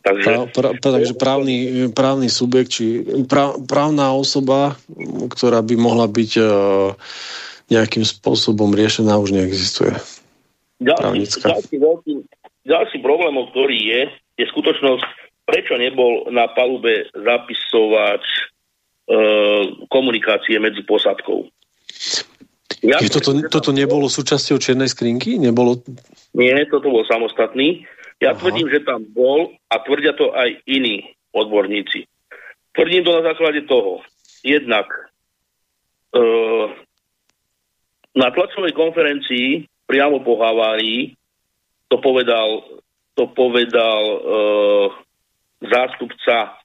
Takže, 0.00 0.48
pra, 0.56 0.72
pra, 0.80 0.92
takže 0.96 1.12
právny, 1.12 1.88
právny 1.92 2.32
subjekt, 2.32 2.72
či 2.72 3.04
pra, 3.28 3.52
právna 3.68 4.16
osoba, 4.16 4.80
ktorá 5.28 5.60
by 5.60 5.76
mohla 5.76 6.08
byť 6.08 6.30
uh, 6.40 6.96
nejakým 7.68 8.02
spôsobom 8.02 8.72
riešená, 8.72 9.20
už 9.20 9.36
neexistuje. 9.36 9.92
Ďalší, 10.80 11.28
ďalší, 11.44 11.76
veľký, 11.76 12.12
ďalší 12.64 12.98
problém, 13.04 13.36
ktorý 13.52 13.78
je, 13.78 14.00
je 14.40 14.44
skutočnosť, 14.48 15.04
prečo 15.44 15.76
nebol 15.76 16.32
na 16.32 16.48
palube 16.50 17.04
zapisovač 17.12 18.24
e, 18.24 18.42
komunikácie 19.92 20.56
medzi 20.56 20.80
posadkou. 20.88 21.52
Ja, 22.80 22.96
je 22.96 23.12
toto, 23.12 23.36
toto 23.52 23.70
nebolo 23.76 24.08
súčasťou 24.08 24.56
čiernej 24.56 24.88
skrinky? 24.88 25.36
Nebolo... 25.36 25.84
Nie, 26.32 26.64
toto 26.64 26.88
bol 26.88 27.04
samostatný. 27.04 27.84
Ja 28.20 28.36
Aha. 28.36 28.38
tvrdím, 28.38 28.68
že 28.68 28.84
tam 28.84 29.00
bol 29.08 29.56
a 29.72 29.80
tvrdia 29.80 30.12
to 30.12 30.36
aj 30.36 30.60
iní 30.68 31.16
odborníci. 31.32 32.04
Tvrdím 32.76 33.02
to 33.04 33.16
na 33.16 33.22
základe 33.32 33.64
toho. 33.64 34.04
Jednak 34.44 34.86
e, 36.12 36.20
na 38.14 38.28
tlačovej 38.28 38.76
konferencii 38.76 39.64
priamo 39.88 40.20
po 40.20 40.36
havárii 40.36 41.16
to 41.90 41.98
povedal, 41.98 42.62
to 43.18 43.24
povedal 43.34 44.02
e, 44.04 44.18
zástupca 45.66 46.60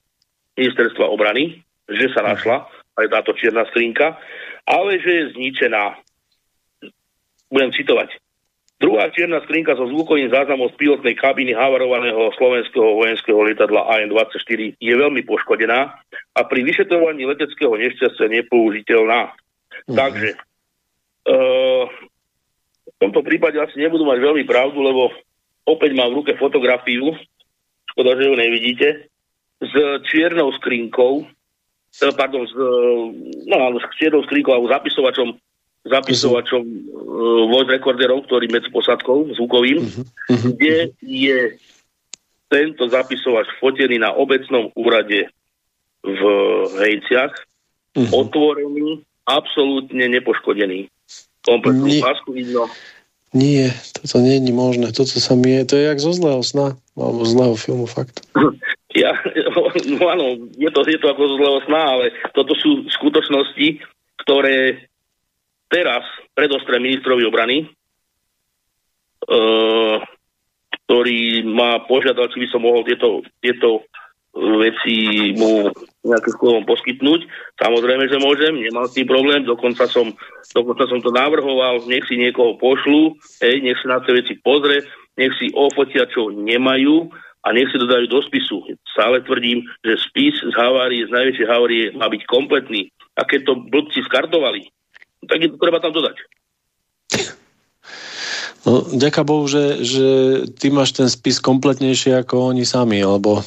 ministerstva 0.54 1.08
obrany, 1.08 1.64
že 1.90 2.12
sa 2.14 2.22
našla 2.22 2.68
aj 2.96 3.06
táto 3.12 3.32
čierna 3.36 3.66
skrinka, 3.68 4.16
ale 4.64 5.02
že 5.02 5.10
je 5.10 5.24
zničená. 5.36 6.00
Budem 7.52 7.70
citovať. 7.74 8.25
Druhá 8.76 9.08
čierna 9.08 9.40
skrinka 9.40 9.72
so 9.72 9.88
zvukovým 9.88 10.28
záznamom 10.28 10.68
z 10.68 10.76
pilotnej 10.76 11.16
kabiny 11.16 11.56
havarovaného 11.56 12.28
slovenského 12.36 13.00
vojenského 13.00 13.40
lietadla 13.40 13.88
AN-24 13.88 14.76
je 14.76 14.94
veľmi 15.00 15.24
poškodená 15.24 15.96
a 16.36 16.40
pri 16.44 16.60
vyšetrovaní 16.60 17.24
leteckého 17.24 17.72
nešťastia 17.72 18.28
nepoužiteľná. 18.28 19.32
Mm-hmm. 19.32 19.96
Takže 19.96 20.28
e, 20.28 21.36
v 22.84 22.96
tomto 23.00 23.24
prípade 23.24 23.56
asi 23.56 23.80
nebudú 23.80 24.04
mať 24.04 24.20
veľmi 24.20 24.44
pravdu, 24.44 24.76
lebo 24.84 25.08
opäť 25.64 25.96
mám 25.96 26.12
v 26.12 26.20
ruke 26.20 26.32
fotografiu, 26.36 27.16
škoda, 27.96 28.12
že 28.20 28.28
ju 28.28 28.34
nevidíte, 28.36 28.88
s 29.56 29.72
čiernou 30.12 30.52
skrinkou, 30.60 31.24
e, 31.24 32.06
pardon, 32.12 32.44
s, 32.44 32.52
e, 32.52 32.68
no, 33.48 33.72
s 33.80 33.88
čiernou 33.96 34.20
skrinkou 34.28 34.52
alebo 34.52 34.68
zapisovačom 34.68 35.32
zapisovačom 35.86 36.62
uh, 36.62 37.44
voice 37.50 37.70
recorderov, 37.70 38.26
ktorý 38.26 38.50
medzi 38.50 38.68
posadkou 38.70 39.30
zvukovým, 39.38 39.82
uh-huh. 39.82 40.50
kde 40.54 40.90
je 41.02 41.38
tento 42.46 42.86
zapisovač 42.86 43.46
fotený 43.58 44.02
na 44.02 44.14
obecnom 44.14 44.70
úrade 44.78 45.30
v 46.06 46.22
Hejciach, 46.78 47.34
uh-huh. 47.34 48.10
otvorený, 48.14 49.02
absolútne 49.26 50.06
nepoškodený 50.10 50.90
kompletnú 51.46 51.86
nie, 51.86 52.02
pásku 52.02 52.30
vidno. 52.34 52.66
Nie, 53.30 53.70
toto 53.94 54.18
nie 54.18 54.42
je 54.42 54.50
možné. 54.50 54.90
Toto 54.90 55.14
sa 55.14 55.38
mi 55.38 55.54
je, 55.54 55.62
to 55.62 55.74
je 55.78 55.84
jak 55.86 56.02
zo 56.02 56.10
zlého 56.10 56.42
sna, 56.42 56.74
alebo 56.98 57.22
zlého 57.22 57.54
filmu, 57.54 57.86
fakt. 57.86 58.26
Ja, 58.96 59.12
no 59.92 60.08
áno, 60.08 60.48
je 60.56 60.72
to, 60.72 60.80
je 60.88 60.96
to 60.96 61.12
ako 61.12 61.20
zo 61.28 61.36
zlého 61.36 61.60
sna, 61.68 61.82
ale 61.84 62.16
toto 62.32 62.56
sú 62.56 62.88
skutočnosti, 62.88 63.84
ktoré 64.24 64.88
teraz 65.66 66.04
predostré 66.32 66.78
ministrovi 66.78 67.26
obrany, 67.26 67.66
uh, 69.26 69.98
ktorý 70.86 71.42
ma 71.50 71.82
požiadal, 71.84 72.30
či 72.30 72.46
by 72.46 72.48
som 72.50 72.62
mohol 72.62 72.86
tieto, 72.86 73.26
tieto 73.42 73.82
veci 74.36 75.32
mu 75.34 75.72
nejakým 76.04 76.32
spôsobom 76.36 76.64
poskytnúť. 76.68 77.24
Samozrejme, 77.56 78.04
že 78.06 78.20
môžem, 78.20 78.52
nemal 78.60 78.84
s 78.86 78.94
tým 78.94 79.08
problém, 79.08 79.42
dokonca 79.42 79.88
som, 79.88 80.12
dokonca 80.52 80.84
som 80.86 81.00
to 81.00 81.08
navrhoval, 81.10 81.82
nech 81.88 82.04
si 82.04 82.20
niekoho 82.20 82.60
pošlu, 82.60 83.16
hej, 83.40 83.64
nech 83.64 83.80
si 83.80 83.86
na 83.88 83.98
tie 84.04 84.12
veci 84.14 84.36
pozrie, 84.38 84.84
nech 85.16 85.32
si 85.40 85.48
ofotia, 85.56 86.04
čo 86.12 86.28
nemajú 86.28 87.08
a 87.42 87.48
nech 87.56 87.72
si 87.72 87.80
dodajú 87.80 88.06
do 88.12 88.20
spisu. 88.28 88.60
Stále 88.92 89.24
tvrdím, 89.24 89.64
že 89.80 89.96
spis 90.04 90.36
z 90.36 90.52
havárie, 90.54 91.08
z 91.08 91.14
najväčšej 91.14 91.48
havárie 91.48 91.84
má 91.96 92.06
byť 92.12 92.22
kompletný. 92.28 92.92
A 93.16 93.24
keď 93.24 93.48
to 93.48 93.62
blbci 93.72 94.04
skartovali, 94.04 94.68
tak 95.24 95.38
je 95.40 95.48
to 95.48 95.56
treba 95.56 95.80
tam 95.80 95.96
dodať. 95.96 96.16
No, 98.66 98.82
ďaká 98.82 99.22
Bohu, 99.22 99.46
že, 99.46 99.86
že 99.86 100.06
ty 100.58 100.74
máš 100.74 100.90
ten 100.90 101.06
spis 101.06 101.38
kompletnejšie 101.38 102.18
ako 102.18 102.50
oni 102.50 102.66
sami, 102.66 102.98
lebo 102.98 103.46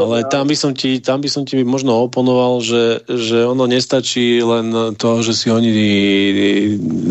ale 0.00 0.24
tam 0.32 0.48
by 0.48 0.56
som 0.56 0.72
ti, 0.72 0.96
tam 0.96 1.20
by 1.20 1.28
som 1.28 1.44
ti 1.44 1.60
možno 1.60 2.08
oponoval, 2.08 2.64
že, 2.64 3.04
že 3.04 3.44
ono 3.44 3.68
nestačí 3.68 4.40
len 4.40 4.96
to, 4.96 5.20
že 5.20 5.36
si 5.36 5.52
oni 5.52 5.70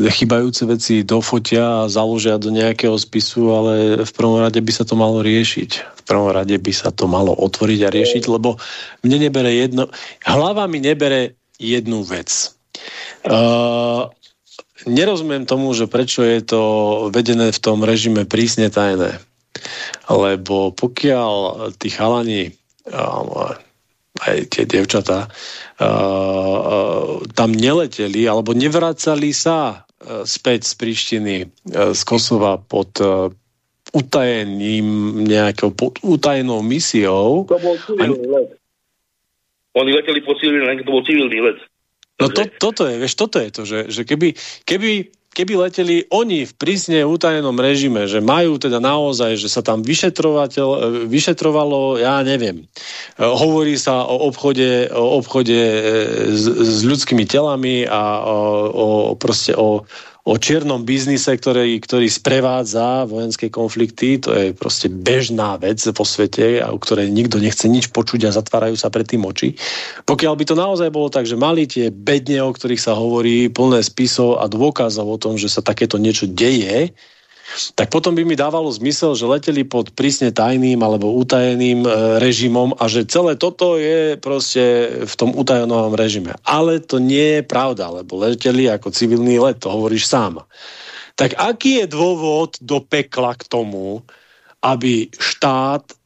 chybajúce 0.10 0.66
veci 0.66 1.06
dofotia 1.06 1.86
a 1.86 1.92
založia 1.92 2.42
do 2.42 2.50
nejakého 2.50 2.98
spisu, 2.98 3.54
ale 3.54 3.74
v 4.02 4.12
prvom 4.18 4.42
rade 4.42 4.58
by 4.58 4.74
sa 4.74 4.82
to 4.82 4.98
malo 4.98 5.22
riešiť. 5.22 6.02
V 6.02 6.04
prvom 6.10 6.34
rade 6.34 6.58
by 6.58 6.74
sa 6.74 6.90
to 6.90 7.06
malo 7.06 7.38
otvoriť 7.38 7.80
a 7.86 7.94
riešiť, 7.94 8.26
lebo 8.26 8.58
mne 9.06 9.30
nebere 9.30 9.54
jedno, 9.54 9.86
hlava 10.26 10.66
mi 10.66 10.82
nebere 10.82 11.38
jednu 11.62 12.02
vec. 12.02 12.58
Uh, 13.26 14.08
nerozumiem 14.88 15.44
tomu, 15.44 15.76
že 15.76 15.92
prečo 15.92 16.24
je 16.24 16.40
to 16.46 16.62
vedené 17.12 17.52
v 17.52 17.60
tom 17.60 17.84
režime 17.84 18.24
prísne 18.24 18.72
tajné. 18.72 19.20
Lebo 20.08 20.72
pokiaľ 20.72 21.74
tí 21.76 21.92
chalani, 21.92 22.56
aj 24.20 24.38
tie 24.56 24.64
devčatá, 24.64 25.28
tam 27.36 27.50
neleteli 27.52 28.24
alebo 28.24 28.56
nevracali 28.56 29.36
sa 29.36 29.84
späť 30.24 30.64
z 30.64 30.74
Prištiny, 30.80 31.36
z 31.68 32.02
Kosova 32.08 32.56
pod 32.56 32.98
utajeným 33.92 35.20
nejakou 35.28 35.76
pod 35.76 36.00
utajenou 36.06 36.64
misiou. 36.64 37.44
To 37.50 37.60
bol 37.60 37.76
civilný 37.84 38.26
let. 38.32 38.50
Oni 39.76 39.92
leteli 39.92 40.24
po 40.24 40.40
civilný, 40.40 40.82
to 40.86 40.94
bol 40.94 41.04
civilný 41.04 41.42
let. 41.42 41.60
No 42.20 42.28
to, 42.28 42.44
toto 42.60 42.84
je, 42.84 43.00
vieš, 43.00 43.16
toto 43.16 43.40
je 43.40 43.50
to, 43.50 43.62
že, 43.64 43.80
že 43.88 44.02
keby, 44.04 44.36
keby, 44.68 45.08
keby 45.32 45.54
leteli 45.56 46.04
oni 46.12 46.44
v 46.44 46.54
prísne 46.60 47.00
utajenom 47.08 47.56
režime, 47.56 48.12
že 48.12 48.20
majú 48.20 48.60
teda 48.60 48.84
naozaj, 48.84 49.40
že 49.40 49.48
sa 49.48 49.64
tam 49.64 49.80
vyšetrovateľ, 49.88 50.68
vyšetrovalo, 51.08 51.96
ja 51.96 52.20
neviem, 52.28 52.68
hovorí 53.16 53.80
sa 53.80 54.04
o 54.04 54.28
obchode, 54.28 54.92
o 54.92 55.24
obchode 55.24 55.56
e, 55.56 55.82
s, 56.36 56.44
s 56.44 56.78
ľudskými 56.84 57.24
telami 57.24 57.88
a 57.88 58.20
o, 58.20 58.38
o, 58.68 58.86
proste 59.16 59.56
o, 59.56 59.88
o 60.30 60.38
čiernom 60.38 60.86
biznise, 60.86 61.34
ktorý, 61.34 61.82
ktorý 61.82 62.06
sprevádza 62.06 63.10
vojenské 63.10 63.50
konflikty. 63.50 64.22
To 64.22 64.30
je 64.38 64.54
proste 64.54 64.86
bežná 64.86 65.58
vec 65.58 65.82
vo 65.82 66.06
svete, 66.06 66.62
o 66.62 66.78
ktorej 66.78 67.10
nikto 67.10 67.42
nechce 67.42 67.66
nič 67.66 67.90
počuť 67.90 68.30
a 68.30 68.36
zatvárajú 68.38 68.78
sa 68.78 68.94
pred 68.94 69.10
tým 69.10 69.26
oči. 69.26 69.58
Pokiaľ 70.06 70.34
by 70.38 70.44
to 70.46 70.54
naozaj 70.54 70.90
bolo 70.94 71.10
tak, 71.10 71.26
že 71.26 71.34
mali 71.34 71.66
tie 71.66 71.90
bedne, 71.90 72.46
o 72.46 72.54
ktorých 72.54 72.78
sa 72.78 72.94
hovorí, 72.94 73.50
plné 73.50 73.82
spisov 73.82 74.38
a 74.38 74.46
dôkazov 74.46 75.10
o 75.10 75.18
tom, 75.18 75.34
že 75.42 75.50
sa 75.50 75.66
takéto 75.66 75.98
niečo 75.98 76.30
deje, 76.30 76.94
tak 77.74 77.90
potom 77.90 78.14
by 78.14 78.24
mi 78.24 78.38
dávalo 78.38 78.70
zmysel, 78.70 79.18
že 79.18 79.28
leteli 79.28 79.66
pod 79.66 79.92
prísne 79.98 80.30
tajným 80.30 80.80
alebo 80.80 81.12
utajeným 81.18 81.84
e, 81.84 81.90
režimom 82.22 82.78
a 82.78 82.86
že 82.86 83.10
celé 83.10 83.36
toto 83.36 83.76
je 83.76 84.16
proste 84.22 84.64
v 85.04 85.14
tom 85.18 85.34
utajenom 85.34 85.94
režime. 85.98 86.38
Ale 86.46 86.80
to 86.80 87.02
nie 87.02 87.42
je 87.42 87.44
pravda, 87.44 87.90
lebo 87.90 88.22
leteli 88.22 88.70
ako 88.70 88.94
civilný 88.94 89.42
let, 89.42 89.60
to 89.60 89.74
hovoríš 89.74 90.08
sám. 90.08 90.46
Tak 91.18 91.36
aký 91.36 91.84
je 91.84 91.88
dôvod 91.92 92.56
do 92.64 92.80
pekla 92.80 93.36
k 93.36 93.44
tomu, 93.50 94.06
aby 94.64 95.12
štát 95.12 95.99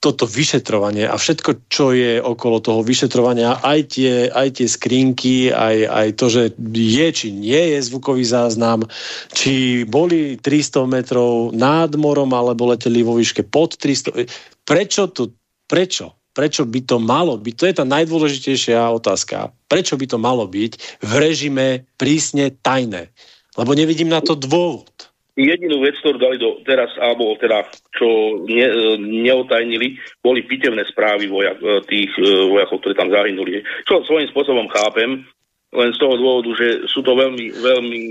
toto 0.00 0.24
vyšetrovanie 0.24 1.04
a 1.04 1.16
všetko, 1.20 1.68
čo 1.68 1.92
je 1.92 2.16
okolo 2.20 2.64
toho 2.64 2.80
vyšetrovania, 2.80 3.60
aj 3.60 3.80
tie, 3.92 4.12
aj 4.32 4.48
tie 4.56 4.68
skrinky, 4.68 5.52
aj, 5.52 5.76
aj 5.86 6.08
to, 6.16 6.26
že 6.32 6.42
je 6.72 7.08
či 7.12 7.28
nie 7.32 7.76
je 7.76 7.78
zvukový 7.84 8.24
záznam, 8.24 8.88
či 9.36 9.84
boli 9.84 10.40
300 10.40 10.88
metrov 10.88 11.52
nad 11.52 11.92
morom, 12.00 12.32
alebo 12.32 12.72
leteli 12.72 13.04
vo 13.04 13.20
výške 13.20 13.44
pod 13.44 13.76
300. 13.76 14.24
Prečo 14.64 15.12
to, 15.12 15.36
prečo? 15.68 16.16
Prečo 16.30 16.62
by 16.62 16.80
to 16.86 16.96
malo 17.02 17.34
byť? 17.34 17.54
To 17.58 17.64
je 17.66 17.74
tá 17.74 17.84
najdôležitejšia 17.84 18.78
otázka. 18.94 19.50
Prečo 19.66 19.98
by 19.98 20.06
to 20.06 20.18
malo 20.22 20.46
byť 20.46 21.02
v 21.02 21.12
režime 21.18 21.66
prísne 21.98 22.54
tajné? 22.54 23.10
Lebo 23.58 23.74
nevidím 23.74 24.08
na 24.08 24.22
to 24.22 24.38
dôvod. 24.38 25.09
Jedinú 25.38 25.80
vec, 25.80 25.96
ktorú 26.02 26.18
dali 26.18 26.36
do, 26.36 26.60
teraz, 26.66 26.90
alebo 26.98 27.34
teda, 27.38 27.64
čo 27.94 28.40
ne, 28.44 28.66
neotajnili, 29.00 29.96
boli 30.20 30.44
pitevné 30.44 30.84
správy 30.90 31.30
vojak, 31.30 31.58
e, 31.58 31.66
tých 31.88 32.12
e, 32.20 32.50
vojakov, 32.50 32.82
ktorí 32.82 32.94
tam 32.98 33.14
zahynuli. 33.14 33.64
Čo 33.88 34.04
svojím 34.04 34.28
spôsobom 34.30 34.68
chápem, 34.68 35.24
len 35.70 35.90
z 35.94 35.98
toho 36.02 36.14
dôvodu, 36.18 36.50
že 36.58 36.84
sú 36.90 37.00
to 37.00 37.14
veľmi, 37.14 37.46
veľmi, 37.56 38.02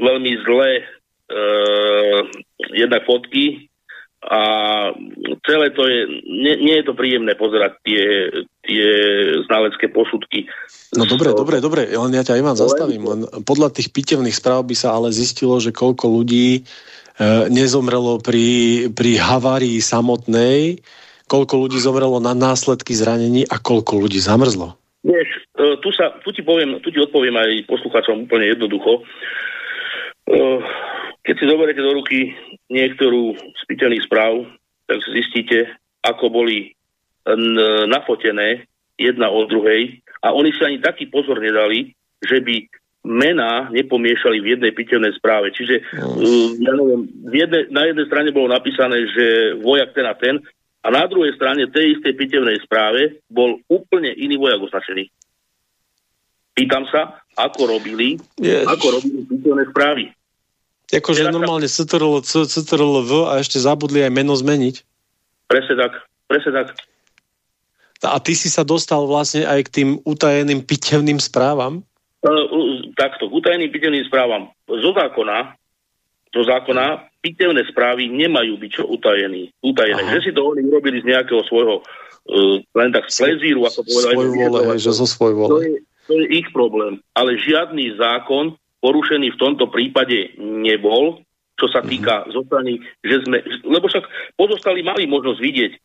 veľmi 0.00 0.32
zlé 0.42 0.72
e, 0.80 0.84
jednak 2.74 3.04
fotky, 3.06 3.69
a 4.20 4.40
celé 5.48 5.72
to 5.72 5.88
je, 5.88 6.04
nie, 6.28 6.54
nie 6.60 6.76
je 6.76 6.84
to 6.84 6.92
príjemné 6.92 7.32
pozerať 7.40 7.80
tie, 7.88 8.04
tie 8.68 8.88
znalecké 9.48 9.88
posudky. 9.88 10.44
No 10.92 11.08
dobre, 11.08 11.32
so... 11.32 11.40
dobre, 11.40 11.56
dobre, 11.64 11.82
len 11.88 12.12
ja 12.12 12.20
ťa 12.20 12.36
Ivan 12.36 12.58
zastavím, 12.58 13.08
len 13.08 13.20
podľa 13.48 13.72
tých 13.72 13.88
pitevných 13.88 14.36
správ 14.36 14.68
by 14.68 14.76
sa 14.76 14.92
ale 14.92 15.08
zistilo, 15.08 15.56
že 15.56 15.72
koľko 15.72 16.20
ľudí 16.20 16.60
e, 16.60 16.62
nezomrelo 17.48 18.20
pri, 18.20 18.92
pri 18.92 19.16
havárii 19.16 19.80
samotnej, 19.80 20.84
koľko 21.24 21.54
ľudí 21.64 21.80
zomrelo 21.80 22.20
na 22.20 22.36
následky 22.36 22.92
zranení 22.92 23.48
a 23.48 23.56
koľko 23.56 24.04
ľudí 24.04 24.20
zamrzlo. 24.20 24.76
Vieš, 25.00 25.48
e, 25.56 25.80
tu, 25.80 25.88
sa, 25.96 26.12
tu, 26.20 26.28
ti 26.36 26.44
poviem, 26.44 26.76
tu 26.84 26.92
ti 26.92 27.00
odpoviem 27.00 27.40
aj 27.40 27.72
poslucháčom 27.72 28.28
úplne 28.28 28.52
jednoducho. 28.52 29.00
E, 30.28 30.40
keď 31.24 31.34
si 31.40 31.44
zoberiete 31.48 31.80
do 31.80 31.96
ruky 31.96 32.36
niektorú 32.70 33.34
z 33.34 33.62
piteľných 33.66 34.06
správ, 34.06 34.46
tak 34.86 35.02
zistíte, 35.10 35.74
ako 36.06 36.30
boli 36.30 36.72
nafotené 37.90 38.64
jedna 38.96 39.28
od 39.28 39.50
druhej 39.50 40.00
a 40.24 40.32
oni 40.32 40.50
si 40.56 40.62
ani 40.64 40.78
taký 40.80 41.08
pozor 41.12 41.40
nedali, 41.40 41.92
že 42.20 42.40
by 42.40 42.56
mená 43.00 43.72
nepomiešali 43.72 44.44
v 44.44 44.50
jednej 44.56 44.72
pitevnej 44.76 45.16
správe. 45.16 45.48
Čiže 45.56 45.80
uh, 45.80 46.52
ja 46.60 46.72
neviem, 46.76 47.08
v 47.08 47.32
jedne, 47.32 47.60
na 47.72 47.88
jednej 47.88 48.06
strane 48.12 48.28
bolo 48.28 48.52
napísané, 48.52 49.08
že 49.08 49.26
vojak 49.64 49.96
ten 49.96 50.04
a 50.04 50.12
ten 50.12 50.36
a 50.84 50.88
na 50.92 51.08
druhej 51.08 51.32
strane 51.36 51.64
tej 51.72 51.96
istej 51.96 52.12
pitevnej 52.12 52.60
správe 52.60 53.24
bol 53.32 53.56
úplne 53.72 54.12
iný 54.12 54.36
vojak 54.36 54.60
označený. 54.68 55.08
Pýtam 56.52 56.84
sa, 56.92 57.24
ako 57.40 57.80
robili, 57.80 58.20
yes. 58.36 58.68
ako 58.68 59.00
robili 59.00 59.24
pitevné 59.24 59.64
správy. 59.72 60.12
Akože 60.90 61.30
normálne 61.30 61.70
CTRL, 61.70 62.26
CTRL 62.26 62.96
V 63.06 63.12
a 63.30 63.38
ešte 63.38 63.62
zabudli 63.62 64.02
aj 64.02 64.10
meno 64.10 64.34
zmeniť. 64.34 64.82
Presne 65.46 65.74
tak, 65.78 65.92
presne 66.26 66.50
tak. 66.50 66.66
A 68.00 68.16
ty 68.18 68.32
si 68.32 68.48
sa 68.48 68.64
dostal 68.64 69.04
vlastne 69.04 69.44
aj 69.44 69.68
k 69.68 69.70
tým 69.70 69.88
utajeným 70.02 70.64
pitevným 70.64 71.20
správam? 71.20 71.84
Uh, 72.24 72.80
takto, 72.96 73.28
k 73.28 73.32
utajeným 73.32 73.70
pitevným 73.70 74.04
správam. 74.08 74.48
Zo 74.66 74.90
zákona, 74.96 75.52
zo 76.32 76.42
zákona 76.48 77.12
pitevné 77.20 77.60
správy 77.68 78.08
nemajú 78.08 78.56
byť 78.56 78.70
čo 78.72 78.84
utajený, 78.88 79.52
utajené. 79.60 80.00
Aha. 80.00 80.12
Že 80.16 80.20
si 80.24 80.30
to 80.32 80.40
oni 80.48 80.64
urobili 80.64 81.04
z 81.04 81.12
nejakého 81.12 81.44
svojho 81.44 81.84
uh, 81.84 82.56
len 82.64 82.90
tak 82.90 83.12
z 83.12 83.20
plezíru, 83.20 83.68
ako 83.68 83.84
povedali. 83.84 84.16
Svoj 84.16 84.28
vole, 84.32 84.60
že 84.80 84.90
zo 84.96 85.06
svoj 85.06 85.32
vole. 85.36 85.50
To 85.52 85.58
je, 85.60 85.72
to 86.08 86.12
je 86.16 86.26
ich 86.40 86.48
problém. 86.56 87.04
Ale 87.12 87.36
žiadny 87.36 88.00
zákon 88.00 88.56
porušený 88.80 89.36
v 89.36 89.40
tomto 89.40 89.68
prípade 89.68 90.36
nebol, 90.40 91.20
čo 91.60 91.68
sa 91.68 91.84
mhm. 91.84 91.88
týka 91.92 92.14
mm-hmm. 92.24 92.32
zo 92.32 92.40
strany, 92.48 92.72
že 93.04 93.16
sme, 93.28 93.38
lebo 93.68 93.84
však 93.86 94.04
pozostali 94.34 94.80
mali 94.80 95.04
možnosť 95.04 95.40
vidieť 95.40 95.72
uh, 95.76 95.80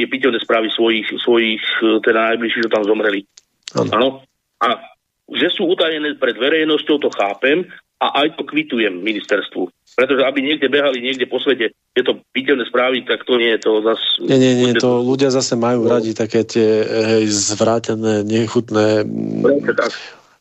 tie 0.00 0.08
pitevné 0.08 0.40
správy 0.40 0.72
svojich, 0.72 1.06
svojich 1.20 1.62
uh, 1.84 2.00
teda 2.00 2.34
najbližších, 2.34 2.64
že 2.64 2.72
tam 2.72 2.88
zomreli. 2.88 3.28
Áno. 3.76 4.24
A 4.64 4.80
že 5.28 5.48
sú 5.52 5.68
utajené 5.68 6.16
pred 6.16 6.36
verejnosťou, 6.36 6.96
to 7.00 7.10
chápem 7.12 7.68
a 8.00 8.24
aj 8.24 8.36
to 8.36 8.44
kvitujem 8.44 9.00
ministerstvu. 9.00 9.72
Pretože 9.96 10.26
aby 10.26 10.44
niekde 10.44 10.68
behali 10.68 11.00
niekde 11.00 11.24
po 11.24 11.40
svete 11.40 11.72
tieto 11.96 12.20
pitevné 12.34 12.66
správy, 12.68 13.06
tak 13.06 13.24
to 13.24 13.40
nie 13.40 13.54
je 13.56 13.60
to 13.64 13.80
zase... 13.80 14.04
Nie, 14.26 14.36
nie, 14.36 14.52
nie, 14.58 14.72
to 14.76 15.00
ľudia 15.00 15.32
zase 15.32 15.56
majú 15.56 15.86
no. 15.86 15.96
radi 15.96 16.12
také 16.12 16.44
tie 16.44 16.84
hej, 16.84 17.24
zvrátené, 17.30 18.26
nechutné... 18.26 19.06
Prečo 19.40 19.72
tak 19.72 19.92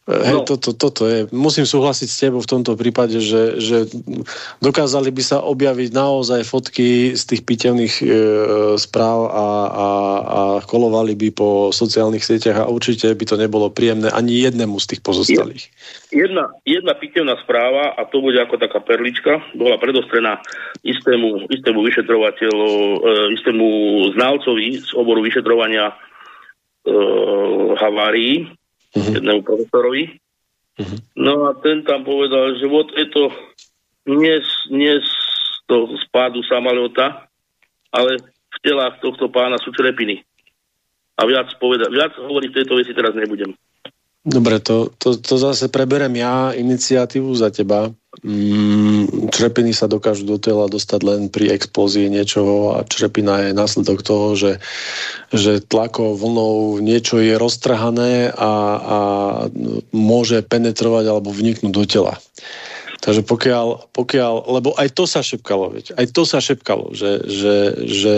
Hej, 0.04 0.36
no. 0.36 0.44
toto, 0.44 0.76
toto 0.76 1.08
je. 1.08 1.32
Musím 1.32 1.64
súhlasiť 1.64 2.10
s 2.12 2.20
tebou 2.28 2.44
v 2.44 2.52
tomto 2.52 2.76
prípade, 2.76 3.24
že, 3.24 3.56
že 3.64 3.88
dokázali 4.60 5.08
by 5.16 5.24
sa 5.24 5.40
objaviť 5.40 5.96
naozaj 5.96 6.44
fotky 6.44 7.16
z 7.16 7.24
tých 7.24 7.48
pitevných 7.48 7.94
e, 8.04 8.06
správ 8.76 9.32
a, 9.32 9.48
a, 9.64 9.88
a 10.28 10.42
kolovali 10.68 11.16
by 11.16 11.32
po 11.32 11.72
sociálnych 11.72 12.20
sieťach 12.20 12.68
a 12.68 12.70
určite 12.70 13.16
by 13.16 13.24
to 13.24 13.40
nebolo 13.40 13.72
príjemné 13.72 14.12
ani 14.12 14.44
jednému 14.44 14.76
z 14.76 14.92
tých 14.92 15.02
pozostalých. 15.08 15.72
Jedna, 16.12 16.52
jedna 16.68 17.00
pitevná 17.00 17.40
správa, 17.40 17.96
a 17.96 18.04
to 18.04 18.20
bude 18.20 18.36
ako 18.44 18.60
taká 18.60 18.84
perlička, 18.84 19.40
bola 19.56 19.80
predostrená 19.80 20.44
istému, 20.84 21.48
istému 21.48 21.80
vyšetrovateľu, 21.80 22.72
e, 22.76 22.96
istému 23.40 23.68
znalcovi 24.20 24.84
z 24.84 24.90
oboru 25.00 25.24
vyšetrovania 25.24 25.96
e, 25.96 26.92
havárií, 27.80 28.52
uh-huh. 28.94 29.14
jednému 29.20 29.42
profesorovi. 29.42 30.18
Uh-huh. 30.80 30.98
No 31.18 31.50
a 31.50 31.58
ten 31.60 31.86
tam 31.86 32.06
povedal, 32.06 32.58
že 32.58 32.66
vod 32.66 32.90
je 32.94 33.08
to 33.10 33.24
nie, 34.10 34.36
nie 34.74 34.94
z 35.00 35.12
toho 35.70 35.90
spádu 36.08 36.44
samalota, 36.46 37.28
ale 37.94 38.20
v 38.24 38.58
telách 38.62 39.00
tohto 39.02 39.30
pána 39.30 39.58
sú 39.62 39.72
črepiny. 39.74 40.22
A 41.14 41.30
viac, 41.30 41.54
poveda- 41.62 41.94
viac 41.94 42.18
hovoriť 42.18 42.50
v 42.50 42.58
tejto 42.58 42.74
veci 42.78 42.92
teraz 42.92 43.14
nebudem. 43.14 43.54
Dobre, 44.24 44.64
to, 44.64 44.90
to, 44.98 45.20
to 45.20 45.36
zase 45.36 45.68
preberem 45.68 46.16
ja 46.16 46.56
iniciatívu 46.56 47.28
za 47.36 47.52
teba. 47.52 47.92
Mm, 48.22 49.34
črepiny 49.34 49.74
sa 49.74 49.90
dokážu 49.90 50.30
do 50.30 50.38
tela 50.38 50.70
dostať 50.70 51.02
len 51.02 51.22
pri 51.34 51.50
explózii 51.50 52.14
niečoho 52.14 52.78
a 52.78 52.86
črepina 52.86 53.50
je 53.50 53.58
následok 53.58 54.06
toho, 54.06 54.38
že, 54.38 54.62
že 55.34 55.66
tlakou 55.66 56.14
vlnou 56.14 56.78
niečo 56.78 57.18
je 57.18 57.34
roztrhané 57.34 58.30
a, 58.30 58.54
a 58.78 58.98
môže 59.90 60.46
penetrovať 60.46 61.10
alebo 61.10 61.34
vniknúť 61.34 61.74
do 61.74 61.84
tela. 61.90 62.22
Takže 63.02 63.26
pokiaľ, 63.26 63.92
pokiaľ, 63.92 64.34
lebo 64.62 64.78
aj 64.78 64.94
to 64.96 65.04
sa 65.10 65.20
šepkalo, 65.20 65.74
veď, 65.74 65.98
aj 65.98 66.06
to 66.14 66.24
sa 66.24 66.40
šepkalo, 66.40 66.96
že, 66.96 67.26
že, 67.28 67.56
že 67.84 68.16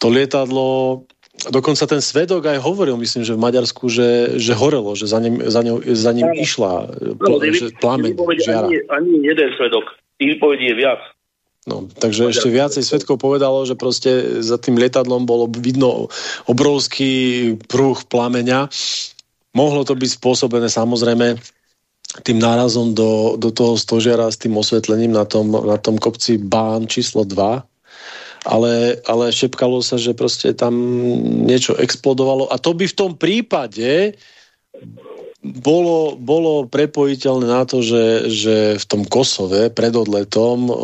to 0.00 0.08
lietadlo 0.08 1.04
dokonca 1.50 1.88
ten 1.88 1.98
svedok 1.98 2.46
aj 2.46 2.62
hovoril, 2.62 2.94
myslím, 3.00 3.26
že 3.26 3.34
v 3.34 3.42
Maďarsku, 3.42 3.90
že, 3.90 4.38
že 4.38 4.52
horelo, 4.54 4.94
že 4.94 5.10
za 5.10 5.18
ním, 5.18 5.42
za 5.42 5.64
ňou, 5.64 5.82
za 5.82 6.12
ním 6.14 6.28
išla 6.38 6.72
no, 7.18 7.36
že 7.50 7.74
plameň, 7.82 8.14
žiara. 8.38 8.68
Ani, 8.70 8.78
ani 8.92 9.12
jeden 9.26 9.48
svedok. 9.58 9.96
Tých 10.22 10.38
vypovedí 10.38 10.70
je 10.70 10.76
viac. 10.78 11.02
No, 11.62 11.86
takže 11.86 12.34
ešte 12.34 12.50
viacej 12.50 12.82
svetkov 12.82 13.22
povedalo, 13.22 13.62
že 13.62 13.78
proste 13.78 14.42
za 14.42 14.58
tým 14.58 14.74
lietadlom 14.82 15.22
bolo 15.22 15.46
vidno 15.46 16.10
obrovský 16.50 17.54
prúh 17.70 18.02
plameňa. 18.02 18.66
Mohlo 19.54 19.86
to 19.86 19.94
byť 19.94 20.10
spôsobené 20.18 20.66
samozrejme 20.66 21.38
tým 22.26 22.38
nárazom 22.42 22.92
do, 22.92 23.38
do 23.38 23.54
toho 23.54 23.78
stožiara 23.78 24.26
s 24.26 24.36
tým 24.42 24.58
osvetlením 24.58 25.14
na 25.14 25.22
tom, 25.22 25.54
na 25.54 25.78
tom 25.78 25.96
kopci 25.96 26.36
Bán 26.36 26.90
číslo 26.90 27.22
2, 27.22 27.62
ale, 28.42 28.98
ale 29.06 29.30
šepkalo 29.30 29.82
sa, 29.82 29.98
že 29.98 30.14
proste 30.18 30.54
tam 30.54 30.74
niečo 31.46 31.78
explodovalo 31.78 32.50
a 32.50 32.58
to 32.58 32.74
by 32.74 32.86
v 32.86 32.98
tom 32.98 33.12
prípade 33.14 34.18
bolo, 35.42 36.14
bolo 36.14 36.70
prepojiteľné 36.70 37.46
na 37.50 37.66
to, 37.66 37.82
že, 37.82 38.30
že 38.30 38.56
v 38.78 38.84
tom 38.86 39.02
Kosove 39.02 39.74
pred 39.74 39.90
odletom 39.90 40.70
o, 40.70 40.74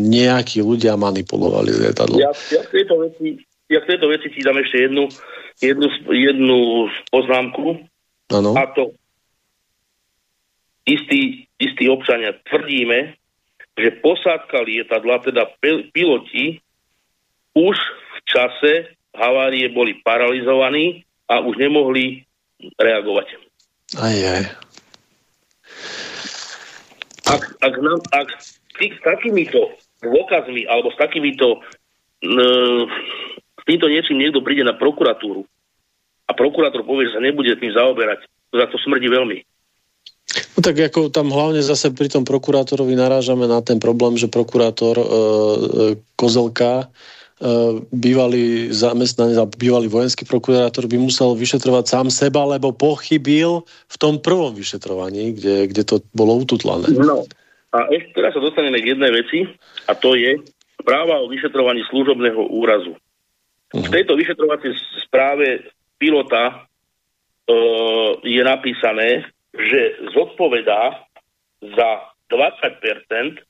nejakí 0.00 0.64
ľudia 0.64 0.96
manipulovali 0.96 1.76
lietadlo. 1.76 2.16
Ja, 2.16 2.32
ja, 2.48 2.64
v 2.64 2.72
tejto 2.72 2.94
veci, 3.04 3.36
ja 3.68 3.84
v 3.84 3.88
tejto 3.92 4.06
veci 4.08 4.32
ti 4.32 4.40
dám 4.40 4.56
ešte 4.64 4.88
jednu, 4.88 5.04
jednu, 5.60 5.86
jednu 6.08 6.58
poznámku. 7.12 7.84
Ano. 8.32 8.56
A 8.56 8.64
to 8.72 8.96
istí, 10.88 11.44
istí 11.60 11.84
občania 11.92 12.32
tvrdíme, 12.48 13.12
že 13.76 14.00
posádka 14.00 14.64
lietadla, 14.64 15.20
teda 15.20 15.52
piloti, 15.92 16.64
už 17.56 17.76
v 17.80 18.18
čase 18.28 18.72
havárie 19.14 19.68
boli 19.72 19.96
paralizovaní 20.04 21.04
a 21.28 21.40
už 21.40 21.56
nemohli 21.56 22.24
reagovať. 22.76 23.26
Aj, 23.96 24.16
aj. 24.16 24.44
Ak, 27.28 27.42
ak, 27.60 27.74
nám, 27.80 28.00
ak 28.12 28.28
s 28.40 29.00
takýmito 29.04 29.76
dôkazmi 30.00 30.64
alebo 30.64 30.92
s 30.92 30.96
takýmito 30.96 31.60
s 32.18 33.62
týmto 33.62 33.86
niečím 33.86 34.18
niekto 34.18 34.42
príde 34.42 34.66
na 34.66 34.74
prokuratúru 34.74 35.46
a 36.28 36.30
prokurátor 36.34 36.82
povie, 36.82 37.08
že 37.08 37.16
sa 37.16 37.22
nebude 37.22 37.54
tým 37.56 37.72
zaoberať, 37.72 38.26
za 38.50 38.66
to 38.68 38.76
smrdí 38.82 39.06
veľmi. 39.06 39.38
No 40.28 40.60
tak 40.60 40.76
ako 40.76 41.08
tam 41.08 41.32
hlavne 41.32 41.64
zase 41.64 41.94
pri 41.94 42.10
tom 42.12 42.26
prokurátorovi 42.26 42.92
narážame 42.92 43.48
na 43.48 43.64
ten 43.64 43.80
problém, 43.80 44.18
že 44.18 44.28
prokurátor 44.28 44.96
e, 44.98 45.04
e, 45.04 45.08
Kozelka 46.18 46.90
bývalý 47.94 48.74
zamestnanec 48.74 49.38
alebo 49.38 49.54
bývalý 49.54 49.86
vojenský 49.86 50.26
prokurátor 50.26 50.90
by 50.90 50.98
musel 50.98 51.38
vyšetrovať 51.38 51.84
sám 51.86 52.06
seba, 52.10 52.42
lebo 52.42 52.74
pochybil 52.74 53.62
v 53.86 53.96
tom 53.96 54.18
prvom 54.18 54.50
vyšetrovaní, 54.50 55.38
kde, 55.38 55.70
kde 55.70 55.82
to 55.86 56.02
bolo 56.10 56.34
ututlané. 56.42 56.90
No. 56.98 57.22
A 57.70 57.86
ešte 57.94 58.16
teraz 58.18 58.34
sa 58.34 58.42
dostaneme 58.42 58.82
k 58.82 58.96
jednej 58.96 59.12
veci 59.14 59.46
a 59.86 59.92
to 59.94 60.18
je 60.18 60.40
práva 60.82 61.22
o 61.22 61.30
vyšetrovaní 61.30 61.86
služobného 61.86 62.42
úrazu. 62.50 62.96
Uh-huh. 62.96 63.84
V 63.86 63.88
tejto 63.92 64.18
vyšetrovacej 64.18 64.72
správe 65.06 65.68
pilota 66.00 66.44
e, 66.48 66.54
je 68.24 68.42
napísané, 68.42 69.30
že 69.54 70.10
zodpovedá 70.10 71.06
za 71.62 71.90
20% 72.32 73.47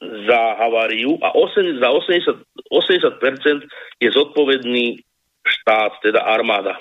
za 0.00 0.40
haváriu 0.60 1.16
a 1.24 1.32
8, 1.32 1.80
za 1.80 1.88
80, 1.88 2.44
80% 2.68 3.64
je 4.00 4.08
zodpovedný 4.12 5.00
štát, 5.46 6.02
teda 6.04 6.20
armáda, 6.20 6.76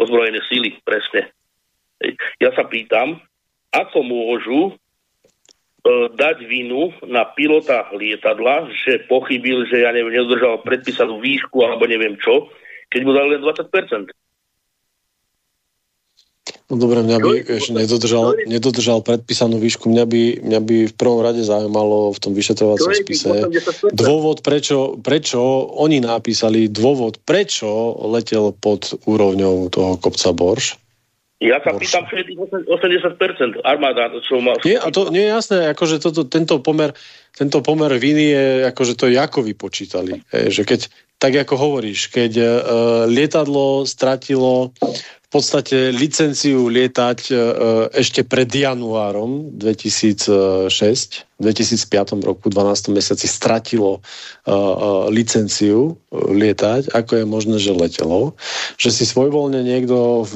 ozbrojené 0.00 0.40
síly, 0.48 0.80
presne. 0.80 1.28
Ja 2.40 2.54
sa 2.56 2.64
pýtam, 2.64 3.20
ako 3.74 3.98
môžu 4.06 4.60
e, 4.70 4.72
dať 6.14 6.46
vinu 6.46 6.94
na 7.04 7.26
pilota 7.34 7.90
lietadla, 7.92 8.70
že 8.86 9.04
pochybil, 9.10 9.66
že 9.68 9.84
ja 9.84 9.90
neviem, 9.92 10.14
nedodržal 10.14 10.62
predpísanú 10.62 11.20
výšku 11.20 11.58
alebo 11.60 11.84
neviem 11.84 12.16
čo, 12.22 12.48
keď 12.88 13.00
mu 13.02 13.12
dali 13.12 13.36
len 13.36 13.42
20%. 13.42 14.23
No 16.74 16.90
dobre, 16.90 17.06
mňa 17.06 17.18
by 17.22 17.30
ešte 17.54 17.70
nedodržal, 17.70 18.34
nedodržal 18.50 18.98
predpísanú 19.06 19.62
výšku. 19.62 19.86
Mňa 19.86 20.04
by, 20.10 20.22
mňa 20.42 20.60
by 20.66 20.76
v 20.90 20.94
prvom 20.98 21.22
rade 21.22 21.38
zaujímalo 21.46 22.10
v 22.10 22.18
tom 22.18 22.34
vyšetrovacom 22.34 22.90
spise 22.90 23.30
dôvod, 23.94 24.42
prečo, 24.42 24.98
prečo 24.98 25.38
oni 25.78 26.02
napísali 26.02 26.66
dôvod, 26.66 27.22
prečo 27.22 27.94
letel 28.10 28.50
pod 28.58 28.90
úrovňou 29.06 29.70
toho 29.70 30.02
kopca 30.02 30.34
Borš. 30.34 30.82
Ja 31.38 31.62
sa 31.62 31.78
Borš. 31.78 31.94
pýtam, 31.94 32.10
čo 32.10 32.14
je 32.18 32.24
tých 32.26 32.38
80% 32.42 33.62
armáda, 33.62 34.10
čo 34.26 34.42
má... 34.42 34.58
Nie, 34.66 34.82
a 34.82 34.90
to 34.90 35.14
nie 35.14 35.22
je 35.22 35.30
jasné, 35.30 35.58
akože 35.70 36.02
toto, 36.02 36.26
tento 36.26 36.58
pomer, 36.58 36.90
tento 37.38 37.62
pomer 37.62 37.94
viny 38.02 38.26
je, 38.34 38.46
akože 38.74 38.98
to 38.98 39.06
ako 39.14 39.46
vypočítali. 39.46 40.26
Že 40.26 40.66
keď, 40.66 40.80
tak 41.22 41.38
ako 41.38 41.54
hovoríš, 41.54 42.10
keď 42.10 42.32
uh, 42.34 42.46
lietadlo 43.06 43.86
stratilo 43.86 44.74
podstate 45.34 45.90
licenciu 45.90 46.70
lietať 46.70 47.18
e, 47.26 47.34
ešte 47.98 48.22
pred 48.22 48.46
januárom 48.46 49.50
2006, 49.58 50.70
v 51.34 51.50
2005 51.50 52.22
roku, 52.22 52.46
12. 52.46 52.94
mesiaci 52.94 53.26
stratilo 53.26 53.98
e, 53.98 54.00
e, 54.00 54.54
licenciu 55.10 55.98
lietať, 56.14 56.94
ako 56.94 57.12
je 57.18 57.24
možné, 57.26 57.56
že 57.58 57.74
letelo, 57.74 58.38
že 58.78 58.94
si 58.94 59.02
svojvoľne 59.02 59.66
niekto 59.66 60.22
v 60.22 60.34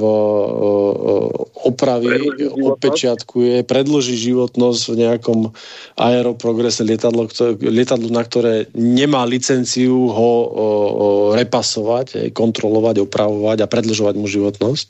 opravy 1.62 2.19
odpečiatkuje, 2.51 3.62
predloží 3.62 4.19
životnosť 4.19 4.83
v 4.91 4.95
nejakom 5.07 5.39
aeroprogrese 5.95 6.83
lietadlo, 6.83 7.31
lietadlo, 7.62 8.11
na 8.11 8.27
ktoré 8.27 8.66
nemá 8.75 9.23
licenciu 9.23 10.11
ho 10.11 10.33
repasovať, 11.39 12.35
kontrolovať, 12.35 13.07
opravovať 13.07 13.59
a 13.62 13.70
predlžovať 13.70 14.15
mu 14.19 14.27
životnosť. 14.27 14.87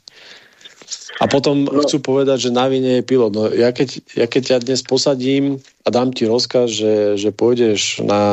A 1.19 1.27
potom 1.27 1.67
no. 1.67 1.83
chcú 1.83 1.99
povedať, 1.99 2.47
že 2.47 2.55
na 2.55 2.71
vine 2.71 2.99
je 2.99 3.03
pilot. 3.03 3.31
No 3.35 3.51
ja 3.51 3.75
keď, 3.75 3.99
ja 4.15 4.25
keď 4.25 4.41
ťa 4.55 4.57
dnes 4.63 4.81
posadím 4.87 5.59
a 5.83 5.87
dám 5.91 6.15
ti 6.15 6.23
rozkaz, 6.23 6.71
že, 6.71 7.19
že 7.19 7.35
pôjdeš 7.35 7.99
na 8.07 8.23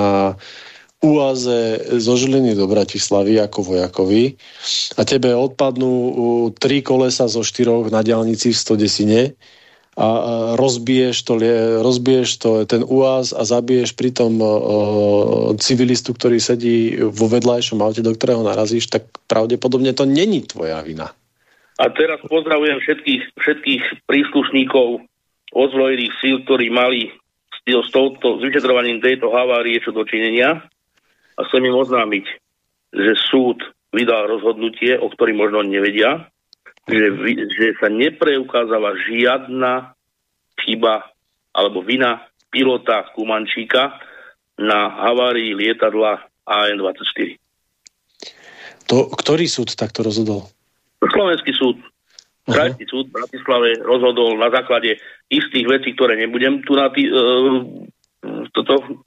úaze 1.03 1.83
zo 2.01 2.15
Žiliny 2.17 2.57
do 2.57 2.65
Bratislavy 2.71 3.37
ako 3.43 3.75
vojakovi 3.75 4.39
a 4.97 5.03
tebe 5.05 5.37
odpadnú 5.37 5.93
tri 6.57 6.81
kolesa 6.81 7.29
zo 7.29 7.45
štyroch 7.45 7.93
na 7.93 8.01
diálnici 8.01 8.55
v 8.55 8.57
Stodesine 8.57 9.23
a 9.97 10.09
rozbiješ, 10.61 11.17
to, 11.25 11.41
rozbiješ 11.81 12.29
to, 12.37 12.51
ten 12.69 12.85
úaz 12.85 13.33
a 13.33 13.49
zabiješ 13.49 13.97
pritom 13.97 14.37
uh, 14.37 14.51
civilistu, 15.57 16.13
ktorý 16.13 16.37
sedí 16.37 17.01
vo 17.01 17.33
vedľajšom 17.33 17.81
aute, 17.81 18.05
do 18.05 18.13
ktorého 18.13 18.45
narazíš, 18.45 18.93
tak 18.93 19.09
pravdepodobne 19.25 19.97
to 19.97 20.05
není 20.05 20.45
tvoja 20.45 20.85
vina. 20.85 21.17
A 21.77 21.93
teraz 21.93 22.25
pozdravujem 22.25 22.81
všetkých, 22.81 23.23
všetkých 23.37 23.83
príslušníkov 24.09 25.05
ozbrojených 25.53 26.15
síl, 26.25 26.41
ktorí 26.49 26.73
mali 26.73 27.13
s, 27.69 27.89
touto, 27.93 28.41
s 28.41 28.43
vyšetrovaním 28.45 29.05
tejto 29.05 29.29
havárie 29.29 29.77
čo 29.85 29.93
dočinenia 29.93 30.65
a 31.37 31.41
chcem 31.45 31.69
im 31.69 31.77
oznámiť, 31.77 32.25
že 32.97 33.13
súd 33.29 33.61
vydal 33.93 34.25
rozhodnutie, 34.29 34.97
o 34.97 35.13
ktorým 35.13 35.37
možno 35.37 35.61
nevedia, 35.69 36.33
že, 36.89 37.13
že 37.53 37.67
sa 37.77 37.93
nepreukázala 37.93 38.97
žiadna 39.05 39.93
chyba 40.65 41.13
alebo 41.53 41.85
vina 41.85 42.25
pilota 42.49 43.05
Kumančíka 43.13 44.01
na 44.57 44.89
havárii 44.89 45.53
lietadla 45.53 46.25
AN-24. 46.49 47.37
To, 48.87 49.11
ktorý 49.13 49.45
súd 49.51 49.75
takto 49.75 50.07
rozhodol? 50.07 50.56
Slovenský 51.03 51.53
súd, 51.53 51.77
krajský 52.47 52.85
uh-huh. 52.87 52.93
súd 52.93 53.05
v 53.11 53.17
Bratislave 53.21 53.69
rozhodol 53.83 54.39
na 54.39 54.49
základe 54.49 54.97
istých 55.29 55.67
vecí, 55.67 55.93
ktoré 55.93 56.17
nebudem 56.17 56.63
tu 56.63 56.79
na 56.79 56.89
tý, 56.95 57.11
uh, 57.11 57.61
toto 58.55 59.05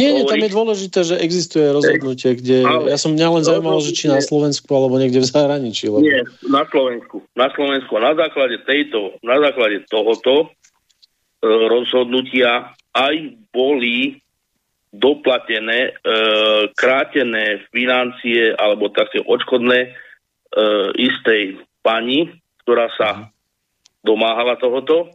nie, 0.00 0.08
nie, 0.08 0.24
tam 0.24 0.40
je 0.40 0.48
dôležité, 0.48 1.04
že 1.04 1.20
existuje 1.20 1.68
rozhodnutie, 1.68 2.32
kde 2.40 2.64
ale, 2.64 2.96
ja 2.96 2.96
som 2.96 3.12
mňa 3.12 3.28
len 3.28 3.44
zaujímalo, 3.44 3.84
že 3.84 3.92
či 3.92 4.08
na 4.08 4.24
Slovensku 4.24 4.64
alebo 4.72 4.96
niekde 4.96 5.20
v 5.20 5.28
zahraničí. 5.28 5.92
Lebo... 5.92 6.00
Nie, 6.00 6.24
na 6.48 6.64
Slovensku. 6.64 7.20
Na 7.36 7.52
Slovensku. 7.52 7.92
A 8.00 8.08
na 8.08 8.12
základe 8.16 8.56
tejto, 8.64 9.20
na 9.20 9.36
základe 9.36 9.84
tohoto 9.92 10.48
e, 10.48 11.44
rozhodnutia 11.44 12.72
aj 12.96 13.36
boli 13.52 14.16
doplatené, 14.96 15.92
e, 15.92 16.12
krátené 16.72 17.60
financie 17.68 18.56
alebo 18.56 18.88
také 18.88 19.20
odškodné 19.20 19.78
e, 19.84 19.88
istej 20.96 21.64
pani, 21.80 22.28
ktorá 22.62 22.88
sa 22.94 23.08
mhm. 23.12 23.24
domáhala 24.04 24.56
tohoto 24.56 25.12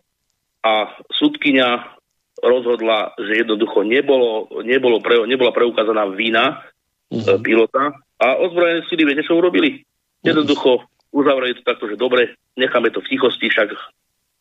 a 0.65 0.91
súdkynia 1.15 1.97
rozhodla, 2.43 3.17
že 3.17 3.41
jednoducho 3.41 3.81
nebolo, 3.81 4.45
nebolo 4.61 5.01
pre, 5.01 5.25
nebola 5.25 5.49
preukázaná 5.49 6.05
vina 6.13 6.61
uh-huh. 7.09 7.41
pilota 7.41 7.97
a 8.21 8.37
ozbrojené 8.37 8.85
síly 8.85 9.09
viete, 9.09 9.25
čo 9.25 9.41
urobili? 9.41 9.81
Mhm. 10.21 10.25
Jednoducho 10.33 10.85
uzavreli 11.13 11.57
to 11.57 11.65
takto, 11.65 11.89
že 11.89 11.97
dobre, 11.97 12.37
necháme 12.59 12.93
to 12.93 13.01
v 13.01 13.09
tichosti, 13.09 13.49
však 13.49 13.73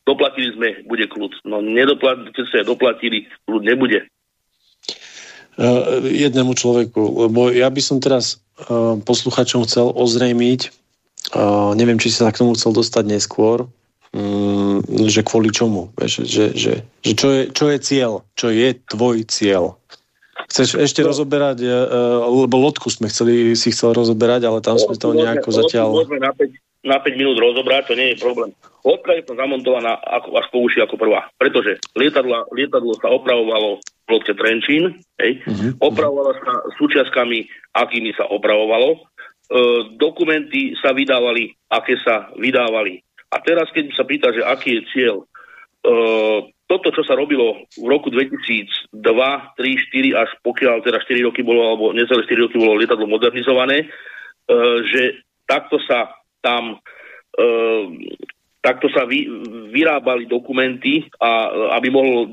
doplatili 0.05 0.52
sme, 0.52 0.68
bude 0.85 1.09
kľud. 1.09 1.47
No 1.48 1.64
nedoplat, 1.64 2.31
keď 2.36 2.44
sa 2.52 2.68
doplatili, 2.68 3.27
kľud 3.48 3.62
nebude. 3.64 4.05
Uh, 5.56 6.05
jednému 6.05 6.52
človeku, 6.52 7.01
lebo 7.27 7.48
ja 7.48 7.73
by 7.73 7.81
som 7.81 7.97
teraz 7.97 8.44
uh, 8.68 9.01
posluchačom 9.01 9.64
chcel 9.64 9.89
ozrejmiť, 9.89 10.68
Uh, 11.35 11.74
neviem, 11.74 11.98
či 11.98 12.12
si 12.12 12.23
sa 12.23 12.31
k 12.31 12.39
tomu 12.39 12.55
chcel 12.55 12.70
dostať 12.70 13.05
neskôr, 13.11 13.66
um, 14.15 14.78
že 15.11 15.27
kvôli 15.27 15.51
čomu, 15.51 15.90
vieš, 15.98 16.23
že, 16.23 16.55
že, 16.55 16.74
že 17.03 17.12
čo, 17.19 17.28
je, 17.35 17.43
čo 17.51 17.65
je 17.66 17.78
cieľ, 17.82 18.12
čo 18.39 18.55
je 18.55 18.78
tvoj 18.86 19.27
cieľ. 19.27 19.74
Chceš 20.47 20.78
ešte 20.78 21.03
no. 21.03 21.11
rozoberať, 21.11 21.66
uh, 21.66 22.23
lebo 22.47 22.62
lodku 22.62 22.86
sme 22.94 23.11
chceli, 23.11 23.59
si 23.59 23.74
chcel 23.74 23.97
rozoberať, 23.97 24.47
ale 24.47 24.62
tam 24.62 24.78
sme 24.78 24.94
to 24.94 25.19
nejako 25.19 25.51
zatiaľ... 25.51 26.07
Môžeme 26.07 26.23
na 26.23 26.31
5, 26.31 26.86
na 26.86 26.98
5 27.03 27.19
minút 27.19 27.36
rozobrať, 27.43 27.90
to 27.90 27.94
nie 27.98 28.15
je 28.15 28.23
problém. 28.23 28.55
Lodka 28.86 29.19
je 29.19 29.27
to 29.27 29.35
zamontovaná 29.35 29.98
ako, 29.98 30.39
až 30.39 30.47
po 30.55 30.62
uši 30.62 30.78
ako 30.86 30.94
prvá, 30.94 31.27
pretože 31.43 31.82
lietadlo, 31.98 32.47
lietadlo 32.55 32.94
sa 33.03 33.11
opravovalo 33.11 33.82
v 33.82 34.09
lodke 34.15 34.31
Trenčín, 34.39 35.03
hej, 35.19 35.43
uh-huh. 35.43 35.74
opravovalo 35.82 36.31
sa 36.39 36.62
súčiastkami, 36.78 37.51
akými 37.74 38.15
sa 38.15 38.31
opravovalo, 38.31 39.03
dokumenty 39.94 40.74
sa 40.82 40.90
vydávali, 40.90 41.55
aké 41.70 41.94
sa 42.02 42.35
vydávali. 42.35 42.98
A 43.31 43.39
teraz, 43.43 43.70
keď 43.70 43.94
sa 43.94 44.02
pýta, 44.06 44.35
že 44.35 44.43
aký 44.43 44.78
je 44.78 44.86
cieľ, 44.90 45.16
e, 45.23 45.27
toto, 46.66 46.90
čo 46.90 47.06
sa 47.06 47.14
robilo 47.14 47.62
v 47.78 47.86
roku 47.86 48.10
2002, 48.10 48.90
3, 48.90 49.55
4, 49.55 50.18
až 50.18 50.31
pokiaľ 50.43 50.82
teda 50.82 50.98
4 50.98 51.27
roky 51.27 51.47
bolo, 51.47 51.62
alebo 51.62 51.94
necelé 51.94 52.27
4 52.27 52.43
roky 52.43 52.59
bolo 52.59 52.74
lietadlo 52.74 53.06
modernizované, 53.06 53.86
e, 53.86 53.89
že 54.90 55.23
takto 55.47 55.78
sa 55.86 56.10
tam 56.43 56.82
takto 58.66 58.90
sa 58.90 59.06
vy, 59.06 59.31
vyrábali 59.70 60.27
dokumenty, 60.27 61.06
a, 61.23 61.52
aby 61.78 61.93
mohlo 61.93 62.27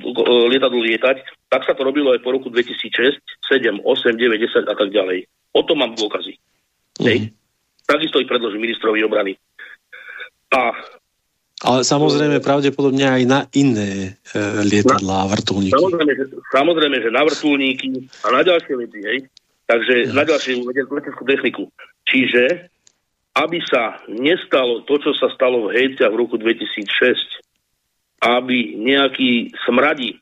lietadlo 0.50 0.82
lietať, 0.82 1.22
tak 1.46 1.62
sa 1.62 1.78
to 1.78 1.86
robilo 1.86 2.10
aj 2.10 2.26
po 2.26 2.34
roku 2.34 2.50
2006, 2.50 3.22
7, 3.46 3.86
8, 3.86 4.18
9, 4.18 4.18
10 4.18 4.66
a 4.66 4.74
tak 4.74 4.90
ďalej. 4.90 5.30
O 5.54 5.62
tom 5.62 5.86
mám 5.86 5.94
dôkazy. 5.94 6.42
Mm-hmm. 7.00 7.34
Takisto 7.84 8.22
ich 8.22 8.30
predloží 8.30 8.58
ministrovi 8.62 9.02
obrany. 9.04 9.34
A 10.54 10.72
ale 11.64 11.88
samozrejme 11.88 12.44
pravdepodobne 12.44 13.08
aj 13.08 13.24
na 13.24 13.48
iné 13.56 14.20
e, 14.36 14.40
lietadlá 14.68 15.24
a 15.24 15.32
vrtulníky. 15.32 15.72
Samozrejme 15.72 16.12
že, 16.12 16.26
samozrejme, 16.52 16.98
že 17.00 17.10
na 17.10 17.24
vrtulníky 17.24 17.90
a 18.28 18.36
na 18.36 18.42
ďalšie 18.44 18.74
veci, 18.76 19.00
hej. 19.00 19.20
Takže 19.64 20.12
na 20.12 20.28
ďalšiu 20.28 20.60
leteckú 20.68 21.24
techniku. 21.24 21.64
Čiže, 22.04 22.68
aby 23.40 23.64
sa 23.64 24.04
nestalo 24.12 24.84
to, 24.84 25.00
čo 25.00 25.16
sa 25.16 25.32
stalo 25.32 25.72
v 25.72 25.80
Hejciach 25.80 26.12
v 26.12 26.20
roku 26.20 26.36
2006, 26.36 26.84
aby 28.28 28.76
nejaký 28.84 29.56
smradi 29.64 30.20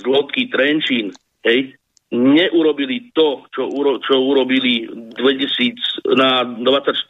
z 0.00 0.02
lodky 0.08 0.48
Trenčín, 0.48 1.12
hej, 1.44 1.76
neurobili 2.10 3.14
to, 3.14 3.46
čo, 3.54 3.70
uro, 3.70 4.02
čo 4.02 4.18
urobili 4.18 4.86
2000 5.14 6.10
na 6.18 6.42
24 6.42 7.06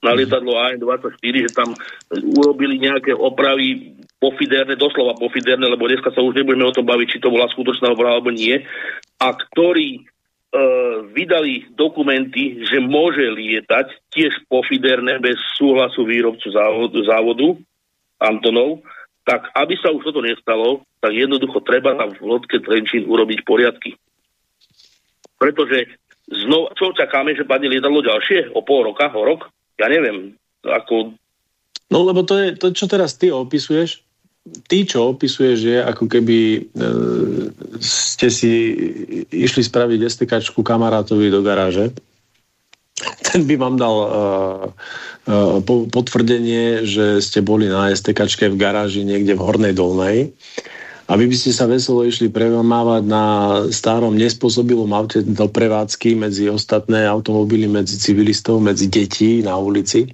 na 0.00 0.16
lietadlo 0.16 0.56
AN-24, 0.56 1.34
že 1.44 1.52
tam 1.52 1.76
urobili 2.40 2.80
nejaké 2.80 3.12
opravy 3.12 4.00
pofiderné, 4.16 4.76
doslova 4.76 5.16
pofiderné, 5.16 5.68
lebo 5.68 5.88
dneska 5.88 6.12
sa 6.12 6.24
už 6.24 6.40
nebudeme 6.40 6.68
o 6.68 6.76
tom 6.76 6.88
baviť, 6.88 7.06
či 7.16 7.22
to 7.22 7.32
bola 7.32 7.48
skutočná 7.52 7.92
oprava 7.92 8.20
alebo 8.20 8.32
nie, 8.32 8.64
a 9.20 9.28
ktorí 9.32 9.88
e, 9.96 10.02
vydali 11.12 11.68
dokumenty, 11.76 12.64
že 12.64 12.80
môže 12.80 13.28
lietať 13.28 13.92
tiež 14.12 14.44
pofiderné 14.48 15.20
bez 15.20 15.36
súhlasu 15.56 16.04
výrobcu 16.08 16.48
závodu, 16.48 16.98
závodu 17.04 17.48
Antonov, 18.20 18.84
tak 19.30 19.54
aby 19.54 19.78
sa 19.78 19.94
už 19.94 20.10
toto 20.10 20.26
nestalo, 20.26 20.82
tak 20.98 21.14
jednoducho 21.14 21.62
treba 21.62 21.94
tam 21.94 22.10
v 22.10 22.26
lodke 22.26 22.58
Trenčín 22.58 23.06
urobiť 23.06 23.46
poriadky. 23.46 23.94
Pretože 25.38 25.86
znova, 26.26 26.74
čo 26.74 26.90
čakáme, 26.90 27.38
že 27.38 27.46
padne 27.46 27.70
lietadlo 27.70 28.02
ďalšie? 28.02 28.50
O 28.58 28.66
pol 28.66 28.90
roka, 28.90 29.06
o 29.14 29.22
rok? 29.22 29.46
ja 29.80 29.86
neviem, 29.88 30.36
ako... 30.60 31.16
No 31.90 32.04
lebo 32.04 32.22
to 32.22 32.36
je 32.38 32.54
to, 32.54 32.70
čo 32.70 32.86
teraz 32.86 33.16
ty 33.16 33.32
opisuješ, 33.32 34.04
ty, 34.68 34.84
čo 34.86 35.10
opisuješ, 35.10 35.58
je 35.58 35.78
ako 35.80 36.04
keby 36.06 36.38
e, 36.38 36.60
ste 37.82 38.28
si 38.30 38.52
išli 39.32 39.62
spraviť 39.64 40.00
STKčku 40.06 40.60
kamarátovi 40.62 41.32
do 41.32 41.40
garáže. 41.42 41.90
Ten 43.30 43.46
by 43.48 43.54
vám 43.56 43.76
dal 43.80 43.96
e, 43.96 44.08
e, 44.08 45.86
potvrdenie, 45.88 46.84
že 46.84 47.20
ste 47.24 47.40
boli 47.40 47.70
na 47.70 47.92
STKčke 47.92 48.52
v 48.52 48.60
garáži 48.60 49.06
niekde 49.06 49.36
v 49.36 49.44
Hornej 49.44 49.74
Dolnej. 49.74 50.32
A 51.10 51.18
vy 51.18 51.26
by 51.26 51.34
ste 51.34 51.50
sa 51.50 51.66
veselo 51.66 52.06
išli 52.06 52.30
premávať 52.30 53.02
na 53.02 53.24
starom 53.74 54.14
nespôsobilom 54.14 54.86
aute 54.94 55.26
do 55.26 55.50
prevádzky 55.50 56.14
medzi 56.14 56.46
ostatné 56.46 57.02
automobily, 57.02 57.66
medzi 57.66 57.98
civilistov, 57.98 58.62
medzi 58.62 58.86
detí 58.86 59.42
na 59.42 59.58
ulici 59.58 60.06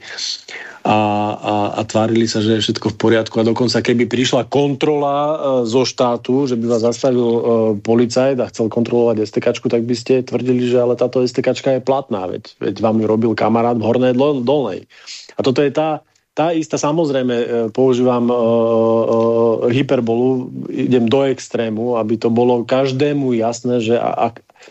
a, 0.87 0.99
a, 1.35 1.55
a 1.75 1.81
tvárili 1.83 2.31
sa, 2.31 2.39
že 2.39 2.55
je 2.55 2.65
všetko 2.71 2.95
v 2.95 2.97
poriadku 2.97 3.43
a 3.43 3.49
dokonca 3.49 3.83
keby 3.83 4.07
prišla 4.07 4.47
kontrola 4.47 5.17
e, 5.19 5.37
zo 5.67 5.83
štátu, 5.83 6.47
že 6.47 6.55
by 6.55 6.71
vás 6.71 6.87
zastavil 6.87 7.27
e, 7.27 7.41
policajt 7.83 8.39
a 8.39 8.47
chcel 8.55 8.71
kontrolovať 8.71 9.27
STK, 9.27 9.67
tak 9.67 9.83
by 9.83 9.95
ste 9.99 10.23
tvrdili, 10.23 10.71
že 10.71 10.79
ale 10.79 10.95
táto 10.95 11.27
STK 11.27 11.59
je 11.59 11.83
platná, 11.83 12.31
veď, 12.31 12.55
veď 12.63 12.75
vám 12.79 13.03
ju 13.03 13.07
robil 13.11 13.33
kamarát 13.35 13.75
v 13.75 13.83
Hornej 13.83 14.15
Dolnej. 14.47 14.87
A 15.35 15.43
toto 15.43 15.59
je 15.59 15.75
tá, 15.75 16.07
tá 16.39 16.55
istá, 16.55 16.79
samozrejme, 16.79 17.35
e, 17.35 17.47
používam 17.75 18.31
uh, 18.31 18.37
uh, 18.37 19.07
hyperbolu, 19.67 20.55
idem 20.71 21.11
do 21.11 21.27
extrému, 21.27 21.99
aby 21.99 22.15
to 22.15 22.31
bolo 22.31 22.63
každému 22.63 23.35
jasné, 23.35 23.83
že 23.83 23.99
a, 23.99 24.11
a, 24.15 24.27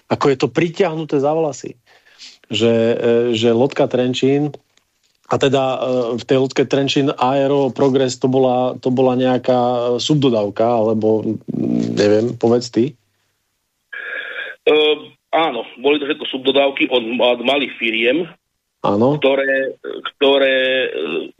ako 0.07 0.25
je 0.31 0.37
to 0.39 0.47
pritiahnuté 0.47 1.19
za 1.19 1.35
vlasy. 1.35 1.75
Že, 2.47 2.71
uh, 2.71 2.97
že 3.35 3.51
Lotka 3.51 3.89
Trenčín 3.91 4.55
a 5.25 5.35
teda 5.41 5.63
uh, 5.75 5.79
v 6.17 6.23
tej 6.23 6.37
Lotke 6.37 6.63
Trenčín 6.69 7.09
Aero 7.17 7.73
Progress 7.73 8.21
to 8.21 8.29
bola, 8.29 8.77
to 8.77 8.93
bola 8.93 9.17
nejaká 9.17 9.97
subdodávka, 9.97 10.65
alebo 10.65 11.37
neviem, 11.97 12.37
povedz 12.37 12.69
ty. 12.69 12.93
Uh, 14.65 15.09
áno, 15.33 15.65
boli 15.81 15.97
to 15.97 16.05
všetko 16.05 16.25
subdodávky 16.29 16.89
od, 16.89 17.03
od 17.21 17.39
malých 17.41 17.73
firiem, 17.77 18.29
Áno. 18.85 19.17
Ktoré, 19.17 19.81
ktoré 20.13 20.57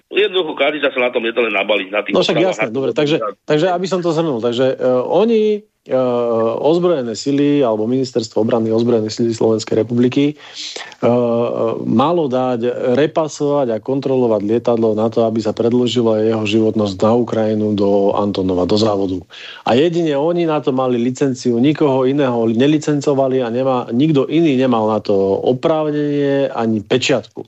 jednoducho 0.09 0.57
každý 0.57 0.81
sa 0.81 0.89
na 0.97 1.13
tom 1.13 1.21
je 1.29 1.33
to 1.37 1.45
len 1.45 1.53
nabaliť. 1.53 1.87
Na 1.93 2.01
tých 2.01 2.17
no 2.17 2.25
však 2.25 2.41
jasné, 2.41 2.73
dobre, 2.73 2.89
takže, 2.97 3.21
takže 3.45 3.69
aby 3.69 3.85
som 3.85 4.01
to 4.01 4.09
zhrnul, 4.09 4.41
takže 4.41 4.73
uh, 4.73 5.05
oni 5.05 5.61
ozbrojené 5.85 7.13
sily 7.13 7.61
alebo 7.61 7.85
ministerstvo 7.85 8.41
obrany 8.41 8.73
ozbrojené 8.73 9.13
sily 9.13 9.37
Slovenskej 9.37 9.85
republiky 9.85 10.33
uh, 10.33 11.77
malo 11.85 12.25
dať 12.25 12.65
repasovať 12.97 13.67
a 13.69 13.83
kontrolovať 13.83 14.41
lietadlo 14.41 14.97
na 14.97 15.13
to, 15.13 15.29
aby 15.29 15.45
sa 15.45 15.53
predložila 15.53 16.25
jeho 16.25 16.41
životnosť 16.41 16.95
na 16.97 17.11
Ukrajinu 17.13 17.77
do 17.77 18.17
Antonova, 18.17 18.65
do 18.65 18.81
závodu. 18.81 19.21
A 19.61 19.77
jedine 19.77 20.17
oni 20.17 20.49
na 20.49 20.57
to 20.57 20.73
mali 20.73 20.97
licenciu, 20.97 21.61
nikoho 21.61 22.09
iného 22.09 22.49
nelicencovali 22.49 23.45
a 23.45 23.53
nemá, 23.53 23.85
nikto 23.93 24.25
iný 24.25 24.57
nemal 24.57 24.89
na 24.89 24.97
to 24.97 25.13
oprávnenie 25.37 26.49
ani 26.49 26.81
pečiatku. 26.81 27.45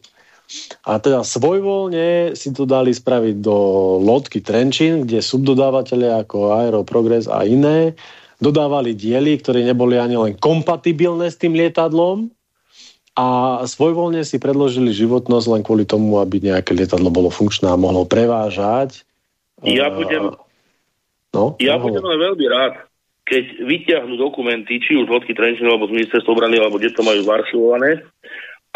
A 0.87 0.95
teda 1.01 1.27
svojvoľne 1.27 2.31
si 2.37 2.55
to 2.55 2.63
dali 2.63 2.95
spraviť 2.95 3.35
do 3.43 3.57
lodky 3.99 4.39
Trenčín, 4.39 5.03
kde 5.03 5.19
subdodávateľe 5.19 6.23
ako 6.23 6.55
Aero 6.55 6.81
Progress 6.87 7.27
a 7.27 7.43
iné 7.43 7.99
dodávali 8.37 8.93
diely, 8.93 9.41
ktoré 9.41 9.65
neboli 9.65 9.97
ani 9.97 10.17
len 10.17 10.33
kompatibilné 10.37 11.29
s 11.33 11.37
tým 11.37 11.57
lietadlom 11.57 12.29
a 13.17 13.59
svojvoľne 13.65 14.21
si 14.21 14.37
predložili 14.37 14.93
životnosť 14.93 15.47
len 15.49 15.61
kvôli 15.65 15.89
tomu, 15.89 16.21
aby 16.21 16.37
nejaké 16.37 16.77
lietadlo 16.77 17.09
bolo 17.09 17.33
funkčné 17.33 17.65
a 17.65 17.77
mohlo 17.77 18.05
prevážať. 18.05 19.01
Ja 19.65 19.89
budem, 19.89 20.37
no, 21.33 21.57
ja 21.57 21.81
budem 21.81 22.05
len 22.05 22.19
veľmi 22.29 22.45
rád, 22.45 22.85
keď 23.25 23.43
vyťahnú 23.65 24.21
dokumenty, 24.21 24.77
či 24.77 25.01
už 25.01 25.09
lodky 25.09 25.33
Trenčín, 25.33 25.65
alebo 25.65 25.89
z 25.89 25.97
ministerstva 25.97 26.29
obrany, 26.29 26.61
alebo 26.61 26.77
kde 26.77 26.93
to 26.93 27.01
majú 27.01 27.25
zarchivované 27.25 28.05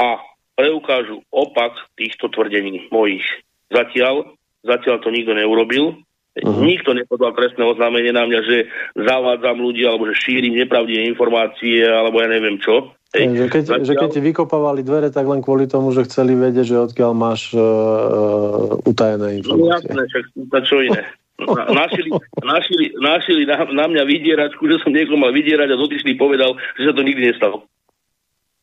a 0.02 0.18
preukážu 0.58 1.22
opak 1.30 1.78
týchto 1.94 2.28
tvrdení 2.34 2.90
mojich. 2.90 3.24
Zatiaľ, 3.70 4.34
zatiaľ 4.66 5.06
to 5.06 5.14
nikto 5.14 5.38
neurobil 5.38 6.02
Uh-huh. 6.32 6.64
Nikto 6.64 6.96
nepodal 6.96 7.36
trestné 7.36 7.60
oznámenie 7.68 8.16
na 8.16 8.24
mňa, 8.24 8.40
že 8.48 8.58
zavádzam 8.96 9.60
ľudí, 9.60 9.84
alebo 9.84 10.08
že 10.08 10.16
šírim 10.16 10.56
nepravdivé 10.56 11.04
informácie, 11.12 11.84
alebo 11.84 12.24
ja 12.24 12.32
neviem 12.32 12.56
čo. 12.56 12.96
Hej. 13.12 13.36
Že, 13.36 13.46
keď, 13.52 13.64
Zatiaľ... 13.68 13.84
že 13.84 13.94
keď 14.00 14.10
ti 14.16 14.22
vykopávali 14.24 14.82
dvere, 14.88 15.12
tak 15.12 15.28
len 15.28 15.44
kvôli 15.44 15.68
tomu, 15.68 15.92
že 15.92 16.08
chceli 16.08 16.40
vedieť, 16.40 16.64
že 16.72 16.86
odkiaľ 16.88 17.12
máš 17.12 17.52
uh, 17.52 18.80
utajené 18.88 19.44
informácie. 19.44 19.92
No 19.92 20.00
jasné, 20.00 20.02
však 20.08 20.24
čo 20.64 20.80
iné. 20.80 21.04
Našili, 21.74 22.14
našili, 22.46 22.86
našili 23.02 23.50
na, 23.50 23.66
na 23.66 23.90
mňa 23.90 24.04
vydieračku, 24.06 24.62
že 24.70 24.78
som 24.86 24.94
niekoho 24.94 25.18
mal 25.18 25.34
vydierať 25.34 25.74
a 25.74 25.82
dotyčný 25.82 26.14
povedal, 26.14 26.54
že 26.78 26.86
sa 26.86 26.94
to 26.94 27.02
nikdy 27.02 27.34
nestalo. 27.34 27.66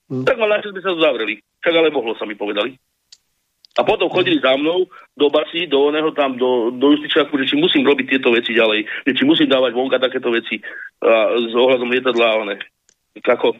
Hmm. 0.06 0.22
Tak 0.22 0.38
ma 0.38 0.46
našli, 0.46 0.78
by 0.78 0.80
sa 0.86 0.94
to 0.94 1.02
zavreli. 1.02 1.42
Však 1.58 1.74
ale 1.74 1.90
mohlo 1.90 2.14
sa 2.14 2.22
mi 2.22 2.38
povedali. 2.38 2.78
A 3.78 3.86
potom 3.86 4.10
chodili 4.10 4.42
za 4.42 4.58
mnou 4.58 4.90
do 5.14 5.26
basy, 5.30 5.70
do 5.70 5.86
oného 5.86 6.10
tam, 6.10 6.34
do, 6.34 6.74
do 6.74 6.98
justičáku, 6.98 7.38
že 7.38 7.54
či 7.54 7.56
musím 7.56 7.86
robiť 7.86 8.18
tieto 8.18 8.34
veci 8.34 8.50
ďalej, 8.50 9.06
že 9.06 9.12
či 9.14 9.22
musím 9.22 9.46
dávať 9.46 9.70
vonka 9.70 10.02
takéto 10.02 10.34
veci 10.34 10.58
a, 10.98 11.38
s 11.38 11.54
ohľadom 11.54 11.86
lietadla 11.86 12.26
a 12.26 12.38
one. 12.42 12.56
Ako, 13.22 13.54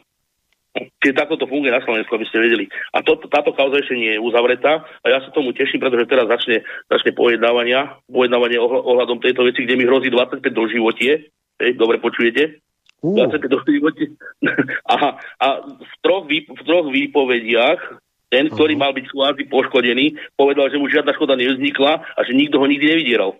Čiže 0.77 1.17
takto 1.17 1.35
to 1.35 1.49
funguje 1.49 1.73
na 1.73 1.81
Slovensku, 1.81 2.13
aby 2.13 2.29
ste 2.29 2.45
vedeli. 2.45 2.69
A 2.93 3.01
to, 3.01 3.17
táto 3.25 3.51
kauza 3.57 3.81
ešte 3.81 3.97
nie 3.97 4.15
je 4.15 4.21
uzavretá 4.21 4.85
a 5.01 5.05
ja 5.09 5.17
sa 5.19 5.33
tomu 5.33 5.49
teším, 5.49 5.81
pretože 5.81 6.05
teraz 6.05 6.29
začne, 6.29 6.61
začne 6.85 7.11
pojednávania, 7.17 7.97
pojednávanie 8.05 8.61
ohľadom 8.61 9.17
tejto 9.17 9.49
veci, 9.49 9.65
kde 9.65 9.75
mi 9.75 9.89
hrozí 9.89 10.13
25 10.13 10.45
do 10.53 10.63
životie. 10.69 11.33
Hej, 11.57 11.73
dobre 11.73 11.97
počujete? 11.97 12.61
Uh. 13.01 13.27
25 13.27 13.49
do 13.49 13.59
životie. 13.65 14.13
a, 14.93 15.17
a 15.17 15.47
v, 15.65 15.93
troch, 16.05 16.29
v 16.29 16.61
troch 16.61 16.87
výpovediach 16.93 17.81
ten, 18.29 18.45
ktorý 18.49 18.77
uh-huh. 18.77 18.83
mal 18.85 18.91
byť 18.93 19.05
kvázi 19.09 19.43
poškodený, 19.49 20.05
povedal, 20.37 20.69
že 20.69 20.77
mu 20.77 20.85
žiadna 20.85 21.11
škoda 21.17 21.33
nevznikla 21.33 22.05
a 22.05 22.19
že 22.21 22.37
nikto 22.37 22.61
ho 22.61 22.65
nikdy 22.69 22.85
nevydieral. 22.85 23.31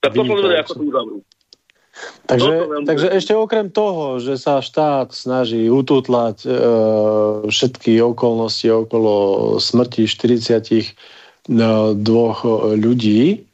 Tak 0.00 0.14
to 0.14 0.22
som 0.22 0.38
ako 0.38 0.72
to 0.78 0.82
uzavrú. 0.86 1.18
Takže, 2.28 2.84
takže 2.84 3.08
ešte 3.08 3.32
okrem 3.32 3.72
toho, 3.72 4.20
že 4.20 4.36
sa 4.36 4.60
štát 4.60 5.16
snaží 5.16 5.64
ututlať 5.72 6.44
e, 6.44 6.50
všetky 7.48 8.04
okolnosti 8.04 8.68
okolo 8.68 9.14
smrti 9.56 10.04
42 10.04 10.92
e, 11.48 12.50
ľudí, 12.76 13.48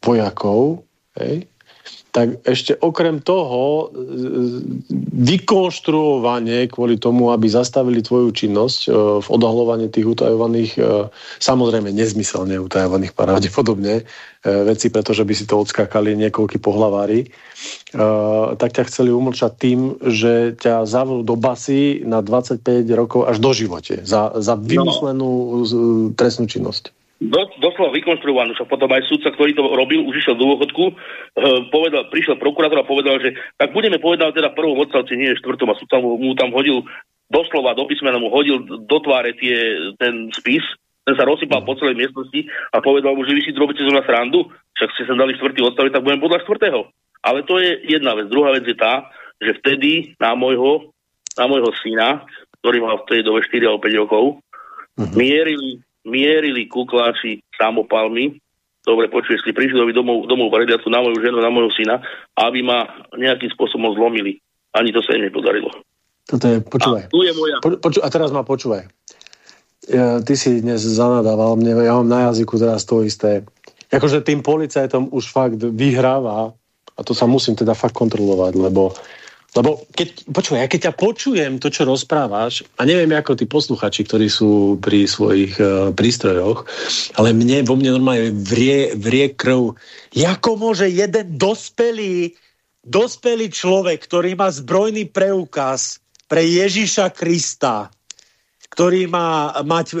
vojakov, 0.00 0.88
hej, 1.20 1.44
tak 2.14 2.46
ešte 2.46 2.78
okrem 2.78 3.18
toho 3.18 3.90
e, 3.90 4.06
vykonštruovanie 5.18 6.70
kvôli 6.70 6.94
tomu, 6.94 7.34
aby 7.34 7.50
zastavili 7.50 8.06
tvoju 8.06 8.30
činnosť 8.30 8.80
e, 8.86 8.88
v 9.18 9.26
odhalovaní 9.26 9.90
tých 9.90 10.14
utajovaných, 10.14 10.72
e, 10.78 11.10
samozrejme 11.42 11.90
nezmyselne 11.90 12.62
utajovaných 12.62 13.18
pravdepodobne 13.18 14.06
veci, 14.44 14.92
pretože 14.92 15.24
by 15.24 15.32
si 15.32 15.48
to 15.48 15.56
odskákali 15.56 16.12
niekoľky 16.20 16.60
pohlavári, 16.60 17.32
tak 18.60 18.76
ťa 18.76 18.92
chceli 18.92 19.08
umlčať 19.08 19.52
tým, 19.56 19.96
že 20.04 20.52
ťa 20.60 20.84
zavrú 20.84 21.24
do 21.24 21.32
basy 21.32 22.04
na 22.04 22.20
25 22.20 22.60
rokov 22.92 23.24
až 23.24 23.40
do 23.40 23.56
živote 23.56 24.04
za, 24.04 24.36
za 24.36 24.60
vymyslenú 24.60 25.64
trestnú 26.12 26.44
činnosť. 26.44 26.92
Do, 27.22 27.40
doslova 27.62 27.94
vykonštruovanú, 27.94 28.58
však 28.58 28.68
potom 28.70 28.90
aj 28.90 29.06
sudca, 29.06 29.30
ktorý 29.30 29.54
to 29.54 29.62
robil, 29.70 30.02
už 30.06 30.18
išiel 30.18 30.34
do 30.34 30.54
dôchodku, 30.54 30.84
e, 30.90 30.94
povedal, 31.70 32.10
prišiel 32.10 32.36
prokurátor 32.42 32.82
a 32.82 32.90
povedal, 32.90 33.22
že 33.22 33.38
tak 33.54 33.70
budeme 33.70 34.02
povedať 34.02 34.34
teda 34.34 34.50
prvom 34.54 34.82
odstavci, 34.82 35.14
nie 35.14 35.38
štvrtom 35.38 35.70
a 35.70 35.78
sudca 35.78 36.02
mu, 36.02 36.18
mu 36.18 36.34
tam 36.34 36.50
hodil 36.50 36.82
doslova 37.30 37.74
do 37.74 37.88
písmena 37.88 38.20
mu 38.20 38.28
hodil 38.28 38.62
do 38.66 38.98
tváre 39.00 39.34
tie, 39.34 39.56
ten 39.98 40.28
spis, 40.34 40.62
ten 41.04 41.14
sa 41.18 41.28
rozsypal 41.28 41.64
po 41.66 41.76
celej 41.76 42.00
miestnosti 42.00 42.40
a 42.72 42.80
povedal 42.80 43.12
mu, 43.12 43.26
že 43.28 43.36
vy 43.36 43.42
si 43.44 43.52
robíte 43.52 43.84
zo 43.84 43.92
mňa 43.92 44.04
srandu, 44.08 44.48
však 44.76 44.88
ste 44.96 45.04
sa 45.04 45.14
dali 45.18 45.36
štvrtý 45.36 45.60
odstaviť, 45.60 45.92
tak 45.92 46.04
budem 46.04 46.20
podľa 46.20 46.42
štvrtého. 46.44 46.80
Ale 47.24 47.44
to 47.44 47.60
je 47.60 47.88
jedna 47.88 48.16
vec. 48.16 48.28
Druhá 48.28 48.52
vec 48.52 48.64
je 48.68 48.76
tá, 48.76 49.08
že 49.40 49.56
vtedy 49.60 50.16
na 50.20 50.36
môjho, 50.36 50.92
na 51.36 51.44
môjho 51.48 51.72
syna, 51.80 52.24
ktorý 52.60 52.80
mal 52.80 53.04
v 53.04 53.08
tej 53.12 53.20
dobe 53.24 53.44
4 53.44 53.68
alebo 53.68 53.84
5 53.84 54.02
rokov, 54.04 54.24
uh-huh. 54.96 55.12
mierili 55.12 55.83
mierili 56.04 56.68
kukláči 56.68 57.40
samopalmi, 57.56 58.36
dobre 58.84 59.08
počuješ, 59.08 59.44
si 59.44 59.52
prišli 59.56 59.92
domov, 59.96 60.28
domov 60.28 60.52
radiacu 60.52 60.92
na 60.92 61.00
moju 61.00 61.18
ženu, 61.24 61.40
na 61.40 61.48
môjho 61.48 61.72
syna, 61.72 62.04
aby 62.36 62.60
ma 62.60 63.08
nejakým 63.16 63.48
spôsobom 63.56 63.96
zlomili. 63.96 64.38
Ani 64.76 64.92
to 64.92 65.00
sa 65.00 65.16
im 65.16 65.24
nepodarilo. 65.24 65.72
Toto 66.24 66.44
je, 66.48 66.60
počúvaj. 66.60 67.08
A, 67.08 67.12
tu 67.12 67.20
je 67.24 67.32
moja. 67.36 67.56
Po, 67.60 67.68
poču, 67.80 68.00
a 68.00 68.08
teraz 68.12 68.32
ma 68.32 68.44
počúvaj. 68.44 68.88
Ja, 69.84 70.24
ty 70.24 70.32
si 70.36 70.64
dnes 70.64 70.80
zanadával 70.80 71.60
mne, 71.60 71.84
ja 71.84 71.92
mám 72.00 72.08
na 72.08 72.20
jazyku 72.32 72.56
teraz 72.56 72.88
to 72.88 73.04
isté. 73.04 73.44
Akože 73.92 74.24
tým 74.24 74.40
policajtom 74.40 75.12
už 75.12 75.28
fakt 75.28 75.60
vyhráva 75.60 76.56
a 76.96 77.00
to 77.04 77.12
sa 77.12 77.28
musím 77.28 77.52
teda 77.52 77.76
fakt 77.76 77.92
kontrolovať, 77.92 78.56
lebo 78.56 78.96
lebo 79.54 79.86
keď, 79.94 80.26
počúvaj, 80.34 80.60
ja 80.66 80.68
keď 80.68 80.80
ťa 80.90 80.94
počujem 80.98 81.52
to, 81.62 81.70
čo 81.70 81.86
rozprávaš, 81.86 82.66
a 82.78 82.82
neviem 82.82 83.14
ako 83.14 83.38
tí 83.38 83.46
posluchači, 83.46 84.02
ktorí 84.02 84.26
sú 84.26 84.82
pri 84.82 85.06
svojich 85.06 85.54
uh, 85.62 85.94
prístrojoch, 85.94 86.66
ale 87.14 87.30
mne, 87.30 87.62
vo 87.62 87.78
mne 87.78 87.94
normálne 87.94 88.34
vrie, 88.34 88.98
vrie 88.98 89.30
krv. 89.30 89.78
Ako 90.18 90.58
môže 90.58 90.90
jeden 90.90 91.38
dospelý, 91.38 92.34
dospelý 92.82 93.46
človek, 93.54 94.02
ktorý 94.02 94.34
má 94.34 94.50
zbrojný 94.50 95.06
preukaz 95.06 96.02
pre 96.26 96.42
Ježiša 96.42 97.14
Krista, 97.14 97.94
ktorý 98.74 99.06
má 99.06 99.54
mať 99.62 99.94
e, 99.94 99.96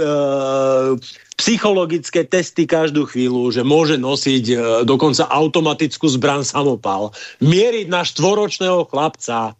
psychologické 1.38 2.26
testy 2.26 2.66
každú 2.66 3.06
chvíľu, 3.06 3.54
že 3.54 3.62
môže 3.62 3.94
nosiť 3.94 4.44
e, 4.50 4.54
dokonca 4.82 5.30
automatickú 5.30 6.10
zbran 6.10 6.42
samopal, 6.42 7.14
mieriť 7.38 7.86
na 7.86 8.02
štvoročného 8.02 8.90
chlapca. 8.90 9.54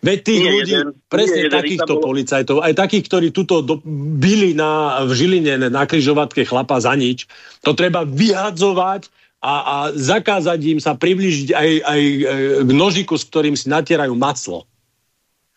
Veď 0.00 0.18
tých 0.24 0.42
nie 0.42 0.50
ľudí, 0.50 0.74
jeden, 0.80 0.88
presne 1.12 1.46
nie 1.46 1.52
takýchto 1.52 1.94
bolo... 2.00 2.04
policajtov, 2.08 2.64
aj 2.64 2.72
takých, 2.72 3.04
ktorí 3.06 3.26
tuto 3.36 3.60
do, 3.60 3.84
byli 4.18 4.56
na, 4.56 5.04
v 5.04 5.12
Žiline 5.12 5.68
na 5.68 5.84
križovatke 5.84 6.48
chlapa 6.48 6.80
za 6.80 6.96
nič, 6.96 7.28
to 7.60 7.76
treba 7.76 8.08
vyhadzovať 8.08 9.12
a, 9.44 9.54
a 9.60 9.76
zakázať 9.92 10.58
im 10.72 10.80
sa 10.80 10.96
približiť 10.96 11.52
aj, 11.52 11.70
aj 11.84 12.00
e, 12.00 12.18
k 12.64 12.70
nožiku, 12.72 13.14
s 13.20 13.28
ktorým 13.28 13.54
si 13.60 13.68
natierajú 13.68 14.16
maslo. 14.16 14.64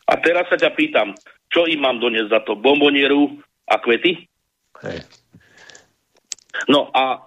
A 0.05 0.19
teraz 0.21 0.45
sa 0.51 0.59
ťa 0.59 0.69
pýtam, 0.77 1.17
čo 1.55 1.63
im 1.71 1.79
mám 1.79 2.03
doniesť 2.03 2.29
za 2.35 2.39
to? 2.43 2.59
Bombonieru 2.59 3.39
a 3.71 3.79
kvety? 3.79 4.27
Hej. 4.83 5.07
No 6.67 6.91
a 6.91 7.23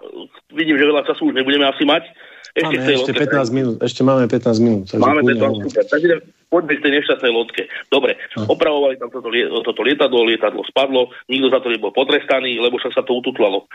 vidím, 0.53 0.77
že 0.77 0.85
veľa 0.85 1.01
času 1.09 1.33
už 1.33 1.33
nebudeme 1.33 1.65
asi 1.65 1.81
mať. 1.89 2.05
Ešte, 2.53 2.77
máme, 2.77 2.93
ešte, 2.93 3.11
lodke, 3.13 3.29
15 3.29 3.57
minút, 3.57 3.75
ešte 3.81 4.01
máme 4.01 4.23
15 4.25 4.65
minút. 4.65 4.85
Máme 4.97 5.21
15 5.21 5.61
minút. 5.61 5.73
Takže 5.73 6.13
poďme 6.49 6.73
k 6.77 6.83
tej 6.85 6.91
nešťastnej 6.97 7.31
lodke. 7.33 7.61
Dobre, 7.93 8.17
no. 8.37 8.49
opravovali 8.49 8.97
tam 8.97 9.09
toto, 9.13 9.29
toto 9.61 9.81
lietadlo, 9.85 10.25
lietadlo 10.25 10.65
spadlo, 10.65 11.13
nikto 11.29 11.53
za 11.53 11.61
to 11.61 11.69
nebol 11.69 11.93
potrestaný, 11.93 12.57
lebo 12.57 12.81
však 12.81 12.97
sa 12.97 13.05
to 13.05 13.21
ututlalo 13.21 13.69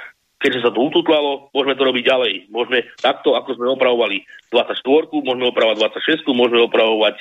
keďže 0.45 0.69
sa 0.69 0.71
to 0.77 0.85
ututlalo, 0.85 1.49
môžeme 1.57 1.73
to 1.73 1.89
robiť 1.89 2.05
ďalej. 2.05 2.33
Môžeme 2.53 2.85
takto, 3.01 3.33
ako 3.33 3.57
sme 3.57 3.73
opravovali 3.73 4.29
24, 4.53 5.09
môžeme 5.25 5.49
opravovať 5.49 5.97
26, 5.97 6.29
môžeme 6.37 6.61
opravovať 6.69 7.17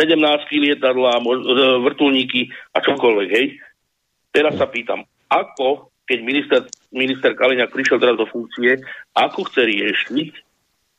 17 0.00 0.16
lietadla, 0.56 1.20
e, 1.20 1.22
vrtulníky 1.84 2.48
a 2.72 2.80
čokoľvek, 2.80 3.28
hej. 3.28 3.60
Teraz 4.32 4.56
sa 4.56 4.64
pýtam, 4.64 5.04
ako, 5.28 5.92
keď 6.08 6.18
minister, 6.24 6.60
minister 6.96 7.36
Kaliňák 7.36 7.68
prišiel 7.68 8.00
teraz 8.00 8.16
do 8.16 8.24
funkcie, 8.24 8.80
ako 9.12 9.44
chce 9.44 9.68
riešiť 9.68 10.28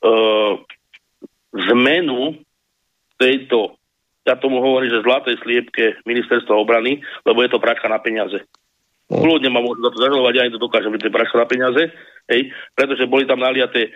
uh, 0.05 0.61
zmenu 1.73 2.37
tejto, 3.17 3.73
ja 4.21 4.37
tomu 4.37 4.61
hovorím, 4.61 4.93
že 4.93 5.01
zlatej 5.01 5.41
sliepke 5.41 5.97
ministerstva 6.05 6.53
obrany, 6.53 7.01
lebo 7.25 7.41
je 7.41 7.49
to 7.49 7.57
pračka 7.57 7.89
na 7.89 7.97
peniaze. 7.97 8.45
Kľudne 9.21 9.49
ma 9.53 9.61
môžu 9.61 9.85
za 9.85 9.91
to 9.93 10.01
zažalovať, 10.01 10.33
ja 10.33 10.47
im 10.47 10.55
to 10.55 10.61
dokážem, 10.61 10.93
že 10.97 11.05
to 11.05 11.37
na 11.37 11.47
peniaze, 11.49 11.83
hej, 12.31 12.41
pretože 12.73 13.05
boli 13.05 13.29
tam 13.29 13.43
naliaté 13.43 13.93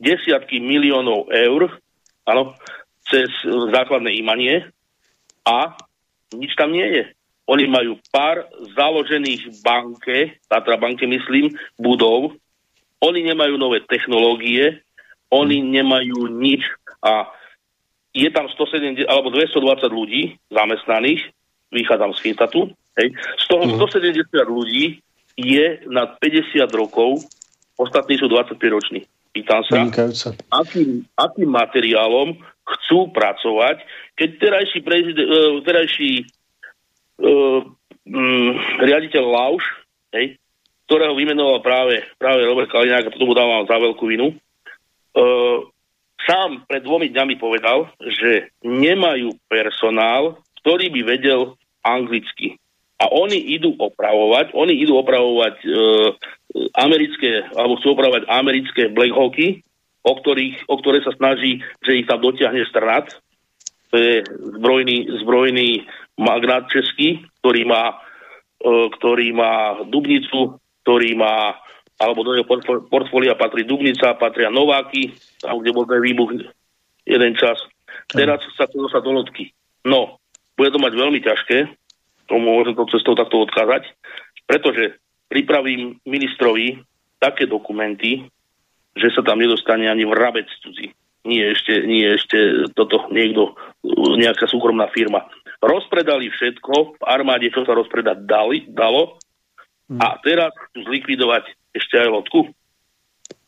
desiatky 0.00 0.60
miliónov 0.60 1.28
eur, 1.32 1.80
áno, 2.24 2.56
cez 3.04 3.28
základné 3.46 4.16
imanie 4.16 4.68
a 5.44 5.76
nič 6.32 6.52
tam 6.56 6.72
nie 6.72 6.86
je. 6.86 7.04
Oni 7.50 7.66
majú 7.66 7.98
pár 8.14 8.46
založených 8.78 9.64
banke, 9.66 10.38
Tatra 10.46 10.78
banke 10.78 11.02
myslím, 11.08 11.50
budov, 11.74 12.38
oni 13.02 13.26
nemajú 13.26 13.58
nové 13.58 13.82
technológie, 13.88 14.84
oni 15.32 15.58
nemajú 15.64 16.30
nič 16.30 16.62
a 17.02 17.26
je 18.14 18.28
tam 18.30 18.46
170 18.50 19.06
alebo 19.06 19.30
220 19.30 19.86
ľudí 19.90 20.22
zamestnaných, 20.50 21.30
vychádzam 21.70 22.14
z 22.14 22.22
Fintatu, 22.22 22.70
Hej. 22.98 23.14
Z 23.38 23.44
toho 23.46 23.64
mm. 23.66 23.78
170 23.78 24.30
ľudí 24.50 24.98
je 25.38 25.66
nad 25.88 26.18
50 26.18 26.66
rokov, 26.74 27.24
ostatní 27.78 28.18
sú 28.18 28.26
25 28.26 28.58
roční. 28.70 29.06
Pýtam 29.30 29.62
sa, 29.62 29.86
akým, 30.50 31.06
akým 31.14 31.46
materiálom 31.46 32.34
chcú 32.66 33.14
pracovať, 33.14 33.78
keď 34.18 34.28
terajší, 34.42 34.78
prezident, 34.82 35.28
uh, 35.30 35.62
terajší 35.62 36.26
uh, 37.22 37.62
um, 38.10 38.52
riaditeľ 38.82 39.22
Lauš, 39.22 39.62
hej, 40.18 40.34
ktorého 40.90 41.14
vymenoval 41.14 41.62
práve, 41.62 42.02
práve 42.18 42.42
Robert 42.42 42.74
Kaliňák, 42.74 43.06
a 43.06 43.14
tomu 43.14 43.38
dávam 43.38 43.62
za 43.70 43.78
veľkú 43.78 44.04
vinu, 44.10 44.34
uh, 44.34 45.58
sám 46.26 46.66
pred 46.66 46.82
dvomi 46.82 47.14
dňami 47.14 47.34
povedal, 47.38 47.86
že 48.02 48.50
nemajú 48.66 49.30
personál, 49.46 50.42
ktorý 50.58 50.90
by 50.90 51.00
vedel 51.06 51.54
anglicky 51.86 52.59
a 53.00 53.08
oni 53.08 53.56
idú 53.56 53.72
opravovať, 53.80 54.52
oni 54.52 54.76
idú 54.76 55.00
opravovať 55.00 55.56
e, 55.64 55.68
americké, 56.76 57.48
alebo 57.56 57.80
chcú 57.80 57.96
opravovať 57.96 58.28
americké 58.28 58.92
Black 58.92 59.16
Hawky, 59.16 59.64
o, 60.04 60.12
ktorých, 60.20 60.68
o 60.68 60.76
ktoré 60.76 61.00
sa 61.00 61.16
snaží, 61.16 61.64
že 61.80 61.96
ich 61.96 62.04
tam 62.04 62.20
dotiahne 62.20 62.60
strnat. 62.68 63.16
To 63.90 63.96
je 63.96 64.20
zbrojný, 64.60 65.08
zbrojný 65.24 65.88
magnát 66.20 66.68
český, 66.68 67.24
ktorý 67.40 67.64
má, 67.64 68.04
e, 68.60 68.92
ktorý 68.92 69.32
má 69.32 69.80
Dubnicu, 69.88 70.60
ktorý 70.84 71.16
má, 71.16 71.56
alebo 71.96 72.20
do 72.20 72.36
jeho 72.36 72.44
portfólia 72.84 73.32
patrí 73.32 73.64
Dubnica, 73.64 74.12
patria 74.20 74.52
Nováky, 74.52 75.16
tam, 75.40 75.56
kde 75.64 75.72
bol 75.72 75.88
ten 75.88 76.04
výbuch 76.04 76.36
jeden 77.08 77.32
čas. 77.32 77.56
Teraz 78.12 78.44
sa 78.60 78.68
to 78.68 78.84
dostať 78.84 79.02
do 79.08 79.12
lodky. 79.16 79.56
No, 79.88 80.20
bude 80.52 80.68
to 80.68 80.76
mať 80.76 80.92
veľmi 80.92 81.24
ťažké, 81.24 81.79
tomu 82.30 82.54
môžem 82.54 82.78
to 82.78 82.86
cestou 82.94 83.18
takto 83.18 83.42
odkázať, 83.42 83.90
pretože 84.46 85.02
pripravím 85.26 85.98
ministrovi 86.06 86.78
také 87.18 87.50
dokumenty, 87.50 88.30
že 88.94 89.10
sa 89.10 89.26
tam 89.26 89.42
nedostane 89.42 89.90
ani 89.90 90.06
vrabec 90.06 90.46
cudzí. 90.62 90.94
Nie 91.26 91.52
ešte, 91.52 91.84
nie 91.84 92.06
ešte 92.16 92.70
toto 92.72 93.10
niekto, 93.12 93.58
nejaká 94.16 94.48
súkromná 94.48 94.88
firma. 94.94 95.26
Rozpredali 95.60 96.32
všetko 96.32 96.96
v 96.96 97.02
armáde, 97.04 97.52
čo 97.52 97.66
sa 97.68 97.76
rozpredať 97.76 98.24
dali, 98.24 98.64
dalo 98.70 99.20
a 99.90 100.16
teraz 100.22 100.54
chcú 100.70 100.86
zlikvidovať 100.86 101.44
ešte 101.74 101.98
aj 101.98 102.08
lodku. 102.08 102.40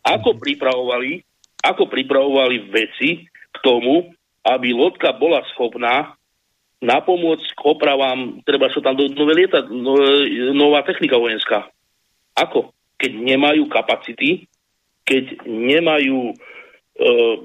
Ako 0.02 0.36
pripravovali, 0.36 1.22
ako 1.62 1.86
pripravovali 1.86 2.68
veci 2.68 3.24
k 3.30 3.56
tomu, 3.62 4.10
aby 4.42 4.74
lodka 4.74 5.14
bola 5.14 5.40
schopná 5.54 6.18
na 6.82 6.98
pomoc 6.98 7.38
k 7.38 7.60
opravám, 7.62 8.42
treba 8.42 8.66
sa 8.74 8.82
tam 8.82 8.98
do 8.98 9.06
nové 9.14 9.46
lieta, 9.46 9.62
no, 9.70 9.94
nová 10.50 10.82
technika 10.82 11.14
vojenská. 11.14 11.70
Ako? 12.34 12.74
Keď 12.98 13.12
nemajú 13.22 13.70
kapacity, 13.70 14.50
keď 15.06 15.46
nemajú, 15.46 16.34
uh, 16.98 17.36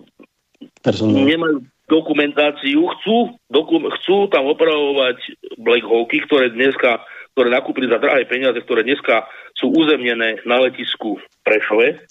nemajú 1.06 1.62
dokumentáciu, 1.88 2.84
chcú, 2.98 3.38
dokum, 3.48 3.88
chcú 4.02 4.28
tam 4.28 4.50
opravovať 4.52 5.18
Black 5.62 5.86
Hawky, 5.86 6.26
ktoré 6.26 6.52
dneska, 6.52 7.00
ktoré 7.38 7.54
nakúpili 7.54 7.88
za 7.88 8.02
drahé 8.02 8.26
peniaze, 8.26 8.60
ktoré 8.66 8.84
dneska 8.84 9.30
sú 9.56 9.72
uzemnené 9.72 10.42
na 10.44 10.58
letisku 10.62 11.22
Prešove 11.46 12.02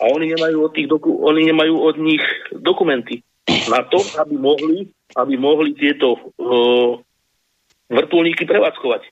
a 0.00 0.02
oni 0.08 0.32
nemajú 0.38 0.56
od, 0.64 0.72
tých 0.72 0.88
doku, 0.88 1.10
oni 1.24 1.50
nemajú 1.50 1.74
od 1.76 1.96
nich 1.98 2.22
dokumenty 2.54 3.26
na 3.68 3.84
to, 3.84 4.00
aby 4.22 4.38
mohli 4.38 4.88
aby 5.14 5.34
mohli 5.38 5.74
tieto 5.74 6.18
uh, 6.18 6.98
vrtulníky 7.90 8.46
prevádzkovať. 8.46 9.10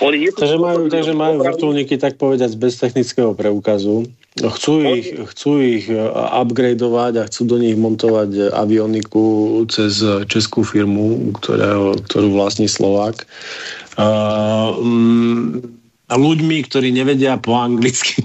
Oni 0.00 0.32
takže 0.32 0.56
majú, 0.56 0.88
takže 0.88 1.12
majú 1.12 1.44
vrtulníky, 1.44 2.00
tak 2.00 2.16
povedať, 2.16 2.56
bez 2.56 2.80
technického 2.80 3.36
preukazu. 3.36 4.08
Chcú 4.38 4.80
ich, 4.96 5.12
chcú 5.34 5.60
ich 5.60 5.90
e, 5.90 5.98
upgradeovať 6.40 7.12
a 7.20 7.26
chcú 7.28 7.42
do 7.44 7.56
nich 7.60 7.76
montovať 7.76 8.54
avioniku 8.54 9.60
cez 9.68 10.00
českú 10.30 10.64
firmu, 10.64 11.36
ktorého, 11.42 11.98
ktorú 12.06 12.32
vlastní 12.32 12.70
Slovák. 12.70 13.28
Uh, 13.98 14.78
ľuďmi, 16.16 16.56
ktorí 16.70 16.94
nevedia 16.94 17.34
po 17.36 17.58
anglicky. 17.58 18.24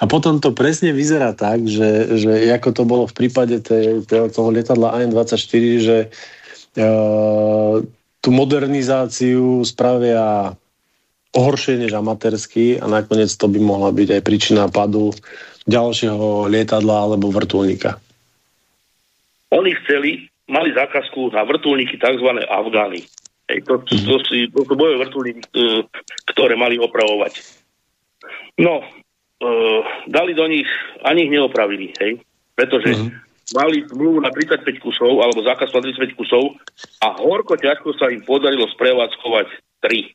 A 0.00 0.04
potom 0.08 0.40
to 0.40 0.56
presne 0.56 0.96
vyzerá 0.96 1.36
tak, 1.36 1.68
že, 1.68 2.16
že 2.16 2.48
ako 2.56 2.70
to 2.72 2.82
bolo 2.88 3.04
v 3.04 3.16
prípade 3.16 3.60
tej, 3.60 4.04
toho 4.08 4.48
lietadla 4.48 4.96
AN-24, 4.96 5.64
že 5.80 5.98
uh, 6.08 7.84
tú 8.20 8.28
modernizáciu 8.32 9.60
spravia 9.64 10.56
ohoršie 11.36 11.78
než 11.78 11.92
amatérsky 11.94 12.80
a 12.80 12.88
nakoniec 12.90 13.30
to 13.36 13.46
by 13.46 13.60
mohla 13.62 13.94
byť 13.94 14.08
aj 14.18 14.22
príčina 14.24 14.64
padu 14.66 15.14
ďalšieho 15.68 16.50
lietadla 16.50 17.06
alebo 17.06 17.30
vrtulníka. 17.30 18.00
Oni 19.50 19.74
chceli, 19.82 20.30
mali 20.50 20.74
zákazku 20.74 21.34
na 21.34 21.46
vrtulníky 21.46 21.98
tzv. 21.98 22.28
Afgány. 22.46 23.06
Hej, 23.50 23.66
to, 23.66 23.82
to, 23.82 23.94
to, 23.98 24.16
si, 24.30 24.46
to, 24.50 24.62
to 24.62 24.74
bojové 24.78 25.06
vrtulníky, 25.06 25.42
e, 25.54 25.82
ktoré 26.30 26.54
mali 26.54 26.78
opravovať. 26.78 27.42
No, 28.62 28.82
uh, 29.40 29.80
dali 30.06 30.32
do 30.36 30.46
nich, 30.46 30.68
ani 31.04 31.26
ich 31.26 31.32
neopravili, 31.32 31.96
hej, 31.98 32.20
pretože 32.54 32.92
uh-huh 32.94 33.28
mali 33.54 33.82
zmluvu 33.86 34.22
na 34.22 34.30
35 34.30 34.78
kusov, 34.78 35.22
alebo 35.22 35.42
zákaz 35.42 35.74
na 35.74 35.82
35 35.82 36.14
kusov 36.14 36.54
a 37.02 37.18
horko 37.18 37.58
ťažko 37.58 37.98
sa 37.98 38.06
im 38.10 38.22
podarilo 38.22 38.66
sprevádzkovať 38.70 39.48
3. 39.82 40.06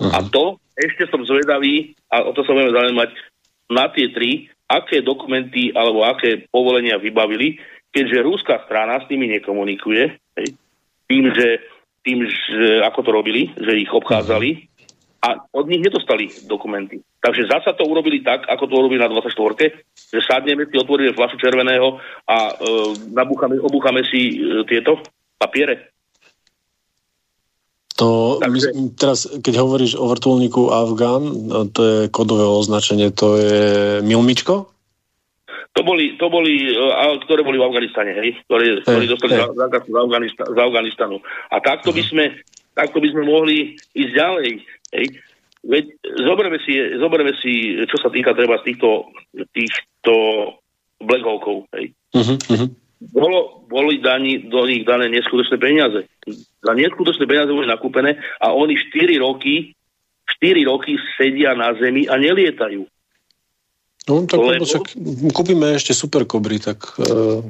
Uh-huh. 0.00 0.12
A 0.16 0.18
to 0.32 0.56
ešte 0.78 1.10
som 1.10 1.26
zvedavý, 1.26 1.92
a 2.08 2.24
o 2.24 2.30
to 2.32 2.46
sa 2.46 2.54
budeme 2.54 2.72
zaujímať, 2.72 3.10
na 3.68 3.90
tie 3.92 4.08
3, 4.14 4.48
aké 4.68 5.04
dokumenty 5.04 5.74
alebo 5.76 6.04
aké 6.06 6.48
povolenia 6.48 6.96
vybavili, 6.96 7.60
keďže 7.92 8.24
rúská 8.24 8.64
strana 8.64 9.00
s 9.00 9.08
nimi 9.12 9.28
nekomunikuje, 9.36 10.02
hej, 10.40 10.48
tým, 11.08 11.24
že, 11.32 11.48
tým, 12.04 12.24
že 12.28 12.84
ako 12.84 13.00
to 13.04 13.10
robili, 13.12 13.52
že 13.56 13.80
ich 13.80 13.90
obchádzali, 13.92 14.67
a 15.18 15.28
od 15.50 15.66
nich 15.66 15.82
nedostali 15.82 16.30
dokumenty. 16.46 17.02
Takže 17.18 17.50
zasa 17.50 17.74
to 17.74 17.82
urobili 17.82 18.22
tak, 18.22 18.46
ako 18.46 18.64
to 18.70 18.74
urobili 18.78 19.02
na 19.02 19.10
24 19.10 19.34
že 20.08 20.24
sadneme 20.24 20.64
si, 20.70 20.78
otvoríme 20.78 21.12
flašu 21.12 21.36
červeného 21.36 22.00
a 22.24 22.36
e, 22.48 22.54
nabúchame, 23.12 23.60
obúchame 23.60 24.06
si 24.06 24.40
e, 24.40 24.64
tieto 24.64 25.02
papiere. 25.36 25.92
To, 27.98 28.38
Takže... 28.38 28.94
teraz, 28.94 29.26
keď 29.42 29.54
hovoríš 29.58 29.98
o 29.98 30.06
vrtulníku 30.06 30.70
Afgán, 30.70 31.50
no, 31.50 31.66
to 31.66 31.82
je 31.82 31.98
kodové 32.14 32.46
označenie, 32.46 33.10
to 33.10 33.34
je 33.36 33.62
Milmičko? 34.06 34.70
To 35.74 35.80
boli, 35.82 36.14
to 36.14 36.30
boli 36.30 36.72
e, 36.72 37.18
ktoré 37.26 37.42
boli 37.42 37.58
v 37.58 37.66
Afganistane, 37.66 38.14
hej, 38.14 38.38
ktoré, 38.46 38.80
ktorí 38.86 39.04
dostali 39.10 39.34
hey. 39.34 39.50
zákaz 39.50 39.82
z, 39.84 39.96
Afganista, 39.98 40.42
z 40.46 40.58
Afganistanu. 40.62 41.16
A 41.50 41.58
takto 41.58 41.90
by 41.90 42.02
sme, 42.06 42.24
takto 42.72 43.02
by 43.02 43.08
sme 43.10 43.22
mohli 43.26 43.74
ísť 43.98 44.12
ďalej 44.14 44.50
Hej. 44.94 45.06
Veď 45.66 45.84
zoberme 46.22 46.58
si, 46.62 46.72
zoberme 46.96 47.32
si, 47.42 47.82
čo 47.84 47.96
sa 47.98 48.08
týka 48.08 48.32
treba 48.32 48.62
z 48.62 48.72
týchto, 48.72 49.10
týchto 49.52 50.12
Black 51.02 51.24
Hawkov. 51.26 51.66
Hej. 51.74 51.92
Uh-huh, 52.14 52.38
uh-huh. 52.38 52.70
Bolo, 52.98 53.62
boli 53.70 54.02
daní, 54.02 54.50
do 54.50 54.66
nich 54.66 54.82
dané 54.82 55.06
neskutočné 55.10 55.58
peniaze. 55.58 56.06
Za 56.62 56.72
neskutočné 56.74 57.26
peniaze 57.30 57.50
boli 57.54 57.70
nakúpené 57.70 58.18
a 58.42 58.54
oni 58.54 58.74
4 58.74 59.18
roky 59.22 59.78
4 60.36 60.68
roky 60.68 61.00
sedia 61.16 61.56
na 61.56 61.72
zemi 61.74 62.04
a 62.04 62.20
nelietajú. 62.20 62.84
No, 64.08 64.24
tak 64.24 64.38
Lebo... 64.40 64.64
však 64.64 64.84
kúpime 65.32 65.76
ešte 65.76 65.92
super 65.92 66.24
kobry, 66.24 66.60
tak 66.60 66.80
uh, 67.00 67.44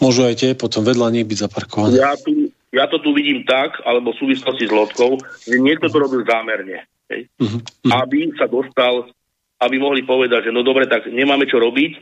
môžu 0.00 0.28
aj 0.28 0.34
tie 0.36 0.50
potom 0.56 0.84
vedľa 0.84 1.08
nich 1.12 1.28
byť 1.28 1.38
zaparkované. 1.48 1.96
Ja 2.00 2.16
tu, 2.20 2.41
ja 2.72 2.88
to 2.88 2.98
tu 3.04 3.12
vidím 3.12 3.44
tak, 3.44 3.84
alebo 3.84 4.16
v 4.16 4.20
súvislosti 4.24 4.64
s 4.64 4.72
lodkou, 4.72 5.20
že 5.44 5.60
niekto 5.60 5.92
to 5.92 6.00
robil 6.00 6.24
zámerne. 6.24 6.88
Hej? 7.12 7.28
Uh-huh. 7.36 7.60
Aby 7.92 8.32
sa 8.40 8.48
dostal, 8.48 9.12
aby 9.60 9.76
mohli 9.76 10.02
povedať, 10.08 10.48
že 10.48 10.54
no 10.56 10.64
dobre, 10.64 10.88
tak 10.88 11.04
nemáme 11.12 11.44
čo 11.44 11.60
robiť, 11.60 11.92
e, 11.92 12.00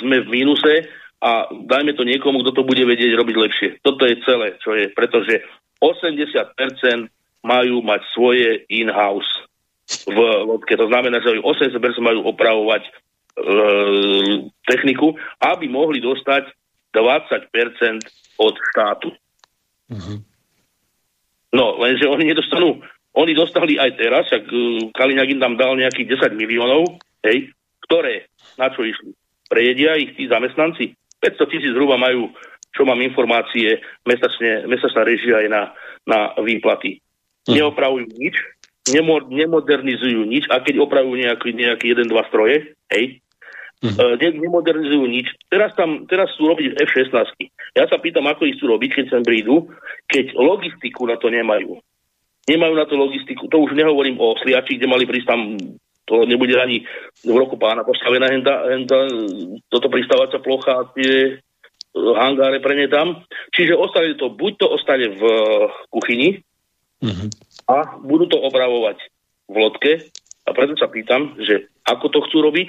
sme 0.00 0.24
v 0.24 0.28
mínuse 0.32 0.88
a 1.20 1.52
dajme 1.52 1.92
to 1.94 2.08
niekomu, 2.08 2.40
kto 2.40 2.52
to 2.56 2.62
bude 2.64 2.80
vedieť 2.80 3.12
robiť 3.12 3.36
lepšie. 3.36 3.68
Toto 3.84 4.08
je 4.08 4.16
celé, 4.24 4.56
čo 4.64 4.72
je, 4.72 4.88
pretože 4.88 5.44
80% 5.84 7.12
majú 7.44 7.84
mať 7.84 8.00
svoje 8.16 8.64
in-house 8.72 9.44
v 10.08 10.18
lodke. 10.48 10.80
To 10.80 10.88
znamená, 10.88 11.20
že 11.20 11.44
80% 11.44 11.76
majú 12.00 12.24
opravovať 12.32 12.82
e, 12.88 12.90
techniku, 14.64 15.12
aby 15.44 15.68
mohli 15.68 16.00
dostať 16.00 16.48
20% 16.96 18.40
od 18.40 18.54
štátu. 18.72 19.12
Uh-huh. 19.94 20.18
No, 21.54 21.78
lenže 21.78 22.10
oni 22.10 22.26
nedostanú, 22.26 22.82
oni 23.14 23.32
dostali 23.32 23.78
aj 23.78 23.90
teraz, 23.94 24.26
ak 24.34 24.44
uh, 24.50 24.90
Kaliňák 24.90 25.38
im 25.38 25.40
tam 25.40 25.54
dal 25.54 25.78
nejakých 25.78 26.18
10 26.18 26.34
miliónov, 26.34 26.98
hej, 27.22 27.54
ktoré, 27.86 28.26
na 28.58 28.74
čo 28.74 28.82
išli? 28.82 29.14
Prejedia 29.46 29.94
ich 29.94 30.18
tí 30.18 30.26
zamestnanci? 30.26 30.98
500 31.22 31.52
tisíc 31.54 31.72
zhruba 31.72 31.94
majú, 31.94 32.34
čo 32.74 32.82
mám 32.82 32.98
informácie, 33.00 33.80
mesačne, 34.02 34.66
mesačná 34.66 35.06
režia 35.06 35.40
aj 35.40 35.48
na, 35.48 35.62
na 36.04 36.18
výplaty. 36.42 36.98
Uh-huh. 36.98 37.54
Neopravujú 37.54 38.10
nič, 38.18 38.34
nemo, 38.90 39.22
nemodernizujú 39.24 40.26
nič 40.28 40.44
a 40.52 40.60
keď 40.60 40.84
opravujú 40.84 41.16
nejaký, 41.22 41.56
nejaký 41.56 41.86
jeden, 41.96 42.10
dva 42.10 42.26
stroje, 42.28 42.76
hej, 42.92 43.23
Uh-huh. 43.84 44.16
Ne, 44.16 44.28
nemodernizujú 44.40 45.04
nič. 45.04 45.28
Teraz, 45.52 45.76
tam, 45.76 46.08
teraz 46.08 46.32
sú 46.40 46.48
robiť 46.48 46.80
F-16. 46.88 47.36
Ja 47.76 47.84
sa 47.84 48.00
pýtam, 48.00 48.24
ako 48.24 48.48
ich 48.48 48.56
chcú 48.56 48.72
robiť, 48.72 48.90
keď 48.96 49.04
sem 49.12 49.22
prídu, 49.22 49.68
keď 50.08 50.32
logistiku 50.32 51.04
na 51.04 51.20
to 51.20 51.28
nemajú. 51.28 51.76
Nemajú 52.48 52.74
na 52.76 52.88
to 52.88 52.96
logistiku. 52.96 53.44
To 53.52 53.60
už 53.60 53.76
nehovorím 53.76 54.16
o 54.16 54.32
sliači, 54.40 54.80
kde 54.80 54.88
mali 54.88 55.04
prísť 55.04 55.28
tam 55.28 55.40
to 56.04 56.28
nebude 56.28 56.52
ani 56.60 56.84
v 57.24 57.32
roku 57.32 57.56
pána 57.56 57.80
postavená 57.80 58.28
henta, 58.28 58.68
henta, 58.68 59.08
toto 59.72 59.88
pristávacia 59.88 60.36
plocha, 60.36 60.92
tie 60.92 61.40
hangáre 61.96 62.60
pre 62.60 62.76
ne 62.76 62.86
tam. 62.92 63.24
Čiže 63.56 63.78
ostane 63.78 64.12
to, 64.20 64.28
buď 64.28 64.52
to 64.60 64.66
ostane 64.68 65.08
v 65.16 65.22
kuchyni 65.88 66.44
uh-huh. 67.00 67.28
a 67.72 67.76
budú 68.04 68.28
to 68.28 68.36
opravovať 68.36 68.98
v 69.48 69.56
lodke. 69.56 69.92
A 70.44 70.52
preto 70.52 70.76
sa 70.76 70.92
pýtam, 70.92 71.40
že 71.40 71.72
ako 71.88 72.12
to 72.12 72.18
chcú 72.28 72.44
robiť, 72.44 72.68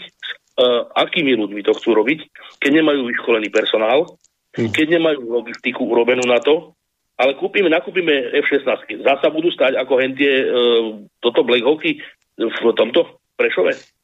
uh, 0.60 0.88
akými 0.96 1.36
ľuďmi 1.36 1.62
to 1.64 1.76
chcú 1.76 1.96
robiť, 1.96 2.20
keď 2.60 2.72
nemajú 2.84 3.08
vyškolený 3.12 3.50
personál, 3.52 4.18
hm. 4.56 4.72
keď 4.72 5.00
nemajú 5.00 5.20
logistiku 5.28 5.88
urobenú 5.88 6.24
na 6.28 6.40
to, 6.40 6.76
ale 7.16 7.32
kúpime, 7.40 7.72
nakúpime 7.72 8.36
F-16. 8.44 9.00
Zasa 9.00 9.32
budú 9.32 9.48
stať 9.48 9.80
ako 9.80 9.94
hentie 10.04 10.34
uh, 10.44 11.00
toto 11.24 11.48
Black 11.48 11.64
Hawky 11.64 12.04
v 12.36 12.58
tomto 12.76 13.24
Prešove. 13.40 13.96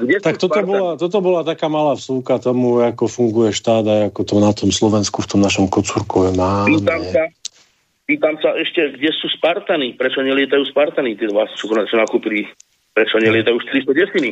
Kde 0.00 0.16
tak 0.16 0.40
toto 0.40 0.64
bola, 0.64 0.96
toto 0.96 1.18
bola 1.20 1.44
taká 1.44 1.68
malá 1.68 1.92
vsúka 1.92 2.40
tomu, 2.40 2.80
ako 2.80 3.04
funguje 3.04 3.52
štát 3.52 3.84
a 3.84 3.96
ako 4.08 4.20
to 4.24 4.34
na 4.40 4.52
tom 4.56 4.72
Slovensku 4.72 5.20
v 5.20 5.28
tom 5.28 5.40
našom 5.44 5.68
Kocúrkove 5.68 6.32
máme. 6.32 6.80
Pýtam 6.80 7.02
sa, 7.04 7.22
pýtam 8.08 8.34
sa 8.40 8.50
ešte, 8.56 8.96
kde 8.96 9.12
sú 9.12 9.28
Spartany? 9.36 10.00
Prečo 10.00 10.24
nelietajú 10.24 10.64
Spartany, 10.72 11.20
tí 11.20 11.28
dva, 11.28 11.44
čo 11.52 11.68
nakúpili 12.00 12.48
Prečo 12.90 13.22
nelietajú 13.22 13.56
400 13.70 13.94
desiny? 13.94 14.30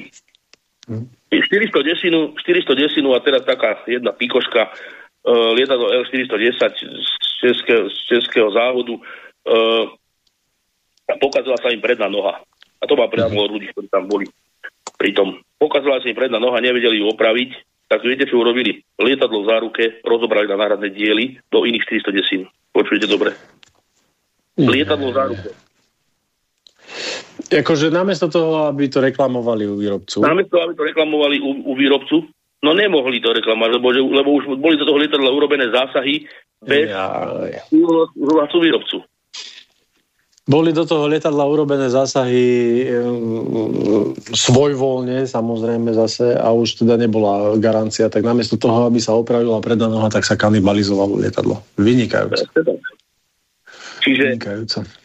Hmm. 0.89 1.07
400 1.31 1.85
desinu, 1.85 2.33
400 2.35 2.75
desinu 2.75 3.13
a 3.13 3.21
teraz 3.21 3.45
taká 3.45 3.85
jedna 3.85 4.17
pikoška 4.17 4.73
uh, 4.73 5.53
lietadlo 5.53 5.93
L410 5.93 6.73
z 6.81 7.11
českého, 7.45 7.85
z 7.93 7.99
českého 8.09 8.49
závodu 8.51 8.97
uh, 8.97 9.85
pokazila 11.21 11.61
sa 11.61 11.69
im 11.69 11.85
predná 11.85 12.09
noha. 12.09 12.41
A 12.81 12.85
to 12.89 12.97
má 12.97 13.07
priamo 13.13 13.37
od 13.37 13.53
ľudí, 13.53 13.69
ktorí 13.75 13.89
tam 13.93 14.09
boli. 14.09 14.27
Pritom 14.97 15.39
pokazila 15.61 16.01
sa 16.01 16.09
im 16.09 16.17
predná 16.17 16.41
noha, 16.41 16.59
nevedeli 16.65 17.05
ju 17.05 17.13
opraviť, 17.13 17.51
tak 17.89 18.05
viete, 18.05 18.29
čo 18.29 18.41
urobili? 18.41 18.81
Lietadlo 18.97 19.45
v 19.45 19.49
záruke 19.49 19.85
rozobrali 20.05 20.49
na 20.49 20.57
náhradné 20.61 20.93
diely 20.93 21.41
do 21.53 21.69
iných 21.69 21.85
400 22.05 22.17
desín. 22.17 22.43
Počujete 22.73 23.07
dobre? 23.09 23.37
Lietadlo 24.57 25.13
v 25.13 25.17
záruke 25.17 25.49
Akože 27.49 27.89
namiesto 27.89 28.29
toho, 28.29 28.69
aby 28.69 28.93
to 28.93 29.01
reklamovali 29.01 29.65
u 29.65 29.81
výrobcu. 29.81 30.21
Namiesto 30.21 30.61
toho, 30.61 30.65
aby 30.69 30.75
to 30.77 30.85
reklamovali 30.85 31.37
u, 31.41 31.51
u 31.65 31.73
výrobcu, 31.73 32.17
no 32.61 32.71
nemohli 32.77 33.25
to 33.25 33.33
reklamovať, 33.33 33.71
lebo, 33.81 33.89
že, 33.95 34.01
lebo 34.05 34.29
už 34.37 34.45
boli 34.61 34.77
do 34.77 34.85
toho 34.85 34.99
lietadla 35.01 35.31
urobené 35.33 35.73
zásahy 35.73 36.29
bez 36.61 36.93
ja, 36.93 37.33
súhlasu 37.71 38.59
výrobcu. 38.61 39.01
Boli 40.49 40.73
do 40.73 40.89
toho 40.89 41.05
lietadla 41.13 41.45
urobené 41.45 41.93
zásahy 41.93 42.89
um, 42.89 44.17
svojvoľne, 44.33 45.29
samozrejme 45.29 45.93
zase, 45.93 46.33
a 46.33 46.49
už 46.57 46.85
teda 46.85 46.97
nebola 46.97 47.61
garancia, 47.61 48.09
tak 48.09 48.25
namiesto 48.25 48.57
toho, 48.57 48.89
aby 48.89 48.97
sa 48.97 49.13
opravila 49.13 49.61
predná 49.61 49.93
noha, 49.93 50.09
tak 50.09 50.25
sa 50.25 50.41
kanibalizovalo 50.41 51.21
lietadlo. 51.21 51.61
Vynikajúce. 51.77 52.49
Čiže, 54.01 54.41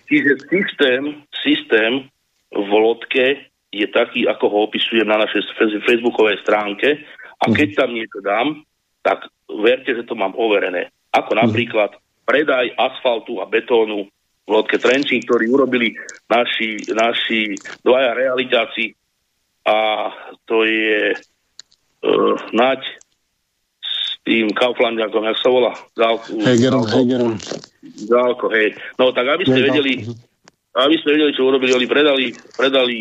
čiže 0.07 0.31
systém, 0.47 1.01
systém 1.43 2.07
v 2.53 2.71
lodke 2.77 3.25
je 3.73 3.87
taký, 3.89 4.29
ako 4.29 4.45
ho 4.49 4.57
opisujem 4.69 5.09
na 5.09 5.17
našej 5.17 5.49
facebookovej 5.83 6.45
stránke 6.45 7.01
a 7.41 7.45
keď 7.49 7.83
tam 7.83 7.89
niečo 7.97 8.21
dám, 8.21 8.61
tak 9.01 9.25
verte, 9.49 9.97
že 9.97 10.05
to 10.05 10.13
mám 10.13 10.37
overené. 10.37 10.93
Ako 11.09 11.33
napríklad 11.33 11.97
predaj 12.23 12.71
asfaltu 12.77 13.41
a 13.41 13.49
betónu 13.49 14.07
v 14.43 14.49
lodke 14.49 14.77
Trenčín, 14.77 15.23
ktorý 15.23 15.49
urobili 15.51 15.95
naši, 16.27 16.85
naši 16.91 17.55
dvaja 17.81 18.11
realitáci 18.13 18.93
a 19.63 20.11
to 20.43 20.67
je 20.67 21.15
uh, 21.15 22.35
Naď 22.51 22.81
s 23.79 24.19
tým 24.27 24.51
Kauflandiakom, 24.51 25.23
jak 25.23 25.39
sa 25.39 25.49
volá? 25.49 25.71
Gálko, 25.95 26.35
Hegerom, 26.43 26.85
Hegerom. 26.87 27.33
Gálko, 28.07 28.51
hej. 28.51 28.75
No 28.99 29.15
tak 29.15 29.27
aby 29.31 29.43
ste 29.47 29.59
vedeli, 29.63 30.03
aby 30.73 30.95
ste 30.97 31.13
vedeli, 31.13 31.35
čo 31.37 31.45
urobili, 31.45 31.71
oni 31.73 31.87
predali, 31.87 32.25
predali 32.57 32.97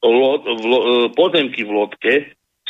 lo, 0.00 0.40
lo, 0.40 0.78
e, 0.80 0.86
pozemky 1.12 1.64
v 1.64 1.70
lodke 1.72 2.12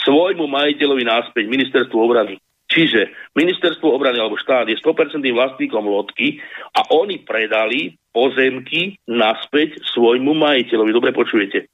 svojmu 0.02 0.50
majiteľovi 0.50 1.04
náspäť, 1.06 1.44
ministerstvu 1.46 1.98
obrany. 1.98 2.38
Čiže 2.66 3.14
ministerstvo 3.38 3.86
obrany 3.94 4.18
alebo 4.18 4.40
štát 4.40 4.66
je 4.66 4.80
100% 4.82 5.22
vlastníkom 5.22 5.86
lodky 5.86 6.42
a 6.74 6.90
oni 6.90 7.22
predali 7.22 7.94
pozemky 8.10 8.98
naspäť 9.06 9.78
svojmu 9.94 10.34
majiteľovi. 10.34 10.90
Dobre 10.90 11.10
počujete. 11.14 11.70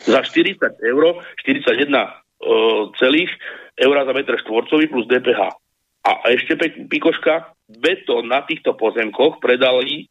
Za 0.00 0.24
40 0.24 0.58
eur, 0.82 1.02
41 1.44 1.92
uh, 1.92 2.90
celých 2.96 3.30
eur 3.76 3.96
za 3.98 4.12
metr 4.14 4.34
štvorcový 4.40 4.88
plus 4.88 5.06
DPH. 5.06 5.40
A 6.02 6.10
ešte 6.34 6.58
pikoška, 6.90 7.54
betón 7.68 8.26
na 8.26 8.42
týchto 8.42 8.74
pozemkoch 8.74 9.38
predali 9.38 10.10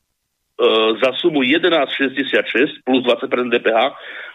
za 1.01 1.09
sumu 1.17 1.41
11,66 1.41 2.85
plus 2.85 3.01
20% 3.01 3.49
DPH 3.49 3.79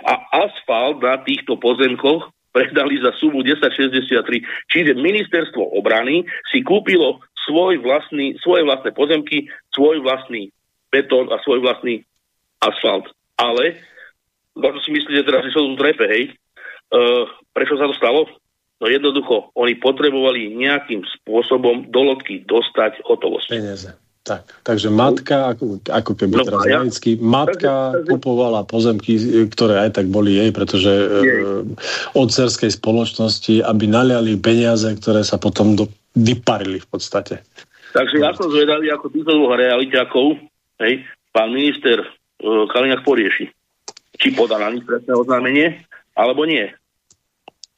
a 0.07 0.15
asfalt 0.43 0.98
na 0.98 1.23
týchto 1.23 1.55
pozemkoch 1.55 2.35
predali 2.51 2.97
za 2.98 3.12
sumu 3.20 3.44
10,63. 3.44 4.43
Čiže 4.73 4.97
ministerstvo 4.97 5.77
obrany 5.77 6.24
si 6.48 6.65
kúpilo 6.65 7.20
svoj 7.47 7.78
vlastný, 7.85 8.35
svoje 8.40 8.65
vlastné 8.65 8.90
pozemky, 8.97 9.47
svoj 9.77 10.01
vlastný 10.03 10.51
betón 10.89 11.28
a 11.28 11.36
svoj 11.44 11.61
vlastný 11.61 12.03
asfalt. 12.65 13.12
Ale, 13.36 13.77
možno 14.57 14.81
si 14.82 14.90
myslíte 14.97 15.28
teraz, 15.28 15.44
že 15.44 15.53
sa 15.53 15.61
tu 15.61 15.77
trepe, 15.77 16.05
hej, 16.09 16.24
uh, 16.97 17.28
prečo 17.53 17.77
sa 17.77 17.86
to 17.86 17.94
stalo? 17.94 18.24
No 18.81 18.89
jednoducho, 18.89 19.53
oni 19.57 19.77
potrebovali 19.77 20.53
nejakým 20.53 21.05
spôsobom 21.20 21.93
do 21.93 22.01
lodky 22.12 22.44
dostať 22.44 23.05
hotovosť. 23.05 23.48
Peniaze. 23.53 24.05
Tak, 24.27 24.43
takže 24.66 24.90
matka, 24.90 25.55
ako, 25.55 25.78
ako 25.86 26.12
keby 26.19 26.35
no, 26.35 26.44
teraz 26.51 26.62
ja, 26.66 26.82
laicky, 26.82 27.15
matka 27.15 27.94
takže, 27.94 28.11
kupovala 28.11 28.66
pozemky, 28.66 29.15
ktoré 29.47 29.86
aj 29.86 30.03
tak 30.03 30.11
boli 30.11 30.35
jej, 30.35 30.51
pretože 30.51 30.90
jej. 30.90 31.43
E, 31.47 31.62
od 32.19 32.28
cerskej 32.35 32.74
spoločnosti, 32.74 33.62
aby 33.62 33.86
naliali 33.86 34.35
peniaze, 34.35 34.90
ktoré 34.98 35.23
sa 35.23 35.39
potom 35.39 35.78
do, 35.78 35.86
vyparili 36.19 36.82
v 36.82 36.89
podstate. 36.90 37.47
Takže 37.94 38.19
ja 38.19 38.35
som 38.35 38.51
zvedavý, 38.51 38.90
ako 38.90 39.15
týchto 39.15 39.31
dvoch 39.31 39.55
realiťakov, 39.55 40.43
hej, 40.82 41.07
pán 41.31 41.55
minister 41.55 42.03
e, 42.03 42.07
Kaliňák 42.43 43.07
porieši. 43.07 43.47
Či 44.19 44.35
podá 44.35 44.59
na 44.59 44.74
nich 44.74 44.82
presné 44.82 45.15
oznámenie, 45.15 45.86
alebo 46.19 46.43
nie. 46.51 46.66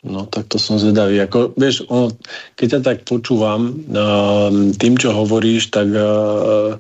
No 0.06 0.30
tak 0.30 0.46
to 0.46 0.62
som 0.62 0.78
zvedavý. 0.78 1.18
Ako, 1.18 1.58
vieš, 1.58 1.82
ono, 1.90 2.14
keď 2.54 2.78
ťa 2.78 2.80
tak 2.86 2.98
počúvam 3.02 3.82
uh, 3.90 4.46
tým, 4.78 4.94
čo 4.94 5.10
hovoríš, 5.10 5.74
tak 5.74 5.90
uh, 5.90 6.78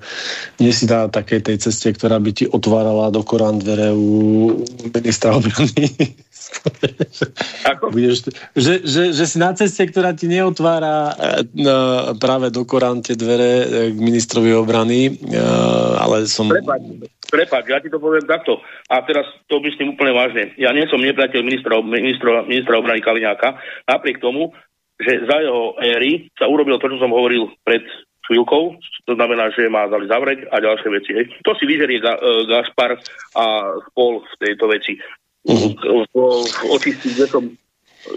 nie 0.62 0.70
si 0.70 0.86
na 0.86 1.10
takej 1.10 1.50
tej 1.50 1.56
ceste, 1.66 1.90
ktorá 1.98 2.22
by 2.22 2.30
ti 2.30 2.46
otvárala 2.46 3.10
do 3.10 3.26
Korán 3.26 3.58
dvere 3.58 3.90
u 3.90 4.62
ministra 4.94 5.34
obrany. 5.34 6.14
Ako? 7.74 7.90
Budeš, 7.90 8.30
že, 8.54 8.86
že, 8.86 9.10
že 9.10 9.24
si 9.26 9.36
na 9.42 9.50
ceste, 9.50 9.82
ktorá 9.90 10.14
ti 10.14 10.30
neotvára 10.30 11.10
uh, 11.10 12.14
práve 12.22 12.54
do 12.54 12.62
Korán 12.62 13.02
tie 13.02 13.18
dvere 13.18 13.66
k 13.92 13.98
ministrovi 13.98 14.54
obrany, 14.54 15.10
uh, 15.10 15.98
ale 16.06 16.30
som... 16.30 16.46
Prepaď 16.46 17.02
Prepač, 17.28 17.68
ja 17.68 17.78
ti 17.84 17.92
to 17.92 18.00
poviem 18.00 18.24
takto. 18.24 18.64
A 18.88 19.04
teraz 19.04 19.28
to 19.52 19.60
myslím 19.60 19.92
úplne 19.92 20.16
vážne. 20.16 20.56
Ja 20.56 20.72
nie 20.72 20.88
som 20.88 21.00
nepriateľ 21.00 21.40
ministra, 21.44 21.76
ministra, 21.84 22.42
ministra 22.48 22.80
obrany 22.80 23.04
Kaliňáka, 23.04 23.60
napriek 23.84 24.24
tomu, 24.24 24.56
že 24.96 25.28
za 25.28 25.36
jeho 25.44 25.76
éry 25.78 26.32
sa 26.34 26.48
urobil 26.48 26.80
to, 26.80 26.88
čo 26.88 26.98
som 26.98 27.12
hovoril 27.12 27.52
pred 27.62 27.84
chvíľkou, 28.28 28.76
to 29.08 29.12
znamená, 29.16 29.48
že 29.56 29.72
má 29.72 29.88
dali 29.88 30.04
zavrieť 30.04 30.52
a 30.52 30.60
ďalšie 30.60 30.88
veci. 30.92 31.10
Hej. 31.16 31.24
To 31.48 31.56
si 31.56 31.64
vyžerie 31.64 32.00
Ga, 32.04 32.20
uh, 32.20 32.44
Gaspar 32.44 33.00
a 33.32 33.44
spol 33.88 34.20
v 34.20 34.34
tejto 34.36 34.68
veci. 34.68 35.00
Uh-huh. 35.48 35.72
V, 36.12 36.12
v 36.12 36.64
očistí, 36.76 37.16
kde 37.16 37.24
som, 37.24 37.44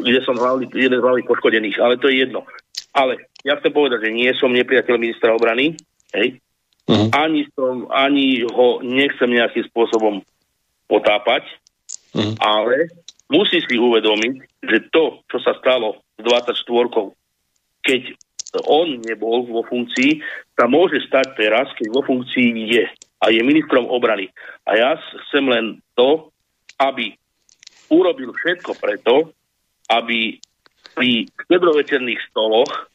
kde 0.03 0.19
som 0.27 0.35
hlavný, 0.35 0.67
jeden 0.75 0.99
z 0.99 1.05
hlavných 1.05 1.29
poškodených, 1.31 1.79
ale 1.79 1.95
to 1.95 2.11
je 2.11 2.27
jedno. 2.27 2.43
Ale 2.91 3.23
ja 3.47 3.55
chcem 3.55 3.71
povedať, 3.71 4.03
že 4.03 4.11
nie 4.11 4.27
som 4.35 4.51
nepriateľ 4.51 4.95
ministra 4.99 5.31
obrany, 5.31 5.79
hej, 6.11 6.43
Uh-huh. 6.89 7.07
Ani, 7.13 7.45
som, 7.53 7.87
ani 7.93 8.41
ho 8.45 8.81
nechcem 8.81 9.29
nejakým 9.29 9.65
spôsobom 9.69 10.25
potápať, 10.89 11.45
uh-huh. 12.17 12.35
ale 12.41 12.89
musí 13.31 13.61
si 13.63 13.75
uvedomiť, 13.77 14.33
že 14.65 14.77
to, 14.91 15.21
čo 15.29 15.37
sa 15.39 15.55
stalo 15.61 16.01
s 16.17 16.21
24 16.25 17.15
keď 17.81 18.13
on 18.67 18.99
nebol 19.01 19.47
vo 19.47 19.63
funkcii, 19.63 20.19
sa 20.59 20.67
môže 20.67 20.99
stať 21.07 21.39
teraz, 21.39 21.71
keď 21.79 21.87
vo 21.95 22.01
funkcii 22.03 22.47
je 22.67 22.85
a 23.21 23.25
je 23.31 23.41
ministrom 23.41 23.87
obrany. 23.87 24.27
A 24.67 24.75
ja 24.75 24.89
chcem 25.29 25.47
len 25.47 25.79
to, 25.95 26.29
aby 26.81 27.15
urobil 27.87 28.35
všetko 28.35 28.75
preto, 28.75 29.31
aby 29.87 30.35
pri 30.91 31.31
štedrovečerných 31.47 32.21
stoloch 32.27 32.91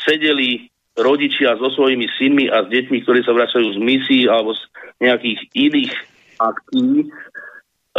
sedeli 0.00 0.72
rodičia 0.96 1.54
so 1.60 1.68
svojimi 1.72 2.08
synmi 2.16 2.48
a 2.48 2.64
s 2.64 2.72
deťmi, 2.72 3.04
ktorí 3.04 3.20
sa 3.22 3.36
vracajú 3.36 3.76
z 3.76 3.78
misií 3.80 4.24
alebo 4.26 4.56
z 4.56 4.62
nejakých 5.04 5.40
iných 5.52 5.94
akcií 6.40 7.12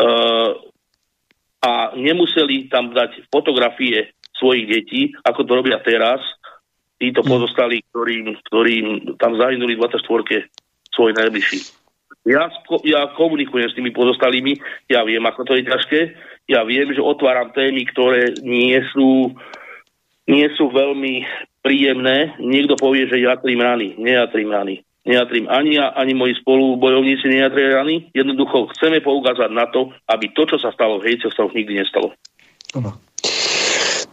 uh, 0.01 0.51
a 1.61 1.71
nemuseli 1.97 2.69
tam 2.69 2.93
dať 2.93 3.29
fotografie 3.33 4.13
svojich 4.37 4.65
detí, 4.69 5.01
ako 5.25 5.41
to 5.45 5.51
robia 5.57 5.81
teraz, 5.81 6.21
títo 7.01 7.25
mm. 7.25 7.29
pozostali, 7.29 7.81
ktorým, 7.89 8.37
ktorým 8.49 8.85
tam 9.17 9.37
zahynuli 9.37 9.77
24 9.77 10.45
svoj 10.93 11.11
najbližší. 11.17 11.59
Ja, 12.27 12.51
ja 12.83 13.01
komunikujem 13.15 13.71
s 13.71 13.77
tými 13.77 13.95
pozostalými, 13.95 14.59
ja 14.91 15.01
viem, 15.07 15.23
ako 15.23 15.47
to 15.47 15.53
je 15.55 15.63
ťažké, 15.63 15.99
ja 16.51 16.65
viem, 16.67 16.91
že 16.91 16.99
otváram 16.99 17.55
témy, 17.55 17.87
ktoré 17.87 18.35
nie 18.43 18.75
sú, 18.91 19.31
nie 20.27 20.47
sú 20.59 20.67
veľmi 20.67 21.23
príjemné, 21.61 22.37
niekto 22.39 22.77
povie, 22.79 23.09
že 23.09 23.21
jatrím 23.21 23.61
rany. 23.61 23.97
Nejatrím 23.97 24.51
rany. 24.51 24.75
Nejatrím 25.07 25.47
ani 25.47 25.79
ja, 25.79 25.95
ani 25.95 26.11
moji 26.11 26.35
spolubojovníci 26.43 27.31
nejatria 27.31 27.79
rany. 27.79 28.11
Jednoducho 28.11 28.67
chceme 28.75 28.99
poukázať 28.99 29.47
na 29.55 29.63
to, 29.71 29.95
aby 30.11 30.35
to, 30.35 30.43
čo 30.43 30.59
sa 30.59 30.75
stalo 30.75 30.99
v 30.99 31.15
Hejcoch, 31.15 31.31
sa 31.31 31.47
už 31.47 31.55
nikdy 31.55 31.79
nestalo. 31.79 32.11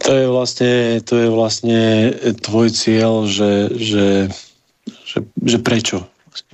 To 0.07 0.11
je 0.15 0.27
vlastne, 0.31 1.03
to 1.03 1.19
je 1.19 1.27
vlastne 1.27 1.81
tvoj 2.39 2.71
cieľ, 2.71 3.27
že, 3.27 3.75
že, 3.75 4.05
že, 5.03 5.19
že 5.43 5.57
prečo? 5.59 6.07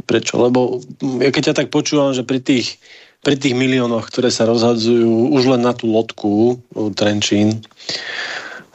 Prečo? 0.10 0.42
Lebo 0.42 0.82
ja 1.22 1.30
keď 1.30 1.54
ťa 1.54 1.58
tak 1.62 1.68
počúvam, 1.70 2.18
že 2.18 2.26
pri 2.26 2.42
tých, 2.42 2.82
pri 3.22 3.38
tých 3.38 3.54
miliónoch, 3.54 4.10
ktoré 4.10 4.34
sa 4.34 4.50
rozhadzujú 4.50 5.38
už 5.38 5.44
len 5.54 5.62
na 5.62 5.78
tú 5.78 5.86
lodku 5.86 6.58
Trenčín, 6.98 7.62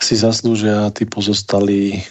si 0.01 0.15
zaslúžia 0.17 0.93
tí 0.93 1.09
pozostali 1.09 2.05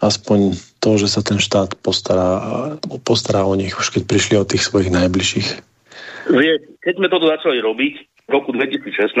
aspoň 0.00 0.54
to, 0.80 1.00
že 1.00 1.08
sa 1.08 1.24
ten 1.24 1.40
štát 1.40 1.74
postará, 1.80 2.76
postará 3.02 3.48
o 3.48 3.54
nich, 3.56 3.72
už 3.74 3.90
keď 3.90 4.02
prišli 4.04 4.34
od 4.36 4.48
tých 4.48 4.64
svojich 4.64 4.92
najbližších. 4.92 5.48
Vie, 6.36 6.52
keď 6.82 6.94
sme 6.98 7.08
toto 7.08 7.30
začali 7.30 7.62
robiť 7.62 7.94
v 8.26 8.30
roku 8.34 8.50
2016, 8.50 9.14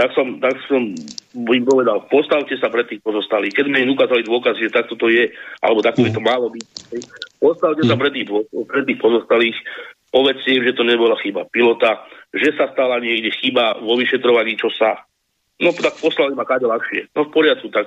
tak 0.00 0.08
som, 0.16 0.40
tak 0.40 0.56
som 0.64 0.96
im 1.36 1.64
povedal, 1.68 2.08
postavte 2.08 2.56
sa 2.56 2.72
pre 2.72 2.88
tých 2.88 3.04
pozostalých. 3.04 3.52
Keď 3.52 3.64
sme 3.68 3.84
im 3.84 3.92
ukázali 3.92 4.24
dôkaz, 4.24 4.56
že 4.56 4.72
takto 4.72 4.96
to 4.96 5.12
je, 5.12 5.28
alebo 5.60 5.84
takto 5.84 6.00
by 6.00 6.10
to 6.10 6.22
malo 6.24 6.48
byť, 6.48 6.64
postavte 7.36 7.84
sa 7.84 7.94
mm. 7.94 8.00
pre 8.00 8.10
tých, 8.16 8.26
pre 8.64 8.82
tých 8.88 8.98
pozostalých, 8.98 9.56
povedzte 10.08 10.48
im, 10.56 10.64
že 10.64 10.72
to 10.72 10.88
nebola 10.88 11.20
chyba 11.20 11.44
pilota, 11.52 12.00
že 12.32 12.56
sa 12.56 12.72
stala 12.72 12.96
niekde 13.04 13.28
chyba 13.44 13.76
vo 13.84 14.00
vyšetrovaní, 14.00 14.56
čo 14.56 14.72
sa 14.72 15.04
No 15.60 15.76
tak 15.76 16.00
poslali 16.00 16.32
ma 16.32 16.48
kade 16.48 16.64
ľahšie. 16.64 17.12
No 17.12 17.28
v 17.28 17.34
poriadku, 17.36 17.68
tak 17.68 17.86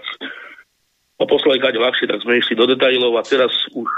ma 1.17 1.25
poslali 1.25 1.57
kade 1.57 1.81
ľahšie, 1.81 2.05
tak 2.05 2.21
sme 2.21 2.37
išli 2.37 2.53
do 2.53 2.69
detajlov 2.69 3.17
a 3.17 3.25
teraz 3.25 3.49
už 3.73 3.89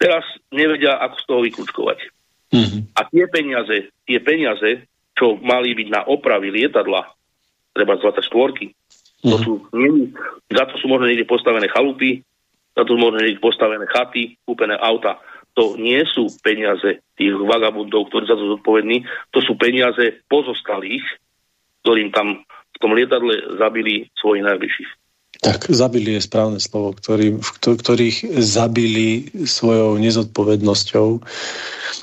teraz 0.00 0.24
nevedia, 0.48 0.96
ako 0.96 1.16
z 1.16 1.24
toho 1.28 1.40
vyklúčkovať. 1.44 1.98
Mm-hmm. 2.50 2.80
A 2.96 3.00
tie 3.12 3.24
peniaze, 3.28 3.76
tie 4.08 4.18
peniaze, 4.18 4.88
čo 5.14 5.36
mali 5.38 5.76
byť 5.76 5.88
na 5.92 6.00
opravy 6.08 6.48
lietadla, 6.50 7.04
treba 7.76 8.00
z 8.00 8.08
24 8.08 8.26
mm-hmm. 8.26 9.30
to 9.30 9.36
sú, 9.44 9.52
nie, 9.76 10.10
za 10.48 10.64
to 10.66 10.74
sú 10.80 10.88
možno 10.88 11.06
niekde 11.06 11.28
postavené 11.28 11.68
chalupy, 11.68 12.24
za 12.74 12.82
to 12.88 12.96
sú 12.96 12.98
možno 12.98 13.20
niekde 13.20 13.44
postavené 13.44 13.84
chaty, 13.86 14.40
kúpené 14.48 14.74
auta. 14.80 15.20
To 15.58 15.76
nie 15.76 16.00
sú 16.08 16.32
peniaze 16.40 17.04
tých 17.14 17.34
vagabundov, 17.36 18.08
ktorí 18.08 18.24
za 18.24 18.38
to 18.38 18.56
zodpovední, 18.56 19.04
to 19.30 19.44
sú 19.44 19.54
peniaze 19.60 20.24
pozostalých, 20.26 21.04
ktorým 21.84 22.10
tam 22.10 22.42
tom 22.80 22.96
lietadle 22.96 23.60
zabili 23.60 24.08
svojich 24.18 24.44
najbližších. 24.44 24.90
Tak, 25.40 25.72
zabili 25.72 26.20
je 26.20 26.26
správne 26.26 26.60
slovo, 26.60 26.92
ktorý, 26.92 27.40
ktorých 27.64 28.40
zabili 28.44 29.32
svojou 29.48 29.96
nezodpovednosťou 29.96 31.08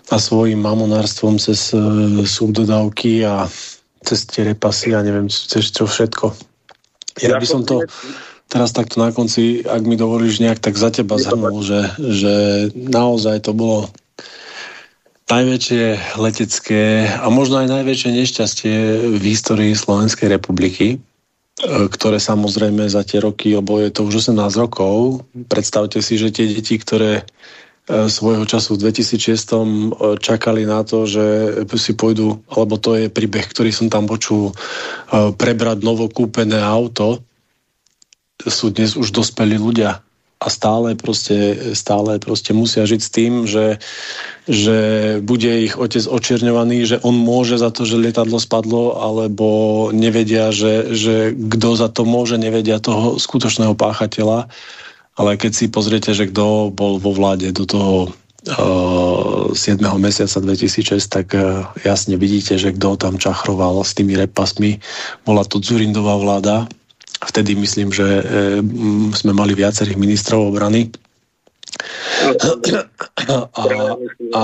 a 0.09 0.15
svojim 0.17 0.57
mamonárstvom 0.57 1.37
cez 1.37 1.69
uh, 1.75 1.81
subdodávky 2.25 3.21
a 3.27 3.45
cez 4.01 4.25
tie 4.25 4.47
repasy 4.47 4.97
a 4.97 5.05
neviem, 5.05 5.29
cez 5.29 5.69
čo 5.69 5.85
všetko. 5.85 6.33
Ja 7.21 7.37
by 7.37 7.45
som 7.45 7.61
to 7.61 7.85
teraz 8.47 8.71
takto 8.71 9.03
na 9.03 9.11
konci, 9.11 9.61
ak 9.61 9.83
mi 9.83 9.99
dovolíš 9.99 10.39
nejak 10.39 10.63
tak 10.63 10.79
za 10.79 10.89
teba 10.89 11.19
zhrnul, 11.19 11.61
že, 11.61 11.93
že 11.99 12.35
naozaj 12.73 13.43
to 13.43 13.51
bolo 13.51 13.91
najväčšie 15.27 16.15
letecké 16.15 17.07
a 17.07 17.27
možno 17.27 17.59
aj 17.59 17.67
najväčšie 17.67 18.09
nešťastie 18.15 18.75
v 19.19 19.23
histórii 19.23 19.75
Slovenskej 19.75 20.31
republiky 20.31 21.03
E, 21.57 21.89
ktoré 21.89 22.21
samozrejme 22.21 22.85
za 22.85 23.01
tie 23.01 23.17
roky, 23.17 23.57
lebo 23.57 23.81
je 23.81 23.89
to 23.89 24.05
už 24.05 24.29
18 24.29 24.37
rokov, 24.61 25.25
predstavte 25.49 26.05
si, 26.05 26.13
že 26.13 26.29
tie 26.29 26.45
deti, 26.45 26.77
ktoré 26.77 27.25
e, 27.89 28.05
svojho 28.05 28.45
času 28.45 28.77
v 28.77 28.93
2006 28.93 29.17
e, 29.17 29.57
čakali 30.21 30.69
na 30.69 30.85
to, 30.85 31.09
že 31.09 31.57
si 31.81 31.97
pôjdu, 31.97 32.45
alebo 32.53 32.77
to 32.77 32.93
je 32.93 33.09
príbeh, 33.09 33.41
ktorý 33.41 33.73
som 33.73 33.89
tam 33.89 34.05
počul, 34.05 34.53
prebrať 35.09 35.81
novokúpené 35.81 36.61
auto, 36.61 37.25
sú 38.37 38.69
dnes 38.69 38.93
už 38.93 39.09
dospelí 39.09 39.57
ľudia 39.57 40.05
a 40.37 40.47
stále 40.53 40.93
proste, 40.93 41.73
stále 41.73 42.21
proste 42.21 42.53
musia 42.53 42.85
žiť 42.85 43.01
s 43.01 43.09
tým, 43.09 43.33
že, 43.49 43.81
že 44.45 44.77
bude 45.25 45.49
ich 45.65 45.73
otec 45.73 46.05
očierňovaný, 46.05 46.85
že 46.85 46.97
on 47.01 47.17
môže 47.17 47.57
za 47.57 47.73
to, 47.73 47.89
že 47.89 47.97
lietadlo 47.97 48.37
spadlo, 48.37 49.01
alebo 49.01 49.89
nevedia, 49.89 50.53
že, 50.53 50.93
že 50.93 51.33
kto 51.33 51.69
za 51.73 51.89
to 51.89 52.05
môže, 52.05 52.37
nevedia 52.37 52.77
toho 52.77 53.17
skutočného 53.17 53.73
páchateľa. 53.73 54.45
Ale 55.17 55.41
keď 55.41 55.51
si 55.57 55.73
pozriete, 55.73 56.13
že 56.13 56.29
kto 56.29 56.69
bol 56.69 57.01
vo 57.01 57.09
vláde 57.17 57.49
do 57.49 57.65
toho 57.65 58.13
uh, 58.53 59.49
7. 59.57 59.81
mesiaca 59.97 60.37
2006, 60.37 61.01
tak 61.09 61.33
uh, 61.33 61.65
jasne 61.81 62.13
vidíte, 62.13 62.61
že 62.61 62.77
kto 62.77 62.93
tam 63.01 63.17
čachroval 63.17 63.81
s 63.81 63.97
tými 63.97 64.13
repasmi. 64.13 64.77
Bola 65.25 65.41
to 65.41 65.57
Zurindová 65.57 66.21
vláda, 66.21 66.69
Vtedy 67.17 67.57
myslím, 67.57 67.89
že 67.89 68.05
e, 68.05 68.23
sme 69.13 69.33
mali 69.33 69.57
viacerých 69.57 69.97
ministrov 69.97 70.53
obrany. 70.53 70.93
A, 73.57 73.63
a 74.33 74.41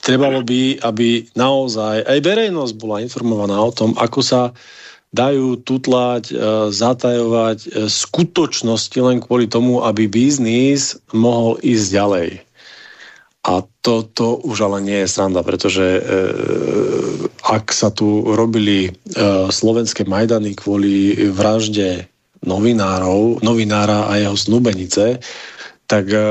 trebalo 0.00 0.40
by, 0.44 0.80
aby 0.84 1.28
naozaj 1.36 2.04
aj 2.04 2.18
verejnosť 2.24 2.72
bola 2.76 3.04
informovaná 3.04 3.56
o 3.60 3.72
tom, 3.72 3.92
ako 3.96 4.20
sa 4.20 4.42
dajú 5.16 5.64
tutlať, 5.64 6.28
e, 6.28 6.34
zatajovať 6.72 7.58
e, 7.64 7.68
skutočnosti 7.88 8.98
len 9.00 9.24
kvôli 9.24 9.48
tomu, 9.48 9.80
aby 9.80 10.04
biznis 10.04 11.00
mohol 11.16 11.56
ísť 11.64 11.86
ďalej. 11.88 12.28
A 13.46 13.64
to, 13.86 14.42
už 14.42 14.66
ale 14.66 14.78
nie 14.82 14.98
je 15.06 15.12
sranda, 15.12 15.46
pretože 15.46 15.84
e, 15.84 16.00
ak 17.46 17.70
sa 17.70 17.94
tu 17.94 18.26
robili 18.26 18.90
e, 18.90 18.90
slovenské 19.46 20.02
Majdany 20.02 20.58
kvôli 20.58 21.14
vražde 21.30 22.10
novinárov, 22.42 23.42
novinára 23.46 24.10
a 24.10 24.18
jeho 24.18 24.34
snúbenice, 24.34 25.22
tak 25.86 26.04
e, 26.10 26.18
e, 26.18 26.24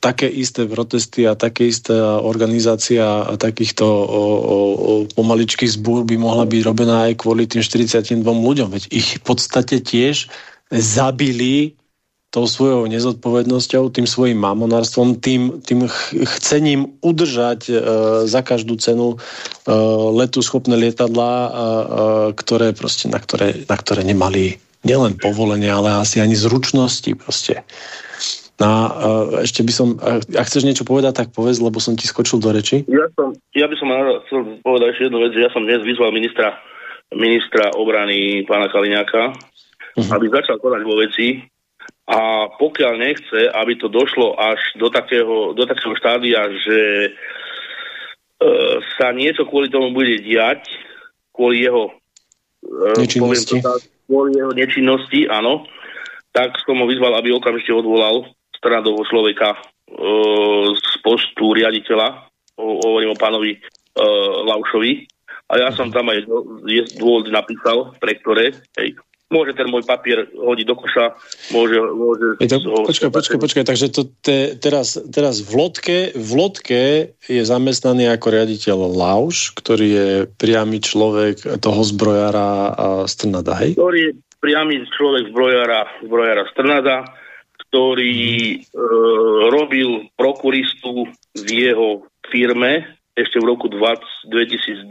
také 0.00 0.28
isté 0.28 0.64
protesty 0.64 1.28
a 1.28 1.36
také 1.36 1.68
isté 1.68 1.92
organizácia 2.00 3.28
takýchto 3.36 3.84
o, 3.84 4.22
o, 4.40 4.56
o 4.80 4.92
pomaličkých 5.12 5.76
zbúr 5.76 6.08
by 6.08 6.16
mohla 6.16 6.48
byť 6.48 6.60
robená 6.64 7.08
aj 7.12 7.20
kvôli 7.20 7.44
tým 7.44 7.60
42 7.60 8.24
ľuďom. 8.24 8.68
Veď 8.72 8.88
ich 8.88 9.20
v 9.20 9.22
podstate 9.24 9.84
tiež 9.84 10.32
zabili 10.72 11.79
tou 12.30 12.46
svojou 12.46 12.86
nezodpovednosťou, 12.86 13.90
tým 13.90 14.06
svojim 14.06 14.38
mamonárstvom, 14.38 15.18
tým, 15.18 15.58
tým 15.66 15.90
chcením 16.38 16.94
udržať 17.02 17.60
e, 17.66 17.72
za 18.30 18.40
každú 18.46 18.78
cenu 18.78 19.18
e, 19.18 19.74
letu 20.14 20.38
schopné 20.38 20.78
lietadlá, 20.78 21.32
e, 21.34 21.50
e, 21.50 21.56
ktoré 22.38 22.70
proste, 22.70 23.10
na, 23.10 23.18
ktoré, 23.18 23.66
na 23.66 23.74
ktoré 23.74 24.06
nemali 24.06 24.62
nielen 24.86 25.18
povolenie, 25.18 25.68
ale 25.74 25.98
asi 25.98 26.22
ani 26.22 26.38
zručnosti 26.38 27.10
proste. 27.18 27.66
No 28.62 28.66
a 28.70 28.78
e, 28.78 28.90
ešte 29.50 29.66
by 29.66 29.72
som, 29.74 29.98
ak 30.30 30.46
chceš 30.46 30.62
niečo 30.62 30.86
povedať, 30.86 31.26
tak 31.26 31.28
povedz, 31.34 31.58
lebo 31.58 31.82
som 31.82 31.98
ti 31.98 32.06
skočil 32.06 32.38
do 32.38 32.54
reči. 32.54 32.86
Ja, 32.86 33.10
som, 33.18 33.34
ja 33.58 33.66
by 33.66 33.74
som 33.74 33.90
chcel 34.30 34.40
povedať 34.62 34.86
ešte 34.94 35.04
jednu 35.10 35.18
vec, 35.18 35.34
že 35.34 35.42
ja 35.42 35.50
som 35.50 35.66
dnes 35.66 35.82
vyzval 35.82 36.14
ministra, 36.14 36.54
ministra 37.10 37.74
obrany 37.74 38.46
pána 38.46 38.70
Kaliňáka, 38.70 39.34
uh-huh. 39.98 40.10
aby 40.14 40.30
začal 40.30 40.62
konať 40.62 40.82
vo 40.86 40.94
veci, 40.94 41.42
a 42.10 42.50
pokiaľ 42.58 42.92
nechce, 42.98 43.40
aby 43.54 43.78
to 43.78 43.86
došlo 43.86 44.34
až 44.34 44.58
do 44.74 44.90
takého, 44.90 45.54
do 45.54 45.62
takého 45.62 45.94
štádia, 45.94 46.42
že 46.58 46.80
e, 47.06 47.10
sa 48.98 49.14
niečo 49.14 49.46
kvôli 49.46 49.70
tomu 49.70 49.94
bude 49.94 50.18
diať, 50.18 50.66
kvôli 51.30 51.62
jeho 51.62 51.94
e, 52.66 52.98
nečinnosti. 52.98 53.62
To, 53.62 53.78
kvôli 54.10 54.42
jeho 54.42 54.50
nečinnosti, 54.50 55.30
áno, 55.30 55.70
tak 56.34 56.58
som 56.66 56.82
ho 56.82 56.86
vyzval, 56.90 57.14
aby 57.14 57.30
okamžite 57.30 57.70
odvolal 57.70 58.26
stranadovho 58.58 59.06
človeka 59.06 59.54
e, 59.54 59.58
z 60.74 60.92
postu 61.06 61.54
riaditeľa, 61.54 62.26
o, 62.58 62.82
hovorím 62.90 63.14
o 63.14 63.20
pánovi 63.22 63.54
e, 63.54 63.58
Laušovi, 64.50 65.06
a 65.50 65.58
ja 65.58 65.68
som 65.74 65.90
tam 65.90 66.06
aj 66.10 66.30
dôvody 66.94 67.30
napísal, 67.34 67.94
pre 67.98 68.18
ktoré, 68.22 68.54
hej, 68.78 68.94
môže 69.30 69.54
ten 69.54 69.70
môj 69.70 69.86
papier 69.86 70.26
hodiť 70.34 70.66
do 70.66 70.74
koša, 70.74 71.14
môže... 71.54 71.78
môže 71.78 72.26
to, 72.50 72.58
počkaj, 72.82 73.10
počkaj, 73.14 73.38
počkaj, 73.38 73.64
takže 73.64 73.86
to 73.94 74.10
te, 74.20 74.58
teraz, 74.58 74.98
teraz 75.06 75.38
v, 75.46 75.50
lodke, 75.54 75.98
v 76.18 76.30
lodke 76.34 76.82
je 77.30 77.42
zamestnaný 77.46 78.10
ako 78.10 78.26
riaditeľ 78.34 78.78
Lauš, 78.90 79.54
ktorý 79.54 79.86
je 79.86 80.10
priamy 80.34 80.82
človek 80.82 81.62
toho 81.62 81.80
zbrojara 81.86 82.74
Strnada, 83.06 83.54
hej? 83.62 83.78
Ktorý 83.78 83.98
je 84.10 84.12
priamy 84.42 84.82
človek 84.90 85.30
zbrojara, 85.30 85.80
zbrojara 86.02 86.44
Strnada, 86.50 86.96
ktorý 87.70 88.26
e, 88.26 88.56
robil 89.54 90.10
prokuristu 90.18 91.06
v 91.38 91.48
jeho 91.48 92.02
firme 92.26 92.98
ešte 93.14 93.38
v 93.38 93.46
roku 93.46 93.70
20, 93.70 94.90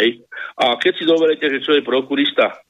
Hej. 0.00 0.10
A 0.56 0.80
keď 0.80 0.92
si 0.96 1.04
dovolíte, 1.04 1.46
že 1.52 1.60
čo 1.60 1.76
je 1.76 1.84
prokurista, 1.84 2.64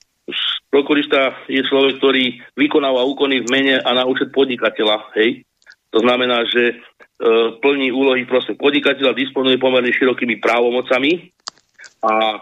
Prokurista 0.73 1.47
je 1.47 1.63
človek, 1.63 2.03
ktorý 2.03 2.25
vykonáva 2.59 3.07
úkony 3.07 3.45
v 3.45 3.51
mene 3.53 3.75
a 3.79 3.91
na 3.95 4.03
účet 4.09 4.35
podnikateľa. 4.35 5.15
Hej? 5.15 5.47
To 5.95 6.03
znamená, 6.03 6.43
že 6.51 6.63
e, 6.71 6.75
plní 7.63 7.95
úlohy 7.95 8.27
proste 8.27 8.59
podnikateľa, 8.59 9.15
disponuje 9.15 9.61
pomerne 9.61 9.95
širokými 9.95 10.43
právomocami 10.43 11.31
a 12.03 12.15
e, 12.35 12.39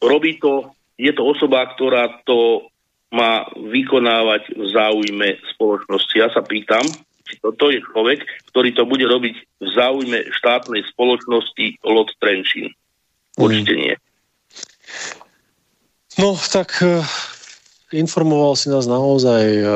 robí 0.00 0.40
to, 0.40 0.72
je 0.96 1.12
to 1.12 1.22
osoba, 1.26 1.68
ktorá 1.76 2.24
to 2.24 2.70
má 3.10 3.44
vykonávať 3.58 4.54
v 4.54 4.64
záujme 4.70 5.28
spoločnosti. 5.52 6.14
Ja 6.16 6.30
sa 6.30 6.46
pýtam, 6.46 6.86
či 7.26 7.36
toto 7.42 7.68
je 7.68 7.82
človek, 7.82 8.22
ktorý 8.54 8.70
to 8.72 8.86
bude 8.86 9.04
robiť 9.04 9.34
v 9.60 9.68
záujme 9.76 10.18
štátnej 10.30 10.82
spoločnosti 10.94 11.84
Lot 11.84 12.14
Trenčín. 12.22 12.72
Určite 13.36 13.74
nie. 13.76 13.94
No, 16.18 16.34
tak 16.50 16.82
uh, 16.82 17.06
informoval 17.94 18.58
si 18.58 18.66
nás 18.66 18.90
naozaj 18.90 19.44
uh, 19.62 19.70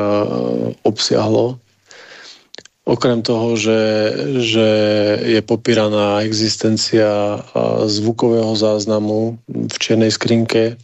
obsiahlo. 0.83 1.59
Okrem 2.85 3.25
toho, 3.25 3.57
že, 3.57 3.81
že 4.43 4.67
je 5.25 5.41
popíraná 5.41 6.21
existencia 6.21 7.39
uh, 7.39 7.87
zvukového 7.87 8.51
záznamu 8.53 9.39
v 9.47 9.75
čiernej 9.79 10.11
skrinke, 10.11 10.75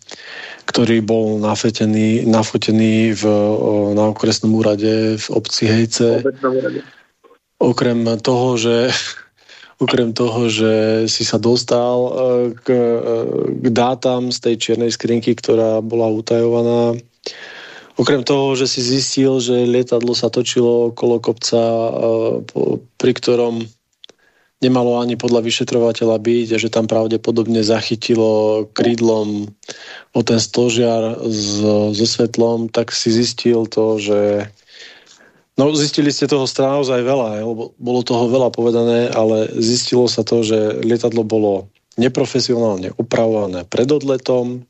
ktorý 0.65 1.03
bol 1.03 1.35
nafetený, 1.43 2.23
nafotený 2.23 3.11
v, 3.19 3.23
na 3.91 4.15
okresnom 4.15 4.55
úrade 4.55 5.19
v 5.19 5.25
obci 5.35 5.67
Hejce. 5.67 6.23
Okrem 7.59 8.07
toho, 8.23 8.55
že 8.55 8.89
okrem 9.81 10.13
toho, 10.13 10.45
že 10.45 10.71
si 11.09 11.25
sa 11.25 11.41
dostal 11.41 11.97
e, 12.05 12.11
k, 12.53 12.67
e, 12.69 12.99
k 13.57 13.65
dátam 13.73 14.29
z 14.29 14.37
tej 14.37 14.55
čiernej 14.61 14.93
skrinky, 14.93 15.33
ktorá 15.33 15.81
bola 15.81 16.13
utajovaná, 16.13 17.01
okrem 17.97 18.21
toho, 18.21 18.53
že 18.53 18.69
si 18.69 18.85
zistil, 18.85 19.41
že 19.41 19.65
lietadlo 19.65 20.13
sa 20.13 20.29
točilo 20.29 20.93
okolo 20.93 21.17
kopca, 21.17 21.57
e, 21.57 21.89
pri 23.01 23.11
ktorom 23.17 23.65
nemalo 24.61 25.01
ani 25.01 25.17
podľa 25.17 25.41
vyšetrovateľa 25.41 26.21
byť 26.21 26.47
a 26.53 26.57
že 26.61 26.69
tam 26.69 26.85
pravdepodobne 26.85 27.65
zachytilo 27.65 28.69
krídlom 28.77 29.49
o 30.13 30.21
ten 30.21 30.37
stožiar 30.37 31.17
so, 31.33 31.89
svetlom, 31.97 32.69
tak 32.69 32.93
si 32.93 33.09
zistil 33.09 33.65
to, 33.65 33.97
že 33.97 34.45
No 35.61 35.69
zistili 35.77 36.09
ste 36.09 36.25
toho 36.25 36.49
naozaj 36.49 37.05
veľa, 37.05 37.45
lebo 37.45 37.77
bolo 37.77 38.01
toho 38.01 38.25
veľa 38.33 38.49
povedané, 38.49 39.13
ale 39.13 39.45
zistilo 39.61 40.09
sa 40.09 40.25
to, 40.25 40.41
že 40.41 40.81
lietadlo 40.81 41.21
bolo 41.21 41.69
neprofesionálne 42.01 42.97
upravované 42.97 43.61
pred 43.69 43.85
odletom, 43.93 44.65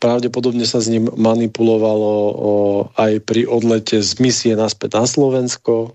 pravdepodobne 0.00 0.64
sa 0.64 0.80
s 0.80 0.88
ním 0.88 1.12
manipulovalo 1.12 2.12
o, 2.32 2.52
aj 2.96 3.20
pri 3.28 3.44
odlete 3.44 4.00
z 4.00 4.16
misie 4.16 4.56
naspäť 4.56 4.96
na 4.96 5.04
Slovensko. 5.04 5.92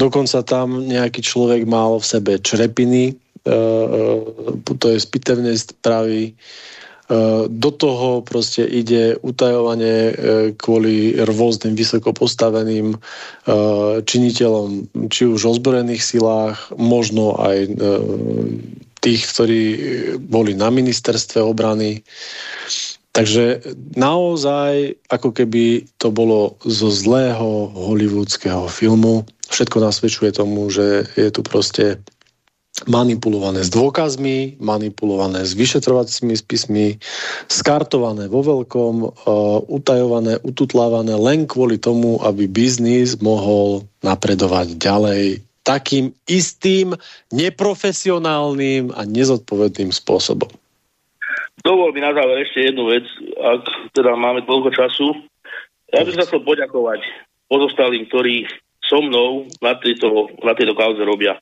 Dokonca 0.00 0.40
tam 0.40 0.88
nejaký 0.88 1.20
človek 1.20 1.68
mal 1.68 2.00
v 2.00 2.08
sebe 2.08 2.32
črepiny, 2.40 3.12
e, 3.12 3.14
e, 3.44 3.54
to 4.64 4.86
je 4.94 4.96
z 4.96 5.06
pitevnej 5.12 5.60
stravy, 5.60 6.32
do 7.46 7.70
toho 7.70 8.26
proste 8.26 8.66
ide 8.66 9.14
utajovanie 9.22 9.96
eh, 10.10 10.14
kvôli 10.58 11.14
rôznym 11.22 11.78
vysoko 11.78 12.10
postaveným 12.10 12.94
eh, 12.94 13.00
činiteľom, 14.02 14.90
či 15.06 15.30
už 15.30 15.58
ozbrojených 15.58 16.02
silách, 16.02 16.58
možno 16.74 17.38
aj 17.38 17.78
tých, 19.06 19.22
ktorí 19.30 19.62
boli 20.18 20.58
na 20.58 20.66
ministerstve 20.74 21.38
obrany. 21.38 22.02
Takže 23.14 23.62
naozaj, 23.94 24.98
ako 25.08 25.30
keby 25.30 25.86
to 25.96 26.10
bolo 26.10 26.58
zo 26.66 26.90
zlého 26.90 27.70
hollywoodského 27.72 28.66
filmu, 28.66 29.24
všetko 29.48 29.78
nasvedčuje 29.78 30.30
tomu, 30.34 30.68
že 30.68 31.06
je 31.14 31.30
tu 31.30 31.40
proste 31.46 32.02
manipulované 32.84 33.64
s 33.64 33.72
dôkazmi, 33.72 34.60
manipulované 34.60 35.48
s 35.48 35.56
vyšetrovacími 35.56 36.36
spismi, 36.36 37.00
skartované 37.48 38.28
vo 38.28 38.44
veľkom, 38.44 38.94
uh, 39.00 39.10
utajované, 39.64 40.36
ututlávané 40.44 41.16
len 41.16 41.48
kvôli 41.48 41.80
tomu, 41.80 42.20
aby 42.20 42.44
biznis 42.44 43.16
mohol 43.24 43.88
napredovať 44.04 44.76
ďalej 44.76 45.40
takým 45.64 46.12
istým, 46.28 46.92
neprofesionálnym 47.32 48.92
a 48.92 49.02
nezodpovedným 49.08 49.90
spôsobom. 49.90 50.52
Dovol 51.64 51.90
mi 51.96 52.04
na 52.04 52.14
záver 52.14 52.46
ešte 52.46 52.70
jednu 52.70 52.92
vec, 52.92 53.02
ak 53.40 53.90
teda 53.96 54.14
máme 54.14 54.44
toľko 54.46 54.70
času. 54.70 55.26
Ja 55.90 56.06
by 56.06 56.12
som 56.14 56.22
chcel 56.28 56.44
poďakovať 56.46 57.00
pozostalým, 57.50 58.06
ktorí 58.06 58.46
so 58.86 59.02
mnou 59.02 59.50
na 59.58 59.74
tejto, 59.74 60.30
na 60.46 60.54
tejto 60.54 60.78
kauze 60.78 61.02
robia. 61.02 61.34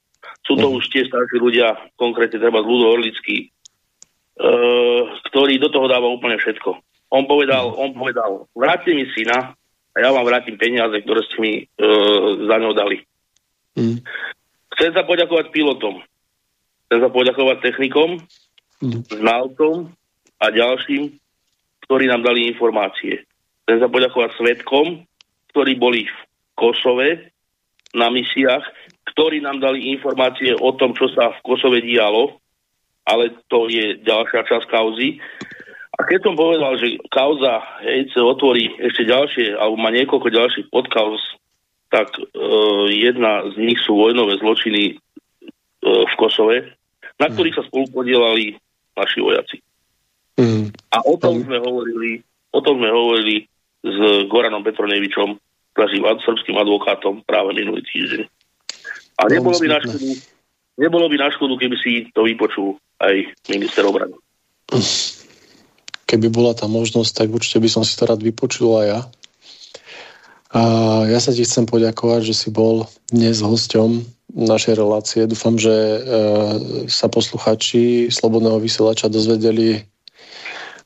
Sú 0.45 0.61
to 0.61 0.69
mhm. 0.69 0.75
už 0.77 0.85
tie 0.93 1.03
starší 1.09 1.41
ľudia, 1.41 1.77
konkrétne 1.97 2.37
treba 2.37 2.61
z 2.61 2.69
Ludo 2.69 2.93
Orlický, 2.93 3.49
uh, 3.49 5.03
ktorý 5.33 5.57
do 5.57 5.73
toho 5.73 5.89
dáva 5.89 6.09
úplne 6.09 6.37
všetko. 6.37 6.77
On 7.13 7.25
povedal, 7.25 7.73
mhm. 7.73 7.77
on 7.81 7.91
povedal, 7.97 8.31
vráťte 8.53 8.93
mi 8.93 9.09
syna 9.17 9.57
a 9.95 9.97
ja 10.03 10.11
vám 10.11 10.27
vrátim 10.27 10.59
peniaze, 10.59 10.95
ktoré 11.01 11.21
ste 11.25 11.37
mi 11.41 11.53
uh, 11.65 12.45
za 12.45 12.57
ňou 12.59 12.75
dali. 12.75 13.01
Mm. 13.75 14.03
Chcem 14.75 14.91
sa 14.95 15.03
poďakovať 15.07 15.51
pilotom. 15.51 16.03
Chcem 16.87 16.99
sa 17.03 17.11
poďakovať 17.11 17.59
technikom, 17.63 18.23
mm. 18.83 19.03
znalcom 19.19 19.91
a 20.39 20.47
ďalším, 20.51 21.15
ktorí 21.87 22.05
nám 22.11 22.23
dali 22.27 22.51
informácie. 22.51 23.23
Chcem 23.67 23.79
sa 23.83 23.89
poďakovať 23.91 24.31
svetkom, 24.39 25.07
ktorí 25.55 25.79
boli 25.79 26.07
v 26.07 26.17
Kosove 26.59 27.31
na 27.95 28.11
misiách 28.11 28.67
ktorí 29.13 29.45
nám 29.45 29.61
dali 29.61 29.93
informácie 29.93 30.57
o 30.57 30.71
tom, 30.75 30.97
čo 30.97 31.13
sa 31.13 31.33
v 31.35 31.43
Kosove 31.45 31.85
dialo, 31.85 32.41
ale 33.05 33.37
to 33.53 33.69
je 33.69 34.01
ďalšia 34.01 34.49
časť 34.49 34.67
kauzy. 34.69 35.21
A 35.95 36.01
keď 36.09 36.21
som 36.27 36.35
povedal, 36.35 36.75
že 36.81 36.99
kauza 37.13 37.63
hejce 37.85 38.19
otvorí 38.19 38.73
ešte 38.81 39.07
ďalšie, 39.07 39.55
alebo 39.55 39.77
má 39.79 39.95
niekoľko 39.95 40.29
ďalších 40.33 40.67
podkauz, 40.73 41.23
tak 41.93 42.11
e, 42.19 42.23
jedna 42.91 43.47
z 43.55 43.55
nich 43.63 43.79
sú 43.87 43.95
vojnové 43.95 44.41
zločiny 44.43 44.83
e, 44.91 44.95
v 45.85 46.15
Kosove, 46.19 46.75
na 47.21 47.31
ktorých 47.31 47.55
sa 47.55 47.67
spolu 47.71 47.87
podielali 47.95 48.59
naši 48.99 49.19
vojaci. 49.23 49.57
Mm. 50.35 50.75
A 50.91 50.99
o 51.07 51.15
tom 51.15 51.47
sme 51.47 51.63
hovorili, 51.63 52.19
o 52.51 52.59
tom 52.59 52.83
sme 52.83 52.91
hovorili 52.91 53.47
s 53.87 54.27
Goranom 54.27 54.67
Petronevičom, 54.67 55.39
našim 55.75 56.03
srbským 56.07 56.57
advokátom 56.59 57.23
práve 57.27 57.55
minulý 57.55 57.83
týždeň. 57.87 58.27
A 59.19 59.31
nebolo 59.31 59.57
by, 59.59 59.69
na 59.71 59.79
škodu, 59.79 60.09
nebolo 60.79 61.07
by 61.07 61.17
na 61.19 61.29
škodu, 61.31 61.55
keby 61.59 61.77
si 61.79 61.91
to 62.11 62.27
vypočul 62.27 62.79
aj 62.99 63.31
minister 63.47 63.87
obrany. 63.87 64.15
Keby 66.05 66.29
bola 66.31 66.53
tá 66.55 66.67
možnosť, 66.67 67.25
tak 67.25 67.29
určite 67.31 67.63
by 67.63 67.69
som 67.71 67.83
si 67.87 67.95
to 67.95 68.07
rád 68.07 68.21
vypočul 68.23 68.83
aj 68.83 68.87
ja. 68.87 69.01
A 70.55 70.63
ja 71.11 71.19
sa 71.19 71.35
ti 71.35 71.43
chcem 71.43 71.67
poďakovať, 71.67 72.31
že 72.31 72.35
si 72.35 72.49
bol 72.55 72.87
dnes 73.11 73.43
hosťom 73.43 74.07
našej 74.35 74.75
relácie. 74.79 75.27
Dúfam, 75.27 75.59
že 75.59 75.75
e, 75.75 75.99
sa 76.87 77.11
posluchači 77.11 78.11
Slobodného 78.11 78.63
vysielača 78.63 79.11
dozvedeli 79.11 79.83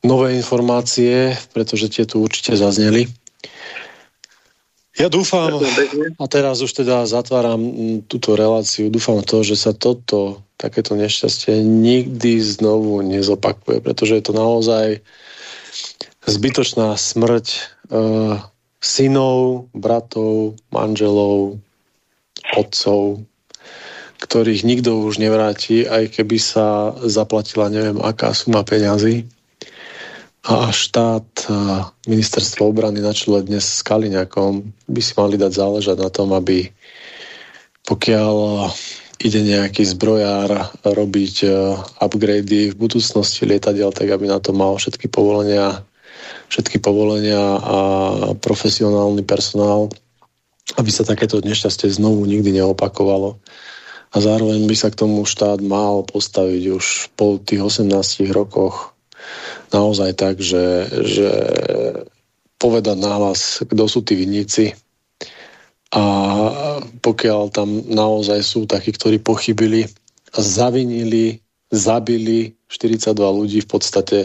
nové 0.04 0.36
informácie, 0.36 1.36
pretože 1.52 1.92
tie 1.92 2.04
tu 2.08 2.24
určite 2.24 2.56
zazneli. 2.56 3.08
Ja 4.98 5.06
dúfam, 5.06 5.62
a 6.18 6.24
teraz 6.26 6.58
už 6.58 6.82
teda 6.82 7.06
zatváram 7.06 7.62
mm, 7.62 8.10
túto 8.10 8.34
reláciu, 8.34 8.90
dúfam 8.90 9.22
to, 9.22 9.46
že 9.46 9.54
sa 9.54 9.70
toto, 9.70 10.42
takéto 10.58 10.98
nešťastie 10.98 11.62
nikdy 11.62 12.42
znovu 12.42 13.06
nezopakuje, 13.06 13.78
pretože 13.78 14.18
je 14.18 14.24
to 14.26 14.34
naozaj 14.34 14.98
zbytočná 16.26 16.98
smrť 16.98 17.46
uh, 17.94 18.42
synov, 18.82 19.70
bratov, 19.70 20.58
manželov, 20.74 21.62
otcov, 22.58 23.22
ktorých 24.18 24.66
nikto 24.66 24.98
už 25.06 25.22
nevráti, 25.22 25.86
aj 25.86 26.10
keby 26.10 26.42
sa 26.42 26.90
zaplatila 27.06 27.70
neviem 27.70 28.02
aká 28.02 28.34
suma 28.34 28.66
peňazí 28.66 29.30
a 30.46 30.70
štát 30.70 31.26
ministerstvo 32.06 32.70
obrany 32.70 33.02
na 33.02 33.10
dnes 33.42 33.64
s 33.66 33.82
Kaliňakom 33.82 34.70
by 34.86 35.00
si 35.02 35.12
mali 35.18 35.34
dať 35.34 35.52
záležať 35.52 35.96
na 35.98 36.10
tom, 36.12 36.30
aby 36.30 36.70
pokiaľ 37.88 38.36
ide 39.18 39.40
nejaký 39.42 39.82
zbrojár 39.82 40.70
robiť 40.86 41.34
e, 41.42 41.48
upgrady 41.98 42.70
v 42.70 42.78
budúcnosti 42.78 43.42
lietadiel, 43.50 43.90
tak 43.90 44.14
aby 44.14 44.30
na 44.30 44.38
to 44.38 44.54
mal 44.54 44.78
všetky 44.78 45.10
povolenia, 45.10 45.82
všetky 46.54 46.78
povolenia 46.78 47.58
a 47.58 47.78
profesionálny 48.38 49.26
personál, 49.26 49.90
aby 50.78 50.90
sa 50.94 51.02
takéto 51.02 51.42
nešťastie 51.42 51.90
znovu 51.90 52.22
nikdy 52.30 52.62
neopakovalo. 52.62 53.42
A 54.14 54.16
zároveň 54.22 54.64
by 54.70 54.76
sa 54.78 54.88
k 54.88 54.98
tomu 55.02 55.26
štát 55.26 55.60
mal 55.60 56.06
postaviť 56.06 56.62
už 56.78 56.86
po 57.18 57.42
tých 57.42 57.60
18 57.60 57.90
rokoch 58.30 58.94
naozaj 59.72 60.10
tak, 60.16 60.40
že, 60.40 60.88
že 61.04 61.30
povedať 62.58 62.96
nahlas, 62.98 63.62
kto 63.62 63.84
sú 63.86 64.00
tí 64.02 64.18
vinníci 64.18 64.74
a 65.94 66.04
pokiaľ 67.00 67.48
tam 67.48 67.80
naozaj 67.88 68.40
sú 68.44 68.68
takí, 68.68 68.92
ktorí 68.92 69.24
pochybili 69.24 69.88
zavinili, 70.36 71.40
zabili 71.72 72.52
42 72.68 73.16
ľudí 73.16 73.64
v 73.64 73.68
podstate, 73.68 74.18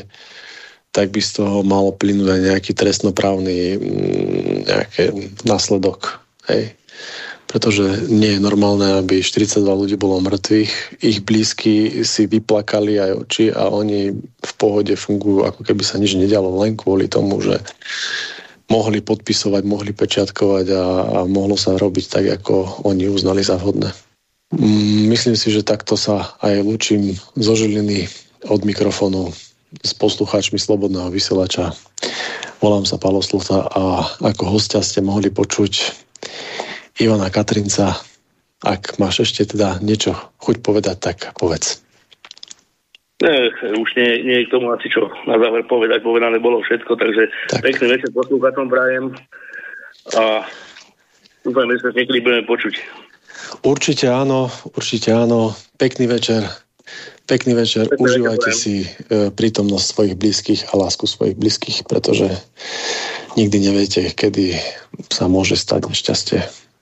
tak 0.91 1.09
by 1.09 1.21
z 1.23 1.39
toho 1.39 1.63
malo 1.63 1.95
plynúť 1.95 2.27
aj 2.27 2.41
nejaký 2.51 2.71
trestnoprávny 2.75 3.79
mm, 3.79 4.55
nejaký 4.67 5.03
následok. 5.47 6.19
Hej 6.51 6.75
pretože 7.53 8.09
nie 8.09 8.33
je 8.33 8.41
normálne, 8.41 8.97
aby 8.97 9.21
42 9.21 9.61
ľudí 9.61 9.93
bolo 9.93 10.17
mŕtvych, 10.25 11.05
ich 11.05 11.21
blízky 11.21 12.01
si 12.01 12.25
vyplakali 12.25 12.97
aj 12.97 13.11
oči 13.13 13.45
a 13.53 13.69
oni 13.69 14.09
v 14.17 14.53
pohode 14.57 14.97
fungujú, 14.97 15.45
ako 15.45 15.61
keby 15.61 15.85
sa 15.85 16.01
nič 16.01 16.17
nedialo 16.17 16.49
len 16.65 16.73
kvôli 16.73 17.05
tomu, 17.05 17.37
že 17.45 17.61
mohli 18.73 19.05
podpisovať, 19.05 19.69
mohli 19.69 19.93
pečiatkovať 19.93 20.65
a, 20.73 20.85
a 21.05 21.17
mohlo 21.29 21.53
sa 21.53 21.77
robiť 21.77 22.05
tak, 22.09 22.25
ako 22.41 22.89
oni 22.89 23.05
uznali 23.05 23.45
za 23.45 23.61
vhodné. 23.61 23.93
Mm, 24.57 25.13
myslím 25.13 25.37
si, 25.37 25.53
že 25.53 25.61
takto 25.61 25.93
sa 25.93 26.33
aj 26.41 26.57
lúčim 26.65 27.13
zo 27.37 27.53
Žiliny 27.53 28.09
od 28.49 28.65
mikrofónu 28.65 29.29
s 29.85 29.93
poslucháčmi 29.93 30.57
Slobodného 30.57 31.13
vysielača. 31.13 31.69
Volám 32.65 32.89
sa 32.89 32.97
Palo 32.97 33.21
Sluta 33.21 33.69
a 33.69 34.09
ako 34.25 34.57
hostia 34.57 34.81
ste 34.81 35.05
mohli 35.05 35.29
počuť 35.29 36.01
Ivana 37.01 37.33
Katrinca. 37.33 37.97
Ak 38.63 38.95
máš 39.01 39.27
ešte 39.27 39.57
teda 39.57 39.81
niečo 39.83 40.15
chuť 40.39 40.63
povedať, 40.63 40.97
tak 41.01 41.17
povedz. 41.35 41.83
Ne, 43.23 43.51
už 43.55 43.89
nie, 43.95 44.09
nie 44.27 44.37
je 44.43 44.45
k 44.47 44.53
tomu 44.53 44.71
asi 44.75 44.91
čo 44.91 45.07
na 45.23 45.39
záver 45.39 45.63
povedať, 45.63 46.03
povedané 46.03 46.43
bolo 46.43 46.59
všetko, 46.59 46.99
takže 46.99 47.31
tak. 47.47 47.63
pekný 47.63 47.95
večer 47.95 48.11
poslúchačom 48.11 48.67
prajem 48.67 49.15
a 50.19 50.43
dúfam, 51.47 51.71
že 51.71 51.87
sa 51.87 51.95
niekedy 51.95 52.19
budeme 52.19 52.43
počuť. 52.43 52.75
Určite 53.63 54.11
áno, 54.11 54.51
určite 54.75 55.15
áno. 55.15 55.55
Pekný 55.79 56.11
večer. 56.11 56.43
Pekný 57.23 57.55
večer. 57.55 57.87
Pekný 57.87 58.03
Užívajte 58.03 58.51
večer, 58.51 58.59
si 58.59 58.75
e, 58.83 58.87
prítomnosť 59.31 59.85
svojich 59.87 60.15
blízkych 60.19 60.61
a 60.71 60.73
lásku 60.75 61.07
svojich 61.07 61.39
blízkych, 61.39 61.87
pretože 61.87 62.27
nikdy 63.39 63.71
neviete, 63.71 64.11
kedy 64.11 64.59
sa 65.07 65.31
môže 65.31 65.55
stať 65.55 65.87
nešťastie 65.87 66.62